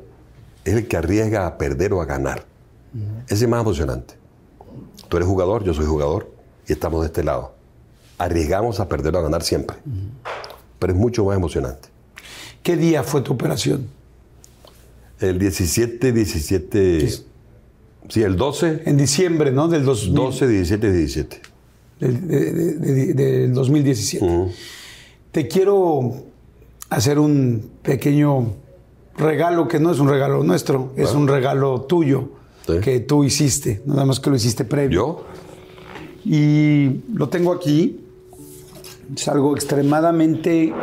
es 0.65 0.73
el 0.73 0.87
que 0.87 0.97
arriesga 0.97 1.47
a 1.47 1.57
perder 1.57 1.93
o 1.93 2.01
a 2.01 2.05
ganar. 2.05 2.45
Ese 3.27 3.45
es 3.45 3.49
más 3.49 3.61
emocionante. 3.61 4.15
Tú 5.09 5.17
eres 5.17 5.27
jugador, 5.27 5.63
yo 5.63 5.73
soy 5.73 5.85
jugador 5.85 6.29
y 6.67 6.73
estamos 6.73 7.01
de 7.01 7.07
este 7.07 7.23
lado. 7.23 7.53
Arriesgamos 8.17 8.79
a 8.79 8.87
perder 8.87 9.15
o 9.15 9.19
a 9.19 9.21
ganar 9.21 9.43
siempre. 9.43 9.77
Pero 10.79 10.93
es 10.93 10.99
mucho 10.99 11.25
más 11.25 11.37
emocionante. 11.37 11.89
¿Qué 12.61 12.77
día 12.77 13.03
fue 13.03 13.21
tu 13.21 13.33
operación? 13.33 13.89
El 15.19 15.39
17, 15.39 16.11
17. 16.11 17.07
Sí, 18.09 18.21
el 18.21 18.35
12. 18.35 18.83
En 18.85 18.97
diciembre, 18.97 19.51
¿no? 19.51 19.67
Del 19.67 19.85
12, 19.85 20.47
17, 20.47 20.91
17. 20.91 21.41
Del, 21.99 23.53
2017. 23.53 24.53
Te 25.31 25.47
quiero 25.47 26.23
hacer 26.89 27.17
un 27.17 27.69
pequeño 27.81 28.53
regalo 29.17 29.67
que 29.67 29.79
no 29.79 29.91
es 29.91 29.99
un 29.99 30.09
regalo 30.09 30.43
nuestro, 30.43 30.91
es 30.95 31.13
un 31.13 31.27
regalo 31.27 31.81
tuyo. 31.81 32.29
Sí. 32.65 32.79
que 32.79 33.01
tú 33.01 33.25
hiciste, 33.25 33.81
nada 33.85 34.05
más 34.05 34.21
que 34.21 34.29
lo 34.29 34.37
hiciste 34.37 34.63
previo. 34.63 34.95
¿Yo? 34.95 35.25
Y 36.23 37.01
lo 37.13 37.27
tengo 37.27 37.51
aquí. 37.51 37.99
Es 39.13 39.27
algo 39.27 39.53
extremadamente 39.53 40.73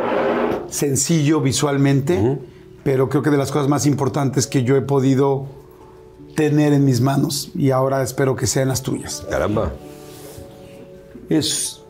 sencillo 0.69 1.41
visualmente, 1.41 2.37
pero 2.83 3.09
creo 3.09 3.21
que 3.21 3.29
de 3.29 3.37
las 3.37 3.51
cosas 3.51 3.67
más 3.67 3.85
importantes 3.85 4.47
que 4.47 4.63
yo 4.63 4.75
he 4.75 4.81
podido 4.81 5.45
tener 6.35 6.73
en 6.73 6.83
mis 6.85 7.01
manos 7.01 7.51
y 7.55 7.71
ahora 7.71 8.01
espero 8.01 8.35
que 8.35 8.47
sean 8.47 8.69
las 8.69 8.81
tuyas. 8.81 9.25
Caramba. 9.29 9.71
Es, 11.29 11.81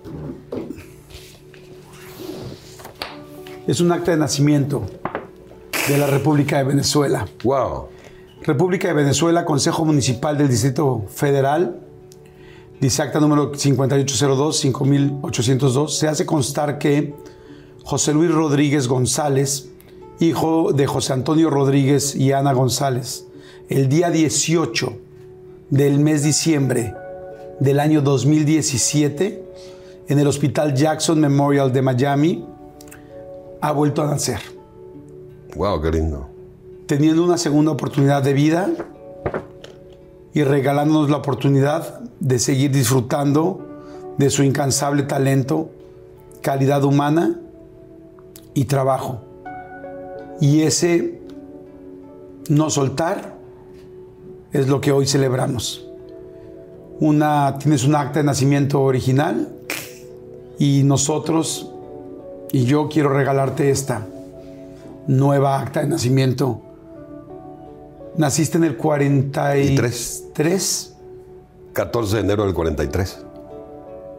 es 3.67 3.79
un 3.79 3.91
acta 3.91 4.11
de 4.11 4.17
nacimiento 4.17 4.83
de 5.87 5.97
la 5.97 6.07
República 6.07 6.57
de 6.57 6.65
Venezuela. 6.65 7.27
Wow. 7.43 7.87
República 8.43 8.87
de 8.87 8.93
Venezuela, 8.93 9.45
Consejo 9.45 9.85
Municipal 9.85 10.37
del 10.37 10.49
Distrito 10.49 11.05
Federal, 11.07 11.79
dice 12.79 13.01
acta 13.03 13.19
número 13.19 13.51
5802-5802, 13.51 15.89
se 15.89 16.07
hace 16.07 16.25
constar 16.25 16.79
que 16.79 17.13
José 17.83 18.13
Luis 18.13 18.31
Rodríguez 18.31 18.87
González, 18.87 19.69
hijo 20.21 20.71
de 20.71 20.85
José 20.85 21.13
Antonio 21.13 21.49
Rodríguez 21.49 22.15
y 22.15 22.31
Ana 22.31 22.53
González, 22.53 23.25
el 23.69 23.89
día 23.89 24.11
18 24.11 24.93
del 25.71 25.99
mes 25.99 26.21
diciembre 26.21 26.93
del 27.59 27.79
año 27.79 28.03
2017, 28.03 29.43
en 30.09 30.19
el 30.19 30.27
Hospital 30.27 30.75
Jackson 30.75 31.19
Memorial 31.19 31.73
de 31.73 31.81
Miami, 31.81 32.45
ha 33.61 33.71
vuelto 33.71 34.03
a 34.03 34.07
nacer 34.07 34.39
Wow, 35.55 35.81
qué 35.81 35.91
lindo. 35.91 36.29
teniendo 36.85 37.23
una 37.23 37.39
segunda 37.39 37.71
oportunidad 37.71 38.21
de 38.21 38.33
vida 38.33 38.69
y 40.33 40.43
regalándonos 40.43 41.09
la 41.09 41.17
oportunidad 41.17 41.99
de 42.19 42.37
seguir 42.37 42.69
disfrutando 42.69 43.67
de 44.19 44.29
su 44.29 44.43
incansable 44.43 45.01
talento, 45.01 45.71
calidad 46.41 46.83
humana 46.83 47.39
y 48.53 48.65
trabajo. 48.65 49.30
Y 50.41 50.63
ese 50.63 51.21
no 52.49 52.69
soltar 52.69 53.37
es 54.51 54.67
lo 54.67 54.81
que 54.81 54.91
hoy 54.91 55.07
celebramos. 55.07 55.87
Una, 56.99 57.57
tienes 57.57 57.85
un 57.85 57.95
acta 57.95 58.19
de 58.19 58.25
nacimiento 58.25 58.81
original 58.81 59.47
y 60.59 60.83
nosotros 60.83 61.71
y 62.51 62.65
yo 62.65 62.89
quiero 62.89 63.13
regalarte 63.13 63.69
esta 63.69 64.05
nueva 65.07 65.59
acta 65.59 65.81
de 65.81 65.87
nacimiento. 65.87 66.61
Naciste 68.17 68.57
en 68.57 68.65
el 68.65 68.77
43. 68.77 70.93
14 71.73 72.15
de 72.17 72.21
enero 72.21 72.43
del 72.43 72.53
43, 72.53 73.19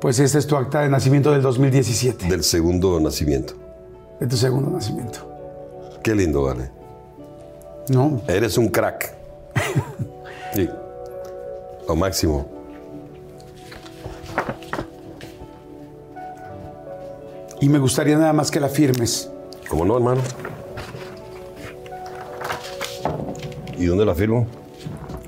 Pues 0.00 0.18
esta 0.18 0.38
es 0.38 0.46
tu 0.46 0.56
acta 0.56 0.80
de 0.80 0.88
nacimiento 0.88 1.30
del 1.30 1.42
2017, 1.42 2.28
del 2.28 2.42
segundo 2.42 2.98
nacimiento. 2.98 3.54
de 4.18 4.26
tu 4.26 4.36
segundo 4.36 4.70
nacimiento. 4.70 5.31
Qué 6.02 6.14
lindo, 6.14 6.42
vale. 6.42 6.70
¿No? 7.88 8.20
Eres 8.28 8.58
un 8.58 8.68
crack. 8.68 9.14
Sí. 10.54 10.68
Lo 11.88 11.96
máximo. 11.96 12.46
Y 17.58 17.70
me 17.70 17.78
gustaría 17.78 18.18
nada 18.18 18.34
más 18.34 18.50
que 18.50 18.60
la 18.60 18.68
firmes. 18.68 19.30
¿Cómo 19.66 19.86
no, 19.86 19.96
hermano? 19.96 20.20
¿Y 23.78 23.86
dónde 23.86 24.04
la 24.04 24.14
firmo? 24.14 24.46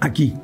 Aquí. 0.00 0.36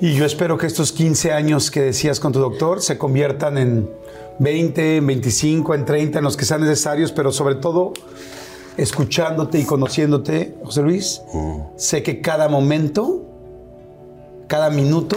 Y 0.00 0.14
yo 0.14 0.24
espero 0.24 0.56
que 0.56 0.66
estos 0.66 0.92
15 0.92 1.32
años 1.32 1.70
que 1.70 1.82
decías 1.82 2.20
con 2.20 2.32
tu 2.32 2.38
doctor 2.38 2.80
se 2.80 2.98
conviertan 2.98 3.58
en 3.58 3.90
20, 4.38 4.98
en 4.98 5.06
25, 5.06 5.74
en 5.74 5.84
30, 5.84 6.18
en 6.18 6.24
los 6.24 6.36
que 6.36 6.44
sean 6.44 6.60
necesarios, 6.60 7.10
pero 7.10 7.32
sobre 7.32 7.56
todo 7.56 7.92
escuchándote 8.76 9.58
y 9.58 9.64
conociéndote, 9.64 10.56
José 10.62 10.82
Luis, 10.82 11.22
sé 11.74 12.04
que 12.04 12.20
cada 12.20 12.48
momento, 12.48 13.24
cada 14.46 14.70
minuto 14.70 15.16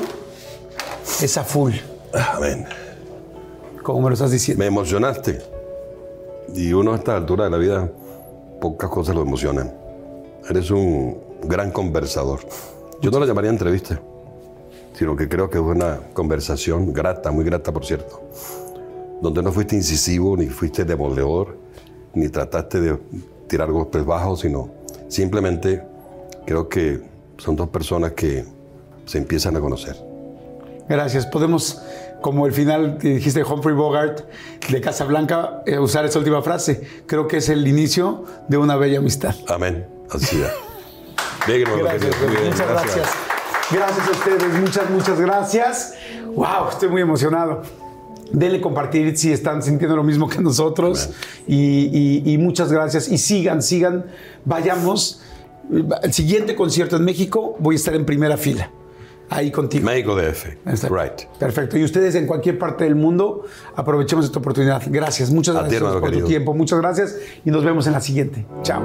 es 1.21 1.37
a 1.37 1.43
full, 1.43 1.73
Amén. 2.33 2.65
como 3.83 4.01
me 4.01 4.09
lo 4.09 4.13
estás 4.15 4.31
diciendo. 4.31 4.59
Me 4.59 4.65
emocionaste. 4.65 5.41
Y 6.55 6.73
uno 6.73 6.93
a 6.93 6.95
esta 6.95 7.15
altura 7.15 7.43
de 7.43 7.51
la 7.51 7.57
vida, 7.57 7.87
pocas 8.59 8.89
cosas 8.89 9.13
lo 9.13 9.21
emocionan. 9.21 9.71
Eres 10.49 10.71
un 10.71 11.19
gran 11.43 11.69
conversador. 11.69 12.39
Yo 12.99 13.11
no 13.11 13.19
la 13.19 13.27
llamaría 13.27 13.51
entrevista, 13.51 14.01
sino 15.01 15.15
que 15.15 15.27
creo 15.27 15.49
que 15.49 15.57
es 15.57 15.63
una 15.63 15.99
conversación 16.13 16.93
grata, 16.93 17.31
muy 17.31 17.43
grata, 17.43 17.73
por 17.73 17.83
cierto, 17.83 18.21
donde 19.19 19.41
no 19.41 19.51
fuiste 19.51 19.75
incisivo, 19.75 20.37
ni 20.37 20.45
fuiste 20.45 20.85
demoledor, 20.85 21.57
ni 22.13 22.29
trataste 22.29 22.79
de 22.79 22.99
tirar 23.47 23.71
golpes 23.71 24.05
bajos, 24.05 24.41
sino 24.41 24.69
simplemente 25.07 25.81
creo 26.45 26.69
que 26.69 27.01
son 27.39 27.55
dos 27.55 27.69
personas 27.69 28.11
que 28.11 28.45
se 29.07 29.17
empiezan 29.17 29.57
a 29.57 29.59
conocer. 29.59 29.95
Gracias. 30.87 31.25
Podemos, 31.25 31.81
como 32.21 32.45
el 32.45 32.53
final 32.53 32.99
que 32.99 33.15
dijiste 33.15 33.43
Humphrey 33.43 33.73
Bogart 33.73 34.29
de 34.69 34.81
Casablanca, 34.81 35.63
eh, 35.65 35.79
usar 35.79 36.05
esa 36.05 36.19
última 36.19 36.43
frase. 36.43 36.87
Creo 37.07 37.27
que 37.27 37.37
es 37.37 37.49
el 37.49 37.67
inicio 37.67 38.25
de 38.47 38.57
una 38.57 38.75
bella 38.75 38.99
amistad. 38.99 39.33
Amén. 39.47 39.83
Así 40.11 40.43
es. 40.43 40.51
Bien, 41.47 41.63
Gracias, 41.63 42.19
bien, 42.19 42.51
muchas 42.51 42.69
gracias. 42.69 42.95
Gracias 42.95 43.30
a 43.79 44.11
ustedes, 44.11 44.59
muchas, 44.59 44.89
muchas 44.89 45.19
gracias. 45.19 45.93
Wow, 46.35 46.69
estoy 46.69 46.89
muy 46.89 47.01
emocionado. 47.01 47.61
Denle 48.31 48.61
compartir 48.61 49.17
si 49.17 49.31
están 49.31 49.61
sintiendo 49.61 49.95
lo 49.95 50.03
mismo 50.03 50.27
que 50.29 50.39
nosotros. 50.41 51.09
Y, 51.47 51.55
y- 52.25 52.33
y 52.33 52.37
muchas 52.37 52.71
gracias. 52.71 53.09
Y 53.09 53.17
sigan, 53.17 53.61
sigan. 53.61 54.05
Vayamos. 54.45 55.21
El 56.03 56.11
siguiente 56.13 56.55
concierto 56.55 56.97
en 56.97 57.05
México 57.05 57.55
voy 57.59 57.75
a 57.75 57.77
estar 57.77 57.95
en 57.95 58.05
primera 58.05 58.37
fila. 58.37 58.69
Ahí 59.31 59.49
contigo. 59.49 59.85
México 59.85 60.13
DF. 60.15 60.57
Está- 60.65 60.89
Right. 60.89 61.21
Perfecto. 61.39 61.77
Y 61.77 61.83
ustedes 61.85 62.15
en 62.15 62.27
cualquier 62.27 62.59
parte 62.59 62.83
del 62.83 62.95
mundo, 62.95 63.45
aprovechemos 63.75 64.25
esta 64.25 64.39
oportunidad. 64.39 64.83
Gracias. 64.87 65.31
Muchas 65.31 65.55
ti, 65.55 65.75
gracias 65.75 66.01
por 66.01 66.11
tu 66.11 66.25
tiempo. 66.25 66.53
Muchas 66.53 66.79
gracias. 66.79 67.15
Y 67.45 67.49
nos 67.49 67.63
vemos 67.63 67.87
en 67.87 67.93
la 67.93 68.01
siguiente. 68.01 68.45
Chao. 68.61 68.81